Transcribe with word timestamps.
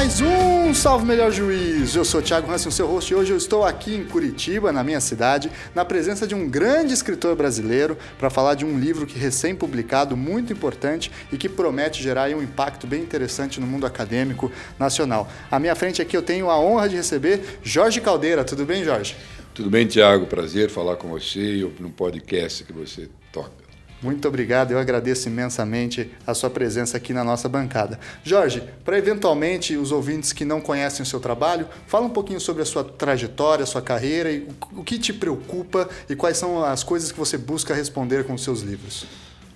mais 0.00 0.18
um 0.22 0.72
Salve 0.72 1.04
Melhor 1.04 1.30
Juiz. 1.30 1.94
Eu 1.94 2.06
sou 2.06 2.22
Thiago 2.22 2.50
Hansen, 2.50 2.72
seu 2.72 2.86
host, 2.86 3.12
e 3.12 3.14
hoje 3.14 3.32
eu 3.32 3.36
estou 3.36 3.66
aqui 3.66 3.94
em 3.94 4.02
Curitiba, 4.02 4.72
na 4.72 4.82
minha 4.82 4.98
cidade, 4.98 5.52
na 5.74 5.84
presença 5.84 6.26
de 6.26 6.34
um 6.34 6.48
grande 6.48 6.94
escritor 6.94 7.36
brasileiro 7.36 7.98
para 8.18 8.30
falar 8.30 8.54
de 8.54 8.64
um 8.64 8.78
livro 8.78 9.06
que 9.06 9.18
recém-publicado, 9.18 10.16
muito 10.16 10.54
importante 10.54 11.12
e 11.30 11.36
que 11.36 11.50
promete 11.50 12.02
gerar 12.02 12.30
um 12.30 12.42
impacto 12.42 12.86
bem 12.86 13.02
interessante 13.02 13.60
no 13.60 13.66
mundo 13.66 13.84
acadêmico 13.84 14.50
nacional. 14.78 15.28
À 15.50 15.58
minha 15.58 15.74
frente 15.74 16.00
aqui 16.00 16.16
eu 16.16 16.22
tenho 16.22 16.48
a 16.48 16.58
honra 16.58 16.88
de 16.88 16.96
receber 16.96 17.58
Jorge 17.62 18.00
Caldeira. 18.00 18.42
Tudo 18.42 18.64
bem, 18.64 18.82
Jorge? 18.82 19.14
Tudo 19.52 19.68
bem, 19.68 19.86
Tiago? 19.86 20.24
Prazer 20.24 20.70
falar 20.70 20.96
com 20.96 21.08
você 21.08 21.70
no 21.78 21.90
podcast 21.90 22.64
que 22.64 22.72
você 22.72 23.10
toca. 23.30 23.59
Muito 24.02 24.26
obrigado, 24.26 24.72
eu 24.72 24.78
agradeço 24.78 25.28
imensamente 25.28 26.10
a 26.26 26.32
sua 26.32 26.48
presença 26.48 26.96
aqui 26.96 27.12
na 27.12 27.22
nossa 27.22 27.48
bancada. 27.48 28.00
Jorge, 28.24 28.62
para 28.82 28.96
eventualmente 28.96 29.76
os 29.76 29.92
ouvintes 29.92 30.32
que 30.32 30.44
não 30.44 30.60
conhecem 30.60 31.02
o 31.02 31.06
seu 31.06 31.20
trabalho, 31.20 31.68
fala 31.86 32.06
um 32.06 32.10
pouquinho 32.10 32.40
sobre 32.40 32.62
a 32.62 32.64
sua 32.64 32.82
trajetória, 32.82 33.62
a 33.62 33.66
sua 33.66 33.82
carreira 33.82 34.32
e 34.32 34.48
o 34.72 34.82
que 34.82 34.98
te 34.98 35.12
preocupa 35.12 35.88
e 36.08 36.16
quais 36.16 36.38
são 36.38 36.64
as 36.64 36.82
coisas 36.82 37.12
que 37.12 37.18
você 37.18 37.36
busca 37.36 37.74
responder 37.74 38.24
com 38.24 38.32
os 38.32 38.42
seus 38.42 38.62
livros. 38.62 39.04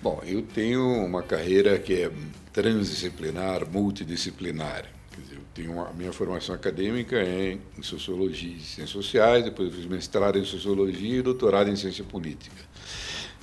Bom, 0.01 0.21
eu 0.23 0.43
tenho 0.43 1.03
uma 1.03 1.23
carreira 1.23 1.79
que 1.79 2.03
é 2.03 2.11
transdisciplinar, 2.53 3.67
multidisciplinar. 3.67 4.85
Quer 5.11 5.21
dizer, 5.21 5.35
eu 5.35 5.41
tenho 5.55 5.81
a 5.81 5.91
minha 5.93 6.13
formação 6.13 6.53
acadêmica 6.53 7.15
é 7.15 7.57
em 7.75 7.81
Sociologia 7.81 8.55
e 8.55 8.59
Ciências 8.59 8.91
Sociais, 8.91 9.43
depois 9.43 9.69
eu 9.69 9.75
fiz 9.75 9.85
mestrado 9.87 10.37
em 10.37 10.45
Sociologia 10.45 11.17
e 11.17 11.21
doutorado 11.23 11.71
em 11.71 11.75
Ciência 11.75 12.03
Política. 12.03 12.55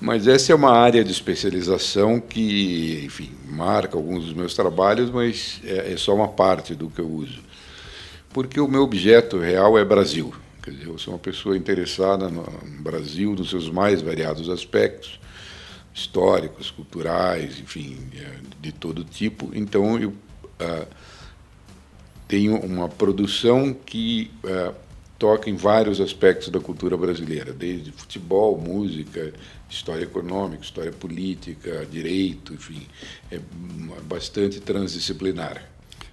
Mas 0.02 0.26
essa 0.26 0.50
é 0.50 0.54
uma 0.54 0.72
área 0.72 1.04
de 1.04 1.12
especialização 1.12 2.18
que, 2.18 3.04
enfim, 3.04 3.30
marca 3.48 3.96
alguns 3.96 4.24
dos 4.24 4.34
meus 4.34 4.52
trabalhos, 4.52 5.08
mas 5.12 5.60
é, 5.64 5.92
é 5.92 5.96
só 5.96 6.12
uma 6.12 6.26
parte 6.26 6.74
do 6.74 6.90
que 6.90 7.00
eu 7.00 7.08
uso. 7.08 7.40
Porque 8.30 8.58
o 8.58 8.66
meu 8.66 8.82
objeto 8.82 9.38
real 9.38 9.78
é 9.78 9.84
Brasil. 9.84 10.34
Quer 10.60 10.72
dizer, 10.72 10.88
eu 10.88 10.98
sou 10.98 11.14
uma 11.14 11.20
pessoa 11.20 11.56
interessada 11.56 12.28
no 12.28 12.42
Brasil 12.80 13.32
nos 13.36 13.50
seus 13.50 13.70
mais 13.70 14.02
variados 14.02 14.50
aspectos, 14.50 15.20
históricos, 15.94 16.68
culturais, 16.68 17.60
enfim, 17.60 17.96
é, 18.16 18.38
de 18.60 18.72
todo 18.72 19.04
tipo. 19.04 19.52
Então, 19.54 20.00
eu 20.00 20.08
uh, 20.08 20.86
tenho 22.26 22.56
uma 22.56 22.88
produção 22.88 23.72
que 23.72 24.32
uh, 24.42 24.74
toca 25.16 25.48
em 25.48 25.54
vários 25.54 26.00
aspectos 26.00 26.48
da 26.48 26.58
cultura 26.58 26.96
brasileira, 26.96 27.52
desde 27.52 27.92
futebol, 27.92 28.58
música, 28.58 29.32
história 29.72 30.04
econômica, 30.04 30.62
história 30.62 30.92
política, 30.92 31.86
direito, 31.90 32.52
enfim, 32.52 32.86
é 33.30 33.40
bastante 34.04 34.60
transdisciplinar. 34.60 35.71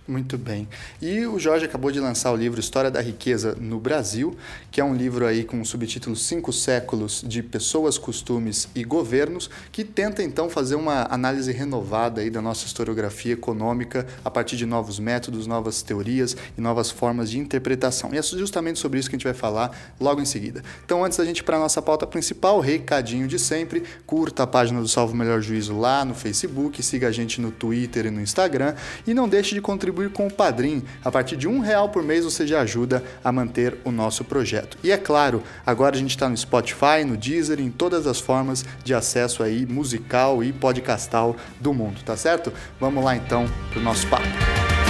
Muito 0.10 0.40
bem. 0.40 0.68
E 1.00 1.28
o 1.28 1.38
Jorge 1.38 1.66
acabou 1.66 1.92
de 1.92 2.00
lançar 2.00 2.32
o 2.32 2.36
livro 2.36 2.60
História 2.60 2.90
da 2.90 3.00
Riqueza 3.00 3.56
no 3.62 3.80
Brasil, 3.80 4.36
que 4.72 4.82
é 4.82 4.84
um 4.84 4.96
livro 4.96 5.24
aí 5.24 5.44
com 5.44 5.62
o 5.62 5.66
subtítulo 5.66 6.16
Cinco 6.16 6.52
Séculos 6.52 7.24
de 7.24 7.44
Pessoas, 7.44 7.96
Costumes 7.96 8.68
e 8.74 8.84
Governos, 8.84 9.52
que 9.72 9.84
tenta 9.84 10.24
então 10.24 10.50
fazer 10.50 10.74
uma 10.74 11.06
análise 11.12 11.52
renovada 11.52 12.22
aí 12.22 12.32
da 12.32 12.42
nossa 12.42 12.66
historiografia 12.66 13.34
econômica 13.34 14.08
a 14.26 14.32
partir 14.32 14.58
de 14.58 14.66
novos 14.66 14.98
métodos, 14.98 15.46
novas 15.46 15.84
teorias 15.84 16.36
e 16.58 16.60
novas 16.60 16.90
formas 16.90 17.30
de 17.30 17.38
interpretação. 17.38 18.10
E 18.12 18.18
é 18.18 18.24
justamente 18.24 18.80
sobre 18.80 18.98
isso 19.00 19.12
que 19.12 19.16
a 19.16 19.20
gente 19.20 19.28
vai 19.28 19.36
falar 19.36 19.94
logo 20.00 20.20
em 20.20 20.26
seguida. 20.26 20.64
Então, 20.84 21.06
antes 21.06 21.20
da 21.20 21.26
gente 21.26 21.42
ir 21.42 21.44
para 21.44 21.58
a 21.58 21.60
nossa 21.60 21.84
pauta 21.84 22.08
principal, 22.08 22.60
recadinho 22.60 23.28
de 23.28 23.38
sempre, 23.38 23.84
curta 24.08 24.42
a 24.42 24.48
página 24.48 24.82
do 24.82 24.88
Salvo 24.88 25.16
Melhor 25.16 25.40
Juízo 25.40 25.78
lá 25.78 26.04
no 26.04 26.16
Facebook, 26.16 26.82
siga 26.82 27.10
a 27.10 27.12
gente 27.12 27.40
no 27.40 27.52
Twitter 27.52 28.08
e 28.08 28.10
no 28.10 28.20
Instagram 28.20 28.74
e 29.06 29.14
não 29.14 29.30
deixe 29.30 29.54
de 29.54 29.62
contribuir 29.62 29.99
contribuir 30.00 30.10
com 30.10 30.28
o 30.28 30.34
Padrim. 30.34 30.84
A 31.04 31.12
partir 31.12 31.36
de 31.36 31.48
um 31.48 31.60
real 31.60 31.90
por 31.90 32.02
mês 32.04 32.24
você 32.24 32.48
já 32.48 32.62
ajuda 32.62 33.04
a 33.24 33.32
manter 33.32 33.78
o 33.84 33.92
nosso 33.92 34.24
projeto. 34.24 34.78
E 34.84 34.92
é 34.92 34.98
claro, 34.98 35.44
agora 35.66 35.96
a 35.96 36.00
gente 36.00 36.12
está 36.12 36.30
no 36.30 36.38
Spotify, 36.38 37.04
no 37.06 37.18
Deezer, 37.18 37.60
em 37.60 37.70
todas 37.70 38.08
as 38.08 38.20
formas 38.20 38.64
de 38.84 38.94
acesso 38.94 39.44
aí 39.44 39.66
musical 39.66 40.44
e 40.44 40.54
podcastal 40.54 41.36
do 41.60 41.74
mundo, 41.74 42.02
tá 42.06 42.16
certo? 42.16 42.54
Vamos 42.80 43.04
lá 43.04 43.16
então 43.16 43.46
para 43.72 43.80
o 43.80 43.84
nosso 43.84 44.08
papo. 44.08 44.89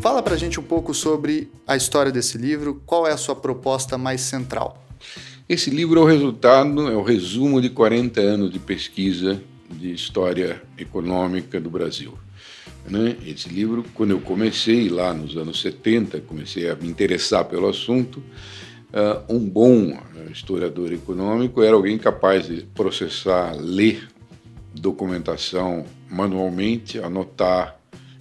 Fala 0.00 0.22
pra 0.22 0.34
gente 0.34 0.58
um 0.58 0.62
pouco 0.62 0.94
sobre 0.94 1.50
a 1.66 1.76
história 1.76 2.10
desse 2.10 2.38
livro, 2.38 2.80
qual 2.86 3.06
é 3.06 3.12
a 3.12 3.18
sua 3.18 3.36
proposta 3.36 3.98
mais 3.98 4.22
central? 4.22 4.82
Esse 5.46 5.68
livro 5.68 6.00
é 6.00 6.02
o 6.02 6.06
resultado, 6.06 6.88
é 6.88 6.96
o 6.96 7.02
resumo 7.02 7.60
de 7.60 7.68
40 7.68 8.18
anos 8.18 8.50
de 8.50 8.58
pesquisa 8.58 9.42
de 9.70 9.92
história 9.92 10.62
econômica 10.78 11.60
do 11.60 11.68
Brasil. 11.68 12.14
Né? 12.88 13.14
Esse 13.26 13.50
livro, 13.50 13.84
quando 13.92 14.12
eu 14.12 14.20
comecei 14.20 14.88
lá 14.88 15.12
nos 15.12 15.36
anos 15.36 15.60
70, 15.60 16.22
comecei 16.22 16.70
a 16.70 16.74
me 16.74 16.88
interessar 16.88 17.44
pelo 17.44 17.68
assunto, 17.68 18.20
uh, 18.20 19.22
um 19.28 19.38
bom 19.38 19.98
historiador 20.32 20.94
econômico 20.94 21.62
era 21.62 21.76
alguém 21.76 21.98
capaz 21.98 22.46
de 22.46 22.62
processar, 22.74 23.54
ler 23.54 24.08
documentação 24.74 25.84
manualmente, 26.08 26.98
anotar, 26.98 27.79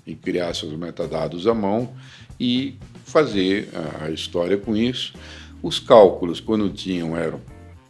e 0.09 0.15
criar 0.15 0.53
seus 0.55 0.73
metadados 0.73 1.45
à 1.45 1.53
mão 1.53 1.93
e 2.39 2.75
fazer 3.05 3.69
a 4.01 4.09
história 4.09 4.57
com 4.57 4.75
isso. 4.75 5.13
Os 5.61 5.79
cálculos, 5.79 6.39
quando 6.39 6.69
tinham, 6.69 7.15
eram 7.15 7.41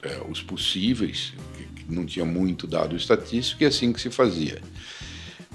é, 0.02 0.22
os 0.30 0.42
possíveis, 0.42 1.34
não 1.88 2.06
tinha 2.06 2.26
muito 2.26 2.68
dado 2.68 2.96
estatístico, 2.96 3.64
e 3.64 3.66
é 3.66 3.70
assim 3.70 3.94
que 3.94 4.02
se 4.02 4.10
fazia. 4.10 4.62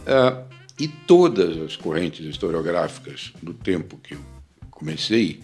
É, 0.07 0.37
e 0.79 0.89
todas 0.89 1.57
as 1.59 1.77
correntes 1.77 2.25
historiográficas 2.25 3.33
do 3.43 3.55
tempo 3.55 3.99
que 4.03 4.15
eu 4.15 4.21
comecei 4.71 5.41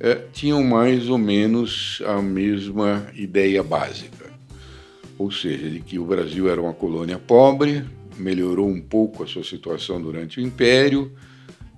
é, 0.00 0.14
tinham 0.32 0.62
mais 0.62 1.08
ou 1.08 1.18
menos 1.18 2.02
a 2.06 2.20
mesma 2.20 3.06
ideia 3.14 3.62
básica, 3.62 4.30
ou 5.18 5.30
seja, 5.30 5.70
de 5.70 5.80
que 5.80 5.98
o 5.98 6.04
Brasil 6.04 6.48
era 6.50 6.60
uma 6.60 6.74
colônia 6.74 7.18
pobre, 7.18 7.84
melhorou 8.18 8.68
um 8.68 8.80
pouco 8.80 9.22
a 9.22 9.26
sua 9.26 9.44
situação 9.44 10.00
durante 10.00 10.40
o 10.40 10.42
Império, 10.42 11.12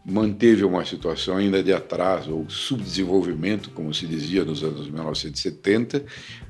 manteve 0.04 0.64
uma 0.64 0.84
situação 0.86 1.36
ainda 1.36 1.62
de 1.62 1.72
atraso 1.72 2.34
ou 2.34 2.48
subdesenvolvimento, 2.48 3.70
como 3.70 3.92
se 3.92 4.06
dizia 4.06 4.42
nos 4.42 4.64
anos 4.64 4.88
1970, 4.88 6.04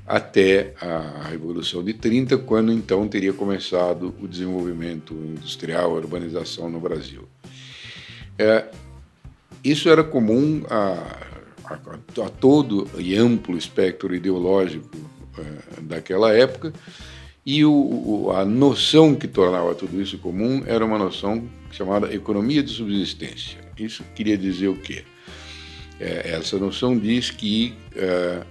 até 0.07 0.73
a 0.79 1.27
Revolução 1.29 1.83
de 1.83 1.93
30, 1.93 2.37
quando 2.37 2.71
então 2.71 3.07
teria 3.07 3.33
começado 3.33 4.15
o 4.21 4.27
desenvolvimento 4.27 5.13
industrial, 5.13 5.91
a 5.91 5.95
urbanização 5.95 6.69
no 6.69 6.79
Brasil. 6.79 7.27
É, 8.37 8.65
isso 9.61 9.89
era 9.89 10.05
comum 10.05 10.63
a, 10.69 11.17
a, 11.65 11.73
a, 11.73 12.29
todo 12.29 12.89
e 12.97 13.15
amplo 13.17 13.57
espectro 13.57 14.15
ideológico 14.15 14.89
é, 15.37 15.81
daquela 15.81 16.33
época, 16.33 16.73
e 17.45 17.63
o, 17.65 18.31
a 18.35 18.45
noção 18.45 19.15
que 19.15 19.27
tornava 19.27 19.73
tudo 19.73 20.01
isso 20.01 20.17
comum 20.17 20.61
era 20.65 20.85
uma 20.85 20.97
noção 20.97 21.47
chamada 21.71 22.13
economia 22.13 22.61
de 22.61 22.71
subsistência. 22.71 23.59
Isso 23.77 24.03
queria 24.15 24.37
dizer 24.37 24.67
o 24.67 24.75
quê? 24.75 25.03
É, 25.99 26.31
essa 26.31 26.57
noção 26.57 26.97
diz 26.97 27.29
que 27.29 27.73
é, 27.95 28.43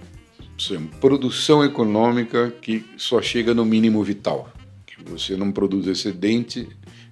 produção 0.99 1.63
econômica 1.63 2.51
que 2.61 2.85
só 2.97 3.21
chega 3.21 3.53
no 3.53 3.65
mínimo 3.65 4.03
vital, 4.03 4.51
que 4.85 5.01
você 5.03 5.35
não 5.35 5.51
produz 5.51 5.87
excedente 5.87 6.67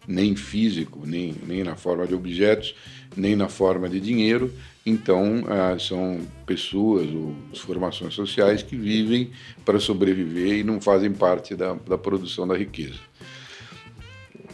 nem 0.08 0.36
físico, 0.36 1.02
nem, 1.06 1.36
nem 1.46 1.64
na 1.64 1.76
forma 1.76 2.08
de 2.08 2.16
objetos, 2.16 2.74
nem 3.16 3.36
na 3.36 3.50
forma 3.50 3.90
de 3.90 4.00
dinheiro, 4.00 4.52
então, 4.90 5.44
ah, 5.50 5.78
são 5.78 6.22
pessoas 6.46 7.10
ou 7.14 7.36
formações 7.56 8.14
sociais 8.14 8.64
que 8.64 8.78
vivem 8.78 9.32
para 9.66 9.82
sobreviver 9.82 10.60
e 10.60 10.64
não 10.64 10.80
fazem 10.80 11.12
parte 11.12 11.56
da, 11.56 11.74
da 11.74 11.98
produção 11.98 12.48
da 12.48 12.56
riqueza. 12.56 13.00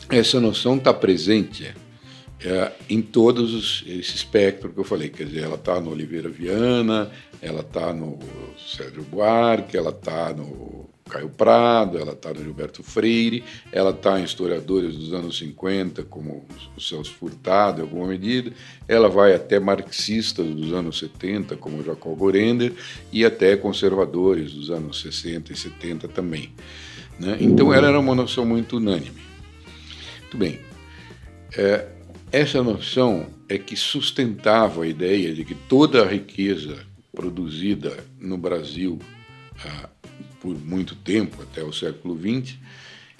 Essa 0.09 0.39
noção 0.39 0.77
está 0.77 0.91
presente 0.91 1.71
é, 2.43 2.71
em 2.89 2.99
todos 2.99 3.53
os, 3.53 3.83
esse 3.85 4.15
espectro 4.15 4.73
que 4.73 4.79
eu 4.79 4.83
falei, 4.83 5.09
quer 5.09 5.25
dizer, 5.27 5.43
ela 5.43 5.53
está 5.53 5.79
no 5.79 5.91
Oliveira 5.91 6.29
Viana, 6.29 7.11
ela 7.39 7.61
está 7.61 7.93
no 7.93 8.17
Sérgio 8.57 9.03
Buarque, 9.03 9.77
ela 9.77 9.91
está 9.91 10.33
no 10.33 10.82
Caio 11.13 11.29
Prado, 11.29 11.99
ela 11.99 12.13
está 12.13 12.33
no 12.33 12.43
Gilberto 12.43 12.81
Freire, 12.81 13.43
ela 13.71 13.91
está 13.91 14.19
em 14.19 14.23
historiadores 14.23 14.95
dos 14.95 15.13
anos 15.13 15.37
50, 15.37 16.01
como 16.03 16.43
o 16.75 16.81
Celso 16.81 17.13
Furtado, 17.13 17.79
em 17.79 17.83
alguma 17.83 18.07
medida, 18.07 18.51
ela 18.87 19.07
vai 19.07 19.35
até 19.35 19.59
marxistas 19.59 20.47
dos 20.47 20.73
anos 20.73 20.97
70, 20.97 21.55
como 21.57 21.83
Jacob 21.83 22.17
Gorender, 22.17 22.73
e 23.11 23.23
até 23.23 23.55
conservadores 23.55 24.53
dos 24.53 24.71
anos 24.71 25.01
60 25.01 25.53
e 25.53 25.55
70 25.55 26.07
também. 26.07 26.51
Né? 27.19 27.37
Então 27.39 27.71
ela 27.71 27.87
era 27.87 27.99
uma 27.99 28.15
noção 28.15 28.43
muito 28.43 28.77
unânime. 28.77 29.21
Muito 30.21 30.37
bem. 30.37 30.59
É, 31.55 31.89
essa 32.31 32.63
noção 32.63 33.27
é 33.47 33.59
que 33.59 33.75
sustentava 33.75 34.83
a 34.83 34.87
ideia 34.87 35.31
de 35.31 35.45
que 35.45 35.53
toda 35.53 36.01
a 36.01 36.07
riqueza 36.07 36.79
produzida 37.13 38.03
no 38.19 38.35
Brasil 38.35 38.97
por 40.43 40.53
muito 40.59 40.93
tempo, 40.93 41.41
até 41.41 41.63
o 41.63 41.71
século 41.71 42.19
XX, 42.19 42.57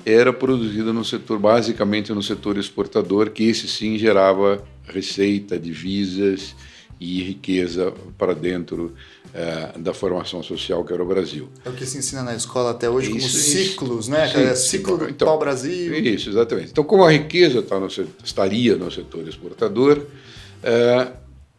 era 0.06 0.34
produzida 0.34 0.92
no 0.92 1.06
setor, 1.06 1.40
basicamente 1.40 2.12
no 2.12 2.22
setor 2.22 2.58
exportador, 2.58 3.30
que 3.30 3.46
esse 3.46 3.66
sim 3.70 3.98
gerava 3.98 4.62
receita, 4.86 5.58
divisas 5.58 6.54
e 7.00 7.24
riqueza 7.24 7.94
para 8.18 8.34
dentro 8.36 8.94
uh, 9.34 9.80
da 9.80 9.94
formação 9.94 10.44
social 10.44 10.84
que 10.84 10.92
era 10.92 11.02
o 11.02 11.06
Brasil. 11.06 11.48
É 11.64 11.70
o 11.70 11.74
que 11.74 11.86
se 11.86 11.98
ensina 11.98 12.22
na 12.22 12.36
escola 12.36 12.72
até 12.72 12.90
hoje 12.90 13.16
isso, 13.16 13.20
como 13.20 13.30
ciclos, 13.30 14.00
isso, 14.02 14.12
né? 14.12 14.28
Sim, 14.28 14.42
é 14.42 14.56
ciclo 14.56 14.98
do 14.98 15.10
então, 15.10 15.26
pau-brasil. 15.26 15.94
Isso, 15.96 16.30
exatamente. 16.30 16.72
Então, 16.72 16.84
como 16.84 17.06
a 17.06 17.12
riqueza 17.12 17.62
tá 17.62 17.80
no, 17.80 17.88
estaria 18.24 18.76
no 18.76 18.92
setor 18.92 19.26
exportador, 19.26 20.00
uh, 20.00 21.14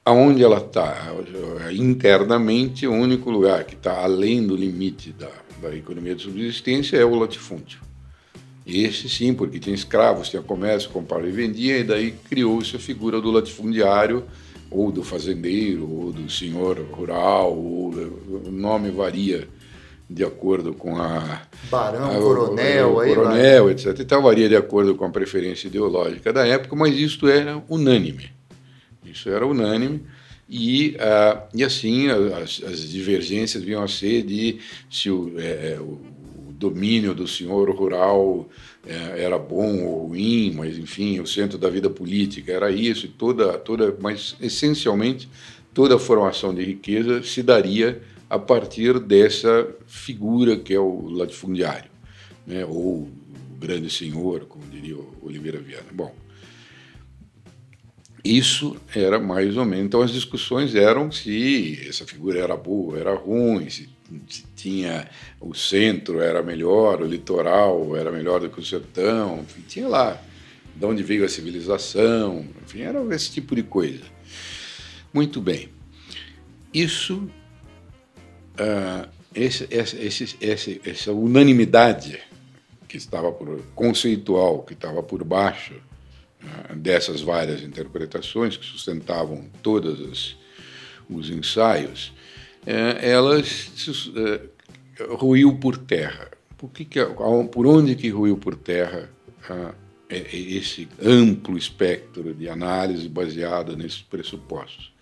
aonde 0.05 0.45
ela 0.45 0.59
está 0.59 1.15
internamente, 1.73 2.87
o 2.87 2.93
único 2.93 3.31
lugar 3.31 3.65
que 3.65 3.75
está 3.75 4.03
além 4.03 4.47
do 4.47 4.55
limite 4.55 5.13
da, 5.13 5.31
da 5.61 5.75
economia 5.75 6.15
de 6.15 6.23
subsistência 6.23 6.97
é 6.97 7.05
o 7.05 7.15
latifúndio. 7.15 7.81
Esse 8.67 9.09
sim, 9.09 9.35
porque 9.35 9.59
tinha 9.59 9.75
escravos, 9.75 10.31
tinha 10.31 10.43
comércio, 10.43 10.91
comprava 10.91 11.29
e 11.29 11.31
vendia, 11.31 11.79
e 11.79 11.85
daí 11.85 12.13
criou-se 12.13 12.75
a 12.77 12.79
figura 12.79 13.21
do 13.21 13.31
latifundiário, 13.31 14.25
ou 14.71 14.91
do 14.91 15.05
fazendeiro, 15.05 15.89
ou 15.89 16.13
do 16.13 16.31
senhor 16.31 16.79
rural, 16.91 17.53
ou, 17.53 17.91
o 17.91 18.51
nome 18.51 18.91
varia 18.91 19.47
de 20.09 20.25
acordo 20.25 20.73
com 20.75 20.97
a. 20.97 21.43
Barão, 21.71 22.11
a, 22.11 22.19
coronel, 22.19 22.89
o, 22.89 23.03
o, 23.03 23.07
coronel, 23.07 23.71
etc. 23.71 23.99
Então 24.01 24.23
varia 24.23 24.49
de 24.49 24.57
acordo 24.57 24.95
com 24.95 25.05
a 25.05 25.11
preferência 25.11 25.67
ideológica 25.67 26.33
da 26.33 26.47
época, 26.47 26.75
mas 26.75 26.95
isto 26.97 27.29
era 27.29 27.63
unânime. 27.69 28.31
Isso 29.05 29.29
era 29.29 29.47
unânime. 29.47 30.05
E, 30.49 30.97
uh, 30.97 31.43
e 31.55 31.65
assim 31.65 32.09
as, 32.09 32.63
as, 32.63 32.91
divergências 32.91 33.63
vinham 33.63 33.83
a 33.83 33.89
ser 33.89 34.23
de 34.23 34.59
se 34.91 35.11
o, 35.11 35.33
é, 35.39 35.79
o 35.81 35.99
domínio 36.53 37.15
do 37.15 37.27
senhor 37.27 37.71
rural 37.71 38.49
é, 38.87 39.23
era 39.25 39.39
bom 39.39 39.85
ou 39.85 40.09
ruim, 40.09 40.53
mas 40.55 40.79
enfim, 40.79 41.19
o 41.21 41.27
centro 41.27 41.57
da 41.57 41.71
vida 41.71 41.89
política 41.89 42.53
era 42.53 42.71
isso, 42.71 43.09
toda, 43.09 43.57
toda, 43.59 43.97
mas 44.01 44.37
essencialmente 44.41 45.29
toda 45.73 45.97
a 45.97 45.99
formação 45.99 46.55
de 46.55 46.63
riqueza 46.63 47.23
se 47.23 47.43
daria 47.43 48.03
a 48.29 48.39
partir 48.39 48.99
dessa 48.99 49.67
figura 49.87 50.57
que 50.57 50.75
é 50.75 50.81
o 50.81 51.09
latifundiário, 51.09 51.91
né, 52.47 52.65
ou 52.65 53.03
o 53.03 53.13
grande 53.59 53.91
senhor, 53.91 54.47
como 54.47 54.65
diria 54.67 54.97
Oliveira 55.23 55.59
Viana. 55.59 55.87
Bom, 55.93 56.15
isso 58.25 58.77
era 58.95 59.21
mais 59.21 59.57
ou 59.57 59.65
menos. 59.67 59.85
Então 59.85 60.01
as 60.01 60.11
discussões 60.11 60.75
eram 60.75 61.13
se 61.13 61.87
essa 61.87 62.07
figura 62.07 62.41
era 62.41 62.57
boa, 62.57 62.99
era 62.99 63.15
ruim, 63.15 63.69
se 63.69 63.89
tinha 64.57 65.09
o 65.41 65.55
centro 65.55 66.21
era 66.21 66.43
melhor, 66.43 67.03
o 67.03 67.07
litoral 67.07 67.95
era 67.97 68.11
melhor 68.11 68.41
do 68.41 68.49
que 68.49 68.61
o 68.61 68.65
sertão, 68.65 69.41
enfim, 69.41 69.63
tinha 69.69 69.89
lá 69.89 70.21
de 70.75 70.85
onde 70.87 71.03
veio 71.03 71.25
a 71.25 71.29
civilização, 71.29 72.47
enfim, 72.65 72.81
era 72.81 73.01
esse 73.15 73.31
tipo 73.31 73.55
de 73.55 73.63
coisa. 73.63 74.03
Muito 75.13 75.41
bem. 75.41 75.69
Isso, 76.73 77.29
uh, 78.59 79.09
esse, 79.35 79.69
esse, 79.71 80.37
esse, 80.41 80.81
essa 80.85 81.13
unanimidade 81.13 82.21
que 82.89 82.97
estava 82.97 83.31
por 83.31 83.63
conceitual, 83.75 84.63
que 84.63 84.73
estava 84.73 85.03
por 85.03 85.23
baixo 85.23 85.75
dessas 86.75 87.21
várias 87.21 87.63
interpretações 87.63 88.57
que 88.57 88.65
sustentavam 88.65 89.49
todos 89.63 90.37
os 91.09 91.31
ensaios, 91.31 92.13
é, 92.67 93.11
elas 93.11 93.71
é, 94.17 94.41
ruiu 95.15 95.57
por 95.57 95.77
terra. 95.77 96.31
Por, 96.57 96.71
que 96.71 96.85
que, 96.85 97.01
por 97.53 97.67
onde 97.67 97.95
que 97.95 98.09
ruiu 98.09 98.37
por 98.37 98.57
terra 98.57 99.11
ah, 99.49 99.75
esse 100.09 100.89
amplo 101.03 101.59
espectro 101.59 102.33
de 102.33 102.49
análise 102.49 103.09
baseada 103.09 103.77
nesses 103.77 104.03
pressupostos? 104.03 104.93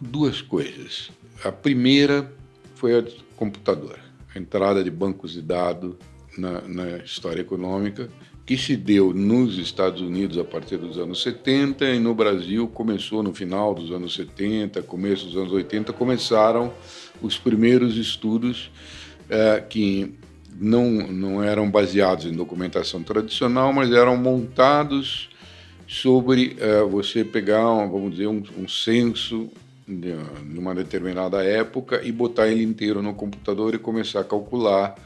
Duas 0.00 0.40
coisas. 0.40 1.10
A 1.44 1.52
primeira 1.52 2.32
foi 2.74 2.98
a 2.98 3.04
computador, 3.36 3.98
a 4.34 4.38
entrada 4.38 4.82
de 4.82 4.90
bancos 4.90 5.32
de 5.32 5.42
dados 5.42 5.94
na, 6.36 6.62
na 6.62 6.96
história 6.98 7.42
econômica 7.42 8.08
que 8.50 8.58
se 8.58 8.76
deu 8.76 9.14
nos 9.14 9.58
Estados 9.58 10.00
Unidos 10.00 10.36
a 10.36 10.42
partir 10.42 10.76
dos 10.76 10.98
anos 10.98 11.22
70 11.22 11.84
e 11.84 12.00
no 12.00 12.12
Brasil 12.12 12.66
começou 12.66 13.22
no 13.22 13.32
final 13.32 13.72
dos 13.72 13.92
anos 13.92 14.12
70, 14.12 14.82
começo 14.82 15.26
dos 15.26 15.36
anos 15.36 15.52
80, 15.52 15.92
começaram 15.92 16.72
os 17.22 17.38
primeiros 17.38 17.96
estudos 17.96 18.68
é, 19.28 19.60
que 19.60 20.16
não, 20.58 20.90
não 20.90 21.40
eram 21.40 21.70
baseados 21.70 22.26
em 22.26 22.32
documentação 22.32 23.04
tradicional, 23.04 23.72
mas 23.72 23.92
eram 23.92 24.16
montados 24.16 25.30
sobre 25.86 26.56
é, 26.58 26.82
você 26.82 27.24
pegar, 27.24 27.70
um, 27.70 27.88
vamos 27.88 28.10
dizer, 28.10 28.26
um, 28.26 28.42
um 28.58 28.66
censo 28.66 29.48
de, 29.86 30.12
uma 30.58 30.74
determinada 30.74 31.40
época 31.44 32.00
e 32.02 32.10
botar 32.10 32.48
ele 32.48 32.64
inteiro 32.64 33.00
no 33.00 33.14
computador 33.14 33.76
e 33.76 33.78
começar 33.78 34.22
a 34.22 34.24
calcular 34.24 34.96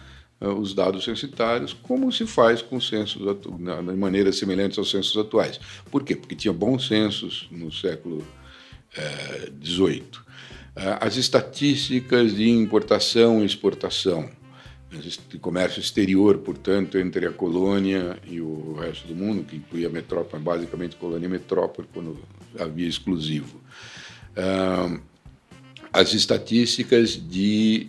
os 0.48 0.74
dados 0.74 1.04
censitários, 1.04 1.72
como 1.72 2.10
se 2.12 2.26
faz 2.26 2.60
com 2.60 2.80
censos 2.80 3.22
de 3.22 3.96
maneiras 3.96 4.36
semelhantes 4.36 4.78
aos 4.78 4.90
censos 4.90 5.16
atuais. 5.16 5.60
Por 5.90 6.02
quê? 6.02 6.14
Porque 6.16 6.34
tinha 6.34 6.52
bons 6.52 6.86
censos 6.86 7.48
no 7.50 7.72
século 7.72 8.26
XVIII. 9.62 10.02
Eh, 10.76 10.82
eh, 10.82 10.98
as 11.00 11.16
estatísticas 11.16 12.34
de 12.34 12.48
importação 12.48 13.42
e 13.42 13.46
exportação, 13.46 14.28
de 15.28 15.38
comércio 15.38 15.80
exterior, 15.80 16.38
portanto, 16.38 16.98
entre 16.98 17.26
a 17.26 17.32
colônia 17.32 18.16
e 18.24 18.40
o 18.40 18.74
resto 18.74 19.08
do 19.08 19.14
mundo, 19.14 19.42
que 19.42 19.56
incluía 19.56 19.88
metrópole, 19.88 20.42
basicamente 20.42 20.94
colônia 20.94 21.26
e 21.26 21.28
metrópole, 21.28 21.88
quando 21.92 22.16
havia 22.60 22.86
exclusivo. 22.86 23.60
As 25.92 26.12
estatísticas 26.12 27.10
de 27.10 27.88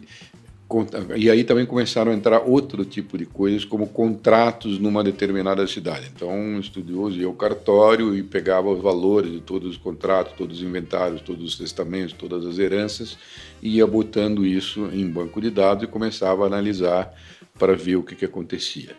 e 1.15 1.29
aí 1.29 1.44
também 1.44 1.65
começaram 1.65 2.12
a 2.12 2.15
entrar 2.15 2.39
outro 2.39 2.84
tipo 2.84 3.17
de 3.17 3.25
coisas, 3.25 3.63
como 3.63 3.88
contratos 3.88 4.79
numa 4.79 5.03
determinada 5.03 5.65
cidade. 5.67 6.10
Então, 6.13 6.29
um 6.29 6.60
estudioso 6.60 7.20
ia 7.20 7.27
ao 7.27 7.34
cartório 7.34 8.15
e 8.15 8.24
pegava 8.24 8.70
os 8.70 8.82
valores 8.82 9.32
de 9.32 9.39
todos 9.39 9.70
os 9.72 9.77
contratos, 9.77 10.34
todos 10.38 10.58
os 10.58 10.63
inventários, 10.63 11.22
todos 11.22 11.44
os 11.44 11.58
testamentos, 11.58 12.13
todas 12.13 12.46
as 12.46 12.58
heranças, 12.58 13.17
e 13.62 13.77
ia 13.77 13.88
botando 13.88 14.46
isso 14.46 14.89
em 14.91 15.08
banco 15.08 15.39
de 15.39 15.50
dados 15.50 15.84
e 15.84 15.88
começava 15.88 16.44
a 16.44 16.48
analisar 16.48 17.13
para 17.58 17.75
ver 17.75 17.96
o 17.96 18.03
que, 18.03 18.15
que 18.15 18.25
acontecia. 18.25 18.96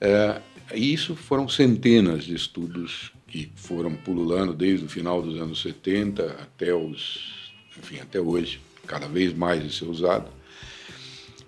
É, 0.00 0.40
isso 0.74 1.14
foram 1.14 1.48
centenas 1.48 2.24
de 2.24 2.34
estudos 2.34 3.12
que 3.26 3.50
foram 3.54 3.94
pululando 3.94 4.52
desde 4.52 4.84
o 4.84 4.88
final 4.88 5.22
dos 5.22 5.40
anos 5.40 5.62
70 5.62 6.24
até 6.24 6.74
os, 6.74 7.52
enfim, 7.78 8.00
até 8.00 8.20
hoje, 8.20 8.60
cada 8.86 9.06
vez 9.06 9.32
mais 9.32 9.62
de 9.62 9.72
ser 9.72 9.84
usado. 9.84 10.39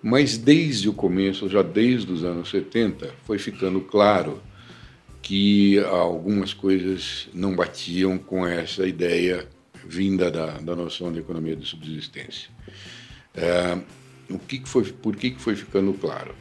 Mas 0.02 0.36
desde 0.36 0.88
o 0.88 0.92
começo, 0.92 1.48
já 1.48 1.62
desde 1.62 2.10
os 2.10 2.24
anos 2.24 2.50
70, 2.50 3.14
foi 3.24 3.38
ficando 3.38 3.80
claro 3.80 4.42
que 5.22 5.78
algumas 5.78 6.52
coisas 6.52 7.28
não 7.32 7.54
batiam 7.54 8.18
com 8.18 8.44
essa 8.44 8.86
ideia 8.86 9.48
vinda 9.86 10.30
da, 10.30 10.58
da 10.58 10.74
noção 10.74 11.12
de 11.12 11.20
economia 11.20 11.54
de 11.54 11.66
subsistência. 11.66 12.50
É, 13.34 13.78
o 14.28 14.38
que, 14.38 14.58
que 14.58 14.68
foi, 14.68 14.84
por 14.84 15.14
que, 15.14 15.30
que 15.30 15.40
foi 15.40 15.54
ficando 15.54 15.92
claro? 15.94 16.34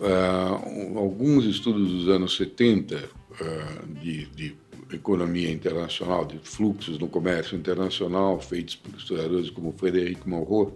É, 0.00 0.98
alguns 0.98 1.44
estudos 1.44 1.90
dos 1.90 2.08
anos 2.08 2.36
70 2.36 2.96
é, 2.96 4.00
de, 4.00 4.26
de 4.26 4.56
economia 4.92 5.50
internacional, 5.50 6.24
de 6.24 6.38
fluxos 6.38 6.98
no 6.98 7.08
comércio 7.08 7.56
internacional, 7.56 8.40
feitos 8.40 8.74
por 8.74 8.94
historiadores 8.98 9.50
como 9.50 9.72
Frederic 9.72 10.28
Monroe, 10.28 10.72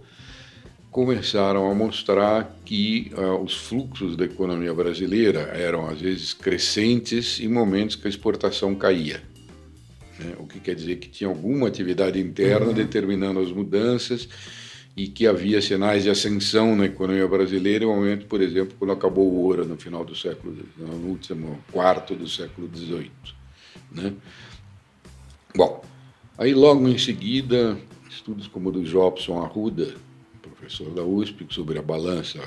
começaram 0.93 1.71
a 1.71 1.75
mostrar 1.75 2.55
que 2.67 3.11
uh, 3.17 3.43
os 3.43 3.57
fluxos 3.57 4.15
da 4.15 4.27
economia 4.27 4.75
brasileira 4.75 5.41
eram 5.55 5.89
às 5.89 5.99
vezes 5.99 6.35
crescentes 6.35 7.41
em 7.41 7.49
momentos 7.49 7.97
que 7.97 8.07
a 8.07 8.11
exportação 8.11 8.75
caía. 8.75 9.23
Né? 10.19 10.35
O 10.39 10.47
que 10.47 10.61
quer 10.61 10.75
dizer 10.75 10.97
que 10.97 11.09
tinha 11.09 11.31
alguma 11.31 11.67
atividade 11.67 12.21
interna 12.21 12.67
uhum. 12.67 12.75
determinando 12.75 13.41
as 13.41 13.51
mudanças 13.51 14.29
e 14.95 15.09
que 15.09 15.27
havia 15.27 15.63
sinais 15.63 16.03
de 16.03 16.11
ascensão 16.11 16.77
na 16.77 16.85
economia 16.85 17.27
brasileira 17.27 17.85
em 17.85 17.89
um 17.89 17.95
momento, 17.95 18.27
por 18.27 18.43
exemplo, 18.43 18.75
quando 18.79 18.93
acabou 18.93 19.27
o 19.27 19.45
ouro 19.45 19.65
no 19.65 19.79
final 19.79 20.05
do 20.05 20.15
século, 20.15 20.55
no 20.77 21.09
último 21.09 21.59
quarto 21.73 22.15
do 22.15 22.29
século 22.29 22.69
XVIII. 22.69 23.11
Né? 23.91 24.13
Bom, 25.57 25.83
aí 26.37 26.53
logo 26.53 26.87
em 26.87 26.99
seguida, 26.99 27.79
estudos 28.11 28.47
como 28.47 28.69
o 28.69 28.73
do 28.73 28.83
Jobson 28.83 29.43
Arruda, 29.43 29.95
professor 30.63 30.91
da 30.91 31.03
USP, 31.03 31.45
sobre 31.51 31.77
a 31.77 31.83
balança 31.83 32.41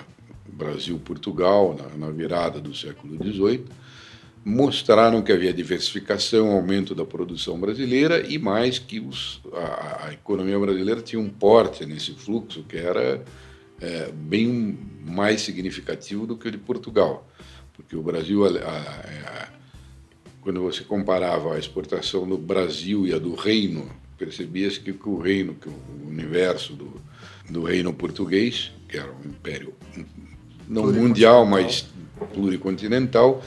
Brasil-Portugal, 0.47 1.75
na, 1.77 2.07
na, 2.07 2.11
virada 2.11 2.61
do 2.61 2.73
século 2.73 3.21
XVIII, 3.21 3.65
mostraram 4.43 5.21
que 5.21 5.33
havia 5.33 5.51
diversificação, 5.51 6.51
aumento 6.51 6.95
da 6.95 7.03
produção 7.03 7.59
brasileira 7.59 8.25
e 8.25 8.37
mais 8.37 8.79
que 8.79 9.01
os, 9.01 9.41
a, 9.51 10.05
a, 10.05 10.13
economia 10.13 10.57
brasileira 10.57 11.01
tinha 11.01 11.19
um 11.19 11.27
porte 11.27 11.85
nesse 11.85 12.13
fluxo 12.13 12.63
que 12.63 12.77
era 12.77 13.21
é, 13.81 14.09
bem 14.13 14.79
mais 15.05 15.41
significativo 15.41 16.25
do 16.25 16.37
que 16.37 16.47
o 16.47 16.51
de 16.51 16.57
Portugal, 16.57 17.27
porque 17.73 17.97
o 17.97 18.01
Brasil, 18.01 18.45
a, 18.45 18.49
a, 18.49 19.49
quando 20.39 20.61
você 20.61 20.85
comparava 20.85 21.55
a 21.55 21.59
exportação 21.59 22.25
do 22.25 22.37
Brasil 22.37 23.05
e 23.05 23.13
a 23.13 23.17
do 23.17 23.35
Reino, 23.35 23.89
percebia-se 24.17 24.79
que, 24.79 24.93
que 24.93 25.09
o 25.09 25.19
Reino, 25.19 25.55
que 25.55 25.67
o 25.67 26.07
universo 26.07 26.73
do, 26.73 26.93
do 27.49 27.63
Reino 27.63 27.93
Português, 27.93 28.71
que 28.87 28.97
era 28.97 29.11
um 29.11 29.29
império 29.29 29.73
não 30.67 30.91
mundial, 30.91 31.45
mas 31.45 31.87
pluricontinental, 32.33 33.43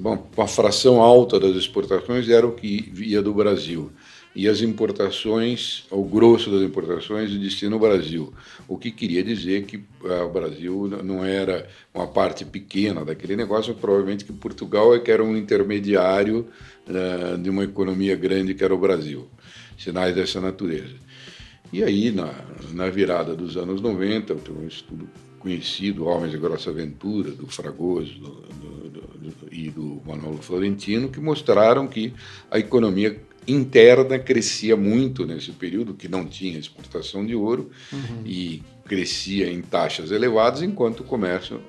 bom, 0.00 0.26
uma 0.36 0.48
fração 0.48 1.00
alta 1.00 1.38
das 1.38 1.54
exportações 1.56 2.28
era 2.28 2.46
o 2.46 2.52
que 2.52 2.90
via 2.92 3.22
do 3.22 3.32
Brasil. 3.34 3.90
E 4.34 4.48
as 4.48 4.62
importações, 4.62 5.84
o 5.92 6.02
grosso 6.02 6.50
das 6.50 6.62
importações, 6.62 7.30
de 7.30 7.38
destino 7.38 7.74
ao 7.76 7.80
Brasil. 7.80 8.32
O 8.66 8.76
que 8.76 8.90
queria 8.90 9.22
dizer 9.22 9.64
que 9.64 9.84
ah, 10.06 10.24
o 10.24 10.32
Brasil 10.32 10.88
não 11.04 11.24
era 11.24 11.68
uma 11.94 12.08
parte 12.08 12.44
pequena 12.44 13.04
daquele 13.04 13.36
negócio, 13.36 13.76
provavelmente 13.76 14.24
que 14.24 14.32
Portugal 14.32 14.92
é 14.92 14.98
que 14.98 15.12
era 15.12 15.22
um 15.22 15.36
intermediário 15.36 16.48
uh, 16.88 17.38
de 17.38 17.48
uma 17.48 17.62
economia 17.62 18.16
grande 18.16 18.54
que 18.54 18.64
era 18.64 18.74
o 18.74 18.78
Brasil. 18.78 19.28
Sinais 19.78 20.16
dessa 20.16 20.40
natureza. 20.40 21.03
E 21.72 21.82
aí, 21.82 22.10
na, 22.10 22.32
na 22.72 22.88
virada 22.88 23.34
dos 23.34 23.56
anos 23.56 23.80
90, 23.80 24.32
eu 24.32 24.38
tenho 24.38 24.60
um 24.60 24.66
estudo 24.66 25.08
conhecido, 25.38 26.06
Homens 26.06 26.32
de 26.32 26.38
Grossa 26.38 26.70
Aventura, 26.70 27.30
do 27.30 27.46
Fragoso 27.46 28.14
do, 28.14 28.30
do, 28.30 28.90
do, 28.90 29.34
e 29.52 29.68
do 29.68 30.00
Manolo 30.06 30.38
Florentino, 30.38 31.08
que 31.08 31.20
mostraram 31.20 31.86
que 31.86 32.14
a 32.50 32.58
economia 32.58 33.20
interna 33.46 34.18
crescia 34.18 34.76
muito 34.76 35.26
nesse 35.26 35.52
período, 35.52 35.94
que 35.94 36.08
não 36.08 36.24
tinha 36.24 36.58
exportação 36.58 37.24
de 37.26 37.34
ouro, 37.34 37.70
uhum. 37.92 38.22
e 38.24 38.62
crescia 38.86 39.50
em 39.50 39.60
taxas 39.60 40.10
elevadas, 40.10 40.62
enquanto 40.62 41.00
o 41.00 41.04
comércio 41.04 41.60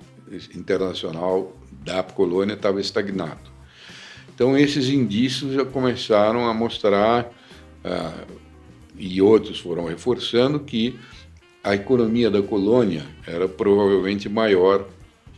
internacional 0.56 1.56
da 1.84 2.02
colônia 2.02 2.54
estava 2.54 2.80
estagnado. 2.80 3.56
Então, 4.34 4.58
esses 4.58 4.90
indícios 4.90 5.54
já 5.54 5.64
começaram 5.64 6.48
a 6.48 6.54
mostrar, 6.54 7.26
uh, 7.86 8.26
e 8.98 9.22
outros 9.22 9.60
foram 9.60 9.86
reforçando, 9.86 10.60
que 10.60 11.00
a 11.64 11.74
economia 11.74 12.30
da 12.30 12.42
colônia 12.42 13.04
era 13.26 13.48
provavelmente 13.48 14.30
maior 14.30 14.88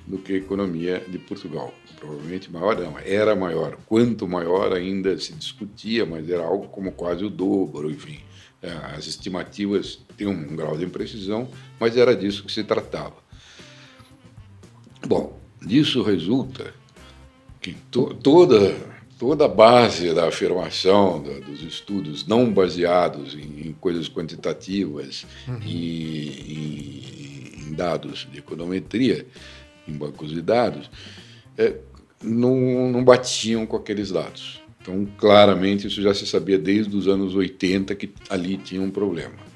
do 0.05 0.17
que 0.17 0.33
a 0.33 0.37
economia 0.37 1.03
de 1.07 1.17
Portugal. 1.17 1.73
Provavelmente 1.99 2.51
maior, 2.51 2.77
não, 2.79 2.97
era 2.99 3.35
maior. 3.35 3.77
Quanto 3.85 4.27
maior 4.27 4.71
ainda 4.73 5.17
se 5.17 5.33
discutia, 5.33 6.05
mas 6.05 6.29
era 6.29 6.43
algo 6.43 6.67
como 6.67 6.91
quase 6.91 7.25
o 7.25 7.29
dobro, 7.29 7.89
enfim. 7.89 8.19
É, 8.61 8.71
as 8.95 9.07
estimativas 9.07 9.99
têm 10.15 10.27
um 10.27 10.55
grau 10.55 10.77
de 10.77 10.85
imprecisão, 10.85 11.49
mas 11.79 11.97
era 11.97 12.15
disso 12.15 12.43
que 12.43 12.51
se 12.51 12.63
tratava. 12.63 13.15
Bom, 15.05 15.39
disso 15.61 16.01
resulta 16.03 16.73
que 17.61 17.73
to 17.91 18.13
toda 18.15 18.75
toda 19.17 19.45
a 19.45 19.47
base 19.47 20.13
da 20.13 20.27
afirmação 20.27 21.21
da, 21.21 21.39
dos 21.39 21.62
estudos 21.62 22.25
não 22.25 22.51
baseados 22.51 23.33
em, 23.33 23.67
em 23.67 23.75
coisas 23.79 24.07
quantitativas 24.07 25.25
uhum. 25.47 25.59
e 25.65 27.53
em, 27.57 27.69
em, 27.69 27.74
dados 27.74 28.27
de 28.31 28.39
econometria, 28.39 29.25
em 29.88 29.93
bancos 29.93 30.29
de 30.29 30.41
dados, 30.41 30.89
é, 31.57 31.75
não, 32.21 32.91
não 32.91 33.03
batiam 33.03 33.65
com 33.65 33.77
aqueles 33.77 34.12
dados. 34.12 34.62
Então, 34.81 35.05
claramente, 35.17 35.88
isso 35.88 36.01
já 36.01 36.13
se 36.13 36.25
sabia 36.25 36.57
desde 36.57 36.95
os 36.95 37.07
anos 37.07 37.36
80 37.36 37.93
que 37.95 38.12
ali 38.29 38.57
tinha 38.57 38.81
um 38.81 38.89
problema. 38.89 39.47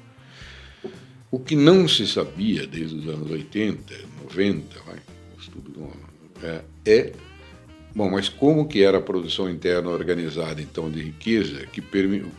O 1.30 1.38
que 1.38 1.56
não 1.56 1.88
se 1.88 2.06
sabia 2.06 2.66
desde 2.66 2.96
os 2.96 3.08
anos 3.08 3.30
80, 3.30 3.94
90, 4.24 4.80
vai, 4.84 4.98
estudo, 5.38 5.90
é, 6.42 6.60
é 6.84 7.12
Bom, 7.94 8.10
mas 8.10 8.28
como 8.28 8.66
que 8.66 8.82
era 8.82 8.98
a 8.98 9.02
produção 9.02 9.50
interna 9.50 9.90
organizada, 9.90 10.62
então, 10.62 10.90
de 10.90 11.02
riqueza? 11.02 11.66
Que, 11.66 11.82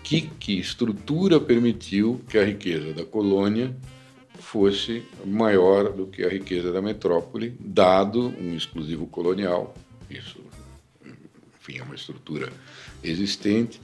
que, 0.04 0.22
que 0.22 0.60
estrutura 0.60 1.40
permitiu 1.40 2.20
que 2.28 2.40
a 2.40 2.44
riqueza 2.44 2.92
da 2.92 3.06
colônia 3.06 3.76
fosse 4.40 5.04
maior 5.24 5.94
do 5.94 6.08
que 6.08 6.24
a 6.24 6.30
riqueza 6.30 6.72
da 6.72 6.82
metrópole, 6.82 7.56
dado 7.60 8.34
um 8.40 8.56
exclusivo 8.56 9.06
colonial, 9.06 9.76
isso, 10.10 10.40
enfim, 11.60 11.80
é 11.80 11.84
uma 11.84 11.96
estrutura 11.96 12.52
existente, 13.04 13.80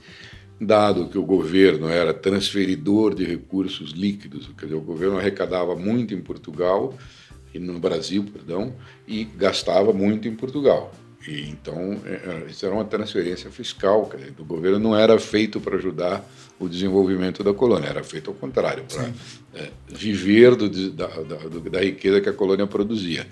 dado 0.60 1.08
que 1.08 1.18
o 1.18 1.22
governo 1.22 1.88
era 1.88 2.12
transferidor 2.12 3.14
de 3.14 3.24
recursos 3.24 3.92
líquidos, 3.92 4.50
quer 4.58 4.66
dizer, 4.66 4.76
o 4.76 4.80
governo 4.80 5.18
arrecadava 5.18 5.76
muito 5.76 6.14
em 6.14 6.20
Portugal, 6.20 6.96
no 7.54 7.78
Brasil, 7.78 8.24
perdão, 8.24 8.74
e 9.06 9.24
gastava 9.24 9.92
muito 9.92 10.28
em 10.28 10.34
Portugal. 10.34 10.92
E, 11.26 11.50
então, 11.50 12.00
é, 12.06 12.12
é, 12.12 12.46
isso 12.50 12.64
era 12.64 12.74
uma 12.74 12.84
transferência 12.84 13.50
fiscal, 13.50 14.10
dizer, 14.16 14.32
do 14.32 14.44
governo 14.44 14.78
não 14.78 14.96
era 14.96 15.18
feito 15.18 15.60
para 15.60 15.76
ajudar 15.76 16.24
o 16.58 16.68
desenvolvimento 16.68 17.44
da 17.44 17.52
colônia, 17.52 17.88
era 17.88 18.02
feito 18.02 18.30
ao 18.30 18.36
contrário, 18.36 18.84
para 18.84 19.12
é, 19.54 19.70
viver 19.88 20.56
do, 20.56 20.68
da, 20.90 21.06
da, 21.06 21.36
da, 21.70 21.80
riqueza 21.80 22.20
que 22.20 22.28
a 22.28 22.32
colônia 22.32 22.66
produzia. 22.66 23.26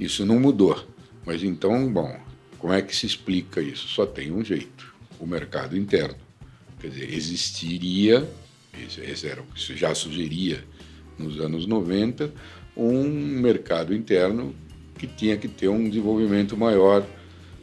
Isso 0.00 0.24
não 0.24 0.38
mudou. 0.38 0.82
Mas 1.26 1.42
então, 1.42 1.90
bom, 1.92 2.18
como 2.58 2.72
é 2.72 2.80
que 2.80 2.96
se 2.96 3.06
explica 3.06 3.60
isso? 3.60 3.88
Só 3.88 4.06
tem 4.06 4.32
um 4.32 4.42
jeito: 4.42 4.94
o 5.20 5.26
mercado 5.26 5.76
interno. 5.76 6.16
Quer 6.80 6.88
dizer, 6.88 7.12
existiria, 7.12 8.28
esse 8.72 9.26
era 9.26 9.42
o 9.42 9.44
que 9.46 9.60
se 9.60 9.76
já 9.76 9.94
sugeria 9.94 10.64
nos 11.18 11.40
anos 11.40 11.66
90, 11.66 12.32
um 12.76 13.04
mercado 13.04 13.92
interno 13.92 14.54
que 14.96 15.06
tinha 15.06 15.36
que 15.36 15.48
ter 15.48 15.68
um 15.68 15.88
desenvolvimento 15.88 16.56
maior 16.56 17.04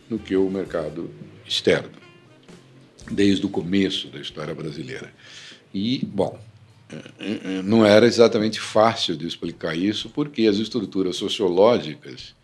do 0.10 0.20
que 0.20 0.36
o 0.36 0.50
mercado 0.50 1.10
externo, 1.46 1.92
desde 3.10 3.46
o 3.46 3.50
começo 3.50 4.08
da 4.08 4.20
história 4.20 4.54
brasileira. 4.54 5.14
E, 5.74 6.06
bom, 6.06 6.40
é, 7.20 7.58
é, 7.58 7.62
não 7.62 7.86
era 7.86 8.06
exatamente 8.06 8.60
fácil 8.60 9.16
de 9.16 9.28
explicar 9.28 9.76
isso, 9.76 10.10
porque 10.10 10.48
as 10.48 10.58
estruturas 10.58 11.16
sociológicas 11.16 12.36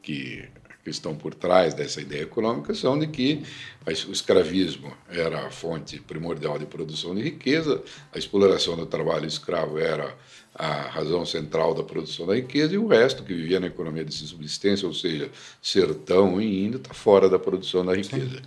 que 0.00 0.48
que 0.88 0.90
estão 0.90 1.14
por 1.14 1.34
trás 1.34 1.74
dessa 1.74 2.00
ideia 2.00 2.22
econômica 2.22 2.74
são 2.74 2.98
de 2.98 3.06
que 3.06 3.42
o 3.86 4.12
escravismo 4.12 4.92
era 5.08 5.46
a 5.46 5.50
fonte 5.50 6.00
primordial 6.00 6.58
de 6.58 6.64
produção 6.64 7.14
de 7.14 7.22
riqueza, 7.22 7.82
a 8.12 8.18
exploração 8.18 8.74
do 8.74 8.86
trabalho 8.86 9.26
escravo 9.26 9.78
era 9.78 10.16
a 10.58 10.88
razão 10.88 11.24
central 11.24 11.72
da 11.72 11.84
produção 11.84 12.26
da 12.26 12.34
riqueza 12.34 12.74
e 12.74 12.78
o 12.78 12.88
resto 12.88 13.22
que 13.22 13.32
vivia 13.32 13.60
na 13.60 13.68
economia 13.68 14.04
de 14.04 14.12
subsistência, 14.12 14.88
ou 14.88 14.92
seja, 14.92 15.30
sertão 15.62 16.40
e 16.40 16.64
índio, 16.64 16.78
está 16.78 16.92
fora 16.92 17.28
da 17.28 17.38
produção 17.38 17.86
da 17.86 17.94
riqueza. 17.94 18.38
Sim. 18.38 18.42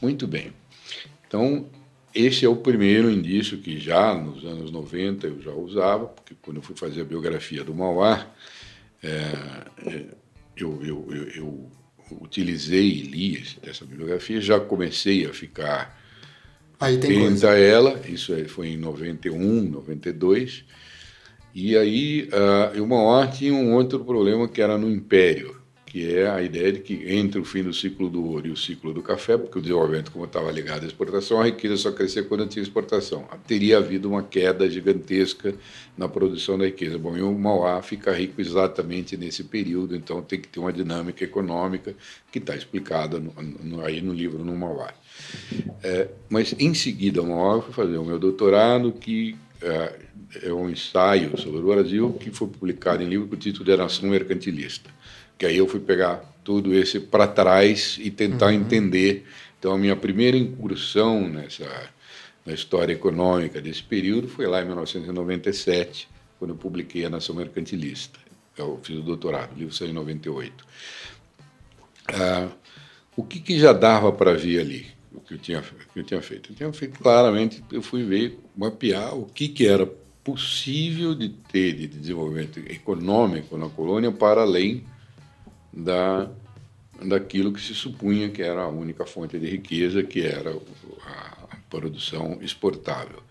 Muito 0.00 0.26
bem. 0.28 0.52
Então, 1.26 1.66
esse 2.14 2.44
é 2.44 2.48
o 2.48 2.56
primeiro 2.56 3.10
indício 3.10 3.58
que 3.58 3.78
já 3.78 4.14
nos 4.14 4.44
anos 4.44 4.70
90 4.70 5.26
eu 5.26 5.42
já 5.42 5.52
usava, 5.52 6.06
porque 6.06 6.36
quando 6.40 6.58
eu 6.58 6.62
fui 6.62 6.76
fazer 6.76 7.00
a 7.00 7.04
biografia 7.04 7.64
do 7.64 7.74
Mauá, 7.74 8.26
é, 9.02 10.06
eu, 10.56 10.80
eu, 10.82 11.08
eu, 11.10 11.28
eu 11.34 11.70
utilizei 12.20 12.88
e 12.88 13.02
li 13.02 13.44
essa 13.64 13.84
bibliografia, 13.84 14.40
já 14.40 14.60
comecei 14.60 15.26
a 15.26 15.32
ficar 15.32 16.00
atento 16.78 17.46
a 17.46 17.58
ela, 17.58 18.00
isso 18.08 18.32
foi 18.48 18.68
em 18.68 18.76
91, 18.76 19.62
92, 19.62 20.64
e 21.58 21.74
aí 21.74 22.28
uh, 22.76 22.82
o 22.82 22.86
Mauá 22.86 23.26
tinha 23.26 23.54
um 23.54 23.72
outro 23.72 24.04
problema 24.04 24.46
que 24.46 24.60
era 24.60 24.76
no 24.76 24.90
Império, 24.90 25.56
que 25.86 26.14
é 26.14 26.28
a 26.28 26.42
ideia 26.42 26.70
de 26.70 26.80
que 26.80 27.10
entre 27.10 27.40
o 27.40 27.46
fim 27.46 27.62
do 27.62 27.72
ciclo 27.72 28.10
do 28.10 28.22
ouro 28.22 28.48
e 28.48 28.50
o 28.50 28.56
ciclo 28.58 28.92
do 28.92 29.00
café, 29.00 29.38
porque 29.38 29.58
o 29.58 29.62
desenvolvimento, 29.62 30.12
como 30.12 30.26
estava 30.26 30.52
ligado 30.52 30.84
à 30.84 30.86
exportação, 30.86 31.40
a 31.40 31.46
riqueza 31.46 31.78
só 31.78 31.90
crescia 31.92 32.22
quando 32.24 32.46
tinha 32.46 32.62
exportação. 32.62 33.26
Teria 33.46 33.78
havido 33.78 34.06
uma 34.10 34.22
queda 34.22 34.68
gigantesca 34.68 35.54
na 35.96 36.06
produção 36.06 36.58
da 36.58 36.66
riqueza. 36.66 36.98
Bom, 36.98 37.16
e 37.16 37.22
o 37.22 37.32
Mauá 37.32 37.80
fica 37.80 38.12
rico 38.12 38.38
exatamente 38.38 39.16
nesse 39.16 39.42
período, 39.42 39.96
então 39.96 40.20
tem 40.20 40.38
que 40.38 40.48
ter 40.48 40.60
uma 40.60 40.74
dinâmica 40.74 41.24
econômica 41.24 41.94
que 42.30 42.38
está 42.38 42.54
explicada 42.54 43.18
no, 43.18 43.32
no, 43.62 43.82
aí 43.82 44.02
no 44.02 44.12
livro 44.12 44.44
no 44.44 44.54
Mauá. 44.54 44.92
É, 45.82 46.08
mas 46.28 46.54
em 46.58 46.74
seguida, 46.74 47.22
o 47.22 47.26
Mauá 47.26 47.62
foi 47.62 47.72
fazer 47.72 47.96
o 47.96 48.04
meu 48.04 48.18
doutorado, 48.18 48.92
que 48.92 49.34
é, 49.62 50.05
é 50.42 50.52
um 50.52 50.68
ensaio 50.68 51.38
sobre 51.38 51.60
o 51.60 51.66
Brasil, 51.66 52.12
que 52.14 52.30
foi 52.30 52.48
publicado 52.48 53.02
em 53.02 53.08
livro 53.08 53.28
com 53.28 53.34
o 53.34 53.38
título 53.38 53.64
de 53.64 53.76
Nação 53.76 54.08
Mercantilista 54.08 54.90
que 55.38 55.46
aí 55.46 55.56
eu 55.56 55.68
fui 55.68 55.80
pegar 55.80 56.22
tudo 56.42 56.74
esse 56.74 56.98
para 57.00 57.26
trás 57.26 57.98
e 58.00 58.10
tentar 58.10 58.46
uhum. 58.46 58.52
entender. 58.52 59.26
Então, 59.58 59.72
a 59.72 59.78
minha 59.78 59.96
primeira 59.96 60.36
incursão 60.36 61.28
nessa 61.28 61.90
na 62.44 62.52
história 62.52 62.92
econômica 62.92 63.60
desse 63.60 63.82
período 63.82 64.28
foi 64.28 64.46
lá 64.46 64.62
em 64.62 64.66
1997, 64.66 66.08
quando 66.38 66.52
eu 66.52 66.56
publiquei 66.56 67.04
A 67.04 67.10
Nação 67.10 67.34
Mercantilista. 67.34 68.20
Eu 68.56 68.78
fiz 68.82 68.96
o 68.96 69.02
doutorado, 69.02 69.52
o 69.52 69.58
livro 69.58 69.74
saiu 69.74 69.90
em 69.90 69.94
98. 69.94 70.64
Ah, 72.08 72.48
o 73.16 73.24
que, 73.24 73.40
que 73.40 73.58
já 73.58 73.72
dava 73.72 74.12
para 74.12 74.34
ver 74.34 74.60
ali? 74.60 74.86
O 75.12 75.20
que 75.20 75.34
eu, 75.34 75.38
tinha, 75.38 75.58
o 75.58 75.92
que 75.92 75.98
eu 75.98 76.04
tinha 76.04 76.22
feito? 76.22 76.52
Eu 76.52 76.56
tinha 76.56 76.72
feito 76.72 77.00
claramente, 77.00 77.64
eu 77.72 77.82
fui 77.82 78.04
ver, 78.04 78.38
mapear 78.56 79.16
o 79.16 79.26
que, 79.26 79.48
que 79.48 79.66
era 79.66 79.90
possível 80.26 81.14
de 81.14 81.28
ter 81.28 81.72
de 81.72 81.86
desenvolvimento 81.86 82.58
econômico 82.58 83.56
na 83.56 83.68
colônia 83.68 84.10
para 84.10 84.40
além 84.40 84.84
da, 85.72 86.28
daquilo 87.00 87.52
que 87.52 87.60
se 87.60 87.72
supunha 87.76 88.28
que 88.28 88.42
era 88.42 88.62
a 88.62 88.68
única 88.68 89.06
fonte 89.06 89.38
de 89.38 89.48
riqueza, 89.48 90.02
que 90.02 90.22
era 90.22 90.50
a 90.50 91.56
produção 91.70 92.38
exportável. 92.42 93.22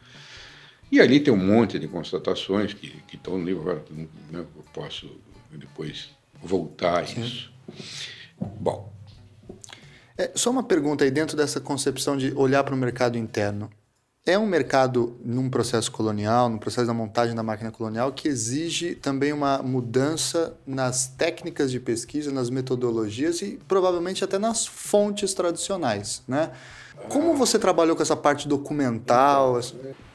E 0.90 1.02
ali 1.02 1.20
tem 1.20 1.34
um 1.34 1.46
monte 1.46 1.78
de 1.78 1.86
constatações 1.90 2.74
que, 2.74 2.90
que 3.06 3.18
estão 3.18 3.38
no 3.38 3.44
livro, 3.44 3.64
agora 3.64 3.84
né, 4.32 4.46
eu 4.56 4.64
posso 4.74 5.12
depois 5.52 6.12
voltar 6.42 7.00
a 7.00 7.04
isso. 7.04 7.52
Bom. 8.40 8.94
É, 10.18 10.32
só 10.34 10.50
uma 10.50 10.64
pergunta 10.64 11.04
aí 11.04 11.12
dentro 11.12 11.36
dessa 11.36 11.60
concepção 11.60 12.16
de 12.16 12.32
olhar 12.36 12.64
para 12.64 12.74
o 12.74 12.78
mercado 12.78 13.18
interno. 13.18 13.70
É 14.28 14.40
um 14.40 14.48
mercado 14.48 15.16
num 15.24 15.52
processo 15.52 15.92
colonial, 15.92 16.50
no 16.50 16.58
processo 16.58 16.88
da 16.88 16.96
montagem 16.96 17.36
da 17.36 17.44
máquina 17.44 17.70
colonial, 17.70 18.12
que 18.12 18.28
exige 18.28 18.96
também 18.96 19.32
uma 19.32 19.62
mudança 19.62 20.58
nas 20.66 21.08
técnicas 21.08 21.70
de 21.70 21.80
pesquisa, 21.80 22.32
nas 22.32 22.50
metodologias 22.50 23.44
e 23.44 23.60
provavelmente 23.68 24.24
até 24.24 24.40
nas 24.40 24.66
fontes 24.66 25.36
tradicionais, 25.36 26.24
né? 26.28 26.52
Como 27.08 27.36
você 27.36 27.60
trabalhou 27.60 27.96
com 27.96 28.02
essa 28.02 28.16
parte 28.16 28.48
documental? 28.48 29.60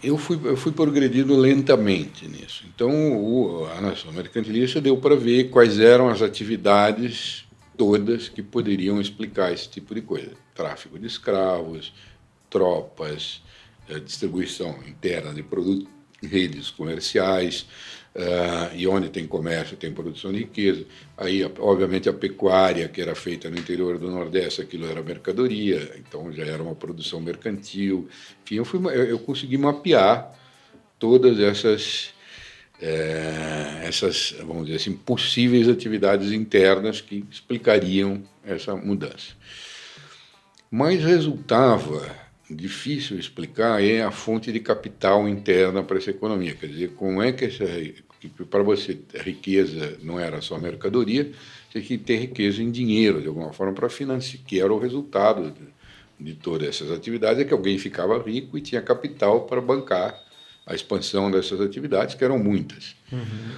Eu 0.02 0.18
fui, 0.18 0.40
eu 0.42 0.56
fui 0.56 0.72
progredindo 0.72 1.36
lentamente 1.36 2.26
nisso. 2.26 2.64
Então, 2.74 2.90
o, 3.16 3.66
a 3.66 3.80
nação 3.80 4.12
mercantilista 4.12 4.80
deu 4.80 4.96
para 4.96 5.14
ver 5.14 5.50
quais 5.50 5.78
eram 5.78 6.08
as 6.08 6.20
atividades 6.20 7.44
todas 7.76 8.28
que 8.28 8.42
poderiam 8.42 9.00
explicar 9.00 9.52
esse 9.52 9.68
tipo 9.68 9.94
de 9.94 10.02
coisa: 10.02 10.32
tráfico 10.52 10.98
de 10.98 11.06
escravos, 11.06 11.92
tropas, 12.48 13.40
distribuição 13.98 14.78
interna 14.86 15.32
de 15.32 15.42
produtos, 15.42 15.88
redes 16.22 16.70
comerciais, 16.70 17.66
Uh, 18.12 18.74
e 18.74 18.88
onde 18.88 19.08
tem 19.08 19.24
comércio 19.24 19.76
tem 19.76 19.92
produção 19.92 20.32
de 20.32 20.38
riqueza. 20.40 20.84
Aí, 21.16 21.44
obviamente, 21.60 22.08
a 22.08 22.12
pecuária, 22.12 22.88
que 22.88 23.00
era 23.00 23.14
feita 23.14 23.48
no 23.48 23.56
interior 23.56 23.98
do 23.98 24.10
Nordeste, 24.10 24.60
aquilo 24.60 24.90
era 24.90 25.00
mercadoria, 25.00 25.94
então 25.96 26.32
já 26.32 26.44
era 26.44 26.60
uma 26.60 26.74
produção 26.74 27.20
mercantil. 27.20 28.08
Enfim, 28.42 28.56
eu, 28.56 28.64
fui, 28.64 28.80
eu, 28.86 29.04
eu 29.04 29.18
consegui 29.20 29.56
mapear 29.56 30.36
todas 30.98 31.38
essas, 31.38 32.10
é, 32.82 33.82
essas, 33.84 34.34
vamos 34.44 34.66
dizer 34.66 34.78
assim, 34.78 34.92
possíveis 34.92 35.68
atividades 35.68 36.32
internas 36.32 37.00
que 37.00 37.24
explicariam 37.30 38.24
essa 38.44 38.74
mudança. 38.74 39.34
Mas 40.68 41.00
resultava 41.04 42.12
difícil 42.50 43.18
explicar 43.18 43.82
é 43.82 44.02
a 44.02 44.10
fonte 44.10 44.52
de 44.52 44.60
capital 44.60 45.28
interna 45.28 45.82
para 45.82 45.98
essa 45.98 46.10
economia. 46.10 46.54
Quer 46.54 46.66
dizer, 46.66 46.90
como 46.90 47.22
é 47.22 47.32
que 47.32 47.44
essa 47.44 47.64
para 48.50 48.62
você 48.62 48.98
riqueza 49.24 49.96
não 50.02 50.20
era 50.20 50.42
só 50.42 50.58
mercadoria, 50.58 51.32
você 51.70 51.80
tinha 51.80 51.98
que 51.98 52.04
ter 52.04 52.16
riqueza 52.16 52.62
em 52.62 52.70
dinheiro 52.70 53.22
de 53.22 53.28
alguma 53.28 53.52
forma 53.52 53.72
para 53.72 53.88
financiar, 53.88 54.42
que 54.44 54.60
era 54.60 54.72
o 54.72 54.78
resultado 54.78 55.50
de, 56.18 56.32
de 56.32 56.34
todas 56.34 56.68
essas 56.68 56.90
atividades, 56.90 57.40
é 57.40 57.44
que 57.44 57.54
alguém 57.54 57.78
ficava 57.78 58.20
rico 58.22 58.58
e 58.58 58.60
tinha 58.60 58.82
capital 58.82 59.42
para 59.42 59.60
bancar 59.60 60.20
a 60.66 60.74
expansão 60.74 61.30
dessas 61.30 61.60
atividades, 61.60 62.14
que 62.14 62.22
eram 62.22 62.38
muitas. 62.38 62.94
Uhum. 63.10 63.56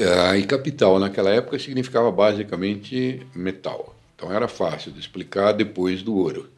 Ah, 0.00 0.36
e 0.36 0.44
capital 0.44 0.98
naquela 0.98 1.30
época 1.30 1.58
significava 1.58 2.10
basicamente 2.12 3.26
metal. 3.34 3.96
Então 4.14 4.32
era 4.32 4.46
fácil 4.46 4.92
de 4.92 5.00
explicar 5.00 5.52
depois 5.52 6.02
do 6.02 6.16
ouro. 6.16 6.50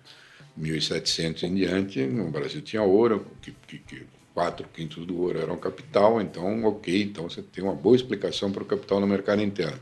1700 0.61 1.43
em 1.45 1.55
diante, 1.55 2.01
no 2.07 2.31
Brasil 2.31 2.61
tinha 2.61 2.83
ouro, 2.83 3.27
que, 3.41 3.53
que, 3.67 3.79
que 3.79 4.07
quatro 4.35 4.67
quintos 4.73 5.05
do 5.07 5.21
ouro 5.21 5.41
eram 5.41 5.57
capital, 5.57 6.21
então, 6.21 6.65
ok, 6.65 7.03
então 7.03 7.29
você 7.29 7.43
tem 7.43 7.65
uma 7.65 7.75
boa 7.75 7.97
explicação 7.97 8.53
para 8.53 8.63
o 8.63 8.67
capital 8.67 9.01
no 9.01 9.07
mercado 9.07 9.43
interno. 9.43 9.81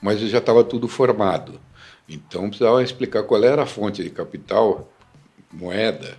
Mas 0.00 0.20
já 0.20 0.38
estava 0.38 0.62
tudo 0.62 0.86
formado. 0.86 1.60
Então, 2.08 2.48
precisava 2.48 2.82
explicar 2.82 3.22
qual 3.22 3.42
era 3.42 3.62
a 3.62 3.66
fonte 3.66 4.02
de 4.02 4.10
capital, 4.10 4.92
moeda, 5.52 6.16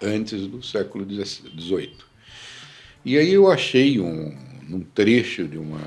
antes 0.00 0.46
do 0.46 0.62
século 0.62 1.04
XVIII. 1.04 1.96
E 3.04 3.18
aí 3.18 3.32
eu 3.32 3.50
achei 3.50 3.98
um, 4.00 4.36
um 4.70 4.80
trecho 4.80 5.46
de 5.46 5.58
uma, 5.58 5.80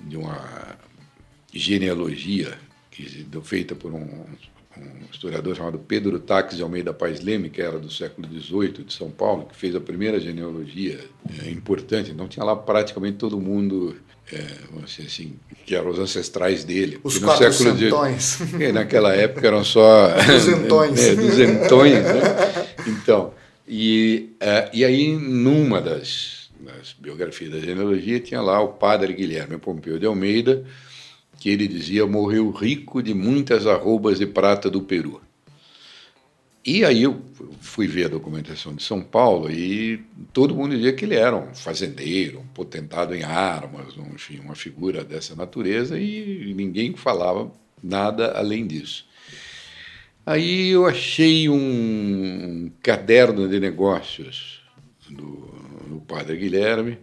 de 0.00 0.16
uma 0.16 0.76
genealogia 1.52 2.58
que, 2.90 3.26
feita 3.42 3.74
por 3.74 3.92
um 3.92 4.26
um 4.78 5.10
historiador 5.10 5.56
chamado 5.56 5.78
Pedro 5.78 6.18
Taques 6.18 6.56
de 6.56 6.62
Almeida 6.62 6.92
Paz 6.92 7.20
Leme, 7.20 7.50
que 7.50 7.62
era 7.62 7.78
do 7.78 7.90
século 7.90 8.28
XVIII 8.28 8.84
de 8.84 8.92
São 8.92 9.10
Paulo, 9.10 9.46
que 9.46 9.56
fez 9.56 9.74
a 9.74 9.80
primeira 9.80 10.20
genealogia 10.20 11.00
é, 11.42 11.50
importante. 11.50 12.10
Então 12.10 12.28
tinha 12.28 12.44
lá 12.44 12.54
praticamente 12.54 13.16
todo 13.16 13.40
mundo, 13.40 13.96
é, 14.32 14.46
vamos 14.70 14.90
dizer 14.90 15.08
assim, 15.08 15.36
que 15.64 15.74
eram 15.74 15.90
os 15.90 15.98
ancestrais 15.98 16.64
dele. 16.64 17.00
Os 17.02 17.18
quatro 17.18 17.52
centões. 17.52 18.38
De, 18.38 18.70
naquela 18.72 19.14
época 19.14 19.46
eram 19.46 19.64
só... 19.64 20.08
Duzentões. 20.26 20.98
é, 21.00 21.14
duzentões, 21.14 22.04
né? 22.04 22.66
Então, 22.86 23.32
e, 23.66 24.34
é, 24.38 24.70
e 24.72 24.84
aí 24.84 25.16
numa 25.16 25.80
das, 25.80 26.50
das 26.60 26.94
biografias 26.98 27.50
da 27.50 27.58
genealogia 27.58 28.20
tinha 28.20 28.40
lá 28.40 28.60
o 28.60 28.68
padre 28.68 29.12
Guilherme 29.12 29.58
Pompeu 29.58 29.98
de 29.98 30.06
Almeida, 30.06 30.64
que 31.38 31.50
ele 31.50 31.68
dizia 31.68 32.06
morreu 32.06 32.50
rico 32.50 33.02
de 33.02 33.14
muitas 33.14 33.66
arrobas 33.66 34.18
de 34.18 34.26
prata 34.26 34.70
do 34.70 34.82
Peru. 34.82 35.20
E 36.64 36.84
aí 36.84 37.04
eu 37.04 37.22
fui 37.60 37.86
ver 37.86 38.06
a 38.06 38.08
documentação 38.08 38.74
de 38.74 38.82
São 38.82 39.00
Paulo 39.00 39.48
e 39.48 40.04
todo 40.32 40.54
mundo 40.54 40.74
dizia 40.74 40.92
que 40.92 41.04
ele 41.04 41.14
era 41.14 41.36
um 41.36 41.54
fazendeiro, 41.54 42.40
um 42.40 42.46
potentado 42.48 43.14
em 43.14 43.22
armas, 43.22 43.96
um, 43.96 44.14
enfim, 44.14 44.40
uma 44.40 44.56
figura 44.56 45.04
dessa 45.04 45.36
natureza 45.36 45.96
e 45.96 46.52
ninguém 46.56 46.92
falava 46.96 47.52
nada 47.80 48.32
além 48.32 48.66
disso. 48.66 49.06
Aí 50.24 50.70
eu 50.70 50.86
achei 50.86 51.48
um 51.48 52.68
caderno 52.82 53.48
de 53.48 53.60
negócios 53.60 54.60
do, 55.08 55.54
do 55.86 56.00
padre 56.00 56.36
Guilherme 56.36 56.98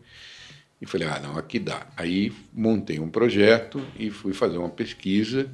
e 0.83 0.85
falei, 0.85 1.07
ah, 1.07 1.17
não, 1.17 1.37
aqui 1.37 1.59
dá. 1.59 1.87
Aí 1.95 2.33
montei 2.53 2.99
um 2.99 3.09
projeto 3.09 3.81
e 3.97 4.09
fui 4.09 4.33
fazer 4.33 4.57
uma 4.57 4.67
pesquisa, 4.67 5.49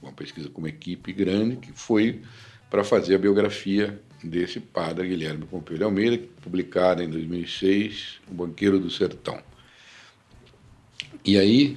uma 0.00 0.12
pesquisa 0.12 0.48
com 0.48 0.60
uma 0.60 0.68
equipe 0.68 1.12
grande, 1.12 1.56
que 1.56 1.72
foi 1.72 2.22
para 2.70 2.84
fazer 2.84 3.16
a 3.16 3.18
biografia 3.18 4.00
desse 4.22 4.60
padre 4.60 5.08
Guilherme 5.08 5.46
Pompeu 5.46 5.76
de 5.76 5.82
Almeida, 5.82 6.24
publicada 6.40 7.02
em 7.02 7.10
2006, 7.10 8.20
O 8.30 8.34
Banqueiro 8.34 8.78
do 8.78 8.88
Sertão. 8.88 9.42
E 11.24 11.36
aí, 11.36 11.76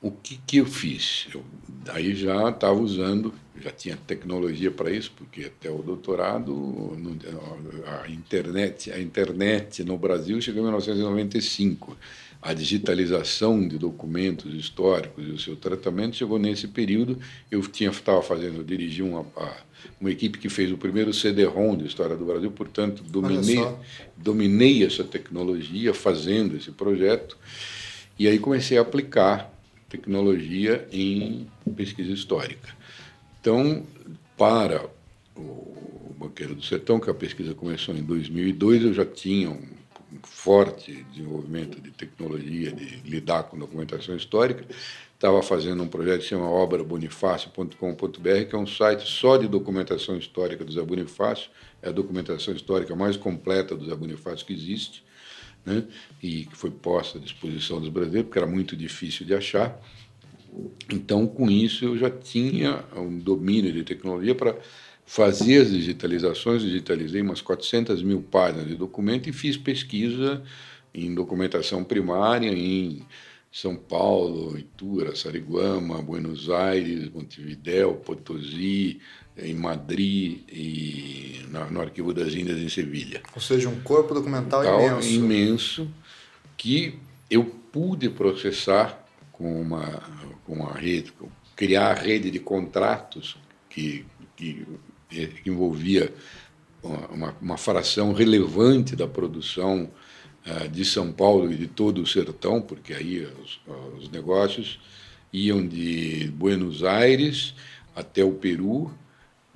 o 0.00 0.10
que, 0.10 0.38
que 0.46 0.58
eu 0.58 0.66
fiz? 0.66 1.26
Eu, 1.34 1.44
aí 1.88 2.14
já 2.14 2.50
estava 2.50 2.78
usando, 2.78 3.34
já 3.60 3.70
tinha 3.70 3.96
tecnologia 3.96 4.70
para 4.70 4.90
isso, 4.90 5.12
porque 5.16 5.44
até 5.44 5.70
o 5.70 5.82
doutorado, 5.82 6.96
a 7.84 8.08
internet, 8.08 8.92
a 8.92 9.00
internet 9.00 9.82
no 9.82 9.98
Brasil 9.98 10.40
chegou 10.40 10.60
em 10.60 10.64
1995. 10.66 11.96
A 12.40 12.54
digitalização 12.54 13.66
de 13.66 13.76
documentos 13.76 14.54
históricos 14.54 15.26
e 15.26 15.30
o 15.30 15.38
seu 15.40 15.56
tratamento 15.56 16.14
chegou 16.14 16.38
nesse 16.38 16.68
período. 16.68 17.18
Eu 17.50 17.60
tinha 17.62 17.90
estava 17.90 18.22
fazendo, 18.22 18.58
eu 18.58 18.62
dirigi 18.62 19.02
uma, 19.02 19.26
uma 20.00 20.08
equipe 20.12 20.38
que 20.38 20.48
fez 20.48 20.70
o 20.70 20.78
primeiro 20.78 21.12
CD-ROM 21.12 21.76
de 21.76 21.86
história 21.86 22.16
do 22.16 22.24
Brasil, 22.24 22.52
portanto 22.52 23.02
dominei, 23.02 23.66
dominei 24.16 24.84
essa 24.84 25.02
tecnologia 25.02 25.92
fazendo 25.92 26.56
esse 26.56 26.70
projeto. 26.70 27.36
E 28.16 28.28
aí 28.28 28.38
comecei 28.38 28.78
a 28.78 28.82
aplicar 28.82 29.57
tecnologia 29.88 30.86
em 30.92 31.46
pesquisa 31.76 32.12
histórica. 32.12 32.74
Então, 33.40 33.86
para 34.36 34.88
o 35.36 36.14
Banqueiro 36.18 36.54
do 36.54 36.62
Sertão, 36.62 37.00
que 37.00 37.08
a 37.08 37.14
pesquisa 37.14 37.54
começou 37.54 37.94
em 37.94 38.02
2002, 38.02 38.84
eu 38.84 38.92
já 38.92 39.04
tinha 39.04 39.50
um 39.50 39.78
forte 40.22 41.04
desenvolvimento 41.12 41.80
de 41.80 41.90
tecnologia, 41.90 42.72
de 42.72 43.00
lidar 43.08 43.44
com 43.44 43.58
documentação 43.58 44.16
histórica. 44.16 44.64
Estava 45.14 45.42
fazendo 45.42 45.82
um 45.82 45.88
projeto 45.88 46.18
que 46.18 46.22
se 46.24 46.28
chama 46.28 46.48
obrabonifácio.com.br, 46.48 48.44
que 48.48 48.54
é 48.54 48.58
um 48.58 48.66
site 48.66 49.08
só 49.08 49.36
de 49.36 49.48
documentação 49.48 50.16
histórica 50.16 50.64
do 50.64 50.72
Zé 50.72 50.82
Bonifácio. 50.82 51.50
É 51.82 51.88
a 51.88 51.92
documentação 51.92 52.54
histórica 52.54 52.94
mais 52.94 53.16
completa 53.16 53.76
do 53.76 53.86
Zé 53.86 53.96
Bonifácio 53.96 54.46
que 54.46 54.52
existe, 54.52 55.02
né? 55.68 55.84
e 56.22 56.44
que 56.46 56.56
foi 56.56 56.70
posta 56.70 57.18
à 57.18 57.20
disposição 57.20 57.80
dos 57.80 57.88
brasileiros, 57.88 58.28
porque 58.28 58.38
era 58.38 58.46
muito 58.46 58.76
difícil 58.76 59.26
de 59.26 59.34
achar. 59.34 59.80
Então, 60.90 61.26
com 61.26 61.50
isso, 61.50 61.84
eu 61.84 61.96
já 61.96 62.10
tinha 62.10 62.84
um 62.96 63.18
domínio 63.18 63.72
de 63.72 63.84
tecnologia 63.84 64.34
para 64.34 64.56
fazer 65.04 65.62
as 65.62 65.70
digitalizações. 65.70 66.62
Digitalizei 66.62 67.22
umas 67.22 67.40
400 67.40 68.02
mil 68.02 68.22
páginas 68.22 68.66
de 68.66 68.74
documento 68.74 69.28
e 69.28 69.32
fiz 69.32 69.56
pesquisa 69.56 70.42
em 70.94 71.14
documentação 71.14 71.84
primária, 71.84 72.50
em 72.50 73.06
São 73.52 73.76
Paulo, 73.76 74.58
Itura, 74.58 75.14
Sariguama, 75.14 76.02
Buenos 76.02 76.50
Aires, 76.50 77.10
Montevideo, 77.10 77.94
Potosí, 77.94 79.00
em 79.38 79.54
Madrid 79.54 80.40
e 80.48 81.44
no 81.70 81.80
Arquivo 81.80 82.12
das 82.12 82.34
Índias 82.34 82.58
em 82.58 82.68
Sevilha. 82.68 83.22
Ou 83.34 83.40
seja, 83.40 83.68
um 83.68 83.80
corpo 83.80 84.14
documental 84.14 84.64
imenso. 84.64 85.08
imenso 85.08 85.88
que 86.56 86.98
eu 87.30 87.44
pude 87.44 88.08
processar 88.10 89.04
com 89.32 89.60
uma, 89.60 90.02
com 90.44 90.54
uma 90.54 90.72
rede, 90.72 91.12
criar 91.54 91.90
a 91.90 91.94
rede 91.94 92.30
de 92.30 92.40
contratos 92.40 93.36
que, 93.70 94.04
que, 94.36 94.66
que 95.08 95.48
envolvia 95.48 96.12
uma, 96.82 97.34
uma, 97.40 97.56
fração 97.56 98.12
relevante 98.12 98.96
da 98.96 99.06
produção 99.06 99.90
uh, 100.46 100.68
de 100.68 100.84
São 100.84 101.12
Paulo 101.12 101.52
e 101.52 101.56
de 101.56 101.66
todo 101.66 102.02
o 102.02 102.06
sertão, 102.06 102.60
porque 102.60 102.92
aí 102.94 103.26
os, 103.42 103.60
os 103.98 104.10
negócios 104.10 104.80
iam 105.32 105.66
de 105.66 106.32
Buenos 106.34 106.82
Aires 106.82 107.54
até 107.94 108.24
o 108.24 108.32
Peru, 108.32 108.90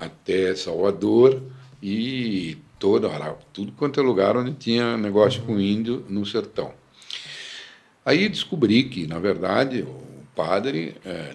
até 0.05 0.55
Salvador 0.55 1.43
e 1.83 2.57
toda, 2.79 3.09
tudo 3.53 3.73
quanto 3.73 4.01
é 4.01 4.03
lugar 4.03 4.37
onde 4.37 4.53
tinha 4.53 4.97
negócio 4.97 5.43
com 5.43 5.59
índio 5.59 6.05
no 6.09 6.27
sertão. 6.27 6.73
Aí 8.05 8.29
descobri 8.29 8.85
que, 8.85 9.07
na 9.07 9.21
verdade, 9.21 9.83
o 9.83 10.03
padre 10.35 10.97
é, 11.05 11.35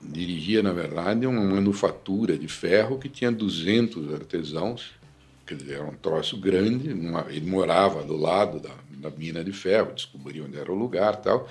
dirigia, 0.00 0.62
na 0.62 0.72
verdade, 0.72 1.26
uma 1.26 1.42
manufatura 1.42 2.38
de 2.38 2.48
ferro 2.48 2.98
que 2.98 3.08
tinha 3.08 3.30
200 3.30 4.14
artesãos, 4.14 4.92
quer 5.46 5.56
dizer, 5.56 5.74
era 5.74 5.84
um 5.84 5.94
troço 5.94 6.38
grande, 6.38 6.88
ele 7.28 7.50
morava 7.50 8.02
do 8.02 8.16
lado 8.16 8.60
da, 8.60 8.72
da 8.90 9.10
mina 9.10 9.44
de 9.44 9.52
ferro, 9.52 9.92
descobri 9.92 10.40
onde 10.40 10.56
era 10.56 10.72
o 10.72 10.74
lugar 10.74 11.16
tal, 11.16 11.48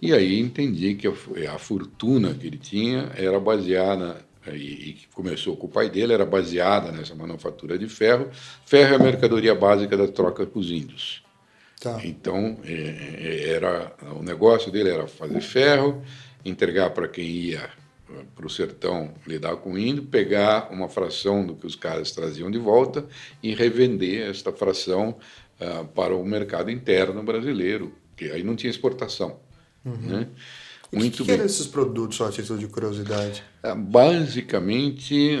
e 0.00 0.12
aí 0.12 0.38
entendi 0.38 0.94
que 0.94 1.06
a, 1.06 1.12
a 1.54 1.58
fortuna 1.58 2.32
que 2.32 2.46
ele 2.46 2.58
tinha 2.58 3.10
era 3.16 3.38
baseada 3.38 4.26
e, 4.54 4.92
que 4.94 5.08
começou 5.14 5.56
com 5.56 5.66
o 5.66 5.70
pai 5.70 5.88
dele, 5.90 6.12
era 6.12 6.24
baseada 6.24 6.92
nessa 6.92 7.14
manufatura 7.14 7.78
de 7.78 7.88
ferro. 7.88 8.28
Ferro 8.64 8.94
é 8.94 8.96
a 8.96 8.98
mercadoria 8.98 9.54
básica 9.54 9.96
da 9.96 10.08
troca 10.08 10.46
com 10.46 10.58
os 10.58 10.70
índios. 10.70 11.22
Tá. 11.80 12.00
Então, 12.04 12.58
é, 12.64 12.72
é, 12.72 13.50
era 13.50 13.92
o 14.16 14.22
negócio 14.22 14.70
dele 14.70 14.90
era 14.90 15.06
fazer 15.06 15.40
ferro, 15.40 16.02
entregar 16.44 16.90
para 16.90 17.06
quem 17.06 17.24
ia 17.24 17.70
para 18.34 18.46
o 18.46 18.50
sertão 18.50 19.12
lidar 19.26 19.56
com 19.56 19.72
o 19.72 19.78
índio, 19.78 20.04
pegar 20.04 20.72
uma 20.72 20.88
fração 20.88 21.46
do 21.46 21.54
que 21.54 21.66
os 21.66 21.76
caras 21.76 22.10
traziam 22.10 22.50
de 22.50 22.58
volta 22.58 23.06
e 23.42 23.54
revender 23.54 24.30
esta 24.30 24.52
fração 24.52 25.16
uh, 25.60 25.84
para 25.88 26.14
o 26.14 26.24
mercado 26.24 26.70
interno 26.70 27.22
brasileiro, 27.22 27.94
que 28.16 28.30
aí 28.30 28.42
não 28.42 28.56
tinha 28.56 28.70
exportação. 28.70 29.38
Uhum. 29.84 29.96
Né? 29.96 30.28
Muito 30.92 31.14
o 31.14 31.16
que, 31.18 31.24
que 31.24 31.30
eram 31.32 31.44
esses 31.44 31.66
produtos, 31.66 32.16
só 32.16 32.28
a 32.28 32.30
título 32.30 32.58
de 32.58 32.66
curiosidade? 32.66 33.42
É, 33.62 33.74
basicamente, 33.74 35.38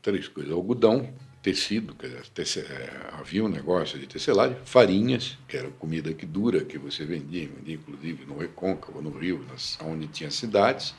três 0.00 0.26
coisas: 0.28 0.52
algodão, 0.52 1.12
tecido, 1.42 1.94
tece, 2.34 2.60
é, 2.60 2.90
havia 3.12 3.44
um 3.44 3.48
negócio 3.48 3.98
de 3.98 4.06
tecelagem, 4.06 4.56
farinhas, 4.64 5.38
que 5.46 5.56
era 5.56 5.68
comida 5.78 6.12
que 6.12 6.26
dura, 6.26 6.64
que 6.64 6.78
você 6.78 7.04
vendia, 7.04 7.48
vendia 7.48 7.74
inclusive 7.74 8.24
no 8.26 8.38
Recôncavo, 8.38 9.00
no 9.02 9.10
Rio, 9.10 9.44
nas, 9.48 9.78
onde 9.84 10.06
tinha 10.08 10.30
cidades, 10.30 10.94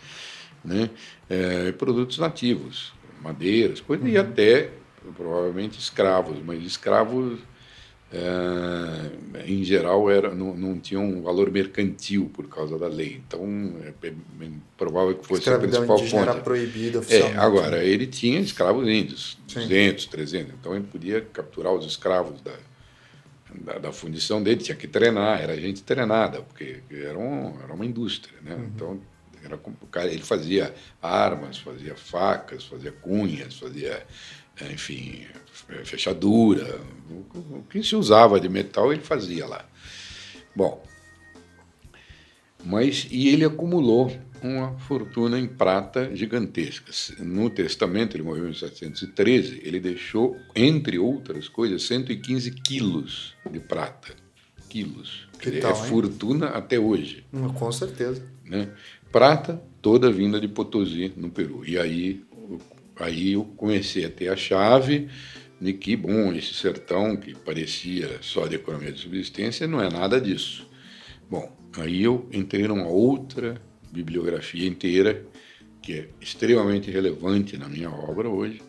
né? 0.63 0.89
É, 1.29 1.71
produtos 1.71 2.17
nativos, 2.17 2.93
madeiras, 3.21 3.81
coisa, 3.81 4.03
uhum. 4.03 4.09
e 4.09 4.17
até 4.17 4.71
provavelmente 5.15 5.79
escravos, 5.79 6.37
mas 6.45 6.63
escravos 6.63 7.39
é, 8.11 9.45
em 9.45 9.63
geral 9.63 10.09
era 10.09 10.33
não, 10.33 10.55
não 10.55 10.79
tinha 10.79 10.99
um 10.99 11.21
valor 11.21 11.51
mercantil 11.51 12.31
por 12.33 12.47
causa 12.47 12.77
da 12.79 12.87
lei. 12.87 13.21
Então 13.27 13.73
é, 13.83 14.07
é 14.07 14.13
provável 14.77 15.15
que 15.15 15.25
fosse 15.25 15.49
a 15.49 15.59
principal 15.59 15.97
fonte 15.97 16.15
era 16.15 16.35
proibida 16.35 17.01
é, 17.09 17.35
agora 17.35 17.83
ele 17.83 18.07
tinha 18.07 18.39
escravos 18.39 18.87
índios 18.87 19.37
Sim. 19.47 19.61
200 19.61 20.05
300 20.05 20.53
então 20.53 20.75
ele 20.75 20.85
podia 20.85 21.21
capturar 21.21 21.73
os 21.73 21.85
escravos 21.85 22.39
da, 22.41 22.53
da, 23.53 23.79
da, 23.79 23.91
fundição 23.91 24.41
dele 24.41 24.61
tinha 24.61 24.77
que 24.77 24.87
treinar 24.87 25.41
era 25.41 25.59
gente 25.59 25.81
treinada 25.81 26.41
porque 26.43 26.79
era, 26.91 27.17
um, 27.17 27.55
era 27.63 27.73
uma 27.73 27.85
indústria 27.85 28.37
né? 28.41 28.53
Uhum. 28.53 28.71
então 28.75 29.01
era, 29.43 29.59
ele 30.05 30.23
fazia 30.23 30.73
armas 31.01 31.57
fazia 31.57 31.95
facas 31.95 32.63
fazia 32.65 32.91
cunhas 32.91 33.55
fazia 33.55 34.05
enfim, 34.71 35.25
fechadura, 35.83 36.79
o 37.09 37.63
que 37.69 37.83
se 37.83 37.95
usava 37.95 38.39
de 38.39 38.49
metal 38.49 38.91
ele 38.91 39.01
fazia 39.01 39.45
lá. 39.45 39.65
Bom, 40.55 40.83
mas 42.63 43.07
e 43.11 43.29
ele 43.29 43.45
acumulou 43.45 44.11
uma 44.41 44.77
fortuna 44.79 45.39
em 45.39 45.47
prata 45.47 46.15
gigantesca. 46.15 46.91
No 47.19 47.49
testamento, 47.49 48.15
ele 48.15 48.23
morreu 48.23 48.49
em 48.49 48.53
713, 48.53 49.61
ele 49.63 49.79
deixou, 49.79 50.37
entre 50.55 50.99
outras 50.99 51.47
coisas, 51.47 51.83
115 51.83 52.51
quilos 52.51 53.33
de 53.49 53.59
prata. 53.59 54.13
Quilos. 54.69 55.27
Que 55.39 55.49
é 55.49 55.59
tal, 55.59 55.71
é 55.71 55.87
fortuna 55.87 56.47
até 56.47 56.77
hoje. 56.79 57.25
Com 57.55 57.71
certeza. 57.71 58.21
Né? 58.43 58.69
Prata 59.11 59.61
toda 59.81 60.11
vinda 60.11 60.39
de 60.39 60.47
Potosí, 60.47 61.13
no 61.15 61.29
Peru. 61.29 61.63
E 61.65 61.77
aí 61.77 62.23
aí 62.99 63.33
eu 63.33 63.43
comecei 63.43 64.05
a 64.05 64.09
ter 64.09 64.29
a 64.29 64.35
chave 64.35 65.09
de 65.59 65.73
que, 65.73 65.95
bom, 65.95 66.33
esse 66.33 66.53
sertão 66.53 67.15
que 67.17 67.33
parecia 67.35 68.19
só 68.21 68.47
de 68.47 68.55
economia 68.55 68.91
de 68.91 68.99
subsistência 68.99 69.67
não 69.67 69.81
é 69.81 69.89
nada 69.89 70.21
disso. 70.21 70.69
Bom, 71.29 71.51
aí 71.77 72.03
eu 72.03 72.29
entrei 72.31 72.67
numa 72.67 72.87
outra 72.87 73.59
bibliografia 73.91 74.67
inteira 74.67 75.25
que 75.81 75.93
é 75.93 76.09
extremamente 76.21 76.91
relevante 76.91 77.57
na 77.57 77.67
minha 77.67 77.89
obra 77.89 78.29
hoje. 78.29 78.61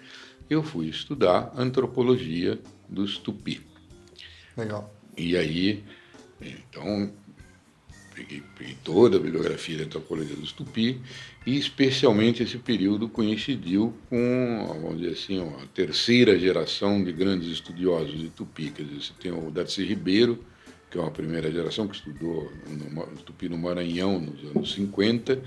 Eu 0.49 0.63
fui 0.63 0.89
estudar 0.89 1.53
antropologia 1.57 2.59
dos 2.89 3.19
tupi. 3.19 3.61
Legal. 4.57 4.95
E 5.17 5.37
aí, 5.37 5.85
então, 6.41 7.13
peguei, 8.19 8.43
peguei 8.57 8.77
toda 8.83 9.17
a 9.17 9.21
bibliografia 9.21 9.79
da 9.79 9.85
antropologia 9.85 10.35
dos 10.35 10.51
tupi 10.51 11.01
e 11.47 11.57
especialmente 11.57 12.43
esse 12.43 12.59
período 12.59 13.09
coincidiu 13.09 13.95
com, 14.09 14.67
vamos 14.83 15.01
dizer 15.01 15.13
assim, 15.13 15.41
a 15.41 15.67
terceira 15.73 16.39
geração 16.39 17.03
de 17.03 17.13
grandes 17.13 17.49
estudiosos 17.49 18.19
de 18.19 18.29
Tupi. 18.29 18.71
Quer 18.71 18.83
dizer, 18.83 19.01
você 19.01 19.13
tem 19.21 19.33
o 19.33 19.51
Darcy 19.51 19.85
Ribeiro, 19.85 20.45
que 20.91 20.99
é 20.99 21.01
uma 21.01 21.11
primeira 21.11 21.51
geração 21.51 21.87
que 21.87 21.97
estudou 21.97 22.53
no, 22.67 23.07
Tupi 23.25 23.49
no 23.49 23.57
Maranhão 23.57 24.21
nos 24.21 24.45
anos 24.51 24.73
50, 24.73 25.41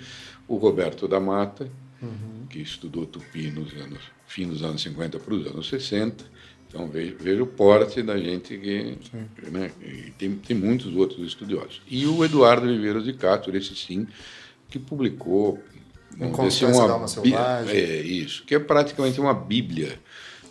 o 0.47 0.55
Roberto 0.55 1.07
da 1.07 1.19
Mata, 1.19 1.69
uhum. 2.01 2.47
que 2.49 2.59
estudou 2.59 3.05
Tupi 3.05 3.51
nos 3.51 3.73
anos, 3.73 3.99
fim 4.25 4.47
dos 4.47 4.63
anos 4.63 4.81
50 4.81 5.19
para 5.19 5.33
os 5.33 5.45
anos 5.45 5.67
60. 5.67 6.25
Então 6.71 6.87
veja, 6.87 7.13
veja 7.19 7.43
o 7.43 7.47
porte 7.47 8.01
da 8.01 8.17
gente 8.17 8.57
que. 8.57 8.97
Né, 9.51 9.71
tem, 10.17 10.31
tem 10.35 10.55
muitos 10.55 10.95
outros 10.95 11.27
estudiosos. 11.27 11.81
E 11.85 12.07
o 12.07 12.23
Eduardo 12.23 12.65
Viveiros 12.65 13.03
de 13.03 13.11
Castro, 13.11 13.55
esse 13.57 13.75
sim, 13.75 14.07
que 14.69 14.79
publicou 14.79 15.61
Inconstância 16.17 16.85
uma, 16.85 17.07
Selvagem. 17.07 17.75
É 17.75 18.01
isso, 18.01 18.43
que 18.45 18.55
é 18.55 18.59
praticamente 18.59 19.19
uma 19.19 19.33
bíblia 19.33 19.99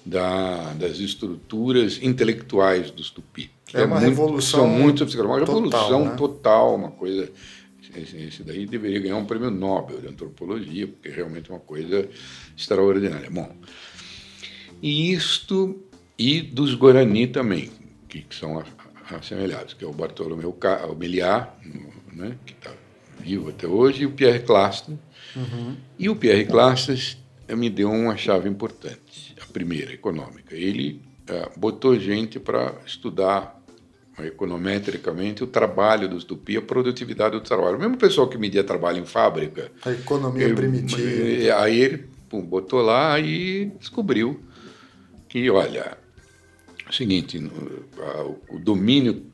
da, 0.05 0.73
das 0.75 0.99
estruturas 0.99 1.99
intelectuais 2.03 2.91
dos 2.91 3.11
tupi. 3.11 3.51
É, 3.73 3.83
é 3.83 3.85
uma 3.85 3.97
muito, 3.97 4.09
revolução. 4.09 4.61
São 4.61 4.69
muito 4.69 5.05
uma 5.23 5.39
revolução 5.39 6.05
né? 6.05 6.15
total, 6.17 6.75
uma 6.75 6.91
coisa. 6.91 7.31
Esse 7.95 8.45
daí 8.45 8.67
deveria 8.67 9.01
ganhar 9.01 9.17
um 9.17 9.25
prêmio 9.25 9.51
Nobel 9.51 10.01
de 10.01 10.07
antropologia, 10.07 10.87
porque 10.87 11.09
é 11.09 11.13
realmente 11.13 11.51
uma 11.51 11.59
coisa 11.59 12.09
extraordinária. 12.57 13.29
Bom, 13.31 13.53
e 14.81 15.13
isto 15.13 15.83
e 16.21 16.43
dos 16.43 16.75
Guarani 16.75 17.27
também, 17.27 17.71
que, 18.09 18.23
que 18.23 18.35
são 18.35 18.63
assemelhados, 19.11 19.75
que 19.75 19.85
é 19.85 19.89
o 19.89 19.93
Bartolomeu 19.93 20.57
Meliá, 20.99 21.55
né, 22.13 22.37
que 22.45 22.53
está 22.53 22.71
vivo 23.19 23.49
até 23.49 23.67
hoje, 23.67 24.03
e 24.03 24.07
o 24.07 24.13
Pierre 24.13 24.41
Clastre, 24.41 24.99
Uhum. 25.37 25.77
E 25.99 26.09
o 26.09 26.17
Pierre 26.17 26.45
Classes 26.45 27.17
me 27.49 27.69
deu 27.69 27.91
uma 27.91 28.17
chave 28.17 28.49
importante, 28.49 29.35
a 29.41 29.53
primeira, 29.53 29.93
econômica. 29.93 30.55
Ele 30.55 31.03
uh, 31.29 31.59
botou 31.59 31.99
gente 31.99 32.39
para 32.39 32.75
estudar 32.87 33.59
econometricamente 34.19 35.43
o 35.43 35.47
trabalho 35.47 36.07
dos 36.07 36.25
tupi, 36.25 36.57
a 36.57 36.63
produtividade 36.63 37.33
do 37.33 37.41
trabalho. 37.41 37.77
O 37.77 37.81
mesmo 37.81 37.97
pessoal 37.97 38.29
que 38.29 38.37
media 38.37 38.63
trabalho 38.63 38.99
em 38.99 39.07
fábrica. 39.07 39.73
A 39.83 39.93
economia 39.93 40.49
eu, 40.49 40.55
primitiva. 40.55 41.01
Eh, 41.01 41.51
aí 41.51 41.81
ele 41.81 42.07
pum, 42.29 42.43
botou 42.43 42.83
lá 42.83 43.19
e 43.19 43.73
descobriu 43.79 44.39
que, 45.27 45.49
olha, 45.49 45.97
o 46.10 46.10
seguinte, 46.93 47.39
o 48.49 48.59
domínio 48.59 49.25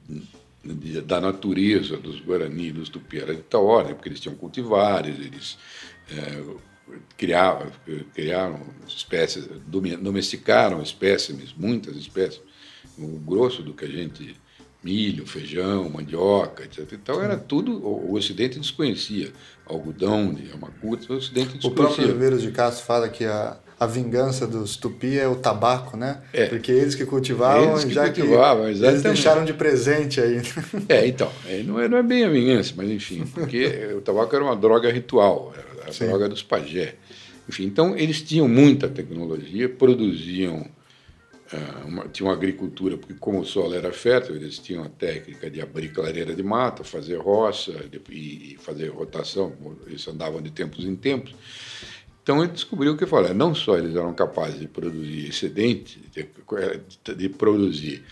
da 1.05 1.21
natureza 1.21 1.97
dos 1.97 2.21
Guarani, 2.21 2.73
dos 2.73 2.89
Tupi, 2.89 3.19
era 3.19 3.35
de 3.35 3.43
tal 3.43 3.65
ordem, 3.65 3.95
porque 3.95 4.09
eles 4.09 4.21
tinham 4.21 4.37
cultivares, 4.37 5.17
eles 5.19 5.59
é, 6.11 6.43
criavam, 7.17 7.71
criaram 8.15 8.61
espécies, 8.87 9.49
domesticaram 9.67 10.83
espécimes, 10.83 11.55
muitas 11.57 11.97
espécies, 11.97 12.41
o 12.99 13.19
grosso 13.19 13.63
do 13.63 13.75
que 13.75 13.85
a 13.85 13.89
gente 13.89 14.37
milho, 14.83 15.27
feijão, 15.27 15.89
mandioca, 15.89 16.63
etc. 16.63 16.93
Então 16.93 17.21
era 17.21 17.37
tudo, 17.37 17.73
o, 17.85 18.15
Ocidente 18.15 18.59
desconhecia. 18.59 19.33
Algodão 19.67 20.33
de 20.33 20.49
o 20.83 21.13
Ocidente 21.13 21.55
desconhecia. 21.55 21.69
O 21.69 21.73
próprio 21.73 22.07
Viveiros 22.07 22.43
de 22.43 22.53
Castro 22.53 22.85
fala 22.85 23.09
que 23.09 23.25
a, 23.25 23.59
a 23.79 23.87
vingança 23.87 24.47
dos 24.47 24.77
tupi 24.77 25.19
é 25.19 25.29
o 25.29 25.37
tabaco, 25.37 25.97
né? 25.97 26.23
É. 26.33 26.47
Porque 26.47 26.73
eles 26.73 26.95
que 26.95 27.05
cultivavam, 27.05 27.73
eles 27.73 27.85
que 27.85 27.93
já 27.93 28.05
cultivavam, 28.05 28.65
que 28.65 28.71
exatamente. 28.71 28.95
eles 28.95 29.03
deixaram 29.03 29.45
de 29.45 29.53
presente 29.53 30.21
aí. 30.21 30.41
É, 30.89 31.07
então, 31.07 31.31
não 31.65 31.81
é, 31.81 31.89
não 31.89 31.99
é 31.99 32.03
bem 32.03 32.25
a 32.25 32.29
vingança, 32.29 32.73
mas 32.77 32.89
enfim, 32.91 33.27
porque 33.35 33.93
o 33.97 34.01
tabaco 34.01 34.35
era 34.35 34.45
uma 34.45 34.57
droga 34.57 34.91
ritual, 34.91 35.53
era 35.55 35.91
a 35.91 35.93
Sim. 35.93 36.07
droga 36.07 36.29
dos 36.29 36.43
pajé. 36.43 36.95
Enfim, 37.49 37.65
então 37.65 37.97
eles 37.97 38.23
tinham 38.23 38.49
muita 38.49 38.89
tecnologia, 38.89 39.69
produziam, 39.69 40.67
uh, 41.53 41.87
uma, 41.87 42.09
tinham 42.09 42.31
agricultura, 42.31 42.97
porque 42.97 43.15
como 43.15 43.41
o 43.41 43.45
solo 43.45 43.75
era 43.75 43.93
fértil, 43.93 44.37
eles 44.37 44.59
tinham 44.59 44.85
a 44.85 44.89
técnica 44.89 45.51
de 45.51 45.61
abrir 45.61 45.93
clareira 45.93 46.35
de 46.35 46.43
mata, 46.43 46.83
fazer 46.83 47.17
roça 47.17 47.73
de, 47.73 48.01
e, 48.11 48.57
fazer 48.61 48.89
rotação, 48.89 49.53
eles 49.87 50.07
andavam 50.09 50.43
de 50.43 50.51
tempos 50.51 50.85
em 50.85 50.97
tempos. 50.97 51.35
Então 52.27 52.43
ele 52.43 52.51
descobriu 52.51 52.97
que 52.97 53.07
falou, 53.07 53.33
não 53.33 53.55
só 53.55 53.79
eles 53.79 53.95
eram 53.95 54.13
capazes 54.13 54.59
de 54.59 54.67
produzir 54.67 55.29
excedente, 55.29 56.03
de, 56.13 57.15
de 57.15 57.29
produzir 57.29 58.03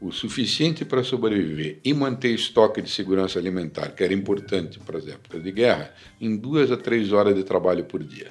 o 0.00 0.12
suficiente 0.12 0.84
para 0.84 1.02
sobreviver 1.02 1.80
e 1.84 1.92
manter 1.92 2.32
estoque 2.32 2.80
de 2.80 2.88
segurança 2.88 3.36
alimentar, 3.36 3.88
que 3.88 4.04
era 4.04 4.14
importante 4.14 4.78
para 4.78 4.98
as 4.98 5.08
épocas 5.08 5.42
de 5.42 5.50
guerra, 5.50 5.92
em 6.20 6.36
duas 6.36 6.70
a 6.70 6.76
três 6.76 7.12
horas 7.12 7.34
de 7.34 7.42
trabalho 7.42 7.84
por 7.84 8.04
dia. 8.04 8.28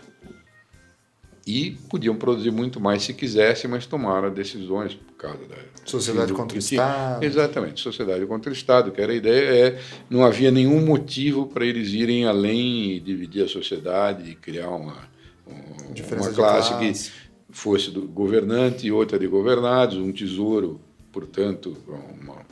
E 1.45 1.71
podiam 1.89 2.15
produzir 2.15 2.51
muito 2.51 2.79
mais 2.79 3.03
se 3.03 3.13
quisessem, 3.13 3.69
mas 3.69 3.86
tomaram 3.86 4.34
decisões 4.34 4.93
por 4.93 5.15
causa 5.17 5.45
da. 5.45 5.58
Sociedade 5.84 6.32
contra 6.32 6.56
o 6.56 6.60
Estado. 6.60 7.21
Exatamente, 7.21 7.82
sociedade 7.82 8.25
contra 8.25 8.49
o 8.49 8.53
Estado, 8.53 8.93
que 8.93 9.01
era 9.01 9.12
a 9.12 9.15
ideia, 9.15 9.67
é, 9.67 9.79
não 10.10 10.23
havia 10.23 10.51
nenhum 10.51 10.86
motivo 10.86 11.47
para 11.47 11.65
eles 11.65 11.89
irem 11.89 12.25
além 12.25 12.93
e 12.93 12.99
dividir 13.01 13.43
a 13.43 13.49
sociedade 13.49 14.32
e 14.32 14.36
criar 14.36 14.69
uma 14.69 15.12
uma 15.45 16.32
classe, 16.32 16.69
classe, 16.69 16.79
que 16.79 17.13
fosse 17.49 17.91
do 17.91 18.08
governante 18.08 18.88
e 18.88 18.91
outra 18.91 19.19
de 19.19 19.27
governados, 19.27 19.97
um 19.97 20.12
tesouro, 20.12 20.82
portanto, 21.12 21.77
uma, 22.21 22.45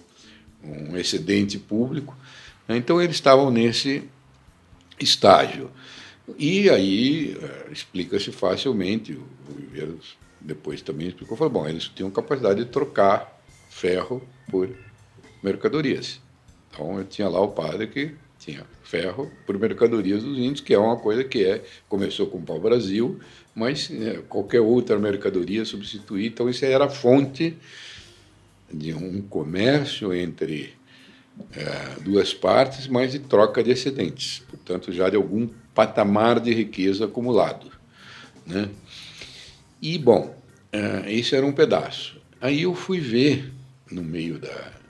um 0.63 0.97
excedente 0.97 1.58
público. 1.58 2.15
Então 2.69 3.01
eles 3.01 3.15
estavam 3.15 3.49
nesse 3.51 4.04
estágio. 4.99 5.69
E 6.38 6.69
aí 6.69 7.38
eh, 7.41 7.67
explica-se 7.71 8.32
facilmente, 8.32 9.13
o 9.13 9.25
Viveiros 9.56 10.17
depois 10.39 10.82
também 10.82 11.08
explicou, 11.08 11.38
falou, 11.38 11.54
bom, 11.54 11.67
eles 11.67 11.86
tinham 11.89 12.10
capacidade 12.10 12.63
de 12.63 12.69
trocar 12.69 13.41
ferro 13.69 14.21
por 14.49 14.69
mercadorias. 15.43 16.21
Então 16.69 16.97
eu 16.97 17.06
tinha 17.06 17.27
lá 17.27 17.41
o 17.41 17.49
padre 17.49 17.88
que 17.88 18.15
tinha 18.41 18.65
ferro 18.84 19.32
por 19.45 19.58
mercadorias 19.58 20.23
dos 20.23 20.38
índios, 20.38 20.62
que 20.62 20.73
é 20.73 20.77
uma 20.77 20.97
coisa 20.97 21.23
que 21.23 21.45
é 21.45 21.63
começou 21.88 22.25
com 22.25 22.39
o 22.39 22.41
pau-brasil, 22.41 23.19
mas 23.54 23.89
né, 23.89 24.23
qualquer 24.27 24.62
outra 24.62 24.97
mercadoria 24.97 25.63
substituir. 25.63 26.27
Então, 26.27 26.49
isso 26.49 26.65
era 26.65 26.89
fonte 26.89 27.56
de 28.73 28.93
um 28.93 29.21
comércio 29.21 30.12
entre 30.13 30.73
é, 31.56 32.01
duas 32.01 32.34
partes, 32.34 32.88
mas 32.88 33.12
de 33.12 33.19
troca 33.19 33.63
de 33.63 33.71
excedentes, 33.71 34.39
portanto, 34.49 34.91
já 34.91 35.10
de 35.10 35.15
algum 35.15 35.47
patamar 35.75 36.39
de 36.39 36.51
riqueza 36.51 37.06
acumulado. 37.06 37.71
Né? 38.45 38.69
E, 39.80 39.99
bom, 39.99 40.36
é, 40.71 41.13
esse 41.13 41.36
era 41.36 41.45
um 41.45 41.51
pedaço. 41.51 42.19
Aí 42.39 42.63
eu 42.63 42.73
fui 42.73 42.99
ver, 42.99 43.51
no 43.91 44.01
meio 44.01 44.39
da, 44.39 44.81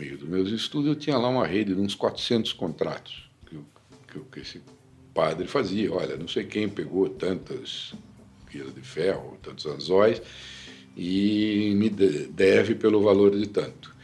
meio 0.00 0.16
dos 0.16 0.28
meus 0.28 0.48
estudos, 0.50 0.88
eu 0.88 0.94
tinha 0.94 1.18
lá 1.18 1.28
uma 1.28 1.46
rede 1.46 1.74
de 1.74 1.80
uns 1.80 1.94
400 1.94 2.54
contratos 2.54 3.30
que, 3.46 3.56
que, 4.08 4.20
que 4.32 4.40
esse 4.40 4.62
padre 5.12 5.46
fazia. 5.46 5.92
Olha, 5.92 6.16
não 6.16 6.26
sei 6.26 6.44
quem 6.44 6.68
pegou 6.68 7.10
tantas 7.10 7.92
quilos 8.50 8.74
de 8.74 8.80
ferro, 8.80 9.38
tantos 9.42 9.66
anzóis, 9.66 10.22
e 10.96 11.74
me 11.76 11.90
deve 11.90 12.74
pelo 12.74 13.02
valor 13.02 13.36
de 13.36 13.46
tanto. 13.46 13.94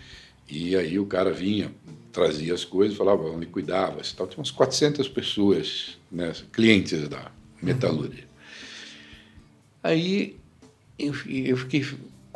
E 0.49 0.77
aí 0.77 0.99
o 0.99 1.07
cara 1.07 1.33
vinha, 1.33 1.73
trazia 2.13 2.53
as 2.53 2.65
coisas, 2.65 2.97
falava, 2.97 3.29
liquidava, 3.35 4.03
tal. 4.15 4.27
Tinha 4.27 4.39
umas 4.39 4.51
400 4.51 5.09
pessoas, 5.09 5.99
né, 6.13 6.33
clientes 6.53 7.09
da 7.09 7.33
metalúrgica. 7.63 8.23
Uhum. 8.23 8.37
Aí 9.83 10.37
eu, 10.99 11.15
eu 11.27 11.57
fiquei 11.57 11.83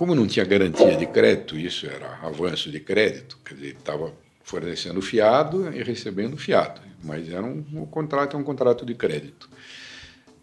como 0.00 0.14
não 0.14 0.26
tinha 0.26 0.46
garantia 0.46 0.96
de 0.96 1.04
crédito, 1.04 1.58
isso 1.58 1.86
era 1.86 2.20
avanço 2.22 2.70
de 2.70 2.80
crédito, 2.80 3.36
quer 3.44 3.52
dizer, 3.52 3.76
estava 3.76 4.10
fornecendo 4.42 5.02
fiado 5.02 5.70
e 5.76 5.82
recebendo 5.82 6.38
fiado, 6.38 6.80
mas 7.04 7.28
era 7.28 7.44
um, 7.44 7.62
um 7.74 7.84
contrato, 7.84 8.34
um 8.34 8.42
contrato 8.42 8.86
de 8.86 8.94
crédito. 8.94 9.50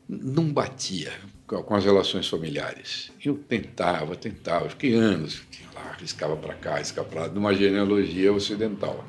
Não 0.08 0.54
batia 0.54 1.12
com 1.48 1.74
as 1.74 1.84
relações 1.84 2.28
familiares. 2.28 3.12
Eu 3.26 3.36
tentava, 3.36 4.16
tentava, 4.16 4.70
fiquei 4.70 4.94
anos, 4.94 5.42
lá, 5.74 5.82
arriscava 5.90 6.38
para 6.38 6.54
cá, 6.54 6.76
arriscava 6.76 7.10
para 7.10 7.22
lá, 7.22 7.28
numa 7.28 7.52
genealogia 7.52 8.32
ocidental. 8.32 9.04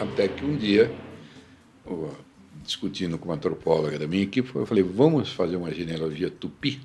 Até 0.00 0.28
que 0.28 0.46
um 0.46 0.56
dia, 0.56 0.90
discutindo 2.62 3.18
com 3.18 3.26
uma 3.26 3.34
antropóloga 3.34 3.98
da 3.98 4.06
minha 4.06 4.22
equipe, 4.22 4.50
eu 4.54 4.64
falei, 4.64 4.82
vamos 4.82 5.30
fazer 5.30 5.56
uma 5.56 5.70
genealogia 5.70 6.30
tupi? 6.30 6.80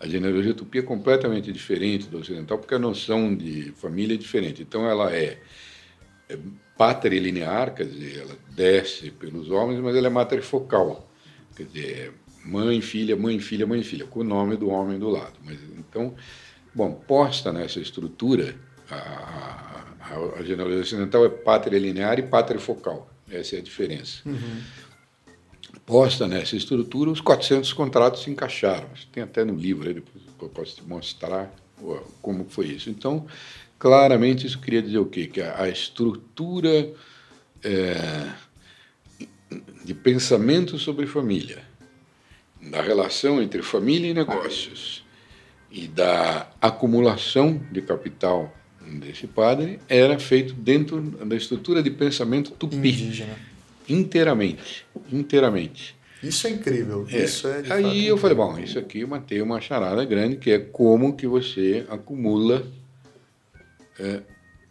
A 0.00 0.08
genealogia 0.08 0.54
tupi 0.54 0.78
é 0.78 0.82
completamente 0.82 1.52
diferente 1.52 2.08
do 2.08 2.18
ocidental, 2.18 2.56
porque 2.58 2.74
a 2.74 2.78
noção 2.78 3.36
de 3.36 3.70
família 3.72 4.14
é 4.14 4.16
diferente. 4.16 4.62
Então, 4.62 4.88
ela 4.88 5.14
é, 5.14 5.38
é 6.26 6.38
patrilinear, 6.76 7.74
quer 7.74 7.84
dizer, 7.84 8.20
ela 8.22 8.34
desce 8.48 9.10
pelos 9.10 9.50
homens, 9.50 9.78
mas 9.78 9.94
ela 9.94 10.06
é 10.06 10.10
matrifocal, 10.10 11.06
quer 11.54 11.64
dizer, 11.64 11.90
é 11.92 12.48
mãe, 12.48 12.80
filha, 12.80 13.14
mãe, 13.14 13.38
filha, 13.38 13.66
mãe, 13.66 13.82
filha, 13.82 14.06
com 14.06 14.20
o 14.20 14.24
nome 14.24 14.56
do 14.56 14.70
homem 14.70 14.98
do 14.98 15.10
lado. 15.10 15.34
Mas, 15.44 15.58
então, 15.78 16.14
bom, 16.74 16.92
posta 16.92 17.52
nessa 17.52 17.78
estrutura, 17.78 18.54
a, 18.90 19.84
a, 20.00 20.38
a 20.38 20.42
genealogia 20.42 20.80
ocidental 20.80 21.26
é 21.26 21.28
patrilinear 21.28 22.18
e 22.18 22.22
patrifocal. 22.22 23.12
Essa 23.30 23.56
é 23.56 23.58
a 23.58 23.62
diferença. 23.62 24.22
Uhum 24.24 24.62
posta 25.90 26.28
nessa 26.28 26.54
estrutura, 26.54 27.10
os 27.10 27.20
400 27.20 27.72
contratos 27.72 28.22
se 28.22 28.30
encaixaram. 28.30 28.86
Tem 29.10 29.24
até 29.24 29.44
no 29.44 29.56
livro, 29.56 29.88
aí 29.88 29.94
depois 29.94 30.22
eu 30.40 30.48
posso 30.48 30.76
te 30.76 30.84
mostrar 30.84 31.52
como 32.22 32.46
foi 32.48 32.66
isso. 32.68 32.88
Então, 32.88 33.26
claramente, 33.76 34.46
isso 34.46 34.60
queria 34.60 34.80
dizer 34.80 34.98
o 34.98 35.06
quê? 35.06 35.26
Que 35.26 35.42
a, 35.42 35.68
estrutura 35.68 36.92
é, 37.64 38.28
de 39.84 39.92
pensamento 39.92 40.78
sobre 40.78 41.08
família, 41.08 41.64
da 42.62 42.80
relação 42.80 43.42
entre 43.42 43.60
família 43.60 44.10
e 44.10 44.14
negócios 44.14 45.04
e 45.72 45.88
da 45.88 46.48
acumulação 46.60 47.60
de 47.72 47.82
capital 47.82 48.54
desse 48.80 49.26
padre 49.26 49.80
era 49.88 50.20
feito 50.20 50.54
dentro 50.54 51.00
da 51.00 51.34
estrutura 51.34 51.82
de 51.82 51.90
pensamento 51.90 52.52
tupi. 52.52 52.76
Indígena 52.76 53.49
inteiramente, 53.92 54.86
inteiramente. 55.12 55.98
Isso 56.22 56.46
é 56.46 56.50
incrível. 56.50 57.06
É. 57.10 57.24
Isso 57.24 57.48
é 57.48 57.72
Aí 57.72 58.06
eu 58.06 58.18
falei, 58.18 58.36
bom, 58.36 58.58
isso 58.58 58.78
aqui 58.78 59.00
eu 59.00 59.08
matei 59.08 59.40
uma 59.40 59.60
charada 59.60 60.04
grande, 60.04 60.36
que 60.36 60.50
é 60.50 60.58
como 60.58 61.16
que 61.16 61.26
você 61.26 61.86
acumula 61.88 62.66
é, 63.98 64.20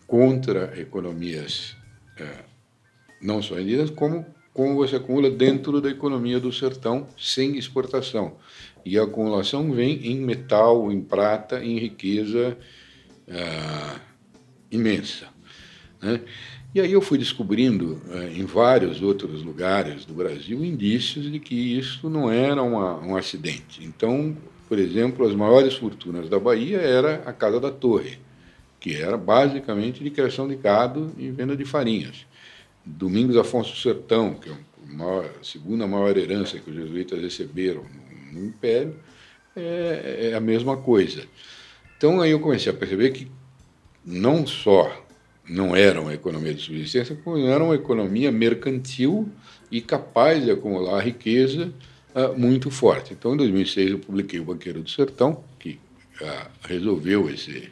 contra 0.06 0.80
economias 0.80 1.76
é, 2.18 2.28
não 3.22 3.42
só 3.42 3.60
indígenas, 3.60 3.90
como 3.90 4.26
como 4.60 4.76
você 4.76 4.98
acumula 4.98 5.30
dentro 5.30 5.80
da 5.80 5.90
economia 5.90 6.38
do 6.38 6.52
sertão 6.52 7.08
sem 7.18 7.58
exportação. 7.58 8.36
E 8.86 9.00
a 9.00 9.04
acumulação 9.04 9.72
vem 9.72 10.06
em 10.08 10.20
metal, 10.20 10.92
em 10.92 11.00
prata, 11.02 11.64
em 11.64 11.78
riqueza 11.80 12.58
é, 13.26 14.00
imensa. 14.70 15.28
Né? 16.02 16.20
E 16.74 16.80
aí 16.80 16.92
eu 16.92 17.02
fui 17.02 17.18
descobrindo 17.18 18.00
eh, 18.12 18.34
em 18.36 18.46
vários 18.46 19.02
outros 19.02 19.42
lugares 19.42 20.06
do 20.06 20.14
Brasil 20.14 20.64
indícios 20.64 21.32
de 21.32 21.40
que 21.40 21.56
isso 21.56 22.08
não 22.08 22.32
era 22.32 22.62
uma, 22.62 23.00
um 23.00 23.16
acidente. 23.16 23.84
Então, 23.84 24.38
por 24.68 24.78
exemplo, 24.78 25.28
as 25.28 25.34
maiores 25.34 25.74
fortunas 25.74 26.30
da 26.30 26.40
Bahia 26.40 26.78
era 26.78 27.24
a 27.26 27.34
Casa 27.34 27.60
da 27.60 27.72
Torre, 27.72 28.20
que 28.80 28.96
era 28.96 29.18
basicamente 29.18 30.04
de 30.04 30.12
criação 30.12 30.48
de 30.48 30.56
gado 30.56 31.12
e 31.18 31.32
venda 31.32 31.58
de 31.58 31.66
farinhas. 31.66 32.28
Domingos 32.86 33.36
Afonso 33.36 33.76
Sertão, 33.76 34.36
que 34.36 34.50
é 34.50 34.54
a, 34.54 35.44
segunda 35.44 35.88
maior 35.88 36.16
herança 36.16 36.60
que 36.60 36.70
os 36.70 36.76
jesuítas 36.76 37.20
receberam 37.20 37.84
no 38.32 38.46
Império, 38.46 38.96
é, 39.56 40.30
é 40.32 40.36
a 40.36 40.40
mesma 40.40 40.78
coisa. 40.78 41.24
Então 41.98 42.22
aí 42.22 42.30
eu 42.30 42.40
comecei 42.40 42.72
a 42.72 42.76
perceber 42.76 43.10
que 43.10 43.28
não 44.06 44.46
só 44.46 45.09
não 45.50 45.76
era 45.76 46.00
uma 46.00 46.14
economia 46.14 46.54
de 46.54 46.62
subsistência, 46.62 47.18
era 47.48 47.64
uma 47.64 47.76
economia 47.76 48.32
mercantil 48.32 49.28
e 49.72 49.82
capaz 49.82 50.46
de 50.46 50.52
acumular 50.52 51.04
riqueza 51.04 51.74
uh, 52.14 52.38
muito 52.38 52.70
forte. 52.70 53.14
Então, 53.14 53.34
em 53.34 53.38
2006, 53.38 53.92
eu 53.92 54.00
publiquei 54.00 54.40
O 54.40 54.46
Banqueiro 54.46 54.82
do 54.82 54.90
Sertão, 54.90 55.44
que 55.58 55.80
uh, 56.22 56.50
resolveu 56.62 57.30
esse, 57.30 57.72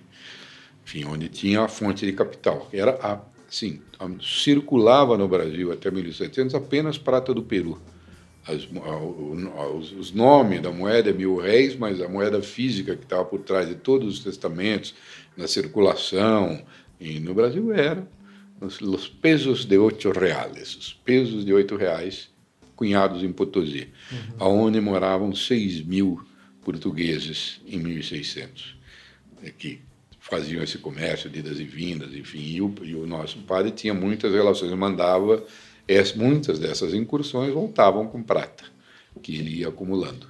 enfim, 0.85 1.05
onde 1.05 1.29
tinha 1.29 1.61
a 1.61 1.67
fonte 1.67 2.05
de 2.05 2.13
capital, 2.13 2.67
que 2.71 2.77
era 2.77 2.97
a 3.01 3.21
sim, 3.47 3.81
circulava 4.21 5.17
no 5.17 5.27
Brasil 5.27 5.71
até 5.71 5.89
1700 5.89 6.55
apenas 6.55 6.97
prata 6.97 7.33
do 7.33 7.43
Peru. 7.43 7.79
As, 8.45 8.67
os, 9.75 9.91
os 9.91 10.11
nomes 10.13 10.61
da 10.61 10.71
moeda 10.71 11.09
é 11.09 11.13
mil 11.13 11.35
réis, 11.35 11.75
mas 11.75 12.01
a 12.01 12.07
moeda 12.07 12.41
física 12.41 12.95
que 12.95 13.03
estava 13.03 13.25
por 13.25 13.41
trás 13.41 13.67
de 13.67 13.75
todos 13.75 14.15
os 14.15 14.23
testamentos, 14.23 14.95
na 15.35 15.47
circulação, 15.47 16.63
e 16.99 17.19
no 17.19 17.33
Brasil 17.33 17.73
era 17.73 18.07
os, 18.59 18.81
os 18.81 19.07
pesos 19.07 19.65
de 19.65 19.77
oito 19.77 20.09
reais, 20.11 20.75
os 20.75 20.93
pesos 20.93 21.45
de 21.45 21.53
oito 21.53 21.75
reais 21.75 22.29
cunhados 22.75 23.23
em 23.23 23.31
Potosí, 23.31 23.89
uhum. 24.11 24.17
aonde 24.39 24.79
moravam 24.79 25.33
6 25.33 25.81
mil 25.83 26.23
portugueses 26.61 27.59
em 27.65 27.79
1600, 27.79 28.75
é 29.43 29.49
que 29.49 29.81
faziam 30.19 30.61
esse 30.61 30.77
comércio 30.77 31.29
de 31.29 31.39
idas 31.39 31.59
e 31.59 31.63
vindas, 31.63 32.13
enfim, 32.13 32.39
e 32.39 32.61
o, 32.61 32.73
e 32.83 32.93
o 32.93 33.07
nosso 33.07 33.39
padre 33.39 33.71
tinha 33.71 33.93
muitas 33.93 34.33
relações, 34.33 34.71
mandava 34.73 35.43
es, 35.87 36.13
muitas 36.13 36.59
dessas 36.59 36.93
incursões 36.93 37.53
voltavam 37.53 38.07
com 38.07 38.21
prata, 38.21 38.65
que 39.21 39.35
ele 39.35 39.59
ia 39.59 39.69
acumulando. 39.69 40.27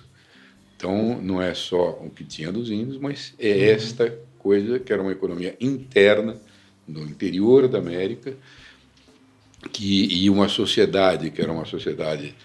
Então, 0.76 1.20
não 1.22 1.42
é 1.42 1.54
só 1.56 2.00
o 2.02 2.12
que 2.12 2.24
tinha 2.24 2.52
dos 2.52 2.70
índios, 2.70 3.00
mas 3.00 3.34
é 3.40 3.50
uhum. 3.50 3.64
esta 3.64 4.20
coisa 4.38 4.80
que 4.80 4.94
era 4.94 5.02
uma 5.02 5.12
economia 5.12 5.58
interna 5.60 6.40
no 6.88 7.02
interior 7.04 7.68
da 7.68 7.80
América, 7.80 8.36
que, 9.72 10.06
e 10.06 10.30
uma 10.30 10.48
sociedade 10.48 11.30
que 11.32 11.42
era 11.42 11.52
uma 11.52 11.66
sociedade 11.66 12.36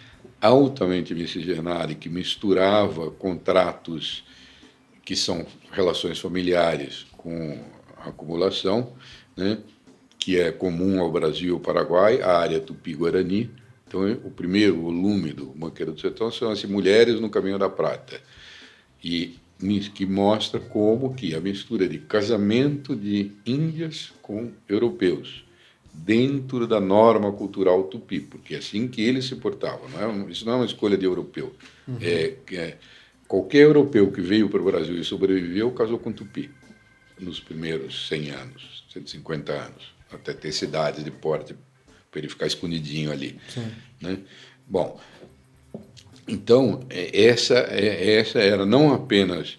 altamente 0.41 1.15
miscigenada 1.15 1.93
e 1.93 1.95
que 1.95 2.09
misturava 2.09 3.11
contratos 3.13 4.25
que 5.05 5.15
são 5.15 5.47
relações 5.71 6.19
familiares 6.19 7.07
com 7.17 7.59
acumulação, 7.99 8.93
né, 9.37 9.59
que 10.19 10.39
é 10.39 10.51
comum 10.51 11.01
ao 11.01 11.11
Brasil 11.11 11.51
e 11.51 11.53
ao 11.53 11.61
Paraguai, 11.61 12.21
a 12.21 12.39
área 12.39 12.61
tupi-guarani. 12.61 13.51
Então, 13.87 14.11
o 14.25 14.31
primeiro 14.31 14.81
volume 14.81 15.33
do 15.33 15.47
Banqueiro 15.47 15.93
do 15.93 16.01
Sertão 16.01 16.31
chama-se 16.31 16.67
Mulheres 16.67 17.21
no 17.21 17.29
Caminho 17.29 17.59
da 17.59 17.69
Prata, 17.69 18.21
e 19.03 19.37
que 19.95 20.05
mostra 20.05 20.59
como 20.59 21.15
que 21.15 21.35
a 21.35 21.41
mistura 21.41 21.89
de 21.89 21.99
casamento 21.99 22.97
de 22.97 23.33
índias 23.47 24.13
com 24.21 24.51
europeus 24.69 25.45
dentro 25.93 26.67
da 26.67 26.81
norma 26.81 27.31
cultural 27.33 27.85
tupi, 27.85 28.21
porque 28.21 28.55
é 28.55 28.59
assim 28.59 28.89
que 28.89 29.03
eles 29.03 29.27
se 29.27 29.37
portavam. 29.37 29.89
Não 29.91 30.27
é, 30.27 30.31
isso 30.31 30.45
não 30.45 30.55
é 30.55 30.57
uma 30.57 30.67
escolha 30.67 30.97
de 30.97 31.05
europeu. 31.05 31.55
Uhum. 31.87 31.99
É, 32.01 32.35
é, 32.53 32.79
qualquer 33.29 33.63
europeu 33.63 34.11
que 34.11 34.21
veio 34.21 34.49
para 34.49 34.61
o 34.61 34.65
Brasil 34.65 34.99
e 34.99 35.05
sobreviveu 35.05 35.71
casou 35.73 35.99
com 35.99 36.11
tupi 36.13 36.51
nos 37.21 37.39
primeiros 37.39 38.09
100 38.09 38.31
anos, 38.31 38.85
150 38.93 39.53
anos, 39.53 39.95
até 40.11 40.33
ter 40.33 40.53
cidades 40.53 41.05
de 41.05 41.11
porte 41.11 41.55
para 42.11 42.21
ele 42.21 42.29
ficar 42.29 42.47
escondidinho 42.47 43.13
ali. 43.13 43.39
Né? 44.01 44.19
Bom, 44.67 45.01
então 46.27 46.81
é, 46.89 47.25
essa, 47.27 47.55
é, 47.55 48.17
essa 48.19 48.39
era 48.39 48.65
não 48.65 48.93
apenas 48.93 49.59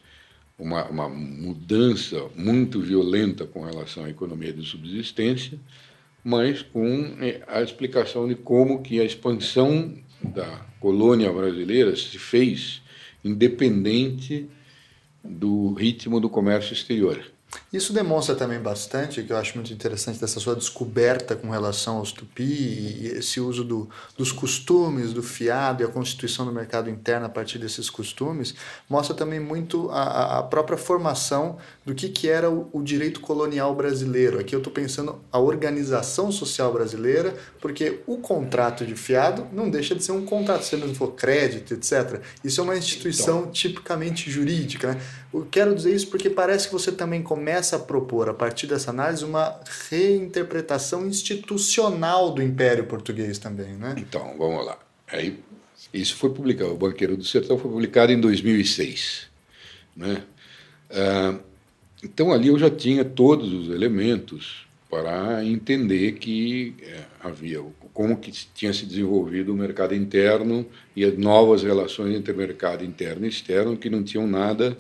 uma, 0.58 0.86
uma 0.86 1.10
mudança 1.10 2.30
muito 2.36 2.80
violenta 2.80 3.46
com 3.46 3.62
relação 3.62 4.06
à 4.06 4.10
economia 4.10 4.54
de 4.54 4.66
subsistência, 4.66 5.60
mas 6.24 6.62
com 6.62 7.18
é, 7.20 7.42
a 7.48 7.62
explicação 7.62 8.28
de 8.28 8.36
como 8.36 8.82
que 8.82 9.00
a 9.00 9.04
expansão 9.04 9.94
da 10.22 10.66
colônia 10.80 11.32
brasileira 11.32 11.96
se 11.96 12.18
fez 12.18 12.82
independente 13.24 14.50
do 15.24 15.74
ritmo 15.74 16.20
do 16.20 16.30
comércio 16.30 16.74
exterior. 16.74 17.33
Isso 17.72 17.92
demonstra 17.92 18.36
também 18.36 18.60
bastante, 18.60 19.24
que 19.24 19.34
eu 19.34 19.38
acho 19.38 19.56
muito 19.56 19.74
interessante, 19.74 20.20
dessa 20.20 20.40
sua 20.40 20.56
descoberta 20.56 21.36
com 21.36 21.50
relação 21.50 21.98
aos 21.98 22.12
tupi 22.12 22.44
e 22.44 23.08
esse 23.16 23.40
uso 23.40 23.64
do, 23.64 23.90
dos 24.16 24.32
costumes, 24.32 25.12
do 25.12 25.24
fiado 25.24 25.82
e 25.82 25.86
a 25.86 25.90
constituição 25.90 26.46
do 26.46 26.52
mercado 26.52 26.88
interno 26.88 27.26
a 27.26 27.30
partir 27.30 27.58
desses 27.58 27.90
costumes, 27.90 28.54
mostra 28.88 29.16
também 29.16 29.40
muito 29.40 29.90
a, 29.90 30.38
a 30.38 30.44
própria 30.44 30.78
formação 30.78 31.58
do 31.84 31.96
que, 31.96 32.10
que 32.10 32.30
era 32.30 32.50
o, 32.50 32.70
o 32.72 32.84
direito 32.84 33.20
colonial 33.20 33.74
brasileiro. 33.74 34.40
Aqui 34.40 34.56
eu 34.56 34.60
estou 34.60 34.72
pensando 34.72 35.20
a 35.32 35.40
organização 35.40 36.32
social 36.32 36.72
brasileira, 36.72 37.36
porque 37.60 38.02
o 38.06 38.18
contrato 38.18 38.86
de 38.86 38.96
fiado 38.96 39.48
não 39.52 39.68
deixa 39.68 39.96
de 39.96 40.04
ser 40.04 40.12
um 40.12 40.26
contrato, 40.26 40.64
se 40.64 40.76
não 40.78 40.94
for 40.94 41.14
crédito, 41.14 41.74
etc. 41.74 42.22
Isso 42.44 42.62
é 42.62 42.64
uma 42.64 42.78
instituição 42.78 43.40
então. 43.40 43.52
tipicamente 43.52 44.30
jurídica. 44.30 44.94
Né? 44.94 45.02
Eu 45.34 45.48
quero 45.50 45.74
dizer 45.74 45.96
isso 45.96 46.08
porque 46.10 46.30
parece 46.30 46.68
que 46.68 46.74
você 46.74 46.92
também 46.92 47.24
começa 47.24 47.43
a 47.52 47.80
propor, 47.80 48.30
a 48.30 48.34
partir 48.34 48.68
dessa 48.68 48.92
análise, 48.92 49.26
uma 49.26 49.60
reinterpretação 49.90 51.06
institucional 51.06 52.32
do 52.32 52.42
Império 52.42 52.86
Português 52.86 53.38
também. 53.38 53.74
Né? 53.74 53.96
Então, 53.98 54.36
vamos 54.38 54.66
lá. 54.66 54.78
Aí, 55.12 55.40
isso 55.94 56.16
foi 56.16 56.30
publicado, 56.32 56.72
o 56.72 56.78
Banqueiro 56.78 57.18
do 57.18 57.24
Sertão 57.24 57.58
foi 57.58 57.70
publicado 57.70 58.12
em 58.12 58.20
2006. 58.20 59.28
Né? 59.96 60.24
Ah, 60.90 61.36
então 62.04 62.32
ali 62.32 62.50
eu 62.50 62.60
já 62.60 62.70
tinha 62.70 63.04
todos 63.04 63.52
os 63.54 63.74
elementos 63.74 64.68
para 64.90 65.44
entender 65.44 66.14
que 66.14 66.76
é, 66.82 67.04
havia 67.20 67.64
como 67.94 68.18
que 68.18 68.32
tinha 68.32 68.72
se 68.74 68.86
desenvolvido 68.86 69.52
o 69.52 69.56
mercado 69.56 69.96
interno 69.96 70.66
e 70.96 71.04
as 71.04 71.18
novas 71.18 71.64
relações 71.64 72.16
entre 72.16 72.34
mercado 72.34 72.84
interno 72.84 73.26
e 73.26 73.30
externo 73.30 73.78
que 73.78 73.90
não 73.90 74.04
tinham 74.04 74.28
nada 74.28 74.78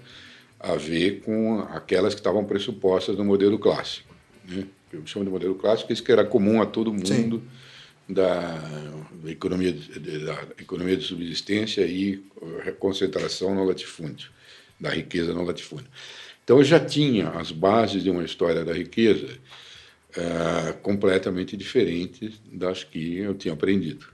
a 0.63 0.75
ver 0.75 1.19
com 1.19 1.59
aquelas 1.59 2.13
que 2.13 2.21
estavam 2.21 2.45
pressupostas 2.45 3.17
no 3.17 3.25
modelo 3.25 3.59
clássico. 3.59 4.15
Né? 4.47 4.65
Eu 4.93 5.05
chamo 5.05 5.25
de 5.25 5.31
modelo 5.31 5.55
clássico 5.55 5.91
isso 5.91 6.01
que 6.01 6.11
era 6.11 6.23
comum 6.23 6.61
a 6.61 6.65
todo 6.65 6.93
mundo 6.93 7.43
da, 8.07 8.63
da, 9.21 9.29
economia, 9.29 9.73
da 9.73 10.47
economia 10.57 10.95
de 10.95 11.03
subsistência 11.03 11.81
e 11.81 12.23
concentração 12.79 13.53
no 13.53 13.65
latifúndio, 13.65 14.29
da 14.79 14.89
riqueza 14.89 15.33
no 15.33 15.43
latifúndio. 15.43 15.87
Então 16.45 16.59
eu 16.59 16.63
já 16.63 16.79
tinha 16.79 17.29
as 17.31 17.51
bases 17.51 18.01
de 18.01 18.09
uma 18.09 18.23
história 18.23 18.63
da 18.63 18.73
riqueza 18.73 19.27
uh, 20.15 20.73
completamente 20.81 21.57
diferentes 21.57 22.39
das 22.45 22.85
que 22.85 23.17
eu 23.17 23.33
tinha 23.33 23.53
aprendido. 23.53 24.05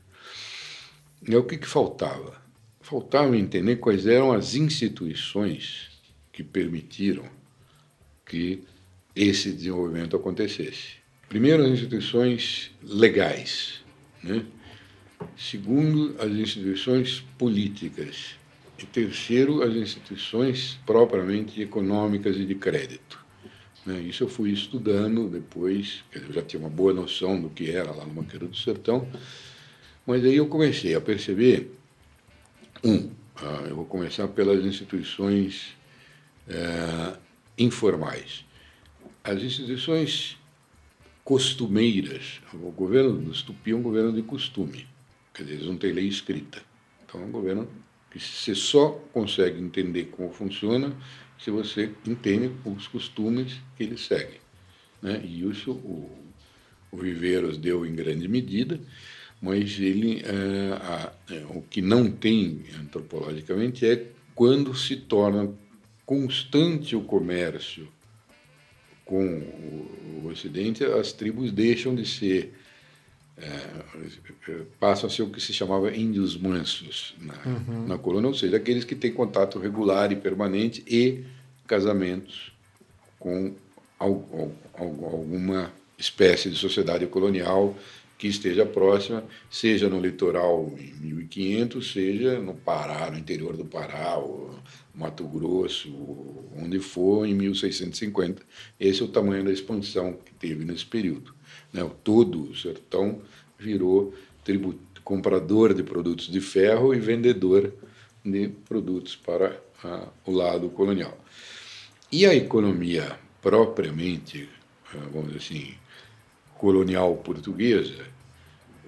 E 1.27 1.35
o 1.35 1.43
que, 1.43 1.57
que 1.57 1.67
faltava? 1.67 2.41
Faltava 2.81 3.37
entender 3.37 3.75
quais 3.75 4.07
eram 4.07 4.31
as 4.31 4.55
instituições 4.55 5.88
que 6.39 6.43
permitiram 6.43 7.25
que 8.25 8.63
esse 9.13 9.51
desenvolvimento 9.51 10.15
acontecesse. 10.15 10.93
Primeiro, 11.27 11.63
as 11.63 11.71
instituições 11.71 12.71
legais. 12.81 13.83
Né? 14.23 14.45
Segundo, 15.37 16.15
as 16.17 16.31
instituições 16.31 17.25
políticas 17.37 18.35
e 18.77 18.85
terceiro, 18.85 19.61
as 19.61 19.75
instituições 19.75 20.79
propriamente 20.85 21.61
econômicas 21.61 22.37
e 22.37 22.45
de 22.45 22.55
crédito. 22.55 23.19
Né? 23.85 23.99
Isso 23.99 24.23
eu 24.23 24.29
fui 24.29 24.51
estudando 24.51 25.27
depois, 25.27 26.05
eu 26.13 26.31
já 26.31 26.41
tinha 26.41 26.61
uma 26.61 26.69
boa 26.69 26.93
noção 26.93 27.41
do 27.41 27.49
que 27.49 27.69
era 27.69 27.91
lá 27.91 28.05
no 28.05 28.13
Banqueiro 28.13 28.47
do 28.47 28.55
Sertão, 28.55 29.05
mas 30.07 30.23
aí 30.23 30.37
eu 30.37 30.47
comecei 30.47 30.95
a 30.95 31.01
perceber, 31.01 31.69
um, 32.81 33.09
ah, 33.35 33.65
eu 33.67 33.75
vou 33.75 33.85
começar 33.85 34.29
pelas 34.29 34.63
instituições 34.63 35.77
é, 36.49 37.17
informais. 37.57 38.45
As 39.23 39.41
instituições 39.41 40.37
costumeiras, 41.23 42.41
o 42.53 42.71
governo 42.71 43.13
dos 43.13 43.41
Tupi 43.43 43.71
é 43.71 43.75
um 43.75 43.81
governo 43.81 44.11
de 44.11 44.23
costume, 44.23 44.87
quer 45.33 45.43
dizer, 45.43 45.55
eles 45.55 45.67
não 45.67 45.77
têm 45.77 45.91
lei 45.91 46.07
escrita. 46.07 46.61
Então 47.05 47.21
é 47.21 47.25
um 47.25 47.31
governo 47.31 47.69
que 48.09 48.19
você 48.19 48.55
só 48.55 48.89
consegue 49.13 49.61
entender 49.61 50.05
como 50.05 50.31
funciona 50.31 50.95
se 51.37 51.51
você 51.51 51.91
entende 52.05 52.51
os 52.65 52.87
costumes 52.87 53.61
que 53.77 53.83
ele 53.83 53.97
segue. 53.97 54.39
Né? 55.01 55.21
E 55.23 55.47
isso 55.47 55.71
o, 55.71 56.09
o 56.91 56.97
Viveiros 56.97 57.57
deu 57.57 57.85
em 57.85 57.93
grande 57.93 58.27
medida, 58.27 58.79
mas 59.41 59.79
ele 59.79 60.21
é, 60.25 60.73
a, 60.73 61.13
é, 61.31 61.45
o 61.49 61.61
que 61.61 61.81
não 61.81 62.11
tem 62.11 62.63
antropologicamente 62.79 63.85
é 63.85 64.11
quando 64.35 64.75
se 64.75 64.95
torna 64.95 65.53
constante 66.09 66.95
o 66.95 67.01
comércio 67.01 67.87
com 69.05 69.23
o, 69.23 70.23
o 70.23 70.27
Ocidente, 70.27 70.83
as 70.83 71.13
tribos 71.13 71.51
deixam 71.51 71.93
de 71.93 72.03
ser 72.03 72.51
é, 73.37 74.63
passam 74.79 75.07
a 75.07 75.13
ser 75.13 75.21
o 75.21 75.29
que 75.29 75.39
se 75.39 75.53
chamava 75.53 75.95
índios 75.95 76.35
mansos 76.35 77.15
na, 77.19 77.35
uhum. 77.45 77.87
na 77.87 77.97
colônia, 77.99 78.27
ou 78.27 78.33
seja, 78.33 78.57
aqueles 78.57 78.83
que 78.83 78.95
têm 78.95 79.13
contato 79.13 79.59
regular 79.59 80.11
e 80.11 80.15
permanente 80.15 80.83
e 80.87 81.25
casamentos 81.67 82.51
com 83.19 83.53
alguma 83.99 85.71
espécie 85.95 86.49
de 86.49 86.55
sociedade 86.55 87.05
colonial 87.05 87.77
que 88.19 88.27
esteja 88.27 88.65
próxima, 88.65 89.23
seja 89.49 89.87
no 89.87 89.97
litoral 89.97 90.75
em 90.77 90.93
1500, 90.95 91.91
seja 91.91 92.37
no 92.37 92.53
Pará, 92.53 93.09
no 93.09 93.17
interior 93.17 93.55
do 93.55 93.63
Pará, 93.63 94.17
ou 94.17 94.59
Mato 94.93 95.23
Grosso, 95.23 95.89
onde 96.57 96.79
for, 96.79 97.25
em 97.25 97.33
1650. 97.33 98.43
Esse 98.77 99.01
é 99.01 99.05
o 99.05 99.07
tamanho 99.07 99.45
da 99.45 99.51
expansão 99.51 100.13
que 100.13 100.33
teve 100.33 100.65
nesse 100.65 100.85
período. 100.85 101.33
Né? 101.71 101.89
Todo 102.03 102.51
o 102.51 102.55
sertão 102.57 103.21
virou 103.57 104.13
comprador 105.09 105.73
de 105.73 105.81
produtos 105.81 106.27
de 106.27 106.41
ferro 106.41 106.93
e 106.93 106.99
vendedor 106.99 107.73
de 108.23 108.49
produtos 108.67 109.15
para 109.15 109.59
a, 109.81 110.07
o 110.25 110.31
lado 110.31 110.69
colonial. 110.69 111.17
E 112.11 112.25
a 112.25 112.35
economia 112.35 113.17
propriamente, 113.41 114.49
vamos 115.13 115.31
dizer 115.31 115.37
assim, 115.37 115.73
colonial 116.59 117.15
portuguesa, 117.15 118.03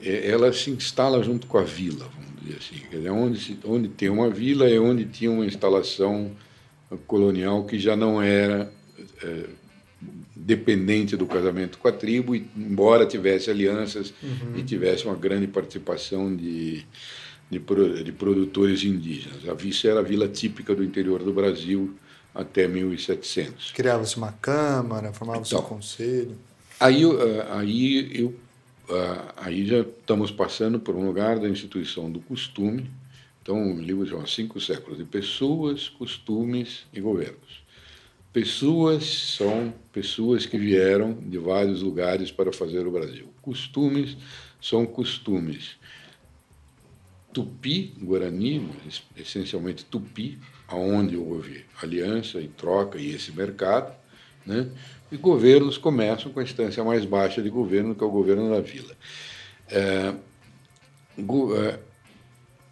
é, 0.04 0.30
ela 0.30 0.52
se 0.54 0.70
instala 0.70 1.24
junto 1.24 1.48
com 1.48 1.58
a 1.58 1.64
vila, 1.64 2.08
vamos 2.14 2.42
dizer 2.42 2.58
assim. 2.58 2.88
Quer 2.90 2.98
dizer, 2.98 3.10
onde, 3.10 3.40
se, 3.40 3.58
onde 3.64 3.88
tem 3.88 4.10
uma 4.10 4.30
vila 4.30 4.70
é 4.70 4.80
onde 4.80 5.06
tinha 5.06 5.32
uma 5.32 5.46
instalação 5.46 6.32
colonial 7.08 7.64
que 7.64 7.80
já 7.80 7.96
não 7.96 8.22
era 8.22 8.72
é, 9.24 9.46
dependente 10.36 11.16
do 11.16 11.26
casamento 11.26 11.78
com 11.78 11.88
a 11.88 11.92
tribo, 11.92 12.36
embora 12.36 13.06
tivesse 13.06 13.50
alianças 13.50 14.14
uhum. 14.22 14.58
e 14.58 14.64
tivesse 14.64 15.06
uma 15.06 15.16
grande 15.16 15.48
participação 15.48 16.36
de, 16.36 16.86
de, 17.50 17.60
de 18.04 18.12
produtores 18.12 18.84
indígenas. 18.84 19.48
A 19.48 19.54
Vista 19.54 19.88
era 19.88 20.02
a 20.02 20.04
vila 20.04 20.28
típica 20.28 20.76
do 20.76 20.84
interior 20.84 21.24
do 21.24 21.32
Brasil 21.32 21.96
até 22.36 22.68
1700. 22.68 23.72
Criava-se 23.72 24.18
uma 24.18 24.34
câmara, 24.34 25.14
formava-se 25.14 25.54
então, 25.54 25.66
um 25.66 25.70
conselho. 25.70 26.36
Aí, 26.82 27.04
aí, 27.52 28.20
eu, 28.20 28.36
aí 29.38 29.68
já 29.68 29.82
estamos 29.82 30.32
passando 30.32 30.80
por 30.80 30.96
um 30.96 31.06
lugar 31.06 31.38
da 31.38 31.48
instituição 31.48 32.12
do 32.12 32.20
costume. 32.22 32.90
Então, 33.40 33.76
o 33.76 33.80
livro 33.80 34.04
chama 34.08 34.26
Cinco 34.26 34.60
Séculos 34.60 34.98
de 34.98 35.06
Pessoas, 35.06 35.90
Costumes 35.90 36.88
e 36.92 37.00
Governos. 37.00 37.62
Pessoas 38.34 39.04
são 39.04 39.72
pessoas 39.94 40.48
que 40.48 40.58
vieram 40.58 41.14
de 41.14 41.38
vários 41.38 41.84
lugares 41.84 42.32
para 42.32 42.52
fazer 42.52 42.88
o 42.88 42.92
Brasil. 42.92 43.28
Costumes 43.44 44.18
são 44.60 44.84
costumes 44.84 45.76
tupi, 47.32 47.94
guarani, 48.02 48.68
essencialmente 49.16 49.86
tupi, 49.86 50.40
aonde 50.68 51.16
houve 51.16 51.64
aliança 51.80 52.42
e 52.42 52.48
troca 52.48 52.98
e 52.98 53.14
esse 53.14 53.32
mercado, 53.32 53.94
né? 54.44 54.68
E 55.12 55.18
governos 55.18 55.78
começam 55.78 56.32
com 56.32 56.40
a 56.40 56.44
instância 56.44 56.84
mais 56.84 57.06
baixa 57.06 57.42
de 57.42 57.50
governo, 57.50 57.94
que 57.94 58.04
é 58.04 58.08
o 58.08 58.12
governo 58.12 58.50
da 58.50 58.62
vila. 58.62 58.96
É, 59.70 60.14
go, 61.18 61.56
é, 61.56 61.80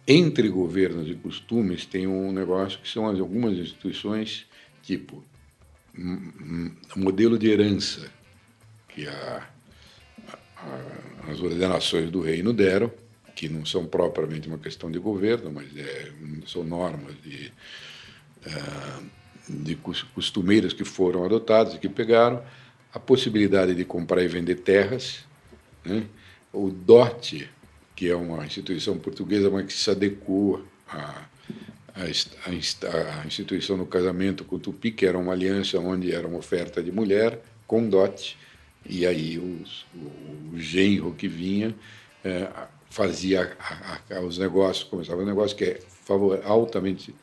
entre 0.08 0.48
governos 0.48 1.08
e 1.08 1.14
costumes 1.14 1.84
tem 1.84 2.06
um 2.06 2.32
negócio 2.32 2.78
que 2.80 2.88
são 2.88 3.06
algumas 3.06 3.56
instituições, 3.58 4.46
tipo 4.82 5.22
modelo 6.96 7.38
de 7.38 7.50
herança, 7.50 8.10
que 8.88 9.06
a, 9.06 9.48
a, 10.56 11.30
as 11.30 11.40
ordenações 11.40 12.10
do 12.10 12.20
reino 12.20 12.52
deram, 12.52 12.90
que 13.34 13.48
não 13.48 13.66
são 13.66 13.86
propriamente 13.86 14.48
uma 14.48 14.58
questão 14.58 14.90
de 14.90 14.98
governo, 14.98 15.50
mas 15.52 15.76
é, 15.76 16.10
são 16.46 16.64
normas 16.64 17.14
de. 17.22 17.52
Uh, 18.46 19.19
de 19.50 19.76
costumeiras 20.14 20.72
que 20.72 20.84
foram 20.84 21.24
adotadas 21.24 21.74
e 21.74 21.78
que 21.78 21.88
pegaram, 21.88 22.42
a 22.92 22.98
possibilidade 22.98 23.74
de 23.74 23.84
comprar 23.84 24.22
e 24.22 24.28
vender 24.28 24.56
terras, 24.56 25.20
né? 25.84 26.04
o 26.52 26.70
DOT, 26.70 27.48
que 27.94 28.08
é 28.08 28.16
uma 28.16 28.44
instituição 28.44 28.98
portuguesa, 28.98 29.50
mas 29.50 29.66
que 29.66 29.72
se 29.72 29.90
adequou 29.90 30.64
à, 30.88 31.24
à, 31.94 32.02
à 32.04 33.26
instituição 33.26 33.76
do 33.76 33.86
casamento 33.86 34.44
com 34.44 34.56
o 34.56 34.58
Tupi, 34.58 34.90
que 34.90 35.06
era 35.06 35.18
uma 35.18 35.32
aliança 35.32 35.78
onde 35.78 36.12
era 36.12 36.26
uma 36.26 36.38
oferta 36.38 36.82
de 36.82 36.90
mulher 36.90 37.40
com 37.66 37.88
DOT, 37.88 38.36
e 38.88 39.06
aí 39.06 39.38
os, 39.38 39.86
o, 39.94 40.54
o 40.54 40.58
genro 40.58 41.12
que 41.12 41.28
vinha 41.28 41.74
é, 42.24 42.48
fazia 42.88 43.56
a, 43.60 44.16
a, 44.16 44.20
os 44.20 44.38
negócios, 44.38 44.84
começava 44.88 45.22
o 45.22 45.26
negócio 45.26 45.56
que 45.56 45.64
é 45.64 45.80
favor, 46.04 46.40
altamente 46.44 47.14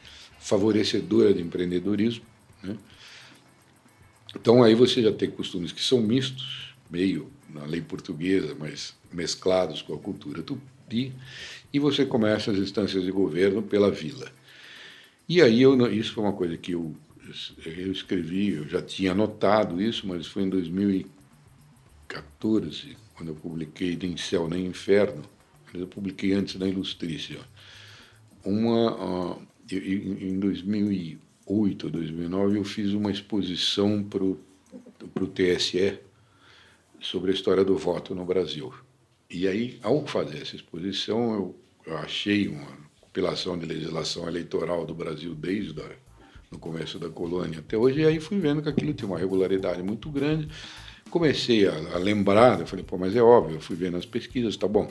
favorecedora 0.47 1.33
de 1.33 1.41
empreendedorismo. 1.41 2.23
Né? 2.63 2.77
Então 4.33 4.63
aí 4.63 4.73
você 4.73 5.01
já 5.01 5.11
tem 5.11 5.29
costumes 5.29 5.73
que 5.73 5.83
são 5.83 6.01
mistos, 6.01 6.73
meio 6.89 7.29
na 7.49 7.65
lei 7.65 7.81
portuguesa, 7.81 8.55
mas 8.57 8.95
mesclados 9.11 9.81
com 9.81 9.93
a 9.93 9.97
cultura 9.97 10.41
tupi, 10.41 11.11
e 11.73 11.79
você 11.79 12.05
começa 12.05 12.51
as 12.51 12.57
instâncias 12.57 13.03
de 13.03 13.11
governo 13.11 13.61
pela 13.61 13.91
vila. 13.91 14.31
E 15.27 15.41
aí 15.41 15.61
eu, 15.61 15.91
isso 15.91 16.13
foi 16.13 16.23
uma 16.23 16.31
coisa 16.31 16.55
que 16.55 16.71
eu, 16.71 16.95
eu 17.65 17.91
escrevi, 17.91 18.53
eu 18.53 18.65
já 18.69 18.81
tinha 18.81 19.11
anotado 19.11 19.81
isso, 19.81 20.07
mas 20.07 20.27
foi 20.27 20.43
em 20.43 20.49
2014, 20.49 22.95
quando 23.15 23.27
eu 23.29 23.35
publiquei 23.35 23.97
Nem 23.97 24.15
Céu 24.15 24.47
Nem 24.47 24.65
Inferno, 24.65 25.23
eu 25.73 25.87
publiquei 25.87 26.31
antes 26.31 26.55
da 26.55 26.65
Ilustrícia, 26.65 27.41
uma, 28.45 29.37
em 29.75 30.39
2008, 30.39 31.89
2009, 31.89 32.57
eu 32.57 32.63
fiz 32.63 32.93
uma 32.93 33.11
exposição 33.11 34.03
para 34.03 34.23
o 34.23 35.27
TSE 35.27 35.99
sobre 36.99 37.31
a 37.31 37.33
história 37.33 37.63
do 37.63 37.77
voto 37.77 38.15
no 38.15 38.25
Brasil. 38.25 38.73
E 39.29 39.47
aí, 39.47 39.79
ao 39.83 40.05
fazer 40.07 40.41
essa 40.41 40.55
exposição, 40.55 41.33
eu, 41.33 41.55
eu 41.85 41.97
achei 41.97 42.47
uma 42.47 42.77
compilação 43.01 43.57
de 43.57 43.65
legislação 43.65 44.27
eleitoral 44.27 44.85
do 44.85 44.95
Brasil 44.95 45.35
desde 45.35 45.81
a, 45.81 45.89
no 46.49 46.57
começo 46.57 46.97
da 46.97 47.09
colônia 47.09 47.59
até 47.59 47.77
hoje, 47.77 47.99
e 47.99 48.05
aí 48.05 48.19
fui 48.21 48.39
vendo 48.39 48.61
que 48.61 48.69
aquilo 48.69 48.93
tinha 48.93 49.07
uma 49.07 49.19
regularidade 49.19 49.83
muito 49.83 50.09
grande. 50.09 50.47
Comecei 51.09 51.67
a, 51.67 51.73
a 51.95 51.97
lembrar, 51.97 52.59
eu 52.59 52.67
falei, 52.67 52.85
pô, 52.85 52.97
mas 52.97 53.15
é 53.15 53.21
óbvio, 53.21 53.57
eu 53.57 53.61
fui 53.61 53.75
vendo 53.75 53.97
as 53.97 54.05
pesquisas, 54.05 54.55
tá 54.55 54.67
bom 54.67 54.89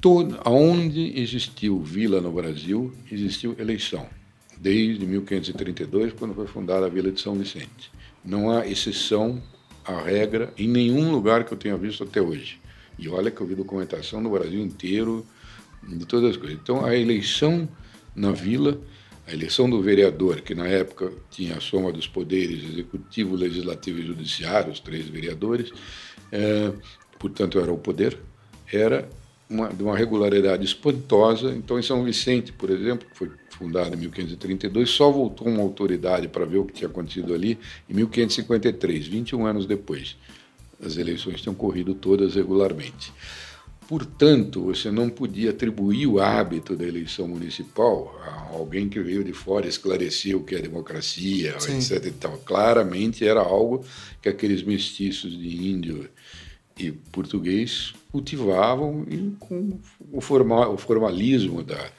todo, 0.00 0.40
onde 0.46 1.20
existiu 1.20 1.80
vila 1.80 2.20
no 2.20 2.32
Brasil, 2.32 2.92
existiu 3.10 3.54
eleição, 3.58 4.06
desde 4.58 5.04
1532, 5.06 6.14
quando 6.14 6.34
foi 6.34 6.46
fundada 6.46 6.86
a 6.86 6.88
Vila 6.88 7.10
de 7.10 7.20
São 7.20 7.34
Vicente. 7.34 7.92
Não 8.24 8.50
há 8.50 8.66
exceção 8.66 9.42
à 9.84 10.00
regra 10.00 10.52
em 10.56 10.68
nenhum 10.68 11.10
lugar 11.10 11.44
que 11.44 11.52
eu 11.52 11.58
tenha 11.58 11.76
visto 11.76 12.04
até 12.04 12.20
hoje. 12.20 12.60
E 12.98 13.08
olha 13.08 13.30
que 13.30 13.40
eu 13.40 13.46
vi 13.46 13.54
documentação 13.54 14.20
no 14.20 14.30
Brasil 14.30 14.60
inteiro 14.60 15.26
de 15.82 16.04
todas 16.06 16.30
as 16.30 16.36
coisas. 16.36 16.58
Então, 16.62 16.84
a 16.84 16.94
eleição 16.94 17.68
na 18.14 18.32
vila, 18.32 18.80
a 19.26 19.32
eleição 19.32 19.68
do 19.68 19.80
vereador, 19.82 20.40
que 20.40 20.54
na 20.54 20.66
época 20.66 21.12
tinha 21.30 21.56
a 21.56 21.60
soma 21.60 21.92
dos 21.92 22.06
poderes 22.06 22.62
executivo, 22.64 23.34
legislativo 23.34 24.00
e 24.00 24.06
judiciário, 24.06 24.72
os 24.72 24.80
três 24.80 25.08
vereadores, 25.08 25.72
é, 26.32 26.72
portanto, 27.18 27.58
era 27.58 27.72
o 27.72 27.78
poder, 27.78 28.18
era 28.70 29.08
uma, 29.50 29.68
de 29.68 29.82
uma 29.82 29.96
regularidade 29.96 30.64
espantosa. 30.64 31.50
Então, 31.50 31.78
em 31.78 31.82
São 31.82 32.04
Vicente, 32.04 32.52
por 32.52 32.70
exemplo, 32.70 33.08
que 33.10 33.18
foi 33.18 33.30
fundado 33.50 33.94
em 33.94 33.98
1532, 33.98 34.88
só 34.88 35.10
voltou 35.10 35.48
uma 35.48 35.60
autoridade 35.60 36.28
para 36.28 36.46
ver 36.46 36.58
o 36.58 36.64
que 36.64 36.72
tinha 36.72 36.88
acontecido 36.88 37.34
ali 37.34 37.58
em 37.88 37.94
1553, 37.94 39.06
21 39.08 39.44
anos 39.44 39.66
depois. 39.66 40.16
As 40.82 40.96
eleições 40.96 41.42
tinham 41.42 41.54
corrido 41.54 41.92
todas 41.94 42.36
regularmente. 42.36 43.12
Portanto, 43.86 44.62
você 44.62 44.88
não 44.88 45.10
podia 45.10 45.50
atribuir 45.50 46.06
o 46.06 46.20
hábito 46.20 46.76
da 46.76 46.86
eleição 46.86 47.26
municipal 47.26 48.16
a 48.24 48.54
alguém 48.56 48.88
que 48.88 49.00
veio 49.00 49.24
de 49.24 49.32
fora 49.32 49.66
esclarecer 49.66 50.36
o 50.36 50.44
que 50.44 50.54
é 50.54 50.60
democracia, 50.60 51.58
Sim. 51.58 51.76
etc. 51.78 52.06
E 52.06 52.12
tal. 52.12 52.38
Claramente 52.38 53.26
era 53.26 53.40
algo 53.40 53.84
que 54.22 54.28
aqueles 54.28 54.62
mestiços 54.62 55.36
de 55.36 55.66
índio 55.66 56.08
e 56.78 56.92
português 56.92 57.92
cultivavam 58.10 59.04
e 59.08 59.34
com 59.38 59.78
o, 60.12 60.20
formal, 60.20 60.74
o 60.74 60.76
formalismo 60.76 61.62
da, 61.62 61.90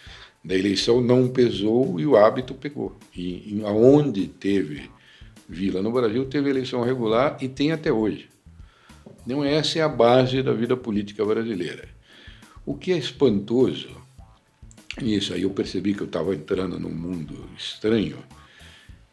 da 0.43 0.55
eleição 0.55 1.01
não 1.01 1.29
pesou 1.29 1.99
e 1.99 2.05
o 2.05 2.15
hábito 2.15 2.53
pegou. 2.53 2.97
E, 3.15 3.57
e 3.57 3.61
aonde 3.65 4.27
teve 4.27 4.89
vila 5.47 5.81
no 5.81 5.91
Brasil, 5.91 6.25
teve 6.25 6.49
eleição 6.49 6.83
regular 6.83 7.37
e 7.41 7.47
tem 7.47 7.71
até 7.71 7.91
hoje. 7.91 8.29
Não 9.25 9.43
essa 9.43 9.79
é 9.79 9.81
a 9.81 9.89
base 9.89 10.41
da 10.41 10.53
vida 10.53 10.75
política 10.75 11.25
brasileira. 11.25 11.87
O 12.65 12.75
que 12.75 12.91
é 12.91 12.97
espantoso, 12.97 13.89
nisso 15.01 15.33
aí 15.33 15.43
eu 15.43 15.49
percebi 15.49 15.93
que 15.93 16.01
eu 16.01 16.07
estava 16.07 16.33
entrando 16.33 16.79
num 16.79 16.89
mundo 16.89 17.47
estranho, 17.57 18.17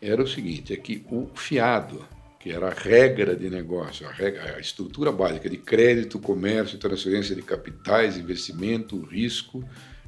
era 0.01 0.23
o 0.23 0.29
seguinte, 0.29 0.73
é 0.73 0.77
que 0.77 1.05
o 1.11 1.29
fiado 1.35 2.05
que 2.39 2.51
era 2.51 2.69
a 2.69 2.75
regra 2.75 3.35
de 3.35 3.51
negócio, 3.51 4.07
a, 4.07 4.13
regra, 4.13 4.57
a 4.57 4.61
estrutura 4.61 5.11
básica 5.11 5.51
de 5.51 5.57
crédito, 5.57 6.19
comércio, 6.19 6.79
transferência 6.79 7.35
de 7.35 7.43
capitais, 7.43 8.17
investimento, 8.17 9.01
risco 9.01 9.65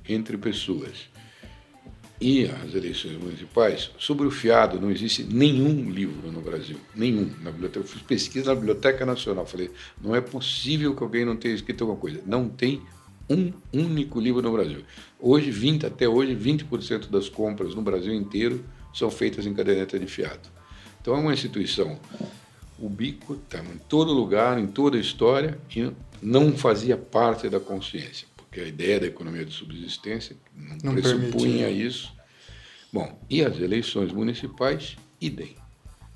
entre 0.08 0.38
pessoas. 0.38 1.08
e 2.20 2.44
as 2.44 2.74
eleições 2.74 3.16
municipais, 3.16 3.90
sobre 3.98 4.26
o 4.26 4.30
fiado 4.30 4.78
não 4.78 4.90
existe 4.90 5.24
nenhum 5.24 5.90
livro 5.90 6.30
no 6.30 6.42
Brasil, 6.42 6.76
nenhum. 6.94 7.32
Na 7.42 7.50
biblioteca, 7.50 7.80
eu 7.80 7.88
fiz 7.88 8.02
pesquisa 8.02 8.50
na 8.50 8.54
Biblioteca 8.54 9.06
Nacional, 9.06 9.46
falei, 9.46 9.70
não 10.00 10.14
é 10.14 10.20
possível 10.20 10.94
que 10.94 11.02
alguém 11.02 11.24
não 11.24 11.34
tenha 11.34 11.54
escrito 11.54 11.82
alguma 11.82 11.98
coisa. 11.98 12.20
Não 12.26 12.46
tem 12.46 12.82
um 13.28 13.52
único 13.72 14.20
livro 14.20 14.42
no 14.42 14.52
Brasil. 14.52 14.84
Hoje, 15.18 15.50
20, 15.50 15.86
até 15.86 16.08
hoje, 16.08 16.36
20% 16.36 17.08
das 17.08 17.28
compras 17.28 17.74
no 17.74 17.80
Brasil 17.80 18.12
inteiro 18.12 18.64
são 18.92 19.10
feitas 19.10 19.46
em 19.46 19.54
caderneta 19.54 19.98
de 19.98 20.06
fiado. 20.06 20.59
Então 21.00 21.14
é 21.14 21.18
uma 21.18 21.32
instituição 21.32 21.98
ubíquota 22.78 23.58
em 23.58 23.78
todo 23.88 24.12
lugar, 24.12 24.58
em 24.58 24.66
toda 24.66 24.96
a 24.96 25.00
história, 25.00 25.58
e 25.74 25.92
não 26.22 26.52
fazia 26.52 26.96
parte 26.96 27.48
da 27.48 27.60
consciência 27.60 28.30
porque 28.50 28.60
a 28.60 28.66
ideia 28.66 28.98
da 28.98 29.06
economia 29.06 29.44
de 29.44 29.52
subsistência 29.52 30.36
não, 30.52 30.76
não 30.82 30.92
pressupunha 30.92 31.66
permitia. 31.66 31.70
isso. 31.70 32.12
Bom, 32.92 33.16
e 33.30 33.44
as 33.44 33.60
eleições 33.60 34.12
municipais, 34.12 34.96
idem. 35.20 35.54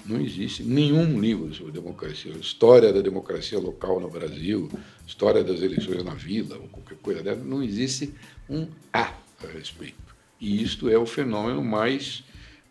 Não 0.05 0.21
existe 0.21 0.65
nenhum 0.65 1.21
livro 1.21 1.55
sobre 1.55 1.73
democracia, 1.73 2.33
história 2.33 2.93
da 2.93 3.01
democracia 3.01 3.59
local 3.59 4.01
no 4.01 4.11
Brasil, 4.11 4.69
história 5.07 5.45
das 5.45 5.63
eleições 5.63 6.03
na 6.05 6.13
vila, 6.13 6.57
ou 6.57 6.69
qualquer 6.69 6.99
coisa 6.99 7.23
dessa, 7.23 7.43
não 7.43 7.63
existe 7.63 8.13
um 8.51 8.67
A 8.93 9.15
a 9.43 9.47
respeito. 9.47 10.15
E 10.41 10.61
isto 10.61 10.91
é 10.91 10.99
o 10.99 11.07
fenômeno 11.07 11.63
mais 11.65 12.25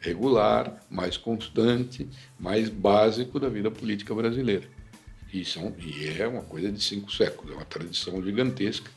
regular, 0.04 0.84
mais 0.90 1.16
constante, 1.16 2.08
mais 2.38 2.70
básico 2.70 3.40
da 3.40 3.48
vida 3.48 3.72
política 3.72 4.14
brasileira. 4.14 4.68
E, 5.32 5.44
são, 5.44 5.74
e 5.80 6.08
é 6.10 6.28
uma 6.28 6.44
coisa 6.44 6.72
de 6.72 6.84
cinco 6.84 7.12
séculos, 7.12 7.54
é 7.54 7.56
uma 7.56 7.66
tradição 7.66 8.22
gigantesca 8.22 8.92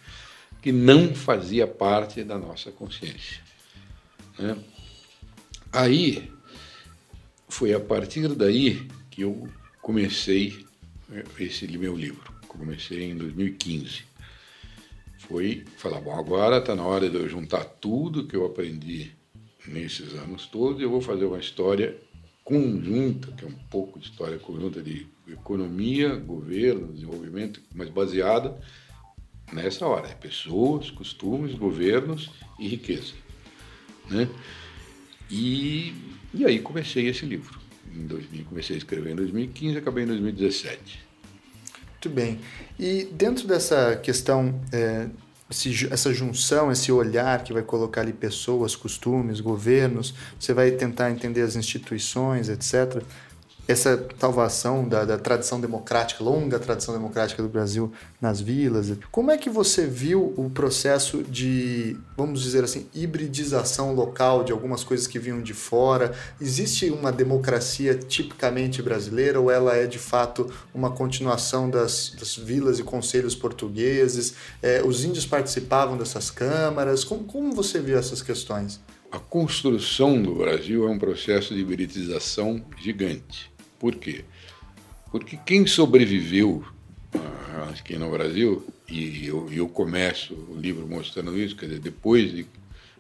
que 0.61 0.72
não 0.72 1.14
fazia 1.14 1.66
parte 1.66 2.24
da 2.24 2.36
nossa 2.36 2.72
consciência. 2.72 3.40
Né? 4.36 4.57
Aí, 5.72 6.30
foi 7.48 7.72
a 7.72 7.80
partir 7.80 8.28
daí 8.34 8.88
que 9.09 9.22
eu 9.22 9.48
comecei 9.80 10.66
né, 11.09 11.22
esse 11.38 11.66
meu 11.78 11.96
livro. 11.96 12.34
Comecei 12.48 13.04
em 13.04 13.16
2015. 13.16 14.02
Foi 15.20 15.64
falar, 15.76 16.00
bom, 16.00 16.18
agora 16.18 16.59
está 16.59 16.74
na 16.74 16.84
hora 16.84 17.09
de 17.09 17.16
eu 17.16 17.28
juntar 17.28 17.64
tudo 17.64 18.26
que 18.26 18.34
eu 18.34 18.44
aprendi 18.44 19.12
nesses 19.69 20.14
anos 20.14 20.47
todos 20.47 20.81
eu 20.81 20.91
vou 20.91 21.01
fazer 21.01 21.25
uma 21.25 21.39
história 21.39 21.97
conjunta, 22.45 23.33
que 23.33 23.45
é 23.45 23.49
um 23.49 23.59
pouco 23.71 23.99
de 23.99 24.07
história 24.07 24.39
conjunta 24.39 24.81
de 24.81 25.07
economia, 25.27 26.14
governo, 26.14 26.93
desenvolvimento, 26.93 27.61
mas 27.75 27.91
baseada 27.91 28.57
nessa 29.53 29.87
hora. 29.87 30.09
É 30.09 30.14
pessoas, 30.14 30.91
costumes, 30.91 31.55
governos 31.55 32.31
e 32.59 32.69
riqueza. 32.69 33.14
Né? 34.09 34.29
E, 35.29 35.93
e 36.33 36.45
aí 36.45 36.61
comecei 36.61 37.09
esse 37.09 37.27
livro. 37.27 37.59
Em 37.93 38.07
2000, 38.07 38.45
comecei 38.45 38.77
a 38.77 38.79
escrever 38.79 39.12
em 39.12 39.17
2015 39.17 39.79
acabei 39.79 40.05
em 40.05 40.07
2017. 40.07 41.07
Muito 41.91 42.11
bem. 42.11 42.39
E 42.79 43.05
dentro 43.12 43.49
dessa 43.49 43.97
questão, 43.97 44.61
é, 44.73 45.09
esse, 45.51 45.88
essa 45.92 46.12
junção, 46.12 46.72
esse 46.72 46.90
olhar 46.90 47.42
que 47.44 47.53
vai 47.53 47.62
colocar 47.62 48.01
ali 48.01 48.12
pessoas, 48.12 48.74
costumes, 48.74 49.40
governos, 49.40 50.14
você 50.38 50.53
vai 50.53 50.72
tentar 50.72 51.11
entender 51.11 51.42
as 51.42 51.57
instituições, 51.57 52.49
etc 52.49 53.03
essa 53.69 54.07
salvação 54.19 54.89
da, 54.89 55.05
da, 55.05 55.19
tradição 55.19 55.61
democrática, 55.61 56.23
longa 56.23 56.59
tradição 56.59 56.95
democrática 56.95 57.43
do 57.43 57.49
Brasil 57.49 57.93
nas 58.21 58.41
vilas. 58.41 58.93
Como 59.11 59.31
é 59.31 59.37
que 59.37 59.51
você 59.51 59.87
viu 59.87 60.33
o 60.37 60.49
processo 60.51 61.23
de, 61.25 61.97
vamos 62.17 62.43
dizer 62.43 62.62
assim, 62.62 62.87
hibridização 62.95 63.93
local 63.93 64.45
de 64.45 64.53
algumas 64.53 64.85
coisas 64.85 65.07
que 65.07 65.19
vinham 65.19 65.43
de 65.43 65.53
fora? 65.53 66.14
Existe 66.41 66.91
uma 66.91 67.11
democracia 67.11 67.95
tipicamente 67.95 68.81
brasileira 68.83 69.41
ou 69.41 69.51
ela 69.51 69.75
é 69.75 69.87
de 69.87 69.99
fato 69.99 70.51
uma 70.73 70.91
continuação 70.91 71.69
das, 71.69 72.14
das 72.19 72.37
vilas 72.37 72.79
e 72.79 72.85
conselhos 72.85 73.35
portugueses? 73.35 74.35
É, 74.62 74.83
os 74.85 75.05
índios 75.05 75.27
participavam 75.27 75.97
dessas 75.97 76.31
câmaras? 76.31 77.03
Como, 77.03 77.25
como 77.25 77.53
você 77.53 77.81
viu 77.81 77.99
essas 77.99 78.23
questões? 78.23 78.81
A 79.11 79.19
construção 79.19 80.21
do 80.21 80.35
Brasil 80.35 80.87
é 80.87 80.91
um 80.91 80.99
processo 80.99 81.55
de 81.55 81.61
hibridização 81.61 82.62
gigante. 82.77 83.55
Por 83.79 83.95
quê? 83.95 84.24
Porque 85.11 85.39
quem 85.45 85.66
sobreviveu 85.66 86.64
ah, 87.14 87.70
aqui 87.70 87.97
no 87.97 88.11
Brasil, 88.11 88.66
e 88.89 89.27
eu, 89.27 89.49
eu 89.53 89.68
começo 89.68 90.35
o 90.35 90.59
livro 90.59 90.87
mostrando 90.87 91.39
isso, 91.39 91.57
quer 91.57 91.66
dizer, 91.66 91.81
depois 91.81 92.33
de, 92.33 92.47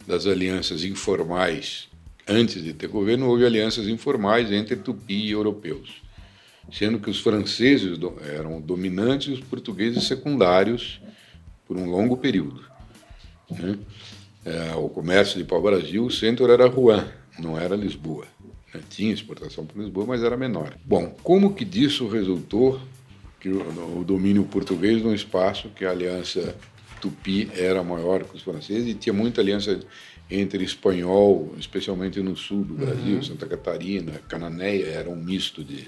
das 0.06 0.26
alianças 0.26 0.84
informais, 0.84 1.88
antes 2.26 2.62
de 2.62 2.72
ter 2.72 2.88
governo, 2.88 3.28
houve 3.28 3.44
alianças 3.44 3.86
informais 3.86 4.50
entre 4.50 4.76
tupi 4.76 5.26
e 5.26 5.30
europeus, 5.30 6.02
sendo 6.72 6.98
que 6.98 7.10
os 7.10 7.20
franceses 7.20 7.98
eram 8.34 8.60
dominantes 8.60 9.28
e 9.28 9.32
os 9.32 9.40
portugueses 9.40 10.04
secundários 10.04 11.00
por 11.66 11.76
um 11.76 11.90
longo 11.90 12.16
período. 12.16 12.64
Né? 13.50 13.78
É, 14.44 14.74
o 14.74 14.88
comércio 14.88 15.38
de 15.38 15.44
pau-brasil, 15.44 16.04
o 16.04 16.10
centro 16.10 16.50
era 16.50 16.68
Rouen, 16.68 17.04
não 17.38 17.58
era 17.58 17.76
Lisboa. 17.76 18.26
Né? 18.72 18.80
Tinha 18.88 19.12
exportação 19.12 19.66
para 19.66 19.80
Lisboa, 19.82 20.06
mas 20.06 20.22
era 20.22 20.36
menor. 20.36 20.76
Bom, 20.84 21.14
como 21.22 21.54
que 21.54 21.64
disso 21.64 22.08
resultou 22.08 22.80
que 23.40 23.48
o, 23.48 24.00
o 24.00 24.04
domínio 24.04 24.44
português 24.44 25.02
num 25.02 25.14
espaço 25.14 25.68
que 25.70 25.84
a 25.84 25.90
aliança 25.90 26.56
tupi 27.00 27.50
era 27.54 27.82
maior 27.82 28.24
que 28.24 28.36
os 28.36 28.42
franceses 28.42 28.88
e 28.88 28.94
tinha 28.94 29.12
muita 29.12 29.40
aliança 29.40 29.78
entre 30.30 30.64
espanhol, 30.64 31.54
especialmente 31.58 32.20
no 32.20 32.36
sul 32.36 32.64
do 32.64 32.74
Brasil, 32.74 33.16
uhum. 33.16 33.22
Santa 33.22 33.46
Catarina, 33.46 34.12
Cananéia, 34.28 34.86
era 34.86 35.08
um 35.08 35.14
misto 35.14 35.62
de 35.62 35.86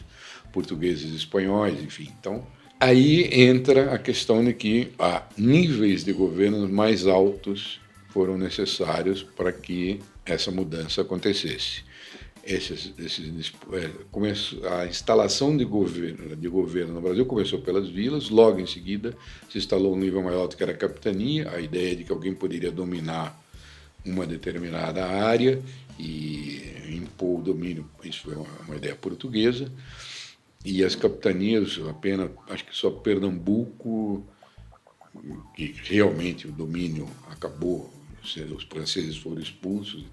portugueses 0.53 1.13
e 1.13 1.17
espanhóis, 1.17 1.83
enfim. 1.83 2.09
Então, 2.21 2.47
aí 2.79 3.29
entra 3.33 3.93
a 3.93 3.99
questão 3.99 4.45
de 4.45 4.53
que 4.53 4.93
há 4.99 5.25
níveis 5.37 6.05
de 6.05 6.13
governos 6.13 6.71
mais 6.71 7.07
altos 7.07 7.81
foram 8.11 8.39
necessários 8.39 9.25
para 9.25 9.53
que 9.53 10.01
essa 10.25 10.53
mudança 10.53 11.03
acontecesse 11.03 11.88
esses, 12.49 12.95
esses, 12.99 13.53
é, 13.73 14.81
a 14.81 14.87
instalação 14.87 15.55
de 15.55 15.65
governo, 15.67 16.35
de 16.35 16.49
governo 16.49 16.95
no 16.95 17.01
Brasil 17.03 17.27
começou 17.27 17.61
pelas 17.61 17.89
vilas, 17.89 18.31
logo 18.31 18.59
em 18.59 18.67
seguida 18.67 19.15
se 19.51 19.59
instalou 19.59 19.95
um 19.95 19.99
nível 19.99 20.27
alto 20.29 20.57
que 20.57 20.63
era 20.63 20.73
a 20.73 20.77
capitania, 20.77 21.51
a 21.51 21.61
ideia 21.61 21.95
de 21.95 22.05
que 22.05 22.13
alguém 22.13 22.35
poderia 22.35 22.73
dominar 22.73 23.39
uma 24.05 24.27
determinada 24.27 25.05
área 25.07 25.63
e 25.99 26.63
impor 26.91 27.41
o 27.41 27.43
domínio, 27.43 27.87
isso 28.03 28.23
foi 28.23 28.35
uma, 28.35 28.47
uma 28.67 28.77
ideia 28.77 28.95
portuguesa, 28.95 29.71
e 30.65 30.83
as 30.83 30.95
capitanias, 30.95 31.79
apenas, 31.89 32.31
acho 32.49 32.65
que 32.65 32.75
só 32.75 32.91
Pernambuco, 32.91 34.25
que 35.55 35.75
realmente 35.85 36.49
o 36.49 36.53
domínio 36.53 37.09
acabou 37.31 37.98
os 38.37 38.65
franceses 38.65 39.17
foram 39.17 39.41
expulsos 39.41 40.03
de 40.03 40.11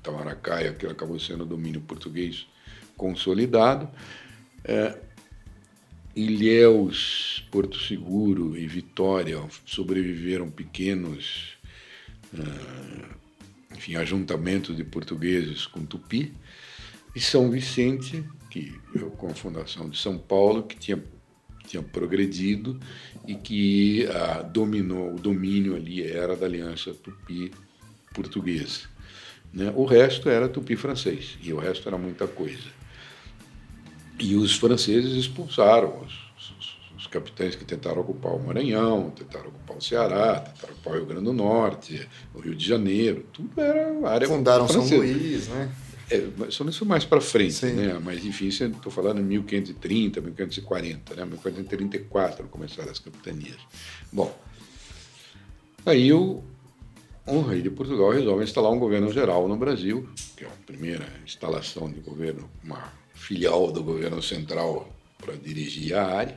e 0.64 0.68
aquilo 0.68 0.92
acabou 0.92 1.20
sendo 1.20 1.46
domínio 1.46 1.82
português 1.82 2.48
consolidado. 2.98 3.90
É, 4.64 4.98
Ilhéus, 6.16 7.46
Porto 7.52 7.78
Seguro 7.78 8.58
e 8.58 8.66
Vitória 8.68 9.42
sobreviveram 9.66 10.50
pequenos 10.50 11.58
é, 12.34 13.76
enfim, 13.76 13.96
ajuntamentos 13.96 14.76
de 14.76 14.84
portugueses 14.84 15.68
com 15.68 15.86
tupi. 15.86 16.34
E 17.16 17.20
São 17.20 17.50
Vicente, 17.50 18.24
que 18.50 18.74
com 19.18 19.28
a 19.28 19.34
fundação 19.34 19.90
de 19.90 19.98
São 19.98 20.18
Paulo, 20.18 20.64
que 20.64 20.78
tinha, 20.78 21.02
tinha 21.68 21.84
progredido 21.84 22.80
e 23.28 23.36
que 23.36 24.08
ah, 24.08 24.42
dominou, 24.42 25.14
o 25.14 25.20
domínio 25.20 25.76
ali 25.76 26.04
era 26.04 26.36
da 26.36 26.46
aliança 26.46 26.94
tupi 26.94 27.52
português. 28.16 28.88
Né? 29.54 29.72
O 29.76 29.86
resto 29.86 30.30
era 30.30 30.48
tupi 30.48 30.76
francês, 30.76 31.38
e 31.42 31.54
o 31.54 31.58
resto 31.58 31.88
era 31.88 31.98
muita 31.98 32.26
coisa. 32.28 32.74
E 34.20 34.36
os 34.36 34.56
franceses 34.56 35.14
expulsaram 35.14 36.02
os, 36.02 36.14
os, 36.58 36.78
os 36.98 37.08
capitães 37.08 37.56
que 37.56 37.66
tentaram 37.66 38.02
ocupar 38.02 38.34
o 38.34 38.40
Maranhão, 38.46 39.12
tentaram 39.12 39.50
ocupar 39.50 39.78
o 39.78 39.82
Ceará, 39.82 40.40
tentaram 40.40 40.74
ocupar 40.74 40.94
o 40.94 40.96
Rio 40.98 41.06
Grande 41.06 41.26
do 41.26 41.34
Norte, 41.34 42.08
o 42.34 42.40
Rio 42.40 42.56
de 42.56 42.66
Janeiro, 42.66 43.26
tudo 43.32 43.62
era 43.62 44.10
área 44.10 44.28
Fundaram 44.28 44.68
francesa. 44.68 44.90
São 44.90 45.00
Luís, 45.00 45.48
né? 45.50 45.72
É, 46.10 46.52
só 46.52 46.64
isso 46.66 46.86
mais 46.86 47.04
para 47.04 47.20
frente, 47.20 47.54
Sim. 47.54 47.74
né? 47.74 48.00
Mas 48.04 48.24
enfim, 48.24 48.48
estou 48.48 48.92
falando 48.92 49.20
em 49.20 49.24
1530, 49.24 50.22
1540, 50.22 51.16
né? 51.16 51.26
1534 51.26 52.48
começaram 52.48 52.92
as 52.92 53.00
capitanias. 53.00 53.58
Bom, 54.12 54.38
aí 55.84 56.14
o, 56.14 56.44
rei 57.48 57.62
de 57.62 57.70
Portugal 57.70 58.12
resolve 58.12 58.44
instalar 58.44 58.72
um 58.72 58.80
governo 58.80 59.12
geral 59.12 59.48
no 59.48 59.58
Brasil, 59.58 60.08
que 60.38 60.46
é 60.46 60.48
a 60.48 60.52
primeira 60.66 61.06
instalação 61.26 61.92
de 61.92 62.00
governo, 62.00 62.50
uma 62.64 62.94
filial 63.14 63.72
do 63.72 63.84
governo 63.84 64.22
central 64.22 64.88
para 65.18 65.36
dirigir 65.36 65.96
a 65.96 66.06
área, 66.06 66.36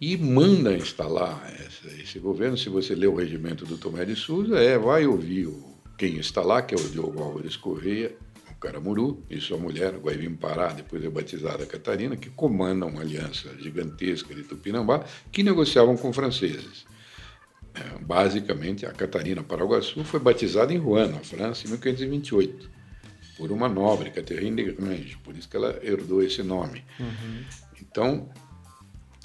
e 0.00 0.16
manda 0.16 0.72
instalar 0.74 1.52
esse, 1.66 2.00
esse 2.00 2.18
governo. 2.18 2.56
Se 2.56 2.68
você 2.68 2.94
lê 2.94 3.06
o 3.06 3.14
regimento 3.14 3.64
do 3.64 3.76
Tomé 3.76 4.04
de 4.04 4.14
Souza, 4.14 4.58
é, 4.58 4.78
vai 4.78 5.06
ouvir 5.06 5.46
o 5.46 5.72
quem 5.98 6.16
está 6.18 6.42
lá, 6.42 6.62
que 6.62 6.74
é 6.74 6.78
o 6.78 6.88
Diogo 6.88 7.22
Álvares 7.22 7.56
Correia, 7.56 8.12
o 8.50 8.54
Caramuru, 8.60 9.22
e 9.30 9.40
sua 9.40 9.56
mulher, 9.56 9.94
Guaivim 9.98 10.34
Pará, 10.34 10.72
depois 10.72 11.04
é 11.04 11.08
batizada 11.08 11.64
Catarina, 11.66 12.16
que 12.16 12.30
comandam 12.30 12.88
uma 12.88 13.02
aliança 13.02 13.50
gigantesca 13.60 14.34
de 14.34 14.42
Tupinambá, 14.42 15.04
que 15.30 15.42
negociavam 15.44 15.96
com 15.96 16.12
franceses. 16.12 16.84
Basicamente, 18.00 18.84
a 18.84 18.92
Catarina 18.92 19.42
Paraguaçu 19.42 20.04
foi 20.04 20.20
batizada 20.20 20.72
em 20.72 20.78
Rouen, 20.78 21.08
na 21.08 21.20
França, 21.20 21.66
em 21.66 21.70
1528, 21.70 22.70
por 23.36 23.50
uma 23.50 23.68
nobre, 23.68 24.10
Catherine 24.10 24.62
de 24.62 24.72
Grange, 24.72 25.16
por 25.24 25.34
isso 25.36 25.48
que 25.48 25.56
ela 25.56 25.78
herdou 25.82 26.22
esse 26.22 26.42
nome. 26.42 26.84
Uhum. 27.00 27.44
Então, 27.80 28.28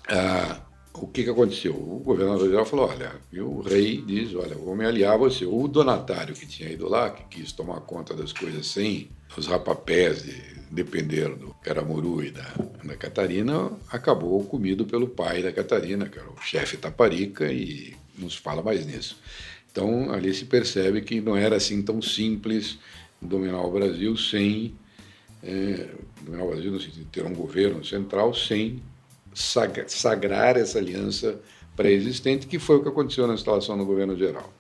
ah, 0.10 0.62
o 0.94 1.08
que, 1.08 1.24
que 1.24 1.30
aconteceu? 1.30 1.74
O 1.74 2.00
governador 2.00 2.50
geral 2.50 2.66
falou: 2.66 2.88
olha, 2.88 3.12
e 3.32 3.40
o 3.42 3.62
rei 3.62 4.02
diz: 4.02 4.34
olha, 4.36 4.56
vou 4.56 4.76
me 4.76 4.86
aliar 4.86 5.14
a 5.14 5.18
você. 5.18 5.46
O 5.46 5.68
donatário 5.68 6.34
que 6.34 6.46
tinha 6.46 6.70
ido 6.70 6.88
lá, 6.88 7.10
que 7.10 7.24
quis 7.40 7.52
tomar 7.52 7.82
conta 7.82 8.14
das 8.14 8.32
coisas 8.32 8.68
sem 8.68 9.10
os 9.36 9.48
rapapés 9.48 10.24
de 10.24 10.58
depender 10.72 11.30
do 11.36 11.54
Caramuru 11.64 12.24
e 12.24 12.32
da, 12.32 12.54
da 12.84 12.96
Catarina, 12.96 13.72
acabou 13.90 14.44
comido 14.46 14.86
pelo 14.86 15.08
pai 15.08 15.44
da 15.44 15.52
Catarina, 15.52 16.08
que 16.10 16.18
era 16.18 16.30
o 16.30 16.42
chefe 16.42 16.78
Taparica, 16.78 17.52
e 17.52 17.96
não 18.18 18.30
se 18.30 18.38
fala 18.38 18.62
mais 18.62 18.86
nisso. 18.86 19.18
Então, 19.72 20.12
ali 20.12 20.34
se 20.34 20.46
percebe 20.46 21.02
que 21.02 21.22
não 21.22 21.36
era 21.38 21.56
assim 21.56 21.82
tão 21.82 22.02
simples 22.02 22.80
dominar 23.22 23.62
o 23.62 23.72
Brasil 23.72 24.18
sem. 24.18 24.76
É, 25.44 25.90
dominar 26.22 26.46
o 26.46 26.50
Brasil 26.50 26.72
no 26.72 26.80
sentido 26.80 27.04
de 27.04 27.06
ter 27.06 27.26
um 27.26 27.34
governo 27.34 27.86
central 27.86 28.34
sem 28.34 28.82
sagrar 29.36 30.58
essa 30.58 30.80
aliança 30.80 31.40
pré-existente, 31.76 32.48
que 32.48 32.58
foi 32.58 32.78
o 32.78 32.82
que 32.82 32.90
aconteceu 32.90 33.28
na 33.28 33.36
instalação 33.36 33.78
do 33.78 33.86
governo 33.86 34.18
geral. 34.18 34.52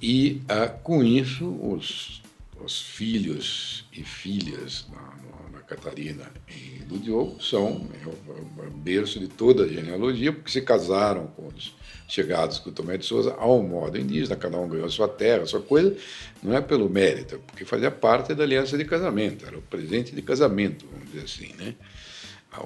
E, 0.00 0.40
ah, 0.48 0.68
com 0.68 1.04
isso, 1.04 1.46
os, 1.46 2.22
os, 2.64 2.80
filhos 2.80 3.84
e 3.92 4.02
filhas 4.02 4.86
da, 4.90 5.58
da 5.58 5.64
Catarina 5.64 6.32
e 6.48 6.82
do 6.84 6.98
Diogo 6.98 7.42
são 7.42 7.86
é 8.02 8.06
o, 8.06 8.64
é 8.64 8.66
o 8.68 8.70
berço 8.70 9.18
de 9.18 9.28
toda 9.28 9.64
a 9.64 9.68
genealogia, 9.68 10.32
porque 10.32 10.50
se 10.50 10.62
casaram 10.62 11.26
com 11.26 11.48
os 11.48 11.74
chegados 12.08 12.58
com 12.58 12.70
o 12.70 12.72
Tomé 12.72 12.96
de 12.96 13.04
Souza 13.04 13.34
ao 13.38 13.62
modo 13.62 13.98
indígena, 13.98 14.34
cada 14.34 14.58
um 14.58 14.66
ganhou 14.66 14.86
a 14.86 14.90
sua 14.90 15.06
terra, 15.06 15.42
a 15.42 15.46
sua 15.46 15.60
coisa, 15.60 15.94
não 16.42 16.56
é 16.56 16.60
pelo 16.60 16.88
mérito, 16.88 17.34
é 17.34 17.38
porque 17.38 17.64
fazia 17.64 17.90
parte 17.90 18.34
da 18.34 18.42
aliança 18.42 18.78
de 18.78 18.84
casamento, 18.84 19.46
era 19.46 19.58
o 19.58 19.62
presente 19.62 20.14
de 20.14 20.22
casamento, 20.22 20.86
vamos 20.90 21.12
dizer 21.12 21.24
assim, 21.24 21.54
né? 21.58 21.74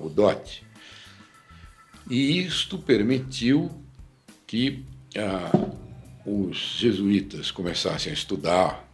o 0.00 0.08
dote. 0.08 0.64
E 2.08 2.40
isto 2.40 2.78
permitiu 2.78 3.70
que 4.46 4.84
ah, 5.16 5.50
os 6.24 6.56
jesuítas 6.78 7.50
começassem 7.50 8.10
a 8.10 8.14
estudar 8.14 8.88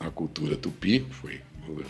a 0.00 0.10
cultura 0.10 0.56
tupi, 0.56 1.06
foi 1.10 1.40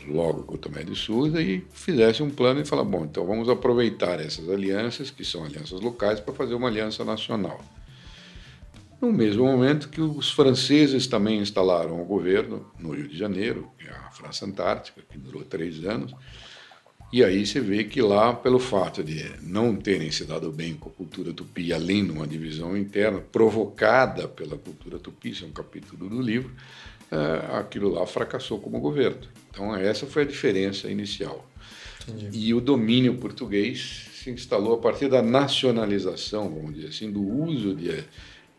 logo 0.07 0.43
com 0.43 0.55
o 0.55 0.59
Tomé 0.59 0.85
de 0.85 0.95
Souza, 0.95 1.41
e 1.41 1.65
fizessem 1.73 2.27
um 2.27 2.31
plano 2.31 2.61
e 2.61 2.65
falar, 2.65 2.85
bom, 2.85 3.05
então 3.05 3.27
vamos 3.27 3.49
aproveitar 3.49 4.21
essas 4.21 4.49
alianças, 4.49 5.11
que 5.11 5.25
são 5.25 5.45
alianças 5.45 5.81
locais, 5.81 6.21
para 6.21 6.35
fazer 6.35 6.55
uma 6.55 6.69
aliança 6.69 7.05
nacional. 7.05 7.63
No 9.03 9.13
mesmo 9.13 9.45
momento 9.45 9.89
que 9.89 10.01
os 10.01 10.31
franceses 10.31 11.09
também 11.09 11.41
instalaram 11.41 12.01
o 12.01 12.05
governo 12.05 12.65
no 12.79 12.93
Rio 12.93 13.09
de 13.09 13.19
Janeiro, 13.19 13.69
que 13.77 13.89
é 13.89 13.91
a 13.91 14.13
França 14.13 14.47
Antártica, 14.47 15.03
que 15.11 15.19
durou 15.19 15.43
três 15.43 15.85
anos, 15.85 16.15
e 17.13 17.25
aí 17.25 17.45
você 17.45 17.61
vê 17.61 17.83
que 17.83 18.01
lá, 18.01 18.33
pelo 18.33 18.61
fato 18.61 19.03
de 19.03 19.29
não 19.43 19.75
terem 19.75 20.13
se 20.13 20.25
dado 20.25 20.53
bem 20.53 20.75
com 20.75 20.89
a 20.89 20.93
cultura 20.93 21.33
tupi, 21.33 21.73
além 21.73 22.05
de 22.05 22.13
uma 22.13 22.29
divisão 22.29 22.77
interna 22.77 23.19
provocada 23.19 24.29
pela 24.29 24.57
cultura 24.57 25.01
tupi, 25.01 25.31
isso 25.31 25.45
é 25.45 25.49
um 25.49 25.53
capítulo 25.53 26.09
do 26.09 26.23
livro, 26.23 26.53
é, 27.11 27.57
aquilo 27.59 27.91
lá 27.91 28.07
fracassou 28.07 28.61
como 28.61 28.79
governo. 28.79 29.19
Então, 29.51 29.75
essa 29.75 30.07
foi 30.07 30.23
a 30.23 30.27
diferença 30.27 30.89
inicial. 30.89 31.45
Entendi. 32.09 32.39
E 32.39 32.55
o 32.55 32.61
domínio 32.61 33.17
português 33.17 34.09
se 34.15 34.31
instalou 34.31 34.75
a 34.75 34.79
partir 34.79 35.09
da 35.09 35.21
nacionalização, 35.21 36.49
vamos 36.49 36.75
dizer 36.75 36.87
assim, 36.87 37.11
do 37.11 37.21
uso 37.21 37.75
de 37.75 38.05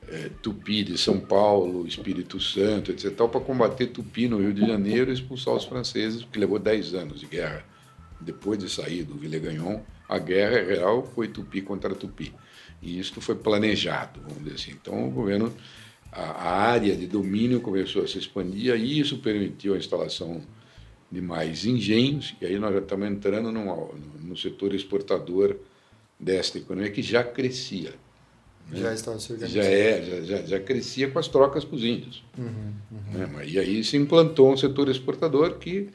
é, 0.09 0.29
tupi 0.41 0.83
de 0.83 0.97
São 0.97 1.19
Paulo, 1.19 1.87
Espírito 1.87 2.39
Santo, 2.39 2.91
etc., 2.91 3.11
para 3.15 3.39
combater 3.39 3.87
tupi 3.87 4.27
no 4.27 4.39
Rio 4.39 4.53
de 4.53 4.65
Janeiro 4.65 5.11
e 5.11 5.13
expulsar 5.13 5.53
os 5.53 5.65
franceses, 5.65 6.25
que 6.31 6.39
levou 6.39 6.59
10 6.59 6.93
anos 6.93 7.19
de 7.19 7.25
guerra 7.25 7.65
depois 8.23 8.57
de 8.57 8.69
sair 8.69 9.03
do 9.03 9.15
Villegagnon, 9.15 9.81
a 10.07 10.17
guerra 10.17 10.63
real 10.63 11.05
foi 11.05 11.27
Tupi 11.27 11.61
contra 11.61 11.93
Tupi. 11.93 12.33
E 12.81 12.99
isso 12.99 13.19
foi 13.21 13.35
planejado, 13.35 14.21
vamos 14.21 14.43
dizer 14.43 14.55
assim. 14.55 14.71
Então, 14.71 15.07
o 15.07 15.11
governo, 15.11 15.53
a, 16.11 16.21
a 16.21 16.61
área 16.71 16.95
de 16.95 17.07
domínio 17.07 17.61
começou 17.61 18.03
a 18.03 18.07
se 18.07 18.17
expandir 18.17 18.75
e 18.75 18.99
isso 18.99 19.19
permitiu 19.19 19.73
a 19.73 19.77
instalação 19.77 20.41
de 21.11 21.21
mais 21.21 21.63
engenhos, 21.63 22.35
e 22.41 22.45
aí 22.47 22.57
nós 22.57 22.73
já 22.73 22.79
estamos 22.79 23.07
entrando 23.07 23.51
no, 23.51 23.93
no 24.19 24.35
setor 24.35 24.73
exportador 24.73 25.57
desta 26.19 26.57
economia 26.57 26.89
que 26.89 27.03
já 27.03 27.23
crescia. 27.23 27.93
Né? 28.69 28.79
Já 28.79 28.93
estava 28.93 29.19
se 29.19 29.31
organizando. 29.31 29.63
Já, 29.63 29.69
é, 29.69 30.01
já, 30.01 30.21
já, 30.21 30.45
já, 30.45 30.59
crescia 30.59 31.09
com 31.09 31.19
as 31.19 31.27
trocas 31.27 31.63
com 31.63 31.75
os 31.75 31.83
índios. 31.83 32.23
Uhum, 32.37 32.73
uhum. 32.91 33.27
Né? 33.27 33.45
E 33.45 33.59
aí 33.59 33.83
se 33.83 33.97
implantou 33.97 34.51
um 34.51 34.57
setor 34.57 34.89
exportador 34.89 35.57
que 35.57 35.89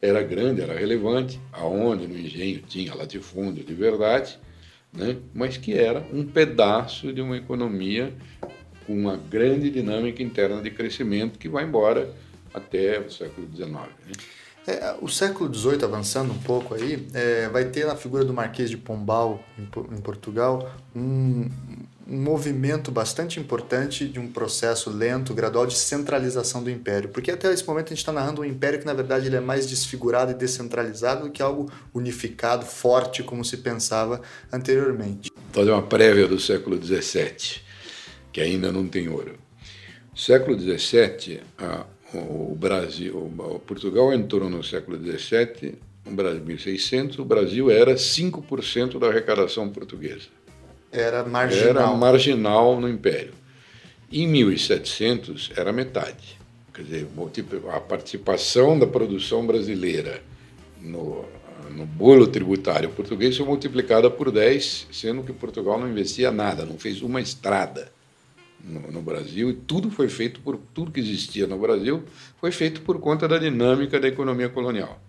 era 0.00 0.22
grande, 0.22 0.62
era 0.62 0.78
relevante, 0.78 1.38
aonde 1.52 2.06
no 2.06 2.18
engenho 2.18 2.60
tinha 2.60 2.94
latifúndio 2.94 3.62
de 3.62 3.74
verdade, 3.74 4.38
né? 4.92 5.16
mas 5.34 5.56
que 5.56 5.74
era 5.74 6.06
um 6.12 6.24
pedaço 6.24 7.12
de 7.12 7.20
uma 7.20 7.36
economia 7.36 8.12
com 8.86 8.94
uma 8.94 9.16
grande 9.16 9.70
dinâmica 9.70 10.22
interna 10.22 10.62
de 10.62 10.70
crescimento 10.70 11.38
que 11.38 11.48
vai 11.48 11.64
embora 11.64 12.14
até 12.52 12.98
o 12.98 13.10
século 13.10 13.46
XIX. 13.54 13.70
Né? 13.70 14.12
É, 14.66 14.94
o 15.00 15.08
século 15.08 15.52
XVIII, 15.52 15.84
avançando 15.84 16.32
um 16.32 16.38
pouco 16.38 16.74
aí, 16.74 17.06
é, 17.14 17.48
vai 17.48 17.64
ter 17.66 17.86
na 17.86 17.96
figura 17.96 18.24
do 18.24 18.32
Marquês 18.32 18.70
de 18.70 18.76
Pombal, 18.76 19.42
em, 19.58 19.62
em 19.62 20.00
Portugal, 20.00 20.70
um, 20.94 21.48
um 22.10 22.20
movimento 22.20 22.90
bastante 22.90 23.38
importante 23.38 24.08
de 24.08 24.18
um 24.18 24.26
processo 24.26 24.90
lento, 24.90 25.32
gradual 25.32 25.64
de 25.64 25.76
centralização 25.76 26.60
do 26.62 26.68
império. 26.68 27.08
Porque 27.08 27.30
até 27.30 27.52
esse 27.52 27.64
momento 27.64 27.86
a 27.86 27.88
gente 27.90 27.98
está 27.98 28.10
narrando 28.10 28.42
um 28.42 28.44
império 28.44 28.80
que, 28.80 28.84
na 28.84 28.92
verdade, 28.92 29.28
ele 29.28 29.36
é 29.36 29.40
mais 29.40 29.64
desfigurado 29.68 30.32
e 30.32 30.34
descentralizado 30.34 31.26
do 31.26 31.30
que 31.30 31.40
algo 31.40 31.70
unificado, 31.94 32.66
forte, 32.66 33.22
como 33.22 33.44
se 33.44 33.58
pensava 33.58 34.20
anteriormente. 34.52 35.30
Vou 35.52 35.62
fazer 35.62 35.70
uma 35.70 35.82
prévia 35.82 36.26
do 36.26 36.40
século 36.40 36.82
XVII, 36.82 37.60
que 38.32 38.40
ainda 38.40 38.72
não 38.72 38.88
tem 38.88 39.08
ouro. 39.08 39.38
Século 40.14 40.58
XVII, 40.58 41.40
o 42.12 42.56
Brasil, 42.56 43.16
o 43.16 43.60
Portugal 43.60 44.12
entrou 44.12 44.50
no 44.50 44.64
século 44.64 44.98
XVII, 44.98 45.78
no 46.04 46.12
Brasil 46.16 46.44
1600, 46.44 47.18
o 47.20 47.24
Brasil 47.24 47.70
era 47.70 47.94
5% 47.94 48.98
da 48.98 49.06
arrecadação 49.06 49.68
portuguesa 49.68 50.39
era 50.92 51.24
marginal. 51.24 51.68
Era 51.68 51.86
marginal 51.94 52.80
no 52.80 52.88
Império. 52.88 53.32
Em 54.10 54.26
1700 54.26 55.52
era 55.56 55.72
metade. 55.72 56.38
Quer 56.74 56.82
dizer, 56.82 57.08
a 57.72 57.80
participação 57.80 58.78
da 58.78 58.86
produção 58.86 59.46
brasileira 59.46 60.22
no, 60.80 61.24
no 61.70 61.86
bolo 61.86 62.26
tributário 62.26 62.90
português 62.90 63.36
foi 63.36 63.46
multiplicada 63.46 64.10
por 64.10 64.30
10, 64.30 64.88
sendo 64.90 65.22
que 65.22 65.32
Portugal 65.32 65.78
não 65.78 65.88
investia 65.88 66.30
nada, 66.30 66.64
não 66.64 66.78
fez 66.78 67.02
uma 67.02 67.20
estrada 67.20 67.92
no, 68.64 68.92
no, 68.92 69.02
Brasil, 69.02 69.50
e 69.50 69.54
tudo 69.54 69.90
foi 69.90 70.08
feito 70.08 70.40
por 70.40 70.58
tudo 70.74 70.90
que 70.90 71.00
existia 71.00 71.46
no 71.46 71.58
Brasil 71.58 72.04
foi 72.38 72.52
feito 72.52 72.82
por 72.82 73.00
conta 73.00 73.26
da 73.26 73.38
dinâmica 73.38 73.98
da 73.98 74.08
economia 74.08 74.48
colonial, 74.48 75.00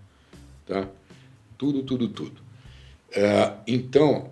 tá? 0.66 0.88
Tudo, 1.58 1.84
tudo, 1.84 2.08
tudo. 2.08 2.42
É, 3.12 3.54
então, 3.68 4.30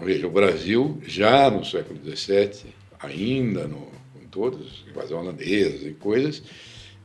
Veja, 0.00 0.26
o 0.26 0.30
Brasil, 0.30 1.00
já 1.06 1.50
no 1.50 1.64
século 1.64 1.98
XVII, 1.98 2.74
ainda 3.00 3.66
no, 3.66 3.88
com 4.12 4.26
todas 4.30 4.60
as 4.60 4.88
invasões 4.88 5.22
holandesas 5.22 5.86
e 5.86 5.92
coisas, 5.92 6.42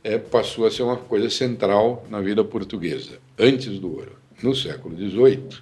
é, 0.04 0.18
passou 0.18 0.66
a 0.66 0.70
ser 0.70 0.82
uma 0.82 0.96
coisa 0.96 1.30
central 1.30 2.06
na 2.10 2.20
vida 2.20 2.44
portuguesa, 2.44 3.18
antes 3.38 3.78
do 3.78 3.94
ouro. 3.94 4.12
No 4.42 4.54
século 4.54 4.96
XVIII, 4.96 5.60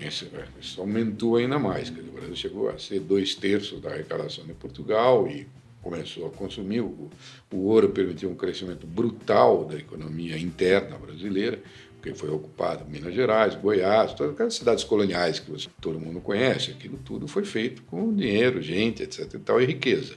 isso, 0.00 0.80
aumentou 0.80 1.36
ainda 1.36 1.58
mais. 1.58 1.88
O 1.88 1.92
Brasil 1.92 2.36
chegou 2.36 2.68
a 2.68 2.78
ser 2.78 3.00
dois 3.00 3.34
terços 3.34 3.80
da 3.80 3.90
arrecadação 3.90 4.44
de 4.44 4.52
Portugal 4.52 5.28
e 5.28 5.46
começou 5.82 6.26
a 6.26 6.30
consumir. 6.30 6.80
O, 6.80 7.10
o 7.52 7.56
ouro 7.56 7.90
permitiu 7.90 8.30
um 8.30 8.34
crescimento 8.34 8.86
brutal 8.86 9.64
da 9.64 9.76
economia 9.76 10.38
interna 10.38 10.96
brasileira 10.98 11.58
porque 12.00 12.14
foi 12.14 12.30
ocupado 12.30 12.86
Minas 12.88 13.14
Gerais, 13.14 13.54
Goiás, 13.54 14.14
todas 14.14 14.32
aquelas 14.32 14.54
cidades 14.54 14.82
coloniais 14.82 15.38
que 15.38 15.50
você, 15.50 15.68
todo 15.82 16.00
mundo 16.00 16.18
conhece, 16.20 16.70
aquilo 16.70 16.98
tudo 17.04 17.28
foi 17.28 17.44
feito 17.44 17.82
com 17.82 18.12
dinheiro, 18.14 18.62
gente, 18.62 19.02
etc. 19.02 19.34
e 19.34 19.38
tal, 19.38 19.60
e 19.60 19.66
riqueza. 19.66 20.14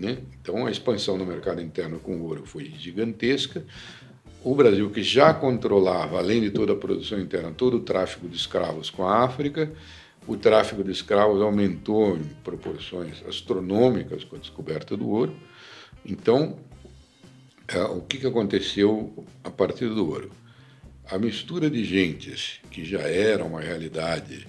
Né? 0.00 0.18
Então 0.42 0.66
a 0.66 0.70
expansão 0.70 1.16
no 1.16 1.24
mercado 1.24 1.62
interno 1.62 2.00
com 2.00 2.20
ouro 2.20 2.44
foi 2.44 2.64
gigantesca. 2.76 3.64
O 4.42 4.54
Brasil, 4.54 4.90
que 4.90 5.02
já 5.02 5.32
controlava, 5.32 6.18
além 6.18 6.40
de 6.40 6.50
toda 6.50 6.72
a 6.72 6.76
produção 6.76 7.20
interna, 7.20 7.52
todo 7.52 7.76
o 7.76 7.80
tráfico 7.80 8.28
de 8.28 8.36
escravos 8.36 8.90
com 8.90 9.06
a 9.06 9.24
África, 9.24 9.72
o 10.26 10.36
tráfico 10.36 10.82
de 10.82 10.90
escravos 10.90 11.40
aumentou 11.40 12.16
em 12.16 12.24
proporções 12.42 13.24
astronômicas 13.28 14.24
com 14.24 14.34
a 14.34 14.38
descoberta 14.40 14.96
do 14.96 15.08
ouro. 15.08 15.34
Então, 16.04 16.58
é, 17.68 17.80
o 17.82 18.00
que, 18.00 18.18
que 18.18 18.26
aconteceu 18.26 19.24
a 19.44 19.50
partir 19.50 19.88
do 19.88 20.08
ouro? 20.08 20.30
A 21.08 21.18
mistura 21.18 21.70
de 21.70 21.84
gentes, 21.84 22.60
que 22.70 22.84
já 22.84 23.00
era 23.00 23.44
uma 23.44 23.60
realidade 23.60 24.46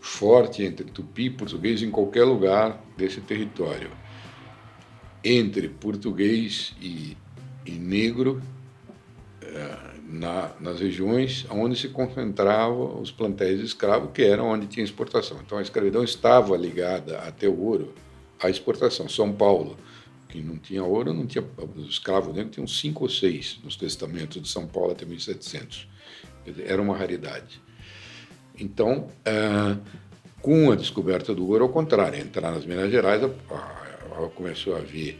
forte 0.00 0.64
entre 0.64 0.84
tupi 0.84 1.26
e 1.26 1.30
português 1.30 1.82
em 1.82 1.90
qualquer 1.90 2.24
lugar 2.24 2.82
desse 2.96 3.20
território, 3.20 3.90
entre 5.22 5.68
português 5.68 6.74
e, 6.80 7.16
e 7.64 7.72
negro, 7.72 8.42
é, 9.42 9.90
na, 10.08 10.50
nas 10.58 10.80
regiões 10.80 11.46
onde 11.48 11.78
se 11.78 11.88
concentravam 11.88 13.00
os 13.00 13.12
plantéis 13.12 13.60
de 13.60 13.66
escravo, 13.66 14.08
que 14.08 14.22
eram 14.22 14.48
onde 14.48 14.66
tinha 14.66 14.82
exportação. 14.82 15.38
Então 15.44 15.58
a 15.58 15.62
escravidão 15.62 16.02
estava 16.02 16.56
ligada 16.56 17.18
até 17.20 17.48
o 17.48 17.56
ouro 17.60 17.94
à 18.42 18.50
exportação. 18.50 19.08
São 19.08 19.32
Paulo, 19.32 19.76
que 20.30 20.40
não 20.40 20.56
tinha 20.56 20.84
ouro, 20.84 21.12
não 21.12 21.26
tinha 21.26 21.44
os 21.76 21.88
escravos 21.88 22.34
dentro 22.34 22.50
tinham 22.50 22.66
cinco 22.66 23.04
ou 23.04 23.10
seis 23.10 23.58
nos 23.64 23.76
testamentos 23.76 24.40
de 24.40 24.48
São 24.48 24.66
Paulo 24.66 24.92
até 24.92 25.04
1700. 25.04 25.88
Era 26.64 26.80
uma 26.80 26.96
raridade. 26.96 27.60
Então, 28.58 29.08
é, 29.24 29.76
com 30.40 30.70
a 30.70 30.76
descoberta 30.76 31.34
do 31.34 31.48
ouro, 31.48 31.64
ao 31.64 31.70
contrário, 31.70 32.20
entrar 32.20 32.52
nas 32.52 32.64
Minas 32.64 32.90
Gerais, 32.90 33.22
começou 34.34 34.74
a 34.74 34.78
haver 34.78 35.18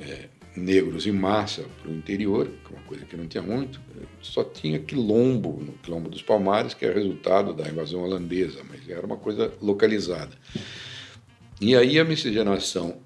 é, 0.00 0.28
negros 0.56 1.06
em 1.06 1.12
massa 1.12 1.64
para 1.80 1.90
o 1.90 1.94
interior, 1.94 2.46
que 2.46 2.72
é 2.72 2.76
uma 2.76 2.86
coisa 2.86 3.04
que 3.04 3.16
não 3.16 3.26
tinha 3.26 3.42
muito, 3.42 3.80
só 4.22 4.44
tinha 4.44 4.78
quilombo, 4.78 5.60
no 5.60 5.72
quilombo 5.72 6.08
dos 6.08 6.22
Palmares, 6.22 6.74
que 6.74 6.84
é 6.84 6.92
resultado 6.92 7.52
da 7.52 7.68
invasão 7.68 8.02
holandesa, 8.02 8.62
mas 8.68 8.88
era 8.88 9.04
uma 9.04 9.16
coisa 9.16 9.52
localizada. 9.60 10.32
E 11.60 11.74
aí 11.76 11.98
a 11.98 12.04
miscigenação 12.04 12.98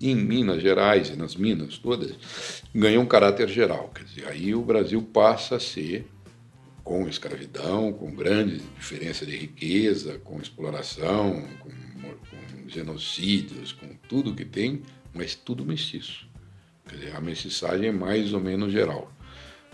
em 0.00 0.14
Minas 0.14 0.62
Gerais 0.62 1.08
e 1.08 1.16
nas 1.16 1.36
minas 1.36 1.78
todas 1.78 2.62
ganha 2.74 3.00
um 3.00 3.06
caráter 3.06 3.48
geral. 3.48 3.90
Quer 3.94 4.04
dizer, 4.04 4.28
aí 4.28 4.54
o 4.54 4.62
Brasil 4.62 5.02
passa 5.02 5.56
a 5.56 5.60
ser, 5.60 6.06
com 6.82 7.08
escravidão, 7.08 7.92
com 7.92 8.14
grande 8.14 8.58
diferença 8.78 9.24
de 9.24 9.36
riqueza, 9.36 10.18
com 10.22 10.40
exploração, 10.40 11.42
com, 11.60 11.70
com 11.70 12.68
genocídios, 12.68 13.72
com 13.72 13.88
tudo 14.08 14.34
que 14.34 14.44
tem, 14.44 14.82
mas 15.14 15.34
tudo 15.34 15.64
mestiço. 15.64 16.26
Quer 16.86 16.96
dizer, 16.96 17.16
a 17.16 17.20
mestiçagem 17.20 17.88
é 17.88 17.92
mais 17.92 18.34
ou 18.34 18.40
menos 18.40 18.72
geral. 18.72 19.10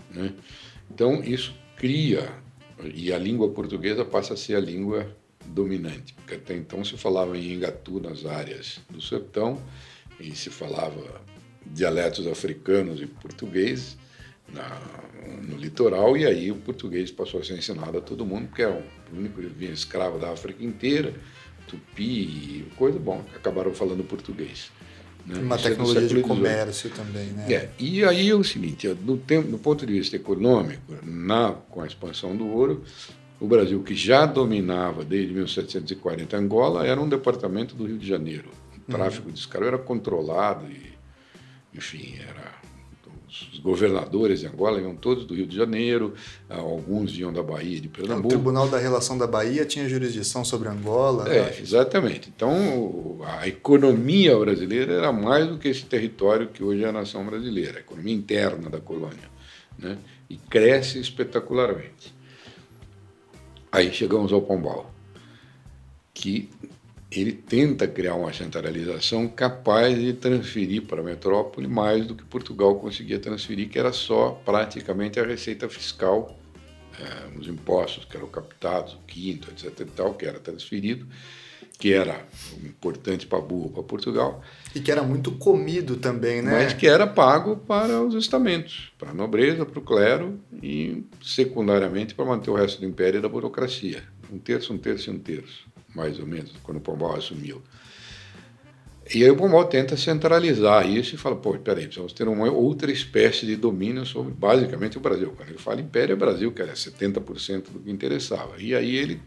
Né? 0.09 0.33
Então, 0.89 1.21
isso 1.23 1.53
cria, 1.75 2.31
e 2.93 3.11
a 3.11 3.17
língua 3.17 3.49
portuguesa 3.49 4.05
passa 4.05 4.33
a 4.33 4.37
ser 4.37 4.55
a 4.55 4.59
língua 4.59 5.13
dominante, 5.45 6.13
porque 6.13 6.35
até 6.35 6.55
então 6.55 6.83
se 6.83 6.97
falava 6.97 7.37
em 7.37 7.53
Engatu 7.53 7.99
nas 7.99 8.25
áreas 8.25 8.79
do 8.89 9.01
sertão, 9.01 9.61
e 10.21 10.35
se 10.35 10.49
falava 10.49 11.21
dialetos 11.65 12.27
africanos 12.27 13.01
e 13.01 13.07
português 13.07 13.97
na, 14.53 14.81
no 15.47 15.57
litoral, 15.57 16.17
e 16.17 16.25
aí 16.25 16.51
o 16.51 16.55
português 16.55 17.11
passou 17.11 17.39
a 17.39 17.43
ser 17.43 17.57
ensinado 17.57 17.97
a 17.97 18.01
todo 18.01 18.25
mundo, 18.25 18.47
porque 18.47 18.61
era 18.61 18.83
o 19.11 19.17
único 19.17 19.41
que 19.41 19.47
vinha 19.47 19.71
escravo 19.71 20.19
da 20.19 20.31
África 20.31 20.63
inteira, 20.63 21.13
tupi, 21.67 22.65
coisa, 22.75 22.99
bom, 22.99 23.23
acabaram 23.35 23.73
falando 23.73 24.03
português. 24.03 24.71
Né? 25.25 25.39
Uma 25.39 25.55
Isso 25.55 25.67
é 25.67 25.69
tecnologia 25.69 26.01
é 26.01 26.07
de 26.07 26.21
comércio 26.21 26.89
também, 26.89 27.27
né? 27.27 27.53
É, 27.53 27.69
e 27.79 28.03
aí 28.03 28.29
é 28.29 28.35
o 28.35 28.43
seguinte, 28.43 28.87
do, 28.93 29.17
tempo, 29.17 29.47
do 29.47 29.57
ponto 29.57 29.85
de 29.85 29.93
vista 29.93 30.15
econômico, 30.15 30.95
na, 31.03 31.51
com 31.69 31.81
a 31.81 31.87
expansão 31.87 32.35
do 32.35 32.47
ouro, 32.47 32.83
o 33.39 33.47
Brasil, 33.47 33.81
que 33.81 33.95
já 33.95 34.25
dominava 34.25 35.03
desde 35.03 35.33
1740 35.33 36.37
Angola, 36.37 36.85
era 36.85 36.99
um 37.01 37.09
departamento 37.09 37.73
do 37.75 37.85
Rio 37.85 37.97
de 37.97 38.07
Janeiro. 38.07 38.49
O 38.87 38.91
tráfico 38.91 39.27
uhum. 39.27 39.33
de 39.33 39.39
escravo 39.39 39.67
era 39.67 39.77
controlado 39.77 40.65
e, 40.65 40.93
enfim, 41.73 42.17
era 42.19 42.61
os 43.31 43.59
governadores 43.59 44.41
de 44.41 44.47
Angola 44.47 44.81
iam 44.81 44.93
todos 44.93 45.25
do 45.25 45.33
Rio 45.33 45.47
de 45.47 45.55
Janeiro, 45.55 46.13
alguns 46.49 47.17
iam 47.17 47.31
da 47.31 47.41
Bahia 47.41 47.79
de 47.79 47.87
Pernambuco. 47.87 48.27
O 48.27 48.29
Tribunal 48.29 48.67
da 48.67 48.77
Relação 48.77 49.17
da 49.17 49.25
Bahia 49.25 49.65
tinha 49.65 49.87
jurisdição 49.87 50.43
sobre 50.43 50.67
Angola. 50.67 51.29
É, 51.33 51.43
né? 51.43 51.55
exatamente. 51.57 52.29
Então, 52.35 53.19
a 53.23 53.47
economia 53.47 54.37
brasileira 54.37 54.93
era 54.93 55.13
mais 55.13 55.47
do 55.47 55.57
que 55.57 55.69
esse 55.69 55.85
território 55.85 56.49
que 56.49 56.61
hoje 56.61 56.83
é 56.83 56.89
a 56.89 56.91
nação 56.91 57.25
brasileira, 57.25 57.77
a 57.77 57.79
economia 57.79 58.13
interna 58.13 58.69
da 58.69 58.81
colônia. 58.81 59.31
Né? 59.79 59.97
E 60.29 60.35
cresce 60.35 60.99
espetacularmente. 60.99 62.13
Aí 63.71 63.93
chegamos 63.93 64.33
ao 64.33 64.41
Pombal, 64.41 64.93
que 66.13 66.49
ele 67.11 67.33
tenta 67.33 67.85
criar 67.87 68.15
uma 68.15 68.31
centralização 68.31 69.27
capaz 69.27 69.99
de 69.99 70.13
transferir 70.13 70.83
para 70.83 71.01
a 71.01 71.03
metrópole 71.03 71.67
mais 71.67 72.05
do 72.05 72.15
que 72.15 72.23
Portugal 72.23 72.75
conseguia 72.79 73.19
transferir, 73.19 73.67
que 73.67 73.77
era 73.77 73.91
só 73.91 74.41
praticamente 74.45 75.19
a 75.19 75.25
receita 75.25 75.67
fiscal, 75.67 76.39
é, 76.97 77.37
os 77.37 77.47
impostos 77.47 78.05
que 78.05 78.15
eram 78.15 78.27
captados, 78.27 78.93
o 78.93 78.99
quinto, 79.05 79.49
etc. 79.51 79.81
E 79.81 79.85
tal, 79.85 80.13
que 80.13 80.25
era 80.25 80.39
transferido, 80.39 81.05
que 81.77 81.91
era 81.91 82.25
importante 82.63 83.27
para 83.27 83.41
burro, 83.41 83.71
para 83.71 83.83
Portugal. 83.83 84.41
E 84.73 84.79
que 84.79 84.89
era 84.89 85.03
muito 85.03 85.33
comido 85.33 85.97
também, 85.97 86.41
né? 86.41 86.63
Mas 86.63 86.73
que 86.73 86.87
era 86.87 87.05
pago 87.05 87.57
para 87.57 88.01
os 88.01 88.15
estamentos, 88.15 88.93
para 88.97 89.09
a 89.09 89.13
nobreza, 89.13 89.65
para 89.65 89.79
o 89.79 89.81
clero 89.81 90.39
e, 90.63 91.03
secundariamente, 91.21 92.15
para 92.15 92.23
manter 92.23 92.51
o 92.51 92.55
resto 92.55 92.79
do 92.79 92.85
império 92.85 93.17
e 93.17 93.21
da 93.21 93.27
burocracia. 93.27 94.01
Um 94.31 94.39
terço, 94.39 94.73
um 94.73 94.77
terço 94.77 95.09
e 95.09 95.13
um 95.13 95.19
terço 95.19 95.70
mais 95.95 96.19
ou 96.19 96.25
menos, 96.25 96.51
quando 96.63 96.77
o 96.77 96.81
Pombal 96.81 97.15
assumiu. 97.15 97.61
E 99.13 99.23
aí 99.23 99.29
o 99.29 99.35
Pombal 99.35 99.65
tenta 99.65 99.97
centralizar 99.97 100.87
isso 100.89 101.15
e 101.15 101.17
fala, 101.17 101.35
pô, 101.35 101.53
peraí, 101.57 101.83
precisamos 101.83 102.13
ter 102.13 102.27
uma 102.27 102.49
outra 102.49 102.91
espécie 102.91 103.45
de 103.45 103.55
domínio 103.55 104.05
sobre 104.05 104.31
basicamente 104.31 104.97
o 104.97 105.01
Brasil. 105.01 105.33
Quando 105.35 105.49
ele 105.49 105.57
fala 105.57 105.81
Império, 105.81 106.13
é 106.13 106.15
Brasil, 106.15 106.51
que 106.51 106.61
era 106.61 106.73
70% 106.73 107.71
do 107.71 107.79
que 107.79 107.91
interessava. 107.91 108.53
E 108.57 108.73
aí 108.73 108.95
ele 108.95 109.19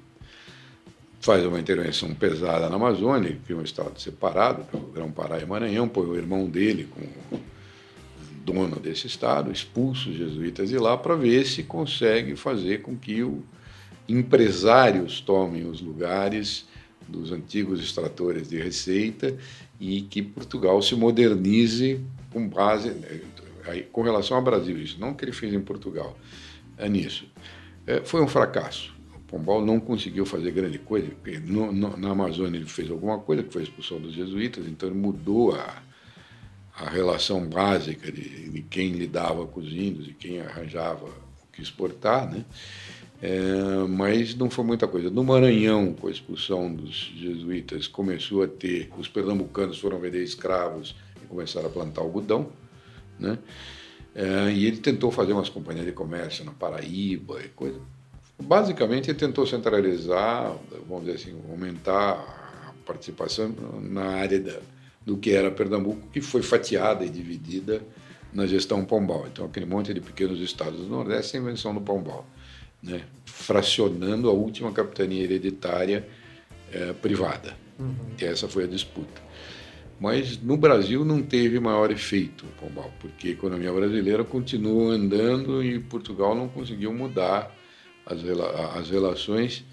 faz 1.21 1.45
uma 1.45 1.59
intervenção 1.59 2.15
pesada 2.15 2.69
na 2.69 2.77
Amazônia, 2.77 3.39
cria 3.45 3.57
um 3.57 3.63
estado 3.63 4.01
separado, 4.01 4.65
que 4.65 4.77
é 4.77 4.79
o 4.79 4.83
Grão-Pará 4.83 5.39
e 5.39 5.47
Maranhão, 5.47 5.89
põe 5.89 6.07
o 6.07 6.17
irmão 6.17 6.47
dele 6.47 6.89
como 6.91 7.43
dono 8.45 8.79
desse 8.79 9.07
estado, 9.07 9.51
expulsa 9.51 10.11
os 10.11 10.17
jesuítas 10.17 10.69
de 10.69 10.77
lá 10.77 10.97
para 10.97 11.17
ver 11.17 11.47
se 11.47 11.63
consegue 11.63 12.37
fazer 12.37 12.83
com 12.83 12.97
que 12.97 13.23
o 13.23 13.43
empresários 14.09 15.21
tomem 15.21 15.67
os 15.67 15.81
lugares 15.81 16.67
dos 17.09 17.33
antigos 17.33 17.83
extratores 17.83 18.49
de 18.49 18.59
receita 18.59 19.37
e 19.81 20.03
que 20.03 20.23
Portugal 20.23 20.81
se 20.83 20.95
modernize 20.95 22.01
com 22.33 22.49
base 22.49 22.93
com 23.93 24.03
relação 24.03 24.37
ao 24.37 24.43
Brasil 24.43 24.79
isso. 24.79 24.99
Não 25.01 25.15
que 25.15 25.25
ele 25.25 25.33
fez 25.33 25.53
em 25.53 25.61
Portugal 25.61 26.17
é 26.77 26.89
nisso. 26.89 27.27
É, 27.87 28.01
foi 28.01 28.23
um 28.23 28.29
fracasso. 28.29 28.95
O 29.15 29.21
Pombal 29.21 29.65
não 29.65 29.81
conseguiu 29.81 30.27
fazer 30.27 30.51
grande 30.51 30.79
coisa 30.79 31.09
no, 31.47 31.73
no, 31.73 31.97
na 31.97 32.11
Amazônia 32.11 32.59
ele 32.59 32.67
fez 32.67 32.91
alguma 32.91 33.19
coisa 33.19 33.43
que 33.43 33.53
foi 33.53 33.63
a 33.63 33.65
expulsão 33.65 34.01
dos 34.01 34.13
jesuítas 34.13 34.67
então 34.67 34.89
ele 34.89 34.99
mudou 34.99 35.55
a, 35.55 35.83
a 36.77 36.89
relação 36.89 37.47
básica 37.49 38.13
de, 38.13 38.51
de 38.51 38.63
quem 38.63 38.93
lidava 38.93 39.47
com 39.47 39.61
os 39.61 39.73
índios 39.73 40.09
e 40.09 40.13
quem 40.13 40.41
arranjava 40.41 41.09
que 41.55 41.63
exportar 41.63 42.31
né 42.31 42.45
é, 43.23 43.87
mas 43.89 44.35
não 44.35 44.51
foi 44.51 44.65
muita 44.65 44.87
coisa. 44.87 45.09
No 45.09 45.25
Maranhão, 45.25 45.95
com 45.95 46.09
a 46.09 46.11
expulsão 46.11 46.75
dos 46.75 47.11
jesuítas, 47.17 47.87
começou 47.87 48.43
a 48.43 48.47
ter, 48.47 48.91
os 48.99 49.09
pernambucanos 49.09 49.79
foram 49.79 49.99
vender 49.99 50.23
escravos 50.23 50.95
e 51.23 51.27
começaram 51.27 51.69
a 51.69 51.71
plantar 51.71 52.03
algodão, 52.03 52.51
né? 53.19 53.39
É, 54.15 54.53
e 54.53 54.67
ele 54.67 54.77
tentou 54.77 55.11
fazer 55.11 55.33
umas 55.33 55.49
companhias 55.49 55.87
de 55.87 55.93
comércio 55.93 56.45
na 56.45 56.53
Paraíba 56.53 57.41
e 57.43 57.49
coisa. 57.49 57.81
Basicamente, 58.41 59.11
ele 59.11 59.19
tentou 59.19 59.47
centralizar, 59.47 60.55
vamos 60.87 61.07
dizer 61.07 61.17
assim, 61.17 61.41
aumentar 61.51 62.11
a 62.69 62.73
participação 62.85 63.55
na 63.81 64.05
área 64.05 64.39
da, 64.39 64.59
do 65.05 65.17
que 65.17 65.31
era 65.31 65.51
Pernambuco, 65.51 66.09
que 66.13 66.21
foi 66.21 66.43
fatiada 66.43 67.07
e 67.07 67.09
dividida 67.09 67.83
na 68.35 68.47
gestão 68.47 68.85
Pombal. 68.85 69.27
Então, 69.33 69.47
aquele 69.47 69.65
monte 69.65 69.95
de 69.95 70.01
pequenos 70.01 70.41
estados 70.41 70.81
do 70.81 70.89
Nordeste 70.89 71.37
a 71.37 71.41
invenção 71.41 71.73
do 71.73 71.81
Pombal 71.81 72.27
né, 72.85 73.01
fracionando 73.25 74.29
a 74.29 74.33
última 74.33 74.71
capitania 74.71 75.25
hereditária 75.25 76.07
é, 76.71 76.93
privada. 76.93 77.57
Uhum. 77.79 77.95
E 78.21 78.25
essa 78.25 78.47
foi 78.47 78.65
a 78.65 78.67
disputa. 78.67 79.23
Mas 79.99 80.37
no 80.43 80.57
Brasil 80.57 81.05
não 81.05 81.23
teve 81.23 81.59
maior 81.59 81.91
efeito, 81.91 82.45
Pombal, 82.61 82.93
porque 83.01 83.29
a 83.29 83.31
economia 83.31 83.73
brasileira 83.73 84.23
continuou 84.23 84.91
andando 84.91 85.65
e 85.65 85.81
Portugal 85.81 86.35
não 86.35 86.49
conseguiu 86.49 86.93
mudar 86.93 87.51
as, 88.05 88.19
as 88.77 88.91
relações 88.91 89.65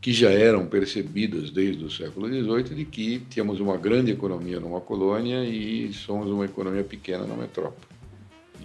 que 0.00 0.12
já 0.12 0.30
eram 0.30 0.66
percebidas 0.66 1.50
desde 1.50 1.84
o 1.84 1.90
século 1.90 2.26
XVIII 2.26 2.74
de 2.74 2.84
que 2.84 3.20
tínhamos 3.28 3.60
uma 3.60 3.76
grande 3.76 4.10
economia 4.10 4.58
numa 4.58 4.80
colônia 4.80 5.44
e 5.44 5.92
somos 5.92 6.28
uma 6.28 6.46
economia 6.46 6.82
pequena 6.82 7.26
na 7.26 7.34
metrópole. 7.34 7.86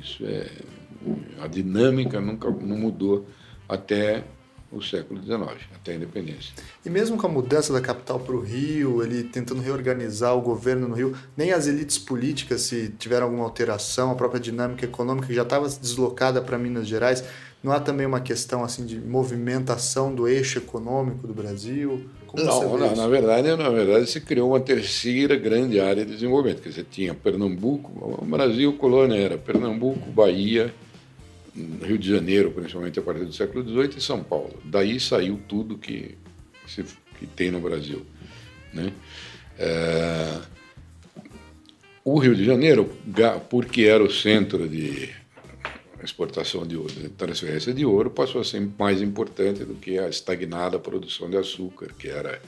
Isso 0.02 0.26
é 0.26 0.50
a 1.42 1.48
dinâmica 1.48 2.20
nunca 2.20 2.50
não 2.50 2.78
mudou 2.78 3.28
até 3.68 4.24
o 4.72 4.82
século 4.82 5.22
XIX, 5.22 5.42
até 5.74 5.94
a 5.94 5.96
independência. 5.96 6.54
E 6.86 6.90
mesmo 6.90 7.18
com 7.18 7.28
a 7.28 7.30
mudança 7.30 7.72
da 7.72 7.80
capital 7.80 8.20
para 8.20 8.36
o 8.36 8.42
Rio, 8.42 9.02
ele 9.02 9.24
tentando 9.24 9.62
reorganizar 9.62 10.36
o 10.36 10.42
governo 10.42 10.88
no 10.88 10.96
Rio, 10.96 11.16
nem 11.38 11.54
as 11.54 11.68
elites 11.68 11.98
políticas, 11.98 12.62
se 12.62 12.90
tiveram 12.98 13.28
alguma 13.28 13.46
alteração, 13.46 14.12
a 14.12 14.16
própria 14.16 14.40
dinâmica 14.40 14.84
econômica 14.84 15.28
que 15.28 15.34
já 15.34 15.44
estava 15.44 15.68
deslocada 15.70 16.42
para 16.42 16.58
Minas 16.58 16.88
Gerais, 16.88 17.24
não 17.66 17.72
há 17.72 17.80
também 17.80 18.06
uma 18.06 18.20
questão 18.20 18.64
assim 18.64 18.86
de 18.86 19.00
movimentação 19.00 20.14
do 20.14 20.28
eixo 20.28 20.60
econômico 20.60 21.26
do 21.26 21.34
Brasil? 21.34 22.06
Como 22.28 22.44
não, 22.44 22.78
não 22.78 22.96
na 22.96 23.08
verdade, 23.08 23.56
na 23.56 23.70
verdade 23.70 24.08
se 24.08 24.22
criou 24.22 24.52
uma 24.52 24.60
terceira 24.60 25.36
grande 25.36 25.80
área 25.80 26.06
de 26.06 26.14
desenvolvimento, 26.14 26.62
que 26.62 26.72
você 26.72 26.84
tinha 26.84 27.16
Pernambuco, 27.16 28.20
o 28.22 28.26
Brasil 28.26 28.74
colônia 28.74 29.18
era 29.18 29.36
Pernambuco, 29.36 30.12
Bahia, 30.12 30.72
Rio 31.82 31.98
de 31.98 32.08
Janeiro, 32.08 32.52
principalmente 32.52 33.00
a 33.00 33.02
partir 33.02 33.26
do 33.26 33.34
século 33.34 33.64
XVIII, 33.64 33.98
e 33.98 34.02
São 34.02 34.24
Paulo. 34.24 34.54
Daí 34.64 35.00
saiu 35.00 35.40
tudo 35.48 35.76
que, 35.76 36.16
se, 36.68 36.86
que 37.18 37.26
tem 37.26 37.50
no 37.50 37.60
Brasil. 37.60 38.06
Né? 38.72 38.92
É, 39.58 40.40
o 42.04 42.20
Rio 42.20 42.36
de 42.36 42.46
Janeiro, 42.46 42.92
porque 43.50 43.86
era 43.86 44.04
o 44.04 44.12
centro 44.12 44.70
de 44.70 45.10
exportação 46.06 46.66
de 46.66 46.78
ouro, 46.78 46.94
de 46.94 47.10
transferência 47.10 47.74
de 47.74 47.86
ouro, 47.86 48.10
passou 48.10 48.42
a 48.42 48.44
ser 48.44 48.66
mais 48.78 49.02
importante 49.02 49.66
do 49.66 49.76
que 49.76 50.00
a 50.00 50.08
estagnada 50.08 50.80
produção 50.80 51.30
de 51.30 51.38
açúcar, 51.38 51.90
que 51.98 52.08
era 52.08 52.42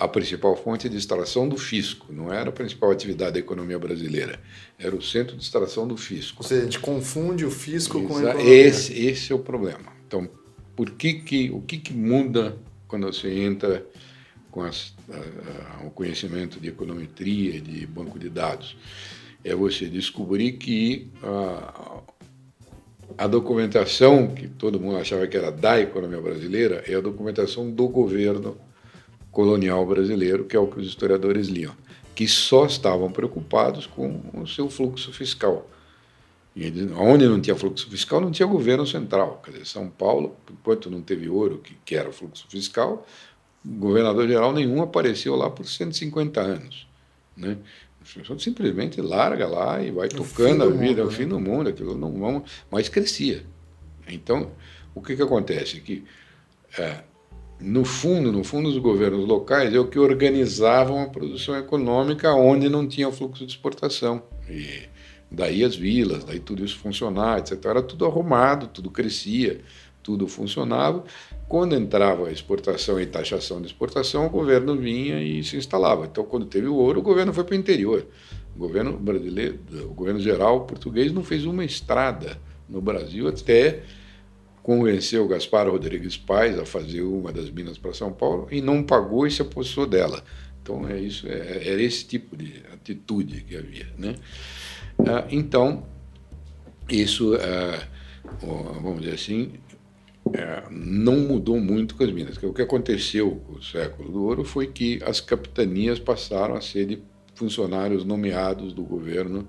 a 0.00 0.08
principal 0.08 0.56
fonte 0.56 0.88
de 0.88 0.96
extração 0.96 1.46
do 1.46 1.58
fisco, 1.58 2.06
não 2.10 2.32
era 2.32 2.48
a 2.48 2.52
principal 2.52 2.90
atividade 2.90 3.32
da 3.32 3.38
economia 3.38 3.78
brasileira, 3.78 4.40
era 4.78 4.96
o 4.96 5.02
centro 5.02 5.36
de 5.36 5.42
extração 5.42 5.86
do 5.86 5.94
fisco. 5.94 6.42
Ou 6.42 6.48
seja, 6.48 6.62
a 6.62 6.64
gente 6.64 6.78
confunde 6.78 7.44
o 7.44 7.50
fisco 7.50 7.98
Exa 7.98 8.08
com 8.08 8.16
a 8.16 8.30
economia. 8.30 8.50
Esse, 8.50 8.98
esse 8.98 9.30
é 9.30 9.34
o 9.34 9.38
problema. 9.38 9.92
Então, 10.06 10.26
por 10.74 10.92
que 10.92 11.12
que, 11.12 11.50
o 11.50 11.60
que, 11.60 11.76
que 11.76 11.92
muda 11.92 12.56
quando 12.88 13.06
você 13.06 13.28
entra 13.28 13.86
com 14.50 14.62
as, 14.62 14.94
a, 15.10 15.82
a, 15.82 15.86
o 15.86 15.90
conhecimento 15.90 16.58
de 16.58 16.70
econometria, 16.70 17.60
de 17.60 17.86
banco 17.86 18.18
de 18.18 18.30
dados? 18.30 18.78
É 19.44 19.54
você 19.54 19.86
descobrir 19.86 20.52
que 20.52 21.10
a, 21.22 22.02
a 23.16 23.26
documentação 23.26 24.28
que 24.28 24.48
todo 24.48 24.80
mundo 24.80 24.98
achava 24.98 25.26
que 25.26 25.36
era 25.36 25.50
da 25.50 25.80
economia 25.80 26.20
brasileira 26.20 26.82
é 26.86 26.94
a 26.94 27.00
documentação 27.00 27.70
do 27.70 27.88
governo 27.88 28.56
colonial 29.30 29.84
brasileiro, 29.86 30.44
que 30.44 30.56
é 30.56 30.58
o 30.58 30.66
que 30.66 30.80
os 30.80 30.86
historiadores 30.86 31.48
liam, 31.48 31.74
que 32.14 32.26
só 32.26 32.66
estavam 32.66 33.10
preocupados 33.10 33.86
com 33.86 34.20
o 34.34 34.46
seu 34.46 34.68
fluxo 34.68 35.12
fiscal. 35.12 35.68
E 36.54 36.66
onde 36.96 37.26
não 37.28 37.40
tinha 37.40 37.54
fluxo 37.54 37.88
fiscal, 37.88 38.20
não 38.20 38.30
tinha 38.30 38.46
governo 38.46 38.86
central. 38.86 39.40
Quer 39.44 39.52
dizer, 39.52 39.66
São 39.66 39.88
Paulo, 39.88 40.36
enquanto 40.50 40.90
não 40.90 41.00
teve 41.00 41.28
ouro, 41.28 41.58
que, 41.58 41.76
que 41.84 41.94
era 41.94 42.10
fluxo 42.12 42.46
fiscal, 42.48 43.06
governador 43.64 44.26
geral 44.26 44.52
nenhum 44.52 44.82
apareceu 44.82 45.36
lá 45.36 45.48
por 45.48 45.66
150 45.66 46.40
anos. 46.40 46.88
Né? 47.36 47.56
Simplesmente 48.38 49.00
larga 49.00 49.46
lá 49.46 49.82
e 49.82 49.90
vai 49.90 50.08
tocando 50.08 50.64
a 50.64 50.70
vida, 50.70 51.02
é 51.02 51.04
o 51.04 51.10
fim 51.10 51.26
do 51.26 51.40
mundo, 51.40 51.68
aquilo 51.68 51.96
não 51.96 52.12
vamos, 52.12 52.50
mas 52.70 52.88
crescia. 52.88 53.44
Então, 54.08 54.50
o 54.94 55.00
que, 55.00 55.16
que 55.16 55.22
acontece? 55.22 55.80
Que 55.80 56.04
é, 56.78 57.02
no 57.60 57.84
fundo, 57.84 58.32
no 58.32 58.42
fundo, 58.42 58.68
os 58.68 58.78
governos 58.78 59.26
locais 59.26 59.74
é 59.74 59.78
o 59.78 59.86
que 59.86 59.98
organizavam 59.98 61.02
a 61.02 61.08
produção 61.08 61.56
econômica 61.56 62.32
onde 62.32 62.68
não 62.68 62.88
tinha 62.88 63.10
fluxo 63.12 63.44
de 63.44 63.52
exportação. 63.52 64.22
E 64.48 64.88
daí 65.30 65.62
as 65.62 65.76
vilas, 65.76 66.24
daí 66.24 66.40
tudo 66.40 66.64
isso 66.64 66.78
funcionar, 66.78 67.38
etc. 67.38 67.64
Era 67.66 67.82
tudo 67.82 68.06
arrumado, 68.06 68.66
tudo 68.66 68.90
crescia, 68.90 69.60
tudo 70.02 70.26
funcionava. 70.26 71.04
Quando 71.50 71.74
entrava 71.74 72.28
a 72.28 72.32
exportação 72.32 73.00
e 73.00 73.06
taxação 73.06 73.60
de 73.60 73.66
exportação, 73.66 74.24
o 74.24 74.30
governo 74.30 74.76
vinha 74.76 75.20
e 75.20 75.42
se 75.42 75.56
instalava. 75.56 76.06
Então, 76.06 76.22
quando 76.22 76.46
teve 76.46 76.68
o 76.68 76.76
ouro, 76.76 77.00
o 77.00 77.02
governo 77.02 77.34
foi 77.34 77.42
para 77.42 77.56
o 77.56 77.58
interior. 77.58 78.06
O 78.54 78.58
governo 78.60 78.96
brasileiro, 78.96 79.58
o 79.82 79.92
governo 79.92 80.20
geral 80.20 80.64
português 80.64 81.10
não 81.10 81.24
fez 81.24 81.44
uma 81.44 81.64
estrada 81.64 82.40
no 82.68 82.80
Brasil 82.80 83.26
até 83.26 83.82
convenceu 84.62 85.26
Gaspar 85.26 85.68
Rodrigues 85.68 86.16
Pais 86.16 86.56
a 86.56 86.64
fazer 86.64 87.02
uma 87.02 87.32
das 87.32 87.50
minas 87.50 87.76
para 87.76 87.92
São 87.94 88.12
Paulo 88.12 88.46
e 88.52 88.62
não 88.62 88.80
pagou 88.80 89.26
e 89.26 89.30
se 89.32 89.42
apossou 89.42 89.88
dela. 89.88 90.22
Então 90.62 90.88
é 90.88 91.00
isso, 91.00 91.26
é, 91.26 91.66
era 91.66 91.82
esse 91.82 92.06
tipo 92.06 92.36
de 92.36 92.62
atitude 92.72 93.40
que 93.40 93.56
havia, 93.56 93.88
né? 93.98 94.14
Ah, 95.00 95.26
então 95.32 95.84
isso, 96.88 97.34
ah, 97.34 97.88
vamos 98.40 99.00
dizer 99.00 99.16
assim, 99.16 99.54
ah, 100.36 100.68
não 100.70 101.16
mudou 101.20 101.58
muito 101.60 101.94
com 101.94 102.04
as 102.04 102.12
minas. 102.12 102.36
O 102.42 102.52
que 102.52 102.62
aconteceu 102.62 103.42
com 103.46 103.54
o 103.54 103.62
século 103.62 104.10
do 104.10 104.24
ouro 104.24 104.44
foi 104.44 104.66
que 104.66 105.00
as 105.04 105.20
capitanias 105.20 105.98
passaram 105.98 106.54
a 106.54 106.60
ser 106.60 106.86
de 106.86 107.02
funcionários 107.34 108.04
nomeados 108.04 108.72
do 108.72 108.82
governo. 108.82 109.48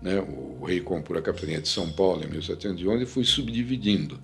Né? 0.00 0.20
O 0.20 0.64
rei 0.64 0.80
comprou 0.80 1.18
a 1.18 1.22
capitania 1.22 1.60
de 1.60 1.68
São 1.68 1.90
Paulo 1.90 2.24
em 2.24 2.28
1711 2.28 3.02
e 3.02 3.06
foi 3.06 3.24
subdividindo. 3.24 4.18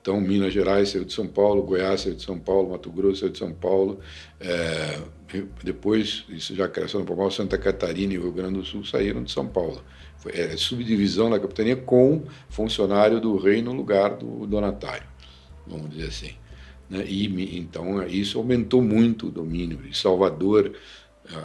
Então, 0.00 0.20
Minas 0.20 0.54
Gerais 0.54 0.90
saiu 0.90 1.04
de 1.04 1.12
São 1.12 1.26
Paulo, 1.26 1.62
Goiás 1.62 2.02
saiu 2.02 2.14
de 2.14 2.22
São 2.22 2.38
Paulo, 2.38 2.70
Mato 2.70 2.90
Grosso 2.90 3.20
saiu 3.20 3.30
de 3.30 3.38
São 3.38 3.52
Paulo. 3.52 3.98
É, 4.40 5.00
depois, 5.62 6.24
isso 6.28 6.54
já 6.54 6.68
cresceu 6.68 7.00
um 7.00 7.04
pouco 7.04 7.30
Santa 7.30 7.58
Catarina 7.58 8.14
e 8.14 8.16
Rio 8.16 8.32
Grande 8.32 8.54
do 8.54 8.64
Sul 8.64 8.84
saíram 8.84 9.22
de 9.22 9.30
São 9.30 9.46
Paulo. 9.46 9.82
Foi 10.16 10.32
é, 10.32 10.56
subdivisão 10.56 11.28
da 11.28 11.38
capitania 11.38 11.76
com 11.76 12.22
funcionário 12.48 13.20
do 13.20 13.36
rei 13.36 13.60
no 13.60 13.72
lugar 13.72 14.16
do 14.16 14.46
donatário, 14.46 15.06
vamos 15.68 15.90
dizer 15.90 16.08
assim. 16.08 16.32
Né? 16.88 17.04
E, 17.06 17.58
então, 17.58 18.06
isso 18.06 18.38
aumentou 18.38 18.82
muito 18.82 19.28
o 19.28 19.30
domínio. 19.30 19.80
E 19.88 19.96
Salvador 19.96 20.72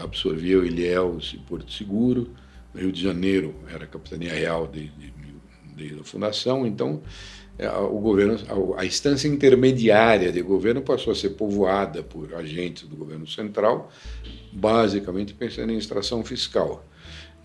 absorveu 0.01 0.65
Ilhéus 0.65 1.34
e 1.36 1.38
Porto 1.39 1.71
Seguro. 1.71 2.30
Rio 2.76 2.91
de 2.91 3.01
Janeiro 3.01 3.53
era 3.71 3.84
a 3.84 3.88
capitania 3.88 4.34
real 4.34 4.67
desde 4.67 5.13
de, 5.76 5.95
de, 5.95 6.03
fundação. 6.03 6.65
Então, 6.65 7.01
é, 7.57 7.69
o 7.69 7.99
governo, 7.99 8.36
a 8.78 8.86
instância 8.86 9.28
intermediária 9.28 10.32
de 10.32 10.41
governo 10.41 10.82
passou 10.82 11.13
a 11.13 11.15
ser 11.15 11.32
povoada 11.32 12.01
por 12.01 12.34
agentes 12.34 12.88
do 12.88 12.95
governo 12.95 13.28
central, 13.28 13.91
basicamente 14.51 15.34
pensando 15.34 15.71
em 15.71 15.78
extração 15.78 16.24
fiscal. 16.24 16.84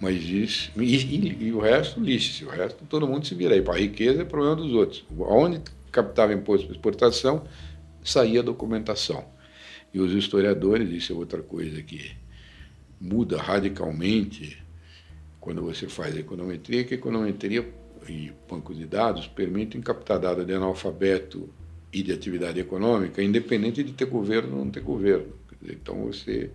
Mas 0.01 0.22
isso, 0.22 0.70
e, 0.76 0.97
e, 0.97 1.47
e 1.49 1.53
o 1.53 1.59
resto, 1.59 2.01
lixe-se, 2.01 2.45
o 2.45 2.49
resto 2.49 2.85
todo 2.89 3.07
mundo 3.07 3.26
se 3.26 3.35
vira 3.35 3.55
aí. 3.55 3.61
Para 3.61 3.74
a 3.74 3.79
riqueza 3.79 4.22
é 4.22 4.24
problema 4.24 4.57
dos 4.57 4.72
outros. 4.72 5.05
Onde 5.18 5.61
captava 5.91 6.32
imposto 6.32 6.66
de 6.66 6.72
exportação, 6.72 7.45
saía 8.03 8.43
documentação. 8.43 9.24
E 9.93 10.01
os 10.01 10.12
historiadores, 10.12 10.91
isso 10.91 11.12
é 11.12 11.16
outra 11.16 11.43
coisa 11.43 11.82
que 11.82 12.16
muda 13.01 13.41
radicalmente 13.41 14.62
quando 15.41 15.62
você 15.62 15.89
faz 15.89 16.16
a 16.16 16.20
econometria, 16.20 16.84
que 16.84 16.95
a 16.95 16.97
econometria 16.97 17.66
e 18.09 18.32
bancos 18.49 18.76
de 18.76 18.86
dados 18.86 19.26
permitem 19.26 19.80
captar 19.80 20.18
dados 20.18 20.47
de 20.47 20.53
analfabeto 20.53 21.49
e 21.93 22.03
de 22.03 22.12
atividade 22.12 22.61
econômica, 22.61 23.22
independente 23.22 23.82
de 23.82 23.93
ter 23.93 24.07
governo 24.07 24.59
ou 24.59 24.64
não 24.64 24.70
ter 24.70 24.80
governo. 24.80 25.32
Então 25.62 26.05
você 26.05 26.51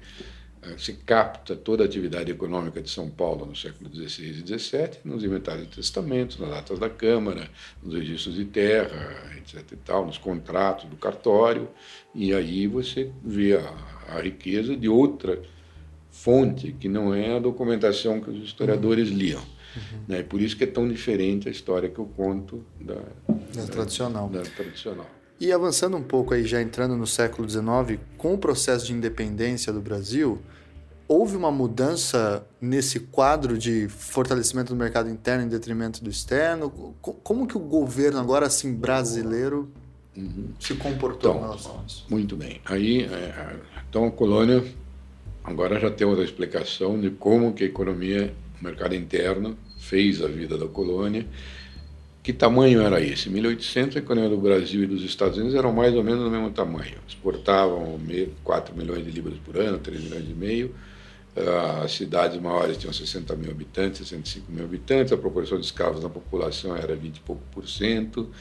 se 0.77 0.93
capta 0.93 1.55
toda 1.55 1.83
a 1.83 1.85
atividade 1.85 2.31
econômica 2.31 2.81
de 2.81 2.89
São 2.89 3.09
Paulo 3.09 3.45
no 3.45 3.55
século 3.55 3.89
XVI 3.93 4.43
e 4.43 4.59
XVII 4.59 4.89
nos 5.03 5.23
inventários 5.23 5.67
de 5.67 5.75
testamentos, 5.75 6.39
nas 6.39 6.51
atas 6.51 6.79
da 6.79 6.89
Câmara, 6.89 7.49
nos 7.81 7.93
registros 7.93 8.35
de 8.35 8.45
terra, 8.45 9.31
etc. 9.37 9.71
E 9.71 9.75
tal, 9.77 10.05
nos 10.05 10.17
contratos 10.17 10.85
do 10.89 10.95
cartório, 10.95 11.69
e 12.13 12.33
aí 12.33 12.67
você 12.67 13.11
vê 13.23 13.55
a, 13.55 14.15
a 14.15 14.21
riqueza 14.21 14.75
de 14.75 14.87
outra 14.87 15.41
fonte 16.11 16.71
que 16.71 16.87
não 16.87 17.13
é 17.13 17.35
a 17.35 17.39
documentação 17.39 18.21
que 18.21 18.29
os 18.29 18.43
historiadores 18.43 19.09
liam. 19.09 19.41
Uhum. 19.75 19.99
Né? 20.07 20.23
Por 20.23 20.39
isso 20.41 20.55
que 20.55 20.63
é 20.63 20.67
tão 20.67 20.87
diferente 20.87 21.47
a 21.47 21.51
história 21.51 21.89
que 21.89 21.99
eu 21.99 22.05
conto 22.05 22.63
da, 22.79 22.93
da, 22.93 23.01
da 23.55 23.67
tradicional. 23.67 24.29
Da 24.29 24.41
tradicional. 24.41 25.09
E 25.43 25.51
avançando 25.51 25.97
um 25.97 26.01
pouco 26.01 26.33
aí, 26.33 26.47
já 26.47 26.61
entrando 26.61 26.95
no 26.95 27.05
século 27.05 27.49
XIX, 27.49 27.99
com 28.17 28.33
o 28.33 28.37
processo 28.37 28.85
de 28.85 28.93
independência 28.93 29.73
do 29.73 29.81
Brasil, 29.81 30.41
houve 31.05 31.35
uma 31.35 31.51
mudança 31.51 32.47
nesse 32.61 33.01
quadro 33.01 33.57
de 33.57 33.89
fortalecimento 33.89 34.73
do 34.73 34.79
mercado 34.79 35.09
interno 35.09 35.43
em 35.43 35.49
detrimento 35.49 36.01
do 36.01 36.09
externo? 36.09 36.95
Como 37.01 37.45
que 37.45 37.57
o 37.57 37.59
governo 37.59 38.21
agora, 38.21 38.45
assim, 38.45 38.73
brasileiro, 38.73 39.69
uhum. 40.15 40.53
se 40.57 40.75
comportou 40.75 41.31
então, 41.31 41.43
em 41.43 41.45
relação 41.45 41.77
a 41.77 41.83
isso? 41.85 42.05
Muito 42.09 42.37
bem. 42.37 42.61
Aí, 42.63 43.03
é, 43.03 43.57
então 43.89 44.05
a 44.05 44.11
colônia, 44.11 44.63
agora 45.43 45.77
já 45.77 45.91
temos 45.91 46.19
a 46.19 46.23
explicação 46.23 46.97
de 46.97 47.09
como 47.09 47.51
que 47.51 47.65
a 47.65 47.67
economia 47.67 48.33
o 48.61 48.63
mercado 48.63 48.95
interno 48.95 49.57
fez 49.77 50.21
a 50.21 50.27
vida 50.29 50.57
da 50.57 50.69
colônia. 50.69 51.27
Que 52.23 52.31
tamanho 52.31 52.81
era 52.81 53.01
esse? 53.01 53.27
Em 53.27 53.33
1800, 53.33 53.97
a 53.97 53.99
economia 53.99 54.29
do 54.29 54.37
Brasil 54.37 54.81
e 54.81 54.87
dos 54.87 55.03
Estados 55.03 55.37
Unidos 55.37 55.55
eram 55.55 55.73
mais 55.73 55.93
ou 55.93 56.01
menos 56.01 56.23
do 56.23 56.31
mesmo 56.31 56.49
tamanho. 56.51 56.95
Exportavam 57.05 57.99
4 58.45 58.73
milhões 58.73 59.03
de 59.03 59.11
libras 59.11 59.37
por 59.39 59.57
ano, 59.57 59.77
3 59.77 60.01
milhões 60.01 60.29
e 60.29 60.33
meio. 60.33 60.73
As 61.83 61.91
cidades 61.91 62.39
maiores 62.39 62.77
tinham 62.77 62.93
60 62.93 63.35
mil 63.35 63.51
habitantes, 63.51 64.07
65 64.07 64.49
mil 64.49 64.63
habitantes. 64.63 65.11
A 65.11 65.17
proporção 65.17 65.59
de 65.59 65.65
escravos 65.65 66.01
na 66.01 66.07
população 66.07 66.73
era 66.77 66.95
20 66.95 67.17
e 67.17 67.19
pouco 67.19 67.41
por 67.51 67.67
cento. 67.67 68.31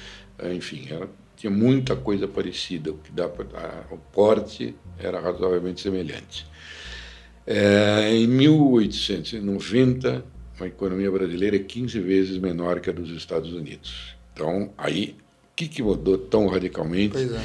Enfim, 0.54 0.86
era, 0.88 1.08
tinha 1.36 1.50
muita 1.50 1.96
coisa 1.96 2.28
parecida, 2.28 2.92
o 2.92 2.98
que 2.98 3.10
dá 3.10 3.28
pra, 3.28 3.46
a, 3.58 3.92
o 3.92 3.98
porte 3.98 4.76
era 4.96 5.18
razoavelmente 5.18 5.80
semelhante. 5.80 6.46
É, 7.44 8.14
em 8.14 8.28
1890, 8.28 10.24
a 10.62 10.68
economia 10.68 11.10
brasileira 11.10 11.56
é 11.56 11.58
15 11.58 12.00
vezes 12.00 12.38
menor 12.38 12.80
que 12.80 12.90
a 12.90 12.92
dos 12.92 13.10
Estados 13.10 13.52
Unidos. 13.52 14.16
Então, 14.32 14.72
aí, 14.78 15.16
o 15.52 15.56
que, 15.56 15.68
que 15.68 15.82
mudou 15.82 16.16
tão 16.16 16.46
radicalmente? 16.46 17.12
Pois 17.12 17.32
é. 17.32 17.40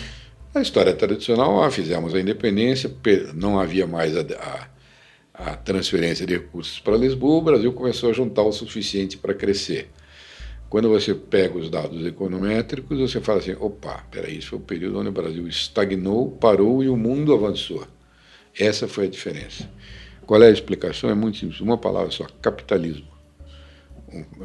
A 0.55 0.61
história 0.61 0.93
tradicional, 0.93 1.63
ah, 1.63 1.70
fizemos 1.70 2.15
a 2.15 2.20
independência, 2.20 2.91
não 3.36 3.59
havia 3.59 3.86
mais 3.86 4.15
a, 4.18 4.22
a, 4.22 5.51
a 5.51 5.55
transferência 5.55 6.26
de 6.26 6.34
recursos 6.34 6.80
para 6.80 6.97
Lisboa, 6.97 7.38
o 7.38 7.41
Brasil 7.43 7.72
começou 7.74 8.09
a 8.09 8.13
juntar 8.13 8.41
o 8.41 8.51
suficiente 8.51 9.18
para 9.18 9.34
crescer. 9.34 9.89
Quando 10.70 10.89
você 10.89 11.13
pega 11.13 11.57
os 11.57 11.70
dados 11.70 12.05
econométricos, 12.05 12.99
você 12.99 13.22
fala 13.22 13.39
assim: 13.39 13.55
opa, 13.59 14.03
peraí, 14.11 14.39
isso 14.39 14.49
foi 14.49 14.59
o 14.59 14.61
período 14.61 14.99
onde 14.99 15.09
o 15.09 15.13
Brasil 15.13 15.47
estagnou, 15.47 16.32
parou 16.32 16.84
e 16.84 16.89
o 16.89 16.97
mundo 16.97 17.34
avançou. 17.34 17.88
Essa 18.57 18.88
foi 18.88 19.05
a 19.05 19.09
diferença. 19.09 19.70
Qual 20.28 20.43
é 20.43 20.47
a 20.47 20.51
explicação? 20.51 21.09
É 21.09 21.15
muito 21.15 21.38
simples. 21.38 21.61
Uma 21.61 21.78
palavra 21.78 22.11
só: 22.11 22.25
capitalismo. 22.41 23.07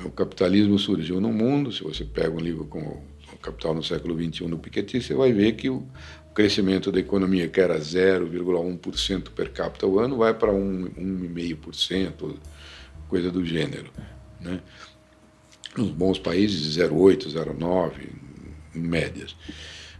O 0.05 0.11
capitalismo 0.11 0.79
surgiu 0.79 1.21
no 1.21 1.33
mundo. 1.33 1.73
Se 1.73 1.83
você 1.83 2.05
pega 2.05 2.31
um 2.31 2.41
livro 2.41 2.65
como 2.67 3.05
O 3.33 3.37
Capital 3.39 3.75
no 3.75 3.83
século 3.83 4.15
XXI 4.15 4.47
do 4.47 4.59
Piketty, 4.59 5.03
você 5.03 5.15
vai 5.15 5.33
ver 5.33 5.53
que 5.53 5.69
o 5.69 5.87
crescimento 6.35 6.91
da 6.93 7.01
economia, 7.01 7.49
que 7.49 7.61
era 7.61 7.79
0,1% 7.79 9.31
per 9.31 9.53
capita 9.53 9.85
ao 9.85 9.99
ano, 9.99 10.17
vai 10.17 10.33
para 10.33 10.53
1,5%, 10.53 12.37
coisa 13.09 13.31
do 13.31 13.45
gênero. 13.45 13.91
Né? 14.41 14.61
Nos 15.77 15.91
bons 15.91 16.19
países, 16.19 16.77
0,8%, 16.77 17.33
0,9%, 17.33 17.93
em 18.75 18.81
médias. 18.81 19.37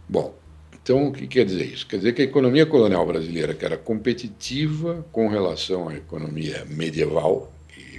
Bom, 0.07 0.37
então, 0.83 1.07
o 1.07 1.13
que 1.13 1.25
quer 1.27 1.45
dizer 1.45 1.63
isso? 1.63 1.87
Quer 1.87 1.95
dizer 1.95 2.13
que 2.13 2.21
a 2.21 2.25
economia 2.25 2.65
colonial 2.65 3.05
brasileira, 3.05 3.53
que 3.53 3.63
era 3.63 3.77
competitiva 3.77 5.05
com 5.13 5.29
relação 5.29 5.87
à 5.87 5.95
economia 5.95 6.65
medieval 6.65 7.53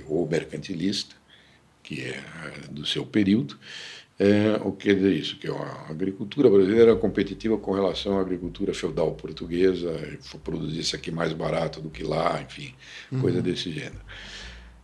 ou 0.07 0.29
mercantilista, 0.29 1.17
que 1.83 2.03
é 2.03 2.21
do 2.71 2.85
seu 2.85 3.07
período, 3.07 3.59
é, 4.19 4.61
o 4.63 4.71
que 4.71 4.89
quer 4.89 4.97
dizer 4.97 5.13
isso? 5.15 5.37
Que 5.39 5.49
a 5.49 5.87
agricultura 5.89 6.51
brasileira 6.51 6.91
era 6.91 6.97
competitiva 6.97 7.57
com 7.57 7.73
relação 7.73 8.19
à 8.19 8.21
agricultura 8.21 8.75
feudal 8.75 9.13
portuguesa, 9.13 9.99
produzisse 10.45 10.95
aqui 10.95 11.11
mais 11.11 11.33
barato 11.33 11.81
do 11.81 11.89
que 11.89 12.03
lá, 12.03 12.41
enfim, 12.43 12.75
uhum. 13.11 13.21
coisa 13.21 13.41
desse 13.41 13.73
gênero. 13.73 14.03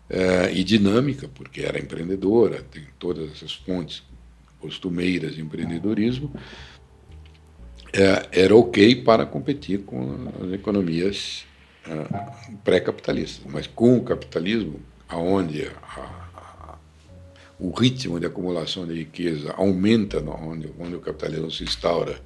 É, 0.08 0.50
e 0.52 0.64
dinâmica, 0.64 1.28
porque 1.28 1.60
era 1.60 1.78
empreendedora, 1.78 2.62
tem 2.62 2.82
todas 2.98 3.30
essas 3.30 3.52
fontes 3.52 4.02
costumeiras 4.58 5.34
de 5.34 5.42
empreendedorismo, 5.42 6.32
é, 6.34 6.40
era 7.92 8.54
ok 8.54 8.96
para 9.02 9.26
competir 9.26 9.80
com 9.80 10.28
as 10.42 10.52
economias 10.52 11.44
é, 11.86 12.54
pré-capitalistas. 12.64 13.50
Mas 13.50 13.66
com 13.66 13.96
o 13.96 14.02
capitalismo, 14.02 14.80
aonde 15.08 15.66
a, 15.66 16.00
a, 16.00 16.78
o 17.58 17.70
ritmo 17.70 18.20
de 18.20 18.26
acumulação 18.26 18.86
de 18.86 18.94
riqueza 18.94 19.52
aumenta, 19.56 20.18
onde, 20.20 20.72
onde 20.78 20.94
o 20.94 21.00
capitalismo 21.00 21.50
se 21.50 21.64
instaura 21.64 22.20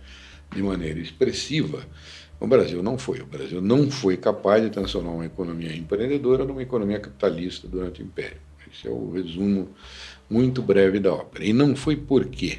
de 0.54 0.62
maneira 0.62 1.00
expressiva, 1.00 1.84
o 2.38 2.46
Brasil 2.46 2.82
não 2.82 2.98
foi. 2.98 3.20
O 3.20 3.26
Brasil 3.26 3.60
não 3.60 3.90
foi 3.90 4.16
capaz 4.16 4.62
de 4.62 4.70
transformar 4.70 5.12
uma 5.12 5.26
economia 5.26 5.74
empreendedora 5.74 6.44
numa 6.44 6.62
economia 6.62 7.00
capitalista 7.00 7.66
durante 7.66 8.02
o 8.02 8.04
Império. 8.04 8.38
Esse 8.72 8.88
é 8.88 8.90
o 8.90 9.12
resumo 9.12 9.70
muito 10.28 10.60
breve 10.60 10.98
da 10.98 11.12
ópera. 11.12 11.44
E 11.44 11.52
não 11.52 11.76
foi 11.76 11.96
por 11.96 12.26
quê? 12.26 12.58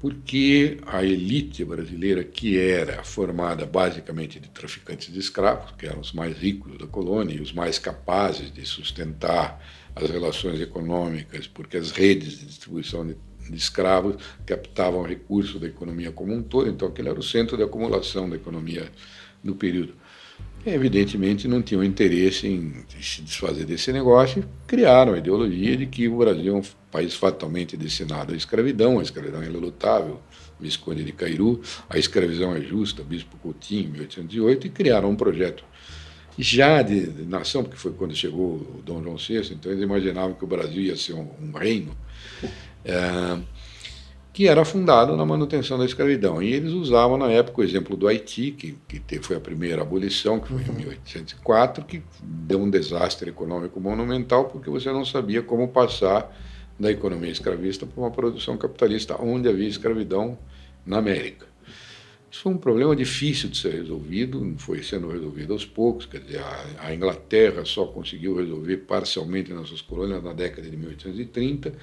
Porque 0.00 0.78
a 0.86 1.04
elite 1.04 1.62
brasileira, 1.62 2.24
que 2.24 2.58
era 2.58 3.04
formada 3.04 3.66
basicamente 3.66 4.40
de 4.40 4.48
traficantes 4.48 5.12
de 5.12 5.18
escravos, 5.20 5.72
que 5.76 5.86
eram 5.86 6.00
os 6.00 6.12
mais 6.12 6.38
ricos 6.38 6.78
da 6.78 6.86
colônia 6.86 7.34
e 7.34 7.40
os 7.40 7.52
mais 7.52 7.78
capazes 7.78 8.50
de 8.50 8.64
sustentar 8.64 9.62
as 9.94 10.08
relações 10.08 10.58
econômicas, 10.58 11.46
porque 11.46 11.76
as 11.76 11.90
redes 11.90 12.38
de 12.38 12.46
distribuição 12.46 13.06
de, 13.06 13.14
de 13.50 13.56
escravos 13.56 14.16
captavam 14.46 15.02
recursos 15.02 15.60
da 15.60 15.66
economia 15.66 16.10
como 16.10 16.32
um 16.32 16.42
todo, 16.42 16.70
então 16.70 16.88
aquele 16.88 17.10
era 17.10 17.20
o 17.20 17.22
centro 17.22 17.58
de 17.58 17.62
acumulação 17.62 18.28
da 18.28 18.36
economia 18.36 18.90
do 19.44 19.54
período 19.54 19.94
evidentemente 20.66 21.48
não 21.48 21.62
tinham 21.62 21.82
interesse 21.82 22.46
em 22.46 22.84
se 23.00 23.22
desfazer 23.22 23.64
desse 23.64 23.92
negócio 23.92 24.44
criaram 24.66 25.14
a 25.14 25.18
ideologia 25.18 25.76
de 25.76 25.86
que 25.86 26.06
o 26.06 26.18
Brasil 26.18 26.54
é 26.54 26.58
um 26.58 26.62
país 26.90 27.14
fatalmente 27.14 27.76
destinado 27.76 28.32
à 28.32 28.36
escravidão, 28.36 28.98
a 28.98 29.02
escravidão 29.02 29.42
é 29.42 29.46
ilutável, 29.46 30.20
Visconde 30.60 31.02
de 31.02 31.12
Cairu, 31.12 31.60
a 31.88 31.98
escravidão 31.98 32.54
é 32.54 32.60
justa, 32.60 33.02
Bispo 33.02 33.36
Coutinho, 33.38 33.88
em 33.88 33.92
1808, 33.92 34.66
e 34.66 34.70
criaram 34.70 35.10
um 35.10 35.16
projeto 35.16 35.64
já 36.38 36.82
de, 36.82 37.06
de, 37.06 37.24
nação, 37.24 37.62
porque 37.62 37.76
foi 37.76 37.92
quando 37.92 38.14
chegou 38.14 38.82
Dom 38.84 39.02
João 39.02 39.16
VI, 39.16 39.54
então 39.54 39.72
eles 39.72 39.82
imaginavam 39.82 40.34
que 40.34 40.44
o 40.44 40.46
Brasil 40.46 40.82
ia 40.82 40.96
ser 40.96 41.14
um, 41.14 41.28
um 41.40 41.52
reino. 41.52 41.96
É, 42.84 43.38
que 44.32 44.46
era 44.46 44.64
fundado 44.64 45.16
na 45.16 45.26
manutenção 45.26 45.78
da 45.78 45.84
escravidão. 45.84 46.42
E 46.42 46.52
eles 46.52 46.72
usavam, 46.72 47.16
na 47.18 47.30
época, 47.30 47.60
o 47.60 47.64
exemplo 47.64 47.96
do 47.96 48.06
Haiti, 48.06 48.52
que, 48.52 48.78
que 48.86 49.18
foi 49.22 49.36
a 49.36 49.40
primeira 49.40 49.82
abolição, 49.82 50.38
que 50.38 50.48
foi 50.48 50.62
em 50.62 50.72
1804, 50.72 51.82
uhum. 51.82 51.88
que 51.88 52.02
deu 52.22 52.60
um 52.60 52.70
desastre 52.70 53.30
econômico 53.30 53.80
monumental, 53.80 54.44
porque 54.44 54.70
você 54.70 54.90
não 54.92 55.04
sabia 55.04 55.42
como 55.42 55.68
passar 55.68 56.32
da 56.78 56.90
economia 56.90 57.30
escravista 57.30 57.84
para 57.84 58.00
uma 58.00 58.10
produção 58.10 58.56
capitalista, 58.56 59.20
onde 59.20 59.48
havia 59.48 59.68
escravidão 59.68 60.38
na 60.86 60.98
América. 60.98 61.50
Isso 62.30 62.42
foi 62.42 62.52
um 62.52 62.58
problema 62.58 62.94
difícil 62.94 63.48
de 63.50 63.58
ser 63.58 63.72
resolvido, 63.72 64.54
foi 64.56 64.84
sendo 64.84 65.10
resolvido 65.10 65.52
aos 65.52 65.66
poucos. 65.66 66.06
Quer 66.06 66.20
dizer, 66.20 66.38
a, 66.38 66.86
a 66.86 66.94
Inglaterra 66.94 67.64
só 67.64 67.84
conseguiu 67.84 68.36
resolver 68.36 68.76
parcialmente 68.78 69.52
nas 69.52 69.68
suas 69.68 69.82
colônias 69.82 70.22
na 70.22 70.32
década 70.32 70.70
de 70.70 70.76
1830, 70.76 71.74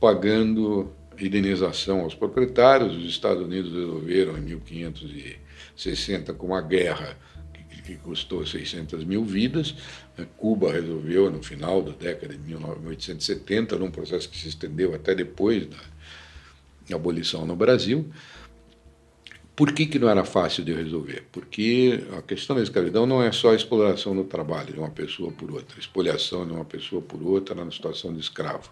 pagando 0.00 0.90
indenização 1.18 2.00
aos 2.00 2.14
proprietários. 2.14 2.96
Os 2.96 3.04
Estados 3.04 3.42
Unidos 3.42 3.72
resolveram 3.72 4.36
em 4.36 4.42
1560 4.42 6.34
com 6.34 6.46
uma 6.48 6.60
guerra 6.60 7.16
que, 7.86 7.96
custou 7.96 8.44
600 8.44 9.04
mil 9.04 9.24
vidas. 9.24 9.74
Cuba 10.36 10.72
resolveu 10.72 11.30
no 11.30 11.42
final 11.42 11.80
da 11.80 11.92
década 11.92 12.34
de 12.34 12.40
1870, 12.40 13.78
num 13.78 13.90
processo 13.90 14.28
que 14.28 14.36
se 14.36 14.48
estendeu 14.48 14.94
até 14.94 15.14
depois 15.14 15.66
da 15.66 16.96
abolição 16.96 17.46
no 17.46 17.54
Brasil. 17.54 18.10
Por 19.54 19.72
que, 19.72 19.86
que 19.86 19.98
não 19.98 20.10
era 20.10 20.22
fácil 20.22 20.62
de 20.64 20.74
resolver? 20.74 21.24
Porque 21.32 22.04
a 22.18 22.20
questão 22.20 22.56
da 22.56 22.62
escravidão 22.62 23.06
não 23.06 23.22
é 23.22 23.32
só 23.32 23.52
a 23.52 23.54
exploração 23.54 24.14
do 24.14 24.24
trabalho 24.24 24.74
de 24.74 24.78
uma 24.78 24.90
pessoa 24.90 25.32
por 25.32 25.50
outra, 25.50 25.78
expoliação 25.80 26.46
de 26.46 26.52
uma 26.52 26.64
pessoa 26.64 27.00
por 27.00 27.22
outra 27.22 27.54
na 27.54 27.70
situação 27.70 28.12
de 28.12 28.20
escravo 28.20 28.70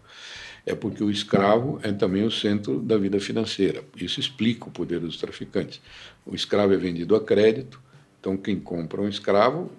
é 0.66 0.74
porque 0.74 1.04
o 1.04 1.10
escravo 1.10 1.78
é 1.82 1.92
também 1.92 2.24
o 2.24 2.30
centro 2.30 2.80
da 2.80 2.96
vida 2.96 3.20
financeira. 3.20 3.84
Isso 3.96 4.18
explica 4.18 4.68
o 4.68 4.70
poder 4.70 5.00
dos 5.00 5.16
traficantes. 5.16 5.80
O 6.24 6.34
escravo 6.34 6.72
é 6.72 6.76
vendido 6.76 7.14
a 7.14 7.20
crédito, 7.20 7.80
então 8.18 8.36
quem 8.36 8.58
compra 8.58 9.00
um 9.00 9.08
escravo 9.08 9.70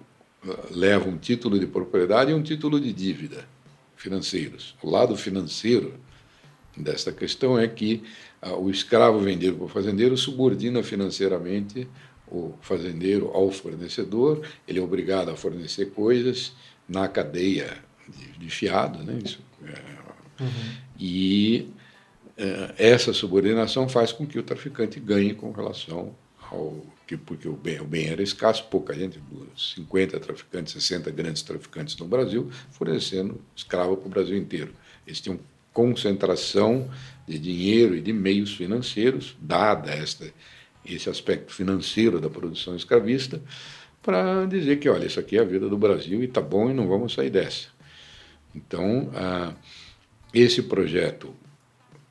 ah, 0.47 0.67
leva 0.71 1.09
um 1.09 1.17
título 1.17 1.59
de 1.59 1.65
propriedade 1.65 2.31
e 2.31 2.33
um 2.33 2.43
título 2.43 2.79
de 2.79 2.93
dívida 2.93 3.47
financeiros. 3.95 4.75
O 4.83 4.89
lado 4.89 5.15
financeiro 5.15 5.93
desta 6.77 7.11
questão 7.11 7.57
é 7.57 7.67
que 7.67 8.03
uh, 8.43 8.55
o 8.55 8.69
escravo 8.69 9.19
vendido 9.19 9.57
por 9.57 9.69
fazendeiro 9.69 10.15
subordina 10.17 10.83
financeiramente 10.83 11.87
o 12.27 12.53
fazendeiro 12.61 13.29
ao 13.33 13.51
fornecedor, 13.51 14.41
ele 14.67 14.79
é 14.79 14.81
obrigado 14.81 15.29
a 15.29 15.35
fornecer 15.35 15.91
coisas 15.91 16.53
na 16.87 17.07
cadeia 17.07 17.77
de, 18.07 18.39
de 18.39 18.49
fiado, 18.49 19.03
né? 19.03 19.19
Isso 19.23 19.39
é 19.63 20.14
Uhum. 20.39 20.75
E 20.99 21.69
uh, 22.37 22.73
essa 22.77 23.13
subordinação 23.13 23.87
faz 23.87 24.11
com 24.11 24.25
que 24.25 24.39
o 24.39 24.43
traficante 24.43 24.99
ganhe 24.99 25.33
com 25.33 25.51
relação 25.51 26.15
ao 26.51 26.83
que 27.07 27.15
porque 27.15 27.47
o 27.47 27.55
bem, 27.55 27.79
o 27.79 27.85
bem 27.85 28.07
era 28.07 28.23
escasso, 28.23 28.63
pouca 28.65 28.93
gente, 28.93 29.19
50 29.55 30.19
traficantes, 30.19 30.73
60 30.73 31.11
grandes 31.11 31.43
traficantes 31.43 31.95
no 31.97 32.07
Brasil, 32.07 32.49
fornecendo 32.71 33.39
escravo 33.55 33.95
para 33.97 34.07
o 34.07 34.09
Brasil 34.09 34.37
inteiro. 34.37 34.73
Eles 35.05 35.21
tinham 35.21 35.39
concentração 35.71 36.89
de 37.27 37.37
dinheiro 37.37 37.95
e 37.95 38.01
de 38.01 38.13
meios 38.13 38.55
financeiros, 38.55 39.35
dada 39.39 39.91
esta, 39.91 40.31
esse 40.85 41.09
aspecto 41.09 41.53
financeiro 41.53 42.19
da 42.19 42.29
produção 42.29 42.75
escravista, 42.75 43.41
para 44.01 44.45
dizer 44.45 44.77
que, 44.77 44.87
olha, 44.87 45.05
isso 45.05 45.19
aqui 45.19 45.37
é 45.37 45.41
a 45.41 45.45
vida 45.45 45.67
do 45.67 45.77
Brasil 45.77 46.21
e 46.21 46.25
está 46.25 46.41
bom 46.41 46.69
e 46.69 46.73
não 46.73 46.87
vamos 46.87 47.13
sair 47.13 47.29
dessa. 47.29 47.67
Então, 48.53 49.11
ah, 49.13 49.53
esse 50.35 50.61
projeto 50.61 51.33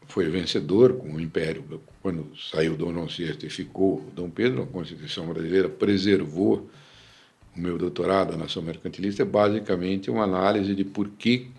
foi 0.08 0.28
vencedor 0.30 0.94
com 0.94 1.12
o 1.12 1.20
Império. 1.20 1.62
Quando 2.00 2.30
saiu 2.36 2.76
Dom 2.76 2.92
João 2.92 3.06
VI 3.06 3.36
e 3.44 3.50
ficou 3.50 4.00
Dom 4.14 4.30
Pedro, 4.30 4.62
a 4.62 4.66
Constituição 4.66 5.26
brasileira 5.26 5.68
preservou 5.68 6.70
o 7.54 7.60
meu 7.60 7.76
doutorado, 7.78 8.34
a 8.34 8.36
Nação 8.36 8.62
Mercantilista, 8.62 9.22
é 9.22 9.26
basicamente 9.26 10.10
uma 10.10 10.24
análise 10.24 10.74
de 10.74 10.84
por 10.84 11.08
que, 11.10 11.50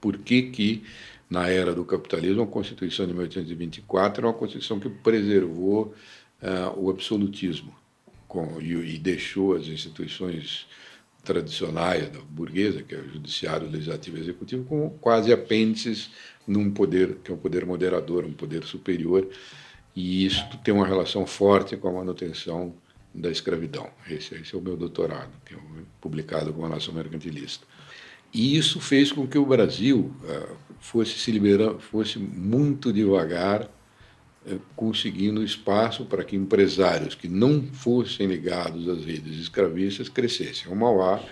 por 0.00 0.18
que, 0.18 0.42
que 0.42 0.84
na 1.28 1.48
era 1.48 1.74
do 1.74 1.84
capitalismo, 1.84 2.42
a 2.42 2.46
Constituição 2.46 3.06
de 3.06 3.12
1824 3.12 4.24
é 4.24 4.28
uma 4.28 4.34
Constituição 4.34 4.78
que 4.78 4.88
preservou 4.88 5.94
uh, 6.42 6.76
o 6.76 6.90
absolutismo 6.90 7.74
com, 8.28 8.60
e, 8.60 8.94
e, 8.94 8.98
deixou 8.98 9.54
as 9.54 9.66
instituições 9.66 10.66
tradicionais 11.24 12.08
da 12.10 12.20
burguesa, 12.20 12.82
que 12.82 12.94
é 12.94 12.98
o 12.98 13.08
judiciário, 13.08 13.68
legislativo 13.68 14.16
e 14.16 14.20
executivo, 14.20 14.64
como 14.64 14.90
quase 15.00 15.32
apêndices 15.32 16.10
num 16.46 16.70
poder 16.70 17.18
que 17.22 17.30
é 17.30 17.34
um 17.34 17.38
poder 17.38 17.64
moderador, 17.64 18.24
um 18.24 18.32
poder 18.32 18.64
superior, 18.64 19.28
e 19.94 20.24
isso 20.24 20.44
tem 20.64 20.72
uma 20.72 20.86
relação 20.86 21.26
forte 21.26 21.76
com 21.76 21.88
a 21.88 21.92
manutenção 21.92 22.74
da 23.14 23.30
escravidão. 23.30 23.88
Esse, 24.08 24.34
esse 24.36 24.54
é 24.54 24.58
o 24.58 24.62
meu 24.62 24.76
doutorado, 24.76 25.30
que 25.44 25.54
é 25.54 25.58
publicado 26.00 26.52
com 26.52 26.64
a 26.64 26.68
Nação 26.68 26.94
Mercantilista. 26.94 27.66
E 28.32 28.56
isso 28.56 28.80
fez 28.80 29.10
com 29.10 29.26
que 29.26 29.36
o 29.36 29.44
Brasil 29.44 30.14
uh, 30.22 30.56
fosse 30.78 31.18
se 31.18 31.32
liberando, 31.32 31.80
fosse 31.80 32.18
muito 32.18 32.92
devagar 32.92 33.68
conseguindo 34.74 35.44
espaço 35.44 36.04
para 36.04 36.24
que 36.24 36.34
empresários 36.34 37.14
que 37.14 37.28
não 37.28 37.62
fossem 37.72 38.26
ligados 38.26 38.88
às 38.88 39.04
redes 39.04 39.38
escravistas 39.38 40.08
crescessem. 40.08 40.72
O 40.72 40.76
Mauá 40.76 41.22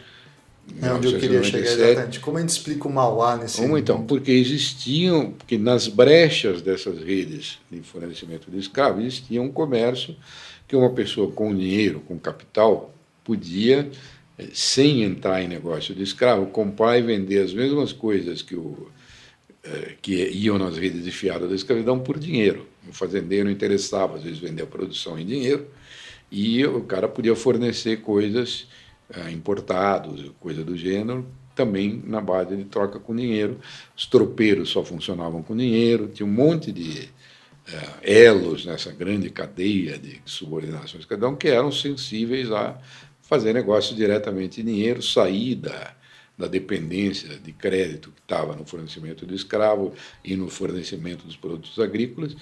é 0.82 0.92
onde 0.92 1.12
eu 1.12 1.18
queria 1.18 1.42
chegar 1.42 1.66
exatamente. 1.66 2.20
Como 2.20 2.36
a 2.36 2.40
gente 2.40 2.50
explica 2.50 2.86
o 2.86 2.92
Mauá 2.92 3.36
nesse 3.36 3.60
Como 3.60 3.78
então? 3.78 4.04
Porque 4.04 4.30
existiam, 4.30 5.32
porque 5.32 5.56
nas 5.56 5.88
brechas 5.88 6.60
dessas 6.60 7.02
redes 7.02 7.58
de 7.70 7.80
fornecimento 7.80 8.50
de 8.50 8.58
escravos 8.58 9.02
existia 9.02 9.40
um 9.40 9.50
comércio 9.50 10.14
que 10.66 10.76
uma 10.76 10.90
pessoa 10.90 11.32
com 11.32 11.54
dinheiro, 11.54 12.00
com 12.00 12.18
capital, 12.18 12.94
podia 13.24 13.90
sem 14.52 15.02
entrar 15.02 15.42
em 15.42 15.48
negócio 15.48 15.94
de 15.94 16.02
escravo, 16.02 16.46
comprar 16.46 16.98
e 16.98 17.02
vender 17.02 17.42
as 17.42 17.52
mesmas 17.52 17.92
coisas 17.92 18.42
que, 18.42 18.54
o, 18.54 18.88
eh, 19.64 19.94
que 20.00 20.14
iam 20.30 20.58
nas 20.58 20.76
redes 20.76 21.02
de 21.02 21.10
fiado 21.10 21.48
da 21.48 21.54
escravidão 21.54 21.98
por 21.98 22.18
dinheiro. 22.18 22.66
O 22.88 22.92
fazendeiro 22.92 23.50
interessava, 23.50 24.16
às 24.16 24.22
vezes, 24.22 24.38
vender 24.38 24.62
a 24.62 24.66
produção 24.66 25.18
em 25.18 25.26
dinheiro, 25.26 25.68
e 26.30 26.64
o 26.66 26.82
cara 26.82 27.08
podia 27.08 27.34
fornecer 27.34 27.98
coisas 27.98 28.68
eh, 29.10 29.30
importadas, 29.30 30.20
coisa 30.38 30.62
do 30.62 30.76
gênero, 30.76 31.26
também 31.54 32.02
na 32.06 32.20
base 32.20 32.56
de 32.56 32.64
troca 32.64 33.00
com 33.00 33.16
dinheiro. 33.16 33.58
Os 33.96 34.06
tropeiros 34.06 34.68
só 34.68 34.84
funcionavam 34.84 35.42
com 35.42 35.56
dinheiro, 35.56 36.08
tinha 36.08 36.26
um 36.26 36.30
monte 36.30 36.70
de 36.70 37.08
eh, 37.66 38.26
elos 38.26 38.64
nessa 38.64 38.92
grande 38.92 39.30
cadeia 39.30 39.98
de 39.98 40.20
subordinação 40.24 40.98
à 40.98 41.00
escravidão 41.00 41.34
que 41.34 41.48
eram 41.48 41.72
sensíveis 41.72 42.50
a 42.52 42.78
fazer 43.22 43.52
negócio 43.52 43.94
diretamente 43.94 44.60
em 44.60 44.64
dinheiro, 44.64 45.02
sair 45.02 45.56
da 45.56 46.46
dependência 46.46 47.36
de 47.38 47.52
crédito 47.52 48.10
que 48.10 48.20
estava 48.20 48.54
no 48.54 48.64
fornecimento 48.64 49.26
do 49.26 49.34
escravo 49.34 49.92
e 50.24 50.36
no 50.36 50.48
fornecimento 50.48 51.26
dos 51.26 51.36
produtos 51.36 51.78
agrícolas, 51.78 52.36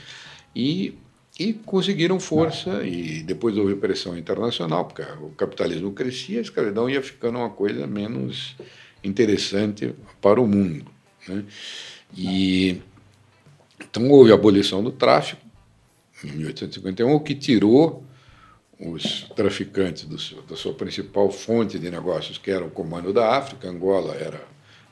e, 0.57 0.94
e 1.38 1.52
conseguiram 1.52 2.18
força, 2.18 2.82
e 2.82 3.22
depois 3.22 3.59
houve 3.59 3.76
pressão 3.76 4.16
internacional, 4.16 4.86
porque 4.86 5.02
o 5.02 5.28
capitalismo 5.36 5.92
crescia, 5.92 6.38
a 6.38 6.42
escravidão 6.42 6.88
ia 6.88 7.02
ficando 7.02 7.36
uma 7.36 7.50
coisa 7.50 7.86
menos 7.86 8.57
interessante 9.04 9.94
para 10.18 10.40
o 10.40 10.46
mundo. 10.46 10.86
Né? 11.28 11.44
E, 12.16 12.80
então 13.78 14.09
houve 14.09 14.32
a 14.32 14.34
abolição 14.34 14.82
do 14.82 14.90
tráfico, 14.90 15.42
em 16.24 16.32
1851, 16.32 17.12
o 17.12 17.20
que 17.20 17.34
tirou 17.34 18.02
os 18.80 19.22
traficantes 19.36 20.04
do 20.04 20.16
da 20.46 20.57
sua 20.57 20.72
principal 20.72 21.30
fonte 21.30 21.78
de 21.78 21.90
negócios, 21.90 22.38
que 22.38 22.50
era 22.50 22.64
o 22.64 22.70
Comando 22.70 23.12
da 23.12 23.36
África. 23.36 23.68
Angola 23.68 24.14
era 24.14 24.42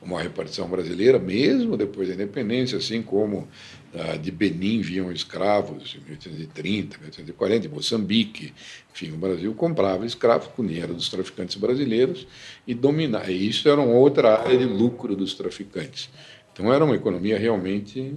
uma 0.05 0.21
repartição 0.21 0.67
brasileira, 0.67 1.17
mesmo 1.17 1.75
depois 1.75 2.07
da 2.07 2.13
independência, 2.13 2.77
assim 2.77 3.01
como 3.01 3.47
ah, 3.93 4.15
de 4.15 4.29
Benin 4.31 4.81
vinham 4.81 5.11
escravos 5.11 5.95
em 5.95 6.03
1830, 6.03 6.97
1840, 6.99 7.65
em 7.65 7.69
Moçambique. 7.69 8.53
Enfim, 8.93 9.11
o 9.11 9.17
Brasil 9.17 9.53
comprava 9.55 10.05
escravos 10.05 10.47
com 10.55 10.65
dinheiro 10.65 10.93
dos 10.93 11.09
traficantes 11.09 11.55
brasileiros 11.55 12.27
e 12.67 12.73
dominava. 12.73 13.31
E 13.31 13.49
isso 13.49 13.67
era 13.67 13.81
uma 13.81 13.95
outra 13.95 14.41
área 14.41 14.57
de 14.57 14.65
lucro 14.65 15.15
dos 15.15 15.33
traficantes. 15.33 16.09
Então 16.53 16.71
era 16.71 16.85
uma 16.85 16.95
economia 16.95 17.37
realmente 17.37 18.15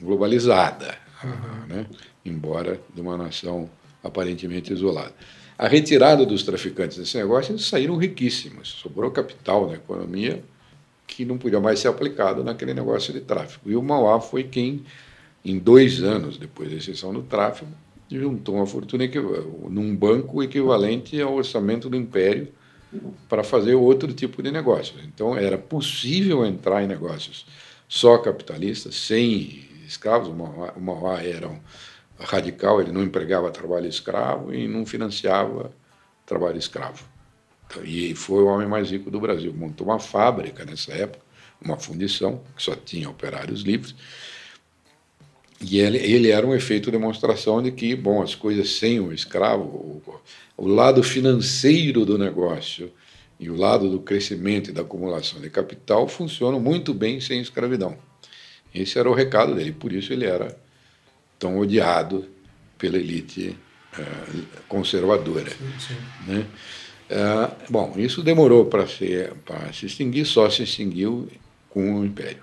globalizada, 0.00 0.98
uhum. 1.22 1.66
né? 1.66 1.86
embora 2.24 2.78
de 2.94 3.00
uma 3.00 3.16
nação 3.16 3.70
aparentemente 4.02 4.72
isolado. 4.72 5.14
A 5.56 5.66
retirada 5.66 6.26
dos 6.26 6.42
traficantes 6.42 6.98
desse 6.98 7.16
negócio, 7.16 7.52
eles 7.52 7.64
saíram 7.64 7.96
riquíssimos. 7.96 8.68
Sobrou 8.68 9.10
capital 9.10 9.68
na 9.68 9.74
economia 9.74 10.42
que 11.06 11.24
não 11.24 11.38
podia 11.38 11.60
mais 11.60 11.78
ser 11.78 11.88
aplicado 11.88 12.42
naquele 12.42 12.74
negócio 12.74 13.12
de 13.12 13.20
tráfico. 13.20 13.70
E 13.70 13.76
o 13.76 13.82
Mauá 13.82 14.20
foi 14.20 14.44
quem, 14.44 14.84
em 15.44 15.58
dois 15.58 16.02
anos 16.02 16.36
depois 16.38 16.70
da 16.70 16.76
exceção 16.76 17.12
do 17.12 17.22
tráfico, 17.22 17.70
juntou 18.10 18.56
uma 18.56 18.66
fortuna 18.66 19.04
num 19.68 19.94
banco 19.94 20.42
equivalente 20.42 21.20
ao 21.20 21.34
orçamento 21.34 21.88
do 21.88 21.96
Império 21.96 22.48
para 23.28 23.42
fazer 23.42 23.74
outro 23.74 24.12
tipo 24.12 24.42
de 24.42 24.50
negócios. 24.50 25.02
Então, 25.04 25.36
era 25.36 25.58
possível 25.58 26.44
entrar 26.46 26.82
em 26.82 26.86
negócios 26.86 27.46
só 27.88 28.18
capitalistas, 28.18 28.94
sem 28.94 29.68
escravos. 29.86 30.28
O 30.28 30.80
Mauá 30.80 31.22
era 31.22 31.48
um 31.48 31.58
radical, 32.18 32.80
ele 32.80 32.92
não 32.92 33.02
empregava 33.02 33.50
trabalho 33.50 33.88
escravo 33.88 34.54
e 34.54 34.68
não 34.68 34.86
financiava 34.86 35.72
trabalho 36.24 36.56
escravo. 36.56 37.04
E 37.82 38.14
foi 38.14 38.42
o 38.42 38.46
homem 38.46 38.68
mais 38.68 38.90
rico 38.90 39.10
do 39.10 39.20
Brasil. 39.20 39.52
Montou 39.52 39.86
uma 39.86 39.98
fábrica 39.98 40.64
nessa 40.64 40.92
época, 40.92 41.24
uma 41.60 41.78
fundição, 41.78 42.42
que 42.56 42.62
só 42.62 42.74
tinha 42.74 43.08
operários 43.08 43.62
livres. 43.62 43.94
E 45.60 45.78
ele, 45.78 45.98
ele 45.98 46.30
era 46.30 46.46
um 46.46 46.54
efeito 46.54 46.90
demonstração 46.90 47.62
de 47.62 47.72
que, 47.72 47.94
bom, 47.94 48.22
as 48.22 48.34
coisas 48.34 48.76
sem 48.76 49.00
o 49.00 49.12
escravo, 49.12 49.62
o, 49.64 50.02
o 50.56 50.68
lado 50.68 51.02
financeiro 51.02 52.04
do 52.04 52.18
negócio 52.18 52.92
e 53.38 53.50
o 53.50 53.56
lado 53.56 53.90
do 53.90 54.00
crescimento 54.00 54.70
e 54.70 54.72
da 54.72 54.82
acumulação 54.82 55.40
de 55.40 55.50
capital 55.50 56.06
funcionam 56.06 56.60
muito 56.60 56.92
bem 56.92 57.20
sem 57.20 57.40
escravidão. 57.40 57.96
Esse 58.74 58.98
era 58.98 59.08
o 59.08 59.14
recado 59.14 59.54
dele, 59.54 59.72
por 59.72 59.92
isso 59.92 60.12
ele 60.12 60.24
era 60.24 60.56
tão 61.38 61.58
odiado 61.58 62.28
pela 62.76 62.96
elite 62.96 63.56
uh, 63.98 64.46
conservadora. 64.68 65.50
Sim, 65.50 65.72
sim. 65.78 65.96
Né? 66.26 66.46
Uh, 67.10 67.52
bom, 67.70 67.92
isso 67.96 68.22
demorou 68.22 68.66
para 68.66 68.86
se, 68.86 69.30
se 69.72 69.86
extinguir, 69.86 70.24
só 70.24 70.48
se 70.48 70.62
extinguiu 70.62 71.28
com 71.68 72.00
o 72.00 72.04
Império, 72.04 72.42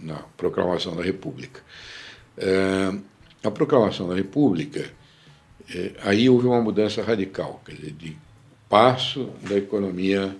na 0.00 0.16
proclamação 0.36 0.96
da 0.96 1.02
República. 1.02 1.60
Uh, 2.38 3.00
a 3.42 3.50
proclamação 3.50 4.08
da 4.08 4.14
República, 4.14 4.90
aí 6.02 6.28
houve 6.28 6.46
uma 6.46 6.60
mudança 6.60 7.02
radical, 7.02 7.62
quer 7.64 7.74
dizer, 7.74 7.92
de 7.92 8.16
passo 8.68 9.30
da 9.48 9.56
economia 9.56 10.36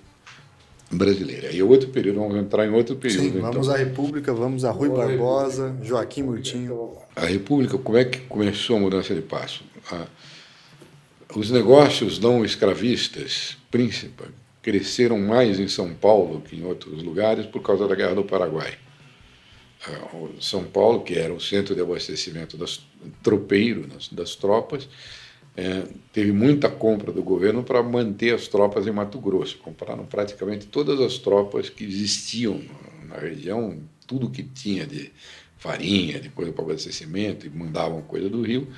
brasileira. 0.91 1.53
E 1.53 1.63
outro 1.63 1.89
período, 1.89 2.21
vamos 2.21 2.37
entrar 2.37 2.67
em 2.67 2.71
outro 2.71 2.97
período. 2.97 3.33
Sim, 3.33 3.41
vamos 3.41 3.67
então. 3.67 3.75
à 3.75 3.77
República, 3.77 4.35
vamos 4.35 4.65
a 4.65 4.71
Rui 4.71 4.89
Barbosa, 4.89 5.77
Joaquim 5.83 6.25
Murtinho. 6.25 6.97
A 7.15 7.27
República, 7.27 7.79
como 7.79 7.97
é 7.97 8.05
que 8.05 8.21
começou 8.21 8.77
a 8.77 8.81
mudança 8.81 9.15
de 9.15 9.23
passo? 9.23 9.65
Os 11.35 11.51
negócios 11.51 12.19
não 12.19 12.45
escravistas, 12.45 13.57
príncipe, 13.71 14.25
cresceram 14.63 15.19
mais 15.19 15.59
em 15.59 15.69
São 15.69 15.95
Paulo 15.95 16.41
que 16.41 16.57
em 16.57 16.65
outros 16.65 17.03
lugares 17.03 17.47
por 17.47 17.63
causa 17.63 17.87
da 17.89 17.95
Guerra 17.95 18.15
do 18.15 18.25
Paraguai. 18.25 18.77
São 20.39 20.65
Paulo, 20.65 21.03
que 21.03 21.15
era 21.15 21.33
o 21.33 21.41
centro 21.41 21.75
de 21.75 21.81
abastecimento 21.81 22.57
das 22.57 22.85
tropeiro, 23.23 23.87
das, 23.87 24.09
das 24.09 24.35
tropas, 24.37 24.87
é, 25.57 25.85
teve 26.13 26.33
muita 26.33 26.69
compra 26.69 27.11
do 27.11 27.23
governo 27.23 27.63
para 27.63 27.83
manter 27.83 28.35
as 28.35 28.47
tropas 28.47 28.87
em 28.87 28.93
Mato 28.93 29.19
Grosso. 29.19 29.59
Compraram 29.59 30.05
praticamente 30.05 30.67
todas 30.67 31.01
as 31.01 31.17
tropas 31.19 31.71
que 31.71 31.85
existiam 31.85 32.61
na 33.09 33.17
região, 33.17 33.79
tudo 34.07 34.31
que 34.31 34.43
tinha 34.43 34.87
de 34.87 35.11
farinha, 35.57 36.21
de 36.21 36.29
coisa 36.29 36.53
para 36.53 36.65
abastecimento, 36.65 37.47
e 37.47 37.51
mandavam 37.51 38.03
coisa 38.03 38.29
do 38.29 38.43
Rio. 38.43 38.69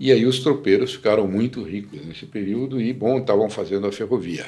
E 0.00 0.10
aí 0.10 0.24
os 0.24 0.38
tropeiros 0.38 0.94
ficaram 0.94 1.28
muito 1.28 1.62
ricos 1.62 2.00
nesse 2.06 2.24
período 2.24 2.80
e, 2.80 2.90
bom, 2.90 3.18
estavam 3.18 3.50
fazendo 3.50 3.86
a 3.86 3.92
ferrovia, 3.92 4.46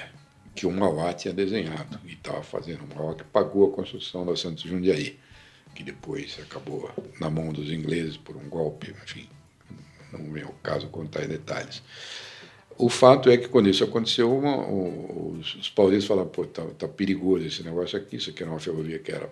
que 0.55 0.65
o 0.65 0.73
Mauá 0.73 1.13
tinha 1.13 1.35
desenhado, 1.35 2.01
e 2.07 2.15
estava 2.15 2.43
fazendo. 2.43 2.85
O 2.85 2.97
Mauá 2.97 3.15
que 3.15 3.23
pagou 3.23 3.71
a 3.71 3.77
construção 3.77 4.25
da 4.25 4.35
Santos 4.35 4.63
Jundiaí, 4.63 5.19
que 5.75 5.83
depois 5.83 6.39
acabou 6.41 6.91
na 7.21 7.29
mão 7.29 7.53
dos 7.53 7.71
ingleses 7.71 8.17
por 8.17 8.35
um 8.35 8.49
golpe, 8.49 8.95
enfim, 9.05 9.29
não 10.11 10.33
vem 10.33 10.43
ao 10.43 10.55
caso 10.63 10.87
contar 10.87 11.23
em 11.23 11.29
detalhes. 11.29 11.83
O 12.79 12.89
fato 12.89 13.29
é 13.29 13.37
que 13.37 13.47
quando 13.47 13.69
isso 13.69 13.85
aconteceu, 13.85 14.35
uma, 14.35 14.67
os, 14.67 15.55
os 15.57 15.69
paulistas 15.69 16.07
falaram, 16.07 16.31
pô, 16.31 16.47
tá, 16.47 16.65
tá, 16.79 16.89
perigoso 16.89 17.47
esse 17.47 17.63
negócio 17.63 17.99
aqui, 17.99 18.17
isso 18.17 18.31
aqui 18.31 18.43
era 18.43 18.51
uma 18.51 18.59
ferrovia 18.59 18.99
que 18.99 19.13
era 19.13 19.31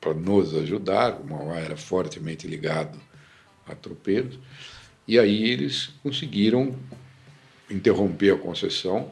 para 0.00 0.14
nos 0.14 0.52
ajudar, 0.56 1.20
o 1.20 1.24
Mauá 1.24 1.60
era 1.60 1.76
fortemente 1.76 2.48
ligado 2.48 2.98
a 3.68 3.74
tropeiros, 3.76 4.36
e 5.08 5.18
aí 5.18 5.50
eles 5.50 5.88
conseguiram 6.02 6.76
interromper 7.70 8.34
a 8.34 8.36
concessão 8.36 9.10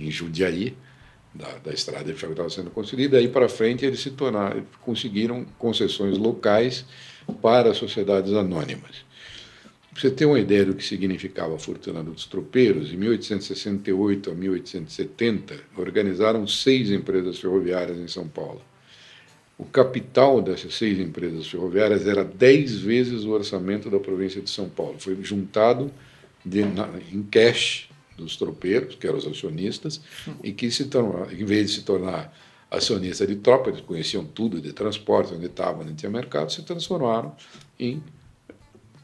em 0.00 0.10
Jundiaí, 0.10 0.76
da, 1.32 1.58
da 1.58 1.72
estrada 1.72 2.12
que 2.12 2.24
estava 2.24 2.50
sendo 2.50 2.70
construída. 2.70 3.16
Daí 3.16 3.28
para 3.28 3.48
frente 3.48 3.86
eles 3.86 4.00
se 4.00 4.10
tornaram, 4.10 4.64
conseguiram 4.80 5.44
concessões 5.56 6.18
locais 6.18 6.84
para 7.40 7.72
sociedades 7.72 8.32
anônimas. 8.32 9.06
Você 9.94 10.10
ter 10.10 10.26
uma 10.26 10.38
ideia 10.38 10.64
do 10.64 10.74
que 10.74 10.84
significava 10.84 11.56
a 11.56 11.58
fortuna 11.58 12.02
dos 12.02 12.24
tropeiros, 12.26 12.92
em 12.92 12.96
1868 12.96 14.30
a 14.30 14.34
1870 14.34 15.60
organizaram 15.76 16.46
seis 16.46 16.90
empresas 16.90 17.38
ferroviárias 17.38 17.98
em 17.98 18.06
São 18.06 18.26
Paulo. 18.28 18.62
O 19.58 19.64
capital 19.64 20.40
dessas 20.40 20.74
seis 20.76 21.00
empresas 21.00 21.48
ferroviárias 21.48 22.06
era 22.06 22.24
dez 22.24 22.78
vezes 22.78 23.24
o 23.24 23.30
orçamento 23.30 23.90
da 23.90 23.98
província 23.98 24.40
de 24.40 24.48
São 24.48 24.68
Paulo. 24.68 24.94
Foi 25.00 25.18
juntado 25.22 25.90
de, 26.44 26.64
na, 26.64 26.88
em 27.12 27.24
cash 27.24 27.90
dos 28.16 28.36
tropeiros, 28.36 28.94
que 28.94 29.06
eram 29.06 29.18
os 29.18 29.26
acionistas, 29.26 30.00
e 30.42 30.52
que, 30.52 30.70
se 30.70 30.88
em 31.32 31.44
vez 31.44 31.70
de 31.70 31.76
se 31.76 31.82
tornar 31.82 32.32
acionista 32.70 33.26
de 33.26 33.36
tropa, 33.36 33.70
eles 33.70 33.80
conheciam 33.80 34.24
tudo 34.24 34.60
de 34.60 34.72
transporte, 34.72 35.34
onde 35.34 35.46
estava, 35.46 35.82
onde 35.82 35.94
tinha 35.94 36.10
mercado, 36.10 36.52
se 36.52 36.62
transformaram 36.62 37.34
em 37.78 38.02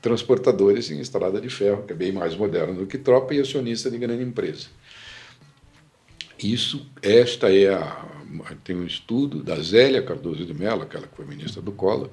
transportadores 0.00 0.90
em 0.90 1.00
estrada 1.00 1.40
de 1.40 1.48
ferro, 1.48 1.82
que 1.84 1.92
é 1.92 1.96
bem 1.96 2.12
mais 2.12 2.36
moderno 2.36 2.74
do 2.74 2.86
que 2.86 2.98
tropa, 2.98 3.34
e 3.34 3.40
acionista 3.40 3.90
de 3.90 3.98
grande 3.98 4.22
empresa. 4.22 4.66
Isso, 6.42 6.86
esta 7.02 7.52
é 7.52 7.72
a. 7.72 8.14
Tem 8.64 8.74
um 8.74 8.84
estudo 8.84 9.44
da 9.44 9.54
Zélia 9.60 10.02
Cardoso 10.02 10.44
de 10.44 10.52
Mello, 10.52 10.82
aquela 10.82 11.06
que 11.06 11.14
foi 11.14 11.24
ministra 11.24 11.62
do 11.62 11.70
Collor, 11.70 12.10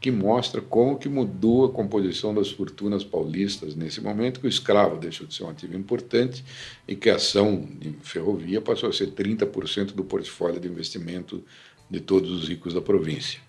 que 0.00 0.10
mostra 0.10 0.60
como 0.60 0.96
que 0.96 1.08
mudou 1.08 1.64
a 1.64 1.72
composição 1.72 2.32
das 2.32 2.50
fortunas 2.50 3.02
paulistas 3.02 3.74
nesse 3.74 4.00
momento, 4.00 4.38
que 4.38 4.46
o 4.46 4.48
escravo 4.48 4.96
deixou 4.98 5.26
de 5.26 5.34
ser 5.34 5.42
um 5.42 5.48
ativo 5.48 5.76
importante 5.76 6.44
e 6.86 6.94
que 6.94 7.10
a 7.10 7.16
ação 7.16 7.66
de 7.80 7.90
ferrovia 8.02 8.60
passou 8.60 8.88
a 8.88 8.92
ser 8.92 9.12
30% 9.12 9.94
do 9.94 10.04
portfólio 10.04 10.60
de 10.60 10.68
investimento 10.68 11.42
de 11.90 12.00
todos 12.00 12.30
os 12.30 12.48
ricos 12.48 12.72
da 12.72 12.80
província. 12.80 13.40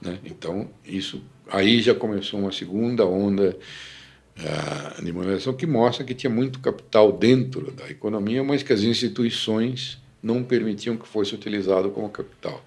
Né? 0.00 0.18
Então, 0.24 0.68
isso 0.84 1.22
aí 1.46 1.80
já 1.80 1.94
começou 1.94 2.40
uma 2.40 2.52
segunda 2.52 3.06
onda 3.06 3.56
uh, 4.38 5.02
de 5.02 5.52
que 5.54 5.66
mostra 5.66 6.04
que 6.04 6.14
tinha 6.14 6.30
muito 6.30 6.60
capital 6.60 7.12
dentro 7.12 7.70
da 7.72 7.88
economia, 7.90 8.42
mas 8.42 8.62
que 8.62 8.72
as 8.72 8.82
instituições 8.82 9.98
não 10.22 10.42
permitiam 10.42 10.96
que 10.96 11.06
fosse 11.06 11.34
utilizado 11.34 11.90
como 11.90 12.08
capital 12.08 12.62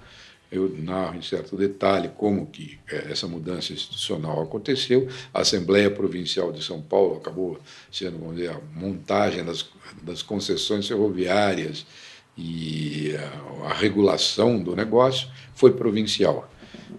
eu 0.52 0.70
narro 0.78 1.18
em 1.18 1.22
certo 1.22 1.56
detalhe 1.56 2.10
como 2.10 2.46
que 2.46 2.78
é, 2.92 3.12
essa 3.12 3.26
mudança 3.26 3.72
institucional 3.72 4.42
aconteceu. 4.42 5.08
A 5.34 5.42
Assembleia 5.42 5.90
Provincial 5.90 6.52
de 6.52 6.62
São 6.62 6.82
Paulo 6.82 7.16
acabou 7.16 7.58
sendo, 7.90 8.20
vamos 8.20 8.36
dizer, 8.36 8.50
a 8.50 8.60
montagem 8.76 9.46
das, 9.46 9.66
das 10.04 10.22
concessões 10.22 10.88
ferroviárias 10.88 11.86
e 12.38 13.16
a, 13.64 13.70
a 13.70 13.74
regulação 13.74 14.62
do 14.62 14.76
negócio 14.76 15.30
foi 15.56 15.72
provincial. 15.72 16.51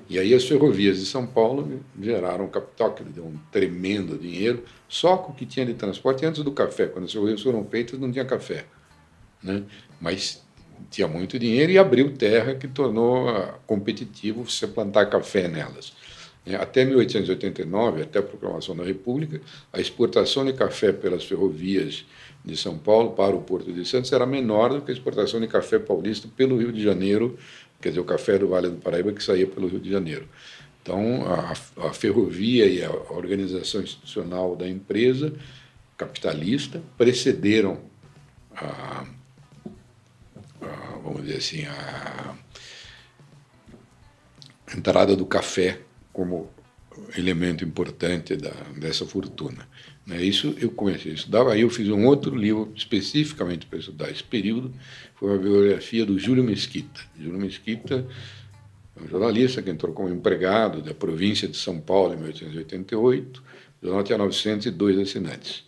E 0.09 0.19
aí 0.19 0.35
as 0.35 0.45
ferrovias 0.45 0.99
de 0.99 1.07
São 1.07 1.27
Paulo 1.27 1.81
geraram 2.01 2.49
capital, 2.49 2.93
que 2.93 3.05
deu 3.05 3.25
um 3.25 3.39
tremendo 3.51 4.19
dinheiro, 4.19 4.65
só 4.89 5.17
com 5.17 5.33
o 5.33 5.35
que 5.35 5.47
tinha 5.47 5.65
de 5.65 5.75
transporte. 5.75 6.25
Antes 6.25 6.43
do 6.43 6.53
café, 6.53 6.87
quando 6.87 7.05
as 7.05 7.13
ferrovias 7.13 7.41
foram 7.43 7.65
feitas, 7.65 7.99
não 7.99 8.11
tinha 8.11 8.25
café. 8.25 8.67
Né? 9.43 9.63
Mas 10.01 10.43
tinha 10.91 11.09
muito 11.09 11.39
dinheiro 11.39 11.73
e 11.73 11.79
abriu 11.79 12.13
terra 12.13 12.55
que 12.55 12.69
tornou 12.69 13.29
ah, 13.29 13.59
competitivo 13.67 14.49
você 14.49 14.67
plantar 14.67 15.07
café 15.07 15.49
nelas. 15.49 15.93
É, 16.45 16.57
até 16.57 16.85
1889, 16.85 18.03
até 18.03 18.19
a 18.19 18.23
proclamação 18.23 18.75
da 18.75 18.83
República, 18.83 19.41
a 19.73 19.81
exportação 19.81 20.45
de 20.45 20.53
café 20.53 20.91
pelas 20.93 21.25
ferrovias 21.25 22.05
de 22.45 22.57
São 22.57 22.77
Paulo 22.77 23.13
para 23.13 23.35
o 23.37 23.43
Porto 23.43 23.73
de 23.73 23.85
Santos 23.87 24.13
era 24.13 24.27
menor 24.27 24.71
do 24.71 24.83
que 24.83 24.91
a 24.91 24.95
exportação 24.95 25.41
de 25.41 25.47
café 25.47 25.79
paulista 25.79 26.29
pelo 26.37 26.57
Rio 26.57 26.73
de 26.73 26.83
Janeiro, 26.83 27.39
quer 27.83 27.91
dizer, 27.91 28.01
o 28.01 28.05
café 28.05 28.39
do 28.39 28.49
Vale 28.49 28.71
do 28.71 28.77
Paraíba 28.77 29.13
que 29.13 29.23
saía 29.23 29.47
pelo 29.47 29.69
Rio 29.69 29.81
de 29.81 29.91
Janeiro. 29.91 30.29
Então, 30.83 31.25
a, 31.27 31.53
a 31.89 31.93
ferrovia 31.93 32.67
e 32.67 32.83
a 32.83 32.91
organização 32.91 33.83
institucional 33.83 34.57
da 34.57 34.69
empresa 34.69 35.33
capitalista 35.97 36.83
precederam 36.97 37.81
a 38.55 39.07
vamos 41.03 41.23
dizer 41.23 41.39
assim, 41.39 41.65
a 41.67 42.35
entrada 44.75 45.17
do 45.17 45.27
café 45.27 45.81
como 46.13 46.51
elemento 47.17 47.65
importante 47.65 48.37
da, 48.37 48.51
dessa 48.77 49.05
fortuna. 49.05 49.69
Né? 50.07 50.23
Isso 50.23 50.55
eu 50.61 50.71
comecei 50.71 51.13
a 51.13 51.15
estudar, 51.15 51.47
aí 51.49 51.61
eu 51.61 51.71
fiz 51.71 51.89
um 51.89 52.07
outro 52.07 52.35
livro 52.35 52.73
especificamente 52.75 53.67
para 53.67 53.79
estudar 53.79 54.11
esse 54.11 54.23
período, 54.23 54.73
foi 55.15 55.31
uma 55.31 55.39
biografia 55.39 56.05
do 56.05 56.19
Júlio 56.19 56.43
Mesquita. 56.43 57.01
Júlio 57.19 57.39
Mesquita 57.39 58.07
é 58.97 59.03
um 59.03 59.09
jornalista 59.09 59.63
que 59.63 59.71
entrou 59.71 59.93
como 59.93 60.09
empregado 60.09 60.83
da 60.83 60.93
província 60.93 61.49
de 61.49 61.57
São 61.57 61.81
Paulo 61.81 62.15
em 62.15 62.17
1888, 62.17 63.43
o 63.81 63.87
jornal 63.87 64.05
tinha 64.05 64.19
902 64.19 64.99
assinantes 64.99 65.65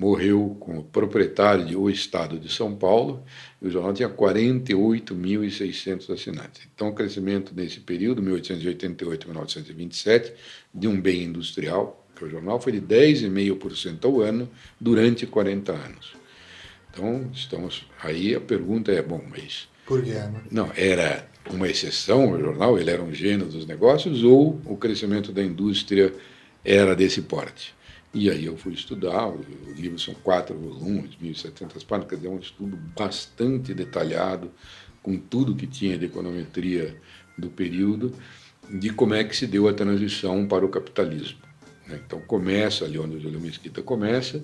morreu 0.00 0.56
como 0.58 0.82
proprietário 0.84 1.66
de 1.66 1.76
O 1.76 1.90
Estado 1.90 2.38
de 2.38 2.50
São 2.50 2.74
Paulo, 2.74 3.22
e 3.60 3.66
o 3.66 3.70
jornal 3.70 3.92
tinha 3.92 4.08
48.600 4.08 6.10
assinantes. 6.10 6.66
Então, 6.74 6.88
o 6.88 6.94
crescimento 6.94 7.52
nesse 7.54 7.80
período, 7.80 8.22
1888 8.22 9.28
1927, 9.28 10.32
de 10.74 10.88
um 10.88 10.98
bem 10.98 11.24
industrial, 11.24 11.99
que 12.20 12.26
o 12.26 12.30
jornal, 12.30 12.60
foi 12.60 12.72
de 12.72 12.80
10,5% 12.80 14.04
ao 14.04 14.20
ano 14.20 14.48
durante 14.78 15.26
40 15.26 15.72
anos. 15.72 16.12
Então, 16.92 17.30
estamos 17.32 17.86
aí, 18.02 18.34
a 18.34 18.40
pergunta 18.40 18.92
é, 18.92 19.00
bom, 19.00 19.22
mas... 19.30 19.68
Por 19.86 20.02
quê? 20.02 20.12
Né? 20.12 20.42
Não, 20.50 20.70
era 20.76 21.26
uma 21.50 21.66
exceção 21.66 22.32
o 22.32 22.38
jornal, 22.38 22.78
ele 22.78 22.90
era 22.90 23.02
um 23.02 23.12
gênio 23.12 23.46
dos 23.46 23.66
negócios, 23.66 24.22
ou 24.22 24.60
o 24.66 24.76
crescimento 24.76 25.32
da 25.32 25.42
indústria 25.42 26.12
era 26.64 26.94
desse 26.94 27.22
porte? 27.22 27.74
E 28.12 28.28
aí 28.28 28.44
eu 28.44 28.56
fui 28.56 28.74
estudar, 28.74 29.28
o 29.28 29.40
livro 29.74 29.98
são 29.98 30.14
quatro 30.14 30.56
volumes, 30.56 31.16
1.700 31.22 31.86
páginas, 31.86 32.10
quer 32.10 32.16
dizer, 32.16 32.28
é 32.28 32.30
um 32.30 32.38
estudo 32.38 32.76
bastante 32.96 33.72
detalhado, 33.72 34.50
com 35.02 35.16
tudo 35.16 35.54
que 35.54 35.66
tinha 35.66 35.96
de 35.96 36.06
econometria 36.06 36.96
do 37.38 37.48
período, 37.48 38.12
de 38.68 38.90
como 38.90 39.14
é 39.14 39.24
que 39.24 39.34
se 39.34 39.46
deu 39.46 39.68
a 39.68 39.72
transição 39.72 40.46
para 40.46 40.66
o 40.66 40.68
capitalismo. 40.68 41.49
Né? 41.90 42.00
Então 42.06 42.20
começa 42.20 42.84
ali 42.84 42.98
onde 42.98 43.16
o 43.16 43.20
Júlio 43.20 43.40
Mesquita 43.40 43.82
começa, 43.82 44.42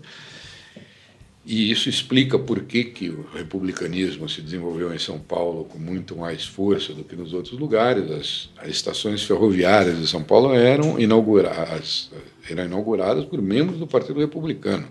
e 1.45 1.71
isso 1.71 1.89
explica 1.89 2.37
por 2.37 2.65
que, 2.65 2.83
que 2.83 3.09
o 3.09 3.25
republicanismo 3.33 4.29
se 4.29 4.43
desenvolveu 4.43 4.93
em 4.93 4.99
São 4.99 5.17
Paulo 5.17 5.65
com 5.65 5.79
muito 5.79 6.17
mais 6.17 6.45
força 6.45 6.93
do 6.93 7.05
que 7.05 7.15
nos 7.15 7.33
outros 7.33 7.57
lugares. 7.57 8.11
As, 8.11 8.51
as 8.59 8.69
estações 8.69 9.23
ferroviárias 9.23 9.97
de 9.97 10.09
São 10.09 10.25
Paulo 10.25 10.53
eram 10.53 10.99
inauguradas, 10.99 12.11
eram 12.51 12.65
inauguradas 12.65 13.25
por 13.25 13.41
membros 13.41 13.79
do 13.79 13.87
Partido 13.87 14.19
Republicano. 14.19 14.89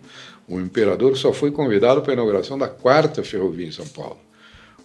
O 0.47 0.57
imperador 0.57 1.17
só 1.17 1.33
foi 1.33 1.51
convidado 1.51 2.01
para 2.01 2.13
a 2.13 2.13
inauguração 2.13 2.57
da 2.57 2.69
quarta 2.69 3.21
ferrovia 3.21 3.67
em 3.67 3.71
São 3.71 3.87
Paulo. 3.87 4.19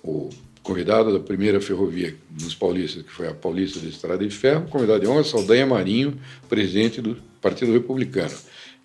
O 0.02 0.28
convidado 0.70 1.12
da 1.12 1.18
primeira 1.18 1.60
ferrovia 1.60 2.14
dos 2.30 2.54
paulistas, 2.54 3.02
que 3.02 3.10
foi 3.10 3.26
a 3.26 3.34
Paulista 3.34 3.80
de 3.80 3.88
Estrada 3.88 4.24
de 4.24 4.32
Ferro, 4.32 4.68
convidado 4.68 5.00
de 5.00 5.06
honra, 5.08 5.24
Saldanha 5.24 5.66
Marinho, 5.66 6.16
presidente 6.48 7.00
do 7.00 7.16
Partido 7.40 7.72
Republicano. 7.72 8.36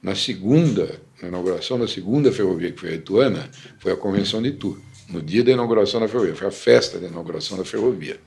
Na 0.02 0.16
segunda, 0.16 1.00
na 1.22 1.28
inauguração 1.28 1.78
da 1.78 1.88
segunda 1.88 2.32
ferrovia, 2.32 2.72
que 2.72 2.80
foi 2.80 2.90
a 2.90 2.96
Ituana, 2.96 3.52
foi 3.78 3.92
a 3.92 3.96
Convenção 3.96 4.42
de 4.42 4.50
Itu, 4.50 4.82
no 5.10 5.22
dia 5.22 5.44
da 5.44 5.52
inauguração 5.52 6.00
da 6.00 6.08
ferrovia, 6.08 6.34
foi 6.34 6.48
a 6.48 6.52
festa 6.52 6.98
da 6.98 7.06
inauguração 7.06 7.56
da 7.56 7.64
ferrovia. 7.64 8.20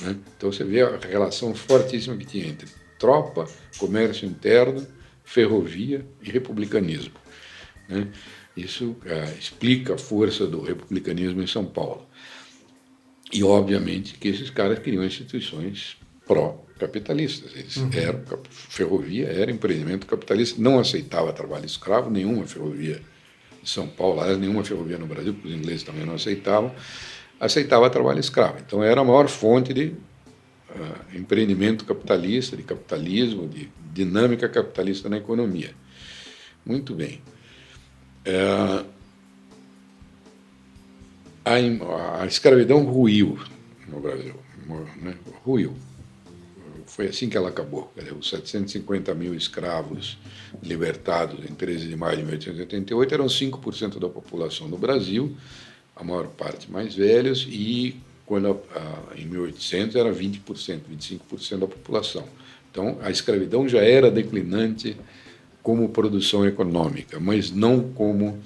Né? 0.00 0.16
Então 0.36 0.52
você 0.52 0.62
vê 0.62 0.82
a 0.82 0.96
relação 0.96 1.52
fortíssima 1.56 2.16
que 2.16 2.24
tinha 2.24 2.46
entre 2.46 2.68
tropa, 3.00 3.48
comércio 3.78 4.28
interno, 4.28 4.86
ferrovia 5.24 6.06
e 6.22 6.30
republicanismo. 6.30 7.14
Né? 7.88 8.06
Isso 8.56 8.94
é, 9.06 9.34
explica 9.36 9.94
a 9.94 9.98
força 9.98 10.46
do 10.46 10.62
republicanismo 10.62 11.42
em 11.42 11.48
São 11.48 11.64
Paulo. 11.64 12.06
E, 13.32 13.42
obviamente, 13.42 14.14
que 14.18 14.28
esses 14.28 14.50
caras 14.50 14.78
queriam 14.78 15.02
instituições 15.02 15.96
pró 16.26 16.64
capitalistas. 16.78 17.54
Eles 17.54 17.76
uhum. 17.76 17.90
eram, 17.94 18.22
ferrovia 18.50 19.28
era 19.28 19.50
empreendimento 19.50 20.06
capitalista, 20.06 20.60
não 20.60 20.78
aceitava 20.78 21.32
trabalho 21.32 21.64
escravo, 21.64 22.10
nenhuma 22.10 22.44
ferrovia 22.46 23.00
de 23.62 23.70
São 23.70 23.86
Paulo, 23.86 24.20
aliás, 24.20 24.38
nenhuma 24.38 24.64
ferrovia 24.64 24.98
no 24.98 25.06
Brasil, 25.06 25.32
porque 25.32 25.48
os 25.48 25.54
ingleses 25.54 25.84
também 25.84 26.04
não 26.04 26.14
aceitavam, 26.14 26.74
aceitava 27.38 27.88
trabalho 27.88 28.18
escravo. 28.18 28.58
Então 28.66 28.82
era 28.82 29.00
a 29.00 29.04
maior 29.04 29.28
fonte 29.28 29.72
de 29.72 29.86
uh, 29.86 31.16
empreendimento 31.16 31.84
capitalista, 31.84 32.56
de 32.56 32.64
capitalismo, 32.64 33.48
de 33.48 33.70
dinâmica 33.92 34.48
capitalista 34.48 35.08
na 35.08 35.18
economia. 35.18 35.70
Muito 36.66 36.94
bem. 36.94 37.22
Uh, 38.26 38.84
a, 41.44 42.22
a 42.22 42.26
escravidão 42.26 42.84
ruiu 42.84 43.38
no 43.88 44.00
Brasil, 44.00 44.34
né? 45.00 45.14
ruiu. 45.44 45.74
Foi 46.86 47.06
assim 47.06 47.28
que 47.28 47.36
ela 47.36 47.48
acabou. 47.48 47.92
Os 48.18 48.28
750 48.28 49.14
mil 49.14 49.34
escravos 49.34 50.18
libertados 50.62 51.48
em 51.50 51.54
13 51.54 51.88
de 51.88 51.96
maio 51.96 52.18
de 52.18 52.22
1888 52.24 53.14
eram 53.14 53.26
5% 53.26 53.98
da 53.98 54.08
população 54.08 54.68
do 54.68 54.76
Brasil 54.76 55.34
a 55.94 56.04
maior 56.04 56.26
parte 56.28 56.70
mais 56.70 56.94
velhos, 56.94 57.46
e 57.48 57.96
quando 58.26 58.60
a, 58.74 59.16
em 59.16 59.26
1800 59.26 59.96
era 59.96 60.12
20%, 60.12 60.80
25% 60.90 61.58
da 61.58 61.66
população. 61.66 62.24
Então 62.70 62.98
a 63.02 63.10
escravidão 63.10 63.68
já 63.68 63.80
era 63.80 64.10
declinante 64.10 64.96
como 65.62 65.88
produção 65.90 66.46
econômica, 66.46 67.20
mas 67.20 67.50
não 67.50 67.92
como 67.92 68.38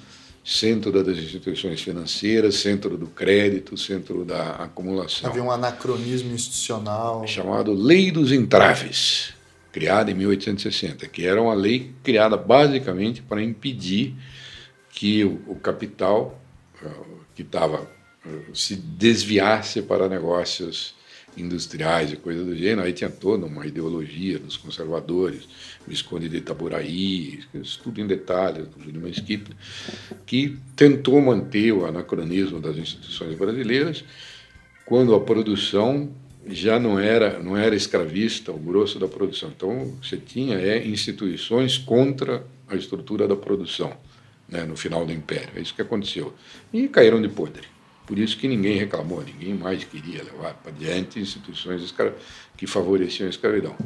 centro 0.47 0.93
das 0.93 1.18
instituições 1.18 1.82
financeiras, 1.82 2.55
centro 2.55 2.97
do 2.97 3.09
crédito, 3.09 3.77
centro 3.77 4.24
da 4.24 4.51
acumulação. 4.51 5.28
Havia 5.28 5.43
um 5.43 5.51
anacronismo 5.51 6.32
institucional. 6.32 7.27
Chamado 7.27 7.73
Lei 7.73 8.12
dos 8.12 8.31
Entraves, 8.31 9.35
criada 9.73 10.09
em 10.09 10.14
1860, 10.14 11.09
que 11.09 11.27
era 11.27 11.43
uma 11.43 11.52
lei 11.52 11.93
criada 12.05 12.36
basicamente 12.36 13.23
para 13.23 13.43
impedir 13.43 14.14
que 14.90 15.24
o, 15.24 15.56
capital 15.56 16.40
uh, 16.81 17.18
que 17.35 17.43
estava 17.43 17.82
uh, 18.24 18.56
se 18.56 18.77
desviasse 18.77 19.82
para 19.82 20.09
negócios 20.09 20.94
industriais 21.37 22.13
e 22.13 22.17
coisas 22.17 22.47
do 22.47 22.57
gênero. 22.57 22.83
Aí 22.83 22.93
tinha 22.93 23.11
toda 23.11 23.47
uma 23.47 23.67
ideologia 23.67 24.39
dos 24.39 24.57
conservadores, 24.57 25.49
Visconde 25.87 26.29
de 26.29 26.39
Itaburaí, 26.39 27.41
tudo 27.83 28.01
em 28.01 28.07
detalhes, 28.07 28.67
do 28.69 28.83
Júlio 28.83 29.01
Mesquita, 29.01 29.53
que 30.25 30.57
tentou 30.75 31.21
manter 31.21 31.73
o 31.73 31.87
anacronismo 31.87 32.61
das 32.61 32.77
instituições 32.77 33.37
brasileiras 33.37 34.05
quando 34.85 35.15
a 35.15 35.21
produção 35.21 36.11
já 36.49 36.79
não 36.79 36.99
era 36.99 37.41
não 37.41 37.57
era 37.57 37.75
escravista, 37.75 38.53
o 38.53 38.59
grosso 38.59 38.99
da 38.99 39.09
produção. 39.09 39.51
Então 39.55 39.97
você 40.03 40.17
tinha 40.17 40.57
é, 40.57 40.87
instituições 40.87 41.77
contra 41.77 42.45
a 42.69 42.77
estrutura 42.77 43.27
da 43.27 43.37
produção 43.37 43.93
né, 44.49 44.65
no 44.65 44.77
final 44.77 45.05
do 45.05 45.13
Império. 45.13 45.51
É 45.57 45.61
isso 45.61 45.75
que 45.75 45.83
aconteceu. 45.83 46.35
E 46.73 46.89
caíram 46.89 47.21
de 47.21 47.29
podre. 47.29 47.76
Por 48.07 48.19
isso 48.19 48.39
que 48.39 48.47
ninguém 48.47 48.78
reclamou, 48.78 49.23
ninguém 49.23 49.55
mais 49.55 49.83
queria 49.83 50.23
levar 50.23 50.55
para 50.55 50.70
diante 50.70 51.19
instituições 51.19 51.93
que 52.57 52.66
favoreciam 52.66 53.27
a 53.27 53.31
escravidão. 53.31 53.77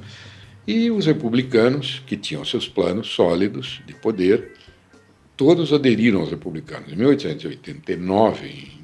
E 0.67 0.91
os 0.91 1.07
republicanos, 1.07 2.03
que 2.07 2.17
tinham 2.17 2.45
seus 2.45 2.69
planos 2.69 3.09
sólidos 3.09 3.81
de 3.87 3.95
poder, 3.95 4.53
todos 5.37 5.73
aderiram 5.73 6.21
aos 6.21 6.31
republicanos. 6.31 6.93
Em 6.93 6.97
1889, 6.97 8.47
em, 8.47 8.81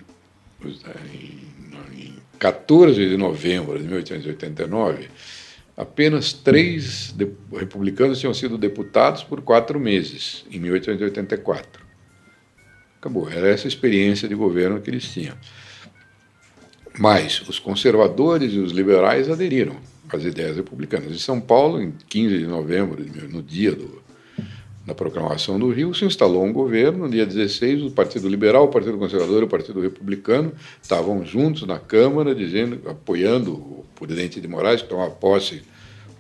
em 1.95 2.17
14 2.39 3.09
de 3.09 3.17
novembro 3.19 3.79
de 3.79 3.85
1889, 3.85 5.09
apenas 5.77 6.33
três 6.33 7.15
republicanos 7.53 8.19
tinham 8.19 8.33
sido 8.33 8.57
deputados 8.57 9.23
por 9.23 9.43
quatro 9.43 9.79
meses, 9.79 10.47
em 10.51 10.59
1884. 10.59 11.86
Acabou, 12.99 13.31
era 13.31 13.49
essa 13.49 13.69
experiência 13.69 14.29
de 14.29 14.35
governo 14.35 14.81
que 14.81 14.91
eles 14.91 15.05
tinham. 15.05 15.37
Mas 16.99 17.43
os 17.49 17.59
conservadores 17.59 18.53
e 18.53 18.59
os 18.59 18.73
liberais 18.73 19.31
aderiram 19.31 19.77
as 20.09 20.25
ideias 20.25 20.57
republicanas. 20.57 21.13
Em 21.13 21.19
São 21.19 21.41
Paulo, 21.41 21.81
em 21.81 21.93
15 22.09 22.39
de 22.39 22.47
novembro, 22.47 23.05
no 23.29 23.43
dia 23.43 23.73
do, 23.73 24.03
da 24.87 24.95
proclamação 24.95 25.59
do 25.59 25.71
Rio, 25.71 25.93
se 25.95 26.05
instalou 26.05 26.45
um 26.45 26.53
governo. 26.53 27.01
No 27.01 27.11
dia 27.11 27.27
16, 27.27 27.83
o 27.83 27.91
Partido 27.91 28.29
Liberal, 28.29 28.65
o 28.65 28.69
Partido 28.69 28.97
Conservador 28.97 29.43
e 29.43 29.45
o 29.45 29.49
Partido 29.49 29.81
Republicano 29.81 30.53
estavam 30.81 31.25
juntos 31.25 31.67
na 31.67 31.79
Câmara, 31.79 32.35
dizendo, 32.35 32.89
apoiando 32.89 33.53
o 33.55 33.85
presidente 33.99 34.41
de 34.41 34.49
Moraes, 34.49 34.83
que 34.83 34.89
tomava 34.89 35.11
posse 35.11 35.63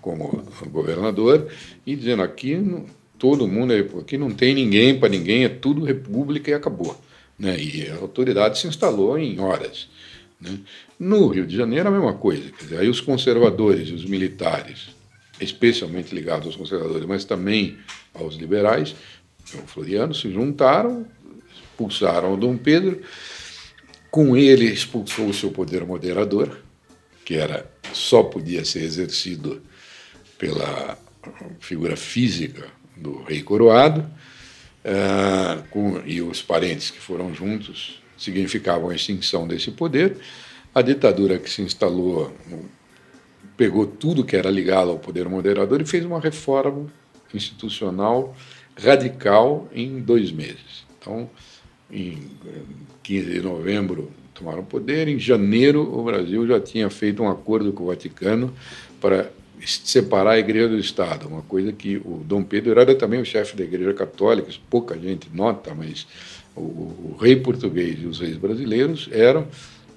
como 0.00 0.44
governador, 0.70 1.48
e 1.86 1.96
dizendo 1.96 2.22
aqui 2.22 2.54
todo 3.18 3.48
mundo, 3.48 3.72
é, 3.72 3.80
aqui 3.80 4.16
não 4.16 4.30
tem 4.30 4.54
ninguém 4.54 4.98
para 4.98 5.08
ninguém, 5.08 5.44
é 5.44 5.48
tudo 5.48 5.84
república 5.84 6.50
e 6.50 6.54
acabou. 6.54 6.98
Né? 7.38 7.58
E 7.58 7.88
a 7.90 7.96
autoridade 7.96 8.58
se 8.58 8.66
instalou 8.66 9.18
em 9.18 9.38
horas. 9.40 9.88
Né? 10.40 10.58
No 10.98 11.28
Rio 11.28 11.46
de 11.46 11.56
Janeiro, 11.56 11.88
a 11.88 11.92
mesma 11.92 12.14
coisa. 12.14 12.50
Dizer, 12.60 12.78
aí 12.78 12.88
os 12.88 13.00
conservadores 13.00 13.88
e 13.88 13.92
os 13.92 14.04
militares, 14.04 14.88
especialmente 15.40 16.14
ligados 16.14 16.46
aos 16.46 16.56
conservadores, 16.56 17.06
mas 17.06 17.24
também 17.24 17.78
aos 18.14 18.36
liberais, 18.36 18.94
o 19.54 19.66
Floriano, 19.66 20.14
se 20.14 20.30
juntaram, 20.30 21.06
expulsaram 21.54 22.34
o 22.34 22.36
Dom 22.36 22.56
Pedro. 22.56 23.02
Com 24.10 24.36
ele, 24.36 24.64
expulsou 24.64 25.28
o 25.28 25.34
seu 25.34 25.50
poder 25.50 25.84
moderador, 25.84 26.58
que 27.24 27.34
era 27.34 27.70
só 27.92 28.22
podia 28.22 28.64
ser 28.64 28.82
exercido 28.82 29.62
pela 30.38 30.98
figura 31.60 31.96
física 31.96 32.66
do 32.96 33.22
rei 33.22 33.42
coroado, 33.42 34.00
uh, 34.00 35.62
com, 35.70 36.00
e 36.04 36.22
os 36.22 36.42
parentes 36.42 36.90
que 36.90 37.00
foram 37.00 37.34
juntos 37.34 38.02
significavam 38.16 38.90
a 38.90 38.94
extinção 38.94 39.46
desse 39.46 39.70
poder. 39.70 40.16
A 40.74 40.82
ditadura 40.82 41.38
que 41.38 41.48
se 41.48 41.62
instalou 41.62 42.32
pegou 43.56 43.86
tudo 43.86 44.24
que 44.24 44.36
era 44.36 44.50
ligado 44.50 44.90
ao 44.90 44.98
poder 44.98 45.28
moderador 45.28 45.80
e 45.80 45.86
fez 45.86 46.04
uma 46.04 46.20
reforma 46.20 46.86
institucional 47.32 48.36
radical 48.76 49.68
em 49.72 50.00
dois 50.00 50.30
meses. 50.30 50.86
Então, 50.98 51.30
em 51.90 52.30
15 53.02 53.30
de 53.30 53.40
novembro 53.40 54.10
tomaram 54.34 54.62
poder, 54.62 55.08
em 55.08 55.18
janeiro 55.18 55.80
o 55.80 56.04
Brasil 56.04 56.46
já 56.46 56.60
tinha 56.60 56.90
feito 56.90 57.22
um 57.22 57.28
acordo 57.28 57.72
com 57.72 57.84
o 57.84 57.86
Vaticano 57.86 58.52
para 59.00 59.30
separar 59.64 60.32
a 60.32 60.38
igreja 60.38 60.68
do 60.68 60.78
Estado, 60.78 61.28
uma 61.28 61.42
coisa 61.42 61.72
que 61.72 61.96
o 61.98 62.22
Dom 62.24 62.42
Pedro 62.42 62.78
era 62.78 62.94
também 62.94 63.20
o 63.20 63.24
chefe 63.24 63.56
da 63.56 63.64
igreja 63.64 63.94
católica, 63.94 64.50
pouca 64.68 64.98
gente 64.98 65.28
nota, 65.32 65.74
mas 65.74 66.06
o, 66.54 66.60
o 66.60 67.16
rei 67.20 67.36
português 67.36 67.98
e 68.02 68.06
os 68.06 68.20
reis 68.20 68.36
brasileiros 68.36 69.08
eram 69.12 69.46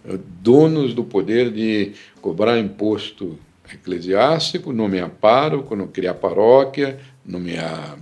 eh, 0.06 0.18
donos 0.41 0.94
do 0.94 1.03
poder 1.03 1.52
de 1.52 1.94
cobrar 2.22 2.60
imposto 2.60 3.38
eclesiástico, 3.73 4.73
nomear 4.73 5.10
pároco, 5.10 5.76
criar 5.88 6.15
paróquia, 6.15 6.99
nomear, 7.26 7.98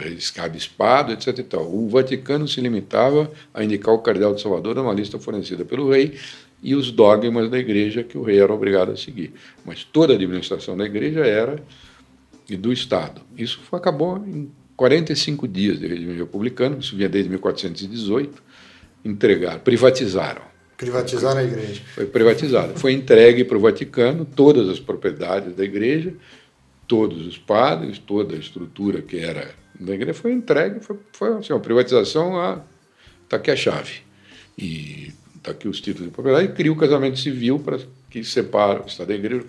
arriscar 0.00 0.48
bispado, 0.48 1.12
etc. 1.12 1.44
Tal. 1.44 1.66
O 1.66 1.88
Vaticano 1.88 2.46
se 2.46 2.60
limitava 2.60 3.30
a 3.52 3.64
indicar 3.64 3.92
o 3.92 3.98
cardeal 3.98 4.34
de 4.34 4.40
Salvador 4.40 4.76
numa 4.76 4.92
lista 4.92 5.18
fornecida 5.18 5.64
pelo 5.64 5.90
rei 5.90 6.16
e 6.62 6.74
os 6.74 6.90
dogmas 6.90 7.50
da 7.50 7.58
igreja 7.58 8.02
que 8.02 8.18
o 8.18 8.22
rei 8.22 8.40
era 8.40 8.52
obrigado 8.52 8.92
a 8.92 8.96
seguir. 8.96 9.32
Mas 9.64 9.84
toda 9.84 10.12
a 10.12 10.16
administração 10.16 10.76
da 10.76 10.84
igreja 10.84 11.20
era 11.20 11.62
e 12.48 12.56
do 12.56 12.72
Estado. 12.72 13.22
Isso 13.36 13.60
acabou 13.72 14.18
em 14.18 14.50
45 14.76 15.46
dias 15.46 15.78
de 15.78 15.86
regime 15.86 16.16
republicano, 16.16 16.78
isso 16.78 16.96
vinha 16.96 17.08
desde 17.08 17.30
1418, 17.30 18.42
entregar, 19.04 19.60
privatizaram. 19.60 20.42
Privatizaram 20.76 21.40
a 21.40 21.44
igreja. 21.44 21.82
Foi 21.94 22.06
privatizado. 22.06 22.78
Foi 22.78 22.92
entregue 22.92 23.44
para 23.44 23.58
o 23.58 23.60
Vaticano 23.60 24.24
todas 24.24 24.68
as 24.68 24.80
propriedades 24.80 25.54
da 25.54 25.62
igreja, 25.62 26.14
todos 26.88 27.26
os 27.26 27.36
padres, 27.36 27.98
toda 27.98 28.34
a 28.34 28.38
estrutura 28.38 29.02
que 29.02 29.18
era 29.18 29.54
da 29.78 29.94
igreja 29.94 30.14
foi 30.14 30.32
entregue, 30.32 30.80
foi, 30.80 30.98
foi 31.12 31.32
assim, 31.34 31.52
uma 31.52 31.60
privatização, 31.60 32.62
está 33.24 33.36
aqui 33.36 33.50
a 33.50 33.56
chave. 33.56 34.00
E 34.58 35.12
está 35.40 35.52
aqui 35.52 35.66
os 35.66 35.80
títulos 35.80 36.08
de 36.08 36.12
propriedade, 36.12 36.46
e 36.46 36.52
cria 36.52 36.72
o 36.72 36.76
casamento 36.76 37.18
civil 37.18 37.58
para 37.58 37.78
que 38.10 38.22
separa 38.22 38.82
o 38.82 38.86
Estado 38.86 39.08
da 39.08 39.14
igreja, 39.14 39.44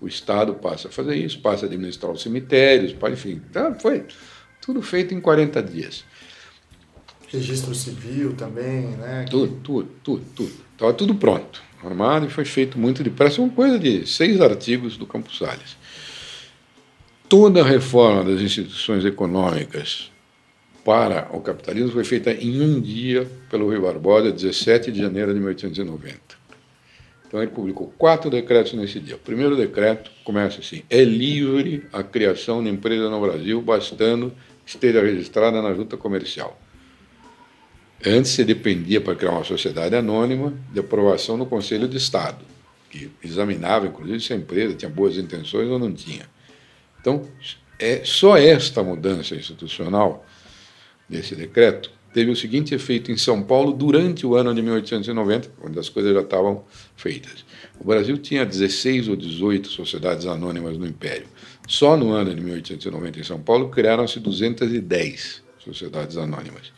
o, 0.00 0.04
o 0.04 0.08
Estado 0.08 0.54
passa 0.54 0.88
a 0.88 0.90
fazer 0.90 1.16
isso, 1.16 1.40
passa 1.40 1.66
a 1.66 1.68
administrar 1.68 2.10
os 2.10 2.22
cemitérios, 2.22 2.94
enfim. 3.12 3.40
Então, 3.50 3.78
foi 3.78 4.04
tudo 4.60 4.80
feito 4.82 5.14
em 5.14 5.20
40 5.20 5.62
dias. 5.62 6.04
Registro 7.28 7.74
civil 7.74 8.32
também, 8.32 8.88
né? 8.96 9.26
Tudo, 9.28 9.60
tudo, 9.62 9.88
tudo, 10.02 10.24
tudo. 10.34 10.52
Estava 10.72 10.94
tudo 10.94 11.14
pronto, 11.14 11.62
armado 11.84 12.26
e 12.26 12.30
foi 12.30 12.46
feito 12.46 12.78
muito 12.78 13.02
depressa. 13.02 13.42
Uma 13.42 13.50
coisa 13.50 13.78
de 13.78 14.06
seis 14.06 14.40
artigos 14.40 14.96
do 14.96 15.06
Campos 15.06 15.36
Salles. 15.36 15.76
Toda 17.28 17.60
a 17.60 17.64
reforma 17.64 18.24
das 18.24 18.40
instituições 18.40 19.04
econômicas 19.04 20.10
para 20.88 21.28
o 21.36 21.42
capitalismo 21.42 21.90
foi 21.90 22.02
feita 22.02 22.32
em 22.32 22.62
um 22.62 22.80
dia 22.80 23.30
pelo 23.50 23.66
Rui 23.66 23.78
Barbosa, 23.78 24.32
17 24.32 24.90
de 24.90 25.02
janeiro 25.02 25.34
de 25.34 25.38
1890. 25.38 26.18
Então 27.26 27.42
ele 27.42 27.50
publicou 27.50 27.92
quatro 27.98 28.30
decretos 28.30 28.72
nesse 28.72 28.98
dia. 28.98 29.16
O 29.16 29.18
primeiro 29.18 29.54
decreto 29.54 30.10
começa 30.24 30.60
assim: 30.60 30.82
é 30.88 31.04
livre 31.04 31.86
a 31.92 32.02
criação 32.02 32.64
de 32.64 32.70
empresa 32.70 33.10
no 33.10 33.20
Brasil, 33.20 33.60
bastando 33.60 34.32
esteja 34.64 35.02
registrada 35.02 35.60
na 35.60 35.74
junta 35.74 35.94
comercial. 35.98 36.58
Antes 38.02 38.30
se 38.30 38.42
dependia 38.42 38.98
para 38.98 39.14
criar 39.14 39.32
uma 39.32 39.44
sociedade 39.44 39.94
anônima 39.94 40.54
de 40.72 40.80
aprovação 40.80 41.36
no 41.36 41.44
Conselho 41.44 41.86
de 41.86 41.98
Estado, 41.98 42.42
que 42.88 43.10
examinava, 43.22 43.86
inclusive, 43.86 44.20
se 44.20 44.32
a 44.32 44.36
empresa 44.36 44.74
tinha 44.74 44.90
boas 44.90 45.18
intenções 45.18 45.68
ou 45.68 45.78
não 45.78 45.92
tinha. 45.92 46.24
Então, 46.98 47.28
é 47.78 48.00
só 48.06 48.38
esta 48.38 48.82
mudança 48.82 49.34
institucional 49.34 50.24
desse 51.08 51.34
decreto 51.34 51.90
teve 52.12 52.30
o 52.30 52.36
seguinte 52.36 52.74
efeito 52.74 53.12
em 53.12 53.16
São 53.16 53.42
Paulo 53.42 53.72
durante 53.72 54.26
o 54.26 54.34
ano 54.34 54.54
de 54.54 54.62
1890, 54.62 55.50
quando 55.60 55.78
as 55.78 55.88
coisas 55.88 56.14
já 56.14 56.20
estavam 56.20 56.64
feitas. 56.96 57.44
O 57.78 57.84
Brasil 57.84 58.16
tinha 58.18 58.44
16 58.44 59.08
ou 59.08 59.16
18 59.16 59.68
sociedades 59.68 60.26
anônimas 60.26 60.76
no 60.76 60.86
Império. 60.86 61.26
Só 61.66 61.96
no 61.96 62.12
ano 62.12 62.34
de 62.34 62.40
1890, 62.40 63.20
em 63.20 63.22
São 63.22 63.40
Paulo, 63.40 63.68
criaram-se 63.68 64.18
210 64.18 65.42
sociedades 65.58 66.16
anônimas. 66.16 66.72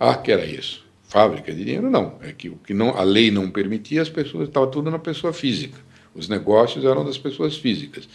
Ah, 0.00 0.14
que 0.14 0.32
era 0.32 0.44
isso. 0.44 0.84
fábrica 1.08 1.54
de 1.54 1.64
dinheiro, 1.64 1.88
não. 1.88 2.18
É 2.20 2.32
que 2.32 2.48
o 2.48 2.56
que 2.56 2.74
não, 2.74 2.96
a 2.96 3.02
lei 3.04 3.30
não 3.30 3.48
permitia, 3.48 4.02
as 4.02 4.08
pessoas 4.08 4.48
estava 4.48 4.66
tudo 4.66 4.90
na 4.90 4.98
pessoa 4.98 5.32
física. 5.32 5.78
Os 6.14 6.28
negócios 6.28 6.84
eram 6.84 7.04
das 7.04 7.16
pessoas 7.16 7.56
físicas. 7.56 8.08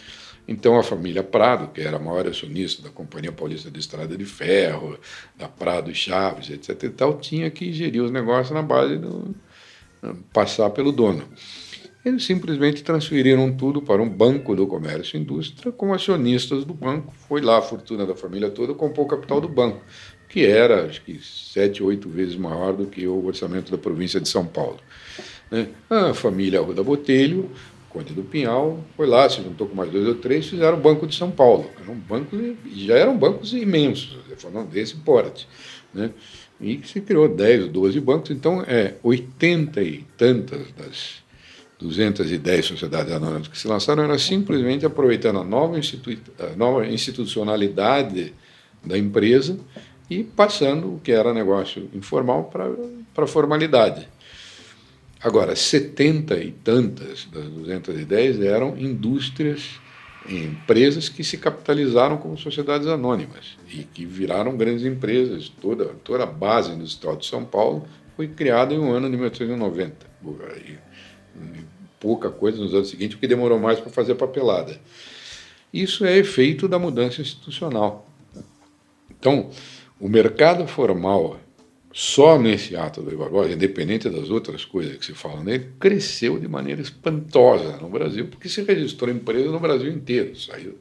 Então 0.46 0.78
a 0.78 0.82
família 0.82 1.22
Prado, 1.22 1.68
que 1.72 1.80
era 1.80 1.96
a 1.96 2.00
maior 2.00 2.26
acionista 2.26 2.82
da 2.82 2.90
Companhia 2.90 3.30
Paulista 3.30 3.70
de 3.70 3.78
Estrada 3.78 4.16
de 4.16 4.24
Ferro, 4.24 4.98
da 5.36 5.48
Prado 5.48 5.94
Chaves, 5.94 6.50
etc. 6.50 6.82
E 6.84 6.90
tal, 6.90 7.18
tinha 7.18 7.50
que 7.50 7.72
gerir 7.72 8.02
os 8.02 8.10
negócios 8.10 8.50
na 8.50 8.62
base 8.62 8.96
do 8.96 9.34
passar 10.32 10.70
pelo 10.70 10.90
dono. 10.90 11.22
Eles 12.04 12.24
simplesmente 12.24 12.82
transferiram 12.82 13.52
tudo 13.52 13.80
para 13.80 14.02
um 14.02 14.08
banco 14.08 14.56
do 14.56 14.66
comércio 14.66 15.16
e 15.16 15.20
indústria, 15.20 15.70
como 15.70 15.94
acionistas 15.94 16.64
do 16.64 16.74
banco. 16.74 17.14
Foi 17.28 17.40
lá 17.40 17.58
a 17.58 17.62
fortuna 17.62 18.04
da 18.04 18.16
família 18.16 18.50
toda, 18.50 18.74
comprou 18.74 19.06
o 19.06 19.08
capital 19.08 19.40
do 19.40 19.48
banco, 19.48 19.80
que 20.28 20.44
era, 20.44 20.86
acho 20.86 21.00
que, 21.04 21.20
sete, 21.22 21.80
oito 21.80 22.08
vezes 22.08 22.34
maior 22.34 22.72
do 22.72 22.86
que 22.86 23.06
o 23.06 23.24
orçamento 23.24 23.70
da 23.70 23.78
província 23.78 24.20
de 24.20 24.28
São 24.28 24.44
Paulo. 24.44 24.80
Né? 25.48 25.68
A 25.88 26.12
família 26.12 26.60
Ruda 26.60 26.82
Botelho, 26.82 27.48
Conde 27.92 28.14
do 28.14 28.22
Pinhal, 28.22 28.78
foi 28.96 29.06
lá, 29.06 29.28
se 29.28 29.42
juntou 29.42 29.68
com 29.68 29.74
mais 29.74 29.90
dois 29.90 30.06
ou 30.06 30.14
três, 30.14 30.46
fizeram 30.46 30.78
o 30.78 30.80
Banco 30.80 31.06
de 31.06 31.14
São 31.14 31.30
Paulo. 31.30 31.70
Era 31.80 31.90
um 31.90 31.94
banco, 31.94 32.36
já 32.74 32.96
eram 32.96 33.16
bancos 33.16 33.52
imensos, 33.52 34.18
foram 34.38 34.64
desse 34.64 34.96
porte. 34.96 35.46
Né? 35.92 36.10
E 36.58 36.80
se 36.84 37.00
criou 37.00 37.28
10 37.28 37.64
ou 37.64 37.68
12 37.68 38.00
bancos, 38.00 38.30
então 38.30 38.62
é 38.62 38.94
80 39.02 39.82
e 39.82 40.04
tantas 40.16 40.72
das 40.72 41.22
210 41.78 42.64
sociedades 42.64 43.12
anônimas 43.12 43.48
que 43.48 43.58
se 43.58 43.66
lançaram 43.66 44.04
era 44.04 44.18
simplesmente 44.18 44.86
aproveitando 44.86 45.40
a 45.40 45.44
nova, 45.44 45.78
institu 45.78 46.16
a 46.38 46.56
nova 46.56 46.86
institucionalidade 46.86 48.32
da 48.84 48.96
empresa 48.96 49.58
e 50.08 50.22
passando 50.22 50.94
o 50.94 51.00
que 51.00 51.12
era 51.12 51.34
negócio 51.34 51.90
informal 51.92 52.44
para 52.44 53.24
a 53.24 53.26
formalidade. 53.26 54.08
Agora, 55.22 55.54
70 55.54 56.36
e 56.38 56.50
tantas 56.50 57.26
das 57.26 57.44
210 57.44 58.40
eram 58.40 58.76
indústrias, 58.76 59.80
empresas 60.28 61.08
que 61.08 61.22
se 61.22 61.38
capitalizaram 61.38 62.16
como 62.16 62.36
sociedades 62.36 62.88
anônimas 62.88 63.56
e 63.68 63.84
que 63.84 64.04
viraram 64.04 64.56
grandes 64.56 64.84
empresas. 64.84 65.48
Toda, 65.48 65.86
toda 66.02 66.24
a 66.24 66.26
base 66.26 66.72
industrial 66.72 67.16
de 67.16 67.26
São 67.26 67.44
Paulo 67.44 67.86
foi 68.16 68.26
criada 68.26 68.74
em 68.74 68.78
um 68.78 68.90
ano 68.90 69.08
de 69.08 69.16
1890. 69.16 70.06
Pouca 72.00 72.28
coisa 72.28 72.58
nos 72.58 72.74
anos 72.74 72.90
seguintes, 72.90 73.14
porque 73.14 73.28
demorou 73.28 73.60
mais 73.60 73.78
para 73.78 73.90
fazer 73.90 74.12
a 74.12 74.16
papelada. 74.16 74.76
Isso 75.72 76.04
é 76.04 76.18
efeito 76.18 76.66
da 76.66 76.80
mudança 76.80 77.22
institucional. 77.22 78.08
Então, 79.08 79.50
o 80.00 80.08
mercado 80.08 80.66
formal 80.66 81.38
só 81.92 82.38
nesse 82.38 82.74
ato 82.74 83.02
do 83.02 83.16
Barbosa, 83.16 83.52
independente 83.52 84.08
das 84.08 84.30
outras 84.30 84.64
coisas 84.64 84.96
que 84.96 85.04
se 85.04 85.12
falam 85.12 85.44
nele, 85.44 85.68
cresceu 85.78 86.38
de 86.38 86.48
maneira 86.48 86.80
espantosa 86.80 87.76
no 87.76 87.90
Brasil, 87.90 88.28
porque 88.28 88.48
se 88.48 88.62
registrou 88.62 89.10
empresa 89.10 89.50
no 89.50 89.60
Brasil 89.60 89.92
inteiro. 89.92 90.34
Saiu, 90.38 90.78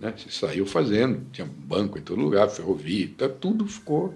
né? 0.00 0.14
se 0.16 0.30
saiu 0.30 0.64
fazendo, 0.64 1.22
tinha 1.32 1.46
banco 1.46 1.98
em 1.98 2.02
todo 2.02 2.20
lugar, 2.20 2.48
ferrovia, 2.48 3.10
tá, 3.18 3.28
tudo 3.28 3.66
ficou 3.66 4.14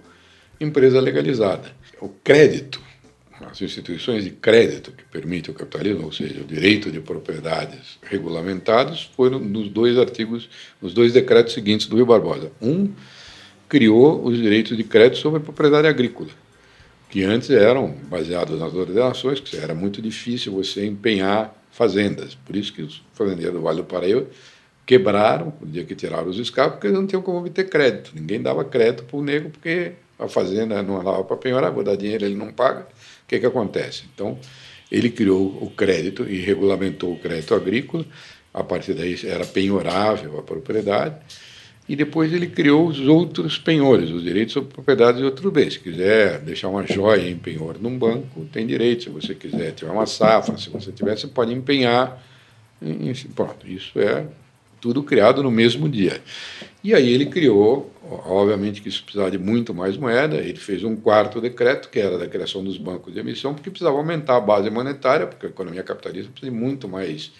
empresa 0.60 1.00
legalizada. 1.00 1.72
O 2.00 2.08
crédito, 2.08 2.80
as 3.40 3.60
instituições 3.60 4.22
de 4.22 4.30
crédito 4.30 4.92
que 4.92 5.04
permitem 5.04 5.52
o 5.52 5.56
capitalismo, 5.56 6.04
ou 6.04 6.12
seja, 6.12 6.40
o 6.40 6.44
direito 6.44 6.90
de 6.90 7.00
propriedades 7.00 7.98
regulamentados, 8.02 9.10
foram 9.16 9.40
nos 9.40 9.68
dois 9.68 9.98
artigos, 9.98 10.48
nos 10.80 10.94
dois 10.94 11.12
decretos 11.12 11.52
seguintes 11.52 11.88
do 11.88 11.96
Rio 11.96 12.06
Barbosa. 12.06 12.52
Um 12.62 12.92
criou 13.68 14.24
os 14.24 14.38
direitos 14.38 14.76
de 14.76 14.84
crédito 14.84 15.18
sobre 15.18 15.40
a 15.40 15.42
propriedade 15.42 15.86
agrícola, 15.86 16.30
que 17.10 17.22
antes 17.22 17.50
eram 17.50 17.94
baseados 18.08 18.58
nas 18.58 18.72
ordenações, 18.72 19.40
que 19.40 19.56
era 19.56 19.74
muito 19.74 20.00
difícil 20.00 20.52
você 20.52 20.86
empenhar 20.86 21.54
fazendas. 21.70 22.34
Por 22.34 22.56
isso 22.56 22.72
que 22.72 22.82
os 22.82 23.02
fazendeiros 23.12 23.54
do 23.54 23.60
Vale 23.60 23.78
do 23.78 23.84
Paraíba 23.84 24.26
quebraram 24.86 25.52
o 25.60 25.66
dia 25.66 25.84
que 25.84 25.94
tiraram 25.94 26.28
os 26.28 26.38
escapos, 26.38 26.74
porque 26.74 26.86
eles 26.86 26.98
não 26.98 27.06
tinham 27.06 27.22
como 27.22 27.38
obter 27.38 27.68
crédito. 27.68 28.12
Ninguém 28.14 28.40
dava 28.40 28.64
crédito 28.64 29.04
para 29.04 29.16
o 29.18 29.22
negro, 29.22 29.50
porque 29.50 29.92
a 30.18 30.28
fazenda 30.28 30.82
não 30.82 31.04
dava 31.04 31.22
para 31.24 31.36
penhorar, 31.36 31.70
vou 31.70 31.84
dar 31.84 31.96
dinheiro, 31.96 32.24
ele 32.24 32.34
não 32.34 32.50
paga. 32.50 32.80
O 32.80 33.28
que, 33.28 33.38
que 33.38 33.46
acontece? 33.46 34.04
Então, 34.14 34.38
ele 34.90 35.10
criou 35.10 35.46
o 35.62 35.70
crédito 35.70 36.24
e 36.28 36.40
regulamentou 36.40 37.12
o 37.12 37.18
crédito 37.18 37.54
agrícola. 37.54 38.04
A 38.52 38.64
partir 38.64 38.94
daí 38.94 39.16
era 39.24 39.44
penhorável 39.44 40.38
a 40.38 40.42
propriedade 40.42 41.16
e 41.88 41.96
depois 41.96 42.32
ele 42.32 42.46
criou 42.46 42.86
os 42.86 43.00
outros 43.00 43.56
penhores, 43.56 44.10
os 44.10 44.22
direitos 44.22 44.52
sobre 44.52 44.74
propriedade 44.74 45.18
de 45.18 45.24
outros 45.24 45.50
bens. 45.50 45.74
Se 45.74 45.80
quiser 45.80 46.38
deixar 46.40 46.68
uma 46.68 46.86
joia 46.86 47.28
em 47.28 47.36
penhor 47.36 47.78
num 47.80 47.98
banco, 47.98 48.44
tem 48.52 48.66
direito. 48.66 49.04
Se 49.04 49.10
você 49.10 49.34
quiser 49.34 49.72
tiver 49.72 49.90
uma 49.90 50.04
safra, 50.04 50.58
se 50.58 50.68
você 50.68 50.92
tiver, 50.92 51.16
você 51.16 51.26
pode 51.26 51.52
empenhar. 51.52 52.22
Em, 52.82 53.12
pronto, 53.34 53.66
isso 53.66 53.98
é 53.98 54.26
tudo 54.80 55.02
criado 55.02 55.42
no 55.42 55.50
mesmo 55.50 55.88
dia. 55.88 56.20
E 56.84 56.94
aí 56.94 57.10
ele 57.10 57.26
criou, 57.26 57.90
obviamente 58.02 58.82
que 58.82 58.88
isso 58.88 59.02
precisava 59.02 59.30
de 59.30 59.38
muito 59.38 59.72
mais 59.72 59.96
moeda, 59.96 60.36
ele 60.36 60.58
fez 60.58 60.84
um 60.84 60.94
quarto 60.94 61.40
decreto, 61.40 61.88
que 61.88 61.98
era 61.98 62.18
da 62.18 62.28
criação 62.28 62.62
dos 62.62 62.76
bancos 62.76 63.14
de 63.14 63.20
emissão, 63.20 63.54
porque 63.54 63.70
precisava 63.70 63.96
aumentar 63.96 64.36
a 64.36 64.40
base 64.40 64.70
monetária, 64.70 65.26
porque 65.26 65.46
a 65.46 65.48
economia 65.48 65.82
capitalista 65.82 66.30
precisa 66.30 66.52
de 66.52 66.56
muito 66.56 66.86
mais 66.86 67.32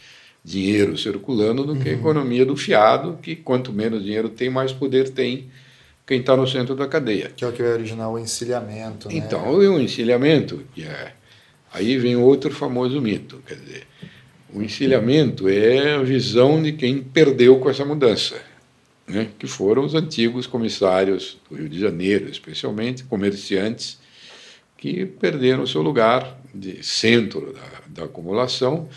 dinheiro 0.45 0.97
circulando 0.97 1.65
do 1.65 1.77
que 1.77 1.89
a 1.89 1.93
uhum. 1.93 1.99
economia 1.99 2.45
do 2.45 2.57
fiado, 2.57 3.19
que 3.21 3.37
quanto 3.37 3.73
menos 3.73 4.03
dinheiro 4.03 4.29
tem, 4.29 4.49
mais 4.49 4.73
poder 4.73 5.11
tem 5.11 5.51
quem 6.07 6.21
está 6.21 6.35
no 6.35 6.47
centro 6.47 6.75
da 6.75 6.89
cadeia. 6.89 7.31
Que 7.37 7.45
é 7.45 7.49
o 7.49 7.53
que 7.53 7.63
vai 7.63 7.73
originar 7.73 8.09
o 8.09 8.19
encilhamento. 8.19 9.09
Né? 9.09 9.17
Então, 9.17 9.53
o 9.53 9.79
encilhamento, 9.79 10.63
que 10.75 10.85
é, 10.85 11.13
aí 11.71 11.99
vem 11.99 12.17
outro 12.17 12.51
famoso 12.51 13.01
mito, 13.01 13.43
quer 13.47 13.57
dizer, 13.57 13.87
o 14.53 14.63
encilhamento 14.63 15.49
é 15.49 15.97
a 15.97 16.03
visão 16.03 16.63
de 16.63 16.73
quem 16.73 17.03
perdeu 17.03 17.59
com 17.59 17.69
essa 17.69 17.85
mudança, 17.85 18.41
né? 19.07 19.29
que 19.39 19.47
foram 19.47 19.85
os 19.85 19.95
antigos 19.95 20.47
comissários 20.47 21.37
do 21.51 21.57
Rio 21.57 21.69
de 21.69 21.79
Janeiro, 21.79 22.31
especialmente 22.31 23.05
comerciantes, 23.05 23.99
que 24.79 25.05
perderam 25.05 25.65
o 25.65 25.67
seu 25.67 25.83
lugar 25.83 26.41
de 26.55 26.83
centro 26.83 27.53
da, 27.53 28.03
da 28.03 28.05
acumulação 28.05 28.89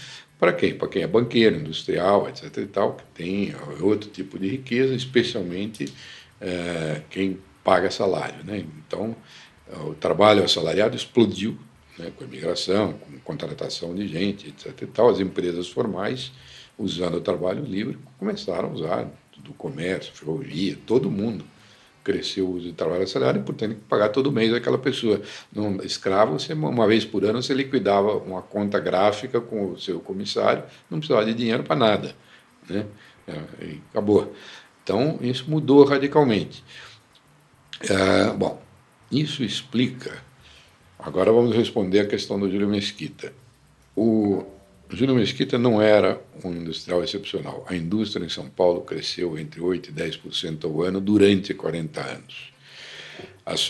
para 0.41 0.53
quem? 0.53 0.73
Para 0.73 0.87
quem 0.87 1.03
é 1.03 1.07
banqueiro, 1.07 1.55
industrial, 1.55 2.27
etc. 2.27 2.57
e 2.57 2.65
tal, 2.65 2.95
que 2.95 3.03
tem 3.13 3.55
outro 3.79 4.09
tipo 4.09 4.39
de 4.39 4.47
riqueza, 4.47 4.95
especialmente 4.95 5.93
é, 6.41 7.03
quem 7.11 7.39
paga 7.63 7.91
salário. 7.91 8.43
Né? 8.43 8.65
Então, 8.87 9.15
o 9.85 9.93
trabalho 9.93 10.43
assalariado 10.43 10.95
explodiu 10.95 11.55
né, 11.95 12.11
com 12.17 12.23
a 12.23 12.27
imigração, 12.27 12.93
com 12.93 13.19
contratação 13.19 13.93
de 13.93 14.07
gente, 14.07 14.47
etc. 14.47 14.81
E 14.81 14.87
tal. 14.87 15.09
As 15.09 15.19
empresas 15.19 15.69
formais, 15.69 16.31
usando 16.75 17.17
o 17.17 17.21
trabalho 17.21 17.63
livre, 17.63 17.99
começaram 18.17 18.69
a 18.69 18.73
usar 18.73 19.11
do 19.37 19.53
comércio, 19.53 20.11
ferrovia, 20.11 20.75
todo 20.87 21.11
mundo 21.11 21.45
cresceu 22.03 22.47
o 22.47 22.55
uso 22.55 22.67
de 22.67 22.73
trabalho 22.73 23.03
assalariado 23.03 23.39
e, 23.39 23.43
portanto, 23.43 23.69
tem 23.69 23.79
que 23.79 23.85
pagar 23.85 24.09
todo 24.09 24.31
mês 24.31 24.53
aquela 24.53 24.77
pessoa. 24.77 25.21
Num 25.53 25.81
escravo, 25.83 26.39
você, 26.39 26.53
uma 26.53 26.87
vez 26.87 27.05
por 27.05 27.23
ano, 27.23 27.41
você 27.41 27.53
liquidava 27.53 28.17
uma 28.17 28.41
conta 28.41 28.79
gráfica 28.79 29.39
com 29.39 29.71
o 29.71 29.79
seu 29.79 29.99
comissário, 29.99 30.63
não 30.89 30.99
precisava 30.99 31.25
de 31.25 31.33
dinheiro 31.33 31.63
para 31.63 31.75
nada. 31.75 32.15
Né? 32.67 32.85
É, 33.27 33.65
e 33.65 33.81
acabou. 33.91 34.33
Então, 34.83 35.19
isso 35.21 35.49
mudou 35.49 35.85
radicalmente. 35.85 36.63
É, 37.81 38.31
bom, 38.33 38.61
isso 39.11 39.43
explica. 39.43 40.17
Agora 40.99 41.31
vamos 41.31 41.55
responder 41.55 41.99
a 41.99 42.07
questão 42.07 42.39
do 42.39 42.49
Júlio 42.49 42.67
Mesquita. 42.67 43.33
O, 43.95 44.43
Júlio 44.93 45.15
Mesquita 45.15 45.57
não 45.57 45.81
era 45.81 46.21
um 46.43 46.51
industrial 46.51 47.03
excepcional. 47.03 47.65
A 47.67 47.75
indústria 47.75 48.25
em 48.25 48.29
São 48.29 48.49
Paulo 48.49 48.81
cresceu 48.81 49.39
entre 49.39 49.61
8% 49.61 49.87
e 49.87 49.91
10% 49.91 50.65
ao 50.65 50.81
ano 50.81 50.99
durante 50.99 51.53
40 51.53 52.01
anos. 52.01 52.51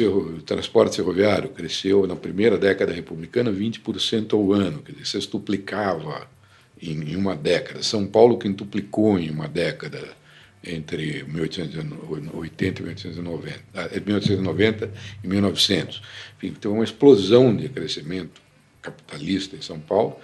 o 0.02 0.42
transporte 0.42 0.96
ferroviário 0.96 1.50
cresceu 1.50 2.08
na 2.08 2.16
primeira 2.16 2.58
década 2.58 2.92
republicana 2.92 3.52
20% 3.52 4.34
ao 4.34 4.52
ano, 4.52 4.82
quer 4.82 4.94
dizer, 4.94 5.06
sextuplicava 5.06 6.28
em, 6.82 7.12
em 7.12 7.16
uma 7.16 7.36
década. 7.36 7.84
São 7.84 8.08
Paulo 8.08 8.40
quintuplicou 8.40 9.20
em 9.20 9.30
uma 9.30 9.48
década 9.48 10.02
entre 10.64 11.24
1880 11.24 12.82
e 12.82 12.84
1890, 12.84 13.62
1890 14.06 14.92
e 15.24 15.28
1900. 15.28 16.02
Enfim, 16.38 16.54
teve 16.54 16.74
uma 16.74 16.84
explosão 16.84 17.56
de 17.56 17.70
crescimento 17.70 18.42
capitalista 18.82 19.56
em 19.56 19.62
São 19.62 19.80
Paulo 19.80 20.18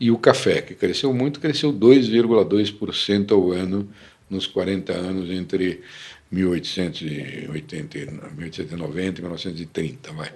e 0.00 0.10
o 0.10 0.18
café, 0.18 0.62
que 0.62 0.74
cresceu 0.74 1.12
muito, 1.12 1.40
cresceu 1.40 1.72
2,2% 1.72 3.32
ao 3.32 3.52
ano 3.52 3.88
nos 4.30 4.46
40 4.46 4.92
anos 4.92 5.30
entre 5.30 5.82
1880, 6.30 8.32
1890 8.36 9.18
e 9.18 9.22
1930. 9.22 10.12
Vai. 10.12 10.32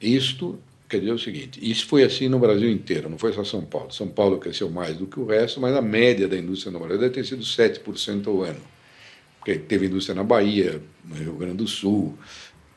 Isto 0.00 0.58
quer 0.88 1.00
dizer 1.00 1.12
o 1.12 1.18
seguinte: 1.18 1.60
isso 1.62 1.86
foi 1.86 2.02
assim 2.02 2.28
no 2.28 2.38
Brasil 2.38 2.70
inteiro, 2.70 3.08
não 3.08 3.18
foi 3.18 3.32
só 3.32 3.44
São 3.44 3.62
Paulo. 3.62 3.92
São 3.92 4.08
Paulo 4.08 4.38
cresceu 4.38 4.70
mais 4.70 4.96
do 4.96 5.06
que 5.06 5.20
o 5.20 5.26
resto, 5.26 5.60
mas 5.60 5.76
a 5.76 5.82
média 5.82 6.26
da 6.26 6.36
indústria 6.36 6.72
no 6.72 6.78
Brasil 6.78 6.98
deve 6.98 7.14
ter 7.14 7.24
sido 7.24 7.42
7% 7.42 8.26
ao 8.26 8.42
ano. 8.42 8.60
Porque 9.38 9.58
teve 9.58 9.86
indústria 9.86 10.14
na 10.14 10.24
Bahia, 10.24 10.80
no 11.04 11.14
Rio 11.14 11.34
Grande 11.34 11.58
do 11.58 11.68
Sul, 11.68 12.18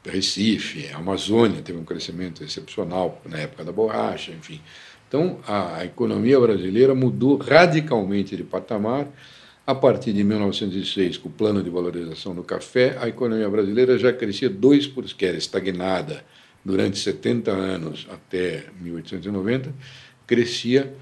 Recife, 0.06 0.88
Amazônia 0.94 1.61
teve 1.61 1.78
um 1.78 1.84
crescimento 1.84 2.44
excepcional 2.44 3.22
na 3.26 3.40
época 3.40 3.64
da 3.64 3.72
borracha, 3.72 4.32
enfim. 4.32 4.61
Então, 5.10 5.40
a, 5.48 5.84
economia 5.84 6.40
brasileira 6.40 6.94
mudou 6.94 7.38
radicalmente 7.38 8.38
de 8.38 8.44
patamar. 8.44 9.07
A 9.65 9.73
partir 9.76 10.14
de 10.14 10.23
1906, 10.23 11.18
com 11.18 11.30
o 11.30 11.31
plano 11.31 11.61
de 11.64 11.69
valorização 11.69 12.34
do 12.34 12.44
café, 12.44 12.95
a 12.99 13.07
economia 13.07 13.49
brasileira 13.49 13.98
já 13.98 14.14
crescia 14.14 14.49
2%, 14.49 15.15
que 15.15 15.26
era 15.26 15.36
estagnada 15.36 16.23
durante 16.64 16.98
70 16.98 17.52
anos 17.52 18.07
até 18.11 18.65
1890, 18.81 19.73
crescia 20.27 20.94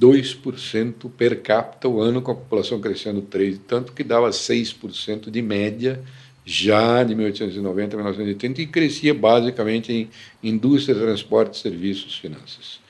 2% 0.00 1.10
per 1.16 1.40
capita 1.42 1.88
o 1.88 2.00
ano, 2.00 2.20
com 2.20 2.32
a 2.32 2.34
população 2.34 2.80
crescendo 2.80 3.22
3%, 3.22 3.60
tanto 3.66 3.92
que 3.92 4.02
dava 4.02 4.30
6% 4.30 5.30
de 5.30 5.42
média 5.42 6.02
já 6.44 7.04
de 7.04 7.14
1890 7.14 7.94
a 7.94 7.98
1980 7.98 8.62
e 8.62 8.66
crescia 8.66 9.14
basicamente 9.14 9.92
em 9.92 10.10
indústria, 10.42 10.94
transporte, 10.96 11.56
serviços, 11.56 12.16
finanças, 12.16 12.80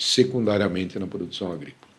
secundariamente 0.00 0.98
na 0.98 1.06
produção 1.06 1.52
agrícola. 1.52 1.92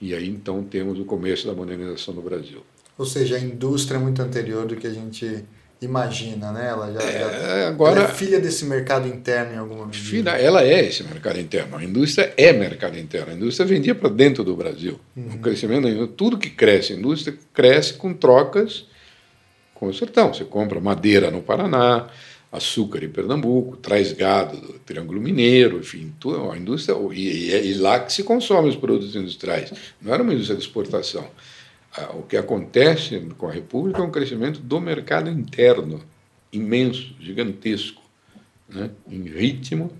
E 0.00 0.14
aí 0.14 0.28
então 0.28 0.64
temos 0.64 0.98
o 0.98 1.04
começo 1.04 1.46
da 1.46 1.54
modernização 1.54 2.12
do 2.12 2.20
Brasil. 2.20 2.62
Ou 2.98 3.06
seja, 3.06 3.36
a 3.36 3.40
indústria 3.40 3.96
é 3.96 4.00
muito 4.00 4.20
anterior 4.20 4.66
do 4.66 4.76
que 4.76 4.86
a 4.86 4.92
gente 4.92 5.44
imagina, 5.80 6.52
né? 6.52 6.68
Ela 6.68 6.92
já, 6.92 7.02
é, 7.02 7.66
agora, 7.66 8.00
ela 8.00 8.10
é 8.10 8.12
filha 8.12 8.40
desse 8.40 8.64
mercado 8.64 9.08
interno 9.08 9.54
em 9.54 9.58
alguma 9.58 9.86
medida. 9.86 10.04
Filha, 10.04 10.30
ela 10.30 10.62
é 10.62 10.84
esse 10.86 11.02
mercado 11.04 11.38
interno. 11.40 11.76
A 11.76 11.84
indústria 11.84 12.32
é 12.36 12.52
mercado 12.52 12.98
interno. 12.98 13.32
A 13.32 13.34
indústria 13.34 13.66
vendia 13.66 13.94
para 13.94 14.08
dentro 14.08 14.44
do 14.44 14.56
Brasil. 14.56 14.98
Uhum. 15.16 15.36
O 15.36 15.38
crescimento, 15.38 16.06
tudo 16.08 16.38
que 16.38 16.50
cresce, 16.50 16.92
a 16.92 16.96
indústria 16.96 17.36
cresce 17.54 17.94
com 17.94 18.12
trocas 18.12 18.86
com 19.74 19.86
o 19.86 19.94
sertão. 19.94 20.32
Você 20.32 20.44
compra 20.44 20.80
madeira 20.80 21.30
no 21.30 21.42
Paraná, 21.42 22.08
açúcar 22.52 23.02
em 23.02 23.08
Pernambuco, 23.08 23.78
traz 23.78 24.12
gado 24.12 24.58
do 24.58 24.74
Triângulo 24.80 25.20
Mineiro, 25.20 25.78
enfim, 25.78 26.12
a 26.52 26.56
indústria, 26.56 26.94
e, 27.12 27.50
e, 27.50 27.70
e 27.70 27.74
lá 27.74 27.98
que 27.98 28.12
se 28.12 28.22
consome 28.22 28.68
os 28.68 28.76
produtos 28.76 29.16
industriais. 29.16 29.72
Não 30.00 30.12
era 30.12 30.22
uma 30.22 30.34
indústria 30.34 30.56
de 30.56 30.62
exportação. 30.62 31.26
O 32.14 32.22
que 32.22 32.36
acontece 32.36 33.18
com 33.38 33.48
a 33.48 33.52
República 33.52 34.00
é 34.00 34.02
um 34.02 34.10
crescimento 34.10 34.60
do 34.60 34.80
mercado 34.80 35.30
interno 35.30 36.00
imenso, 36.52 37.14
gigantesco, 37.18 38.02
né? 38.68 38.90
em 39.08 39.22
ritmo 39.22 39.90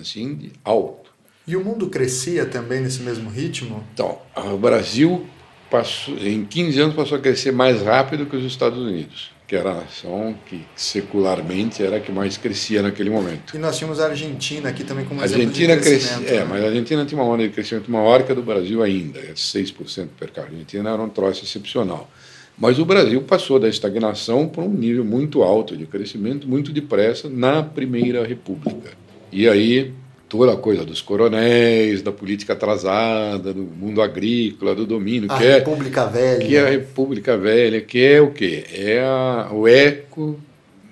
assim, 0.00 0.50
alto. 0.64 1.10
E 1.46 1.56
o 1.56 1.64
mundo 1.64 1.88
crescia 1.88 2.44
também 2.46 2.80
nesse 2.80 3.00
mesmo 3.00 3.30
ritmo? 3.30 3.84
Então, 3.92 4.18
o 4.36 4.58
Brasil 4.58 5.26
passou, 5.70 6.16
em 6.18 6.44
15 6.44 6.80
anos 6.80 6.96
passou 6.96 7.16
a 7.16 7.20
crescer 7.20 7.52
mais 7.52 7.82
rápido 7.82 8.26
que 8.26 8.36
os 8.36 8.44
Estados 8.44 8.78
Unidos 8.78 9.37
que 9.48 9.56
era 9.56 9.70
a 9.70 9.74
nação 9.76 10.36
que 10.44 10.60
secularmente 10.76 11.82
era 11.82 11.96
a 11.96 12.00
que 12.00 12.12
mais 12.12 12.36
crescia 12.36 12.82
naquele 12.82 13.08
momento. 13.08 13.56
E 13.56 13.58
nós 13.58 13.78
tínhamos 13.78 13.98
a 13.98 14.08
Argentina 14.08 14.68
aqui 14.68 14.84
também 14.84 15.06
como 15.06 15.22
Argentina 15.22 15.72
exemplo 15.72 15.84
de 15.84 15.88
crescimento. 15.88 16.20
Cresce, 16.26 16.34
é, 16.34 16.40
né? 16.40 16.46
mas 16.50 16.62
a 16.62 16.66
Argentina 16.66 17.06
tinha 17.06 17.18
uma 17.18 17.32
onda 17.32 17.42
de 17.44 17.48
crescimento 17.48 17.90
maior 17.90 18.22
que 18.24 18.30
a 18.30 18.34
do 18.34 18.42
Brasil 18.42 18.82
ainda, 18.82 19.18
6% 19.18 20.02
é 20.02 20.06
per 20.18 20.30
capita. 20.30 20.40
A 20.42 20.44
Argentina 20.44 20.90
era 20.90 21.00
um 21.00 21.08
troço 21.08 21.44
excepcional. 21.44 22.10
Mas 22.58 22.78
o 22.78 22.84
Brasil 22.84 23.22
passou 23.22 23.58
da 23.58 23.70
estagnação 23.70 24.46
para 24.46 24.62
um 24.62 24.74
nível 24.74 25.04
muito 25.04 25.42
alto 25.42 25.74
de 25.74 25.86
crescimento, 25.86 26.46
muito 26.46 26.70
depressa, 26.70 27.30
na 27.30 27.62
Primeira 27.62 28.26
República. 28.26 28.90
E 29.32 29.48
aí 29.48 29.94
toda 30.28 30.52
a 30.52 30.56
coisa 30.56 30.84
dos 30.84 31.00
coronéis, 31.00 32.02
da 32.02 32.12
política 32.12 32.52
atrasada, 32.52 33.52
do 33.52 33.62
mundo 33.62 34.02
agrícola, 34.02 34.74
do 34.74 34.86
domínio, 34.86 35.30
a 35.32 35.38
que 35.38 35.44
República 35.44 36.02
é 36.02 36.06
Velha. 36.06 36.46
que 36.46 36.56
é 36.56 36.60
a 36.60 36.70
República 36.70 37.36
Velha, 37.36 37.80
que 37.80 38.04
é 38.04 38.20
o 38.20 38.30
quê? 38.30 38.64
É 38.72 39.00
a, 39.00 39.48
o 39.52 39.66
eco 39.66 40.38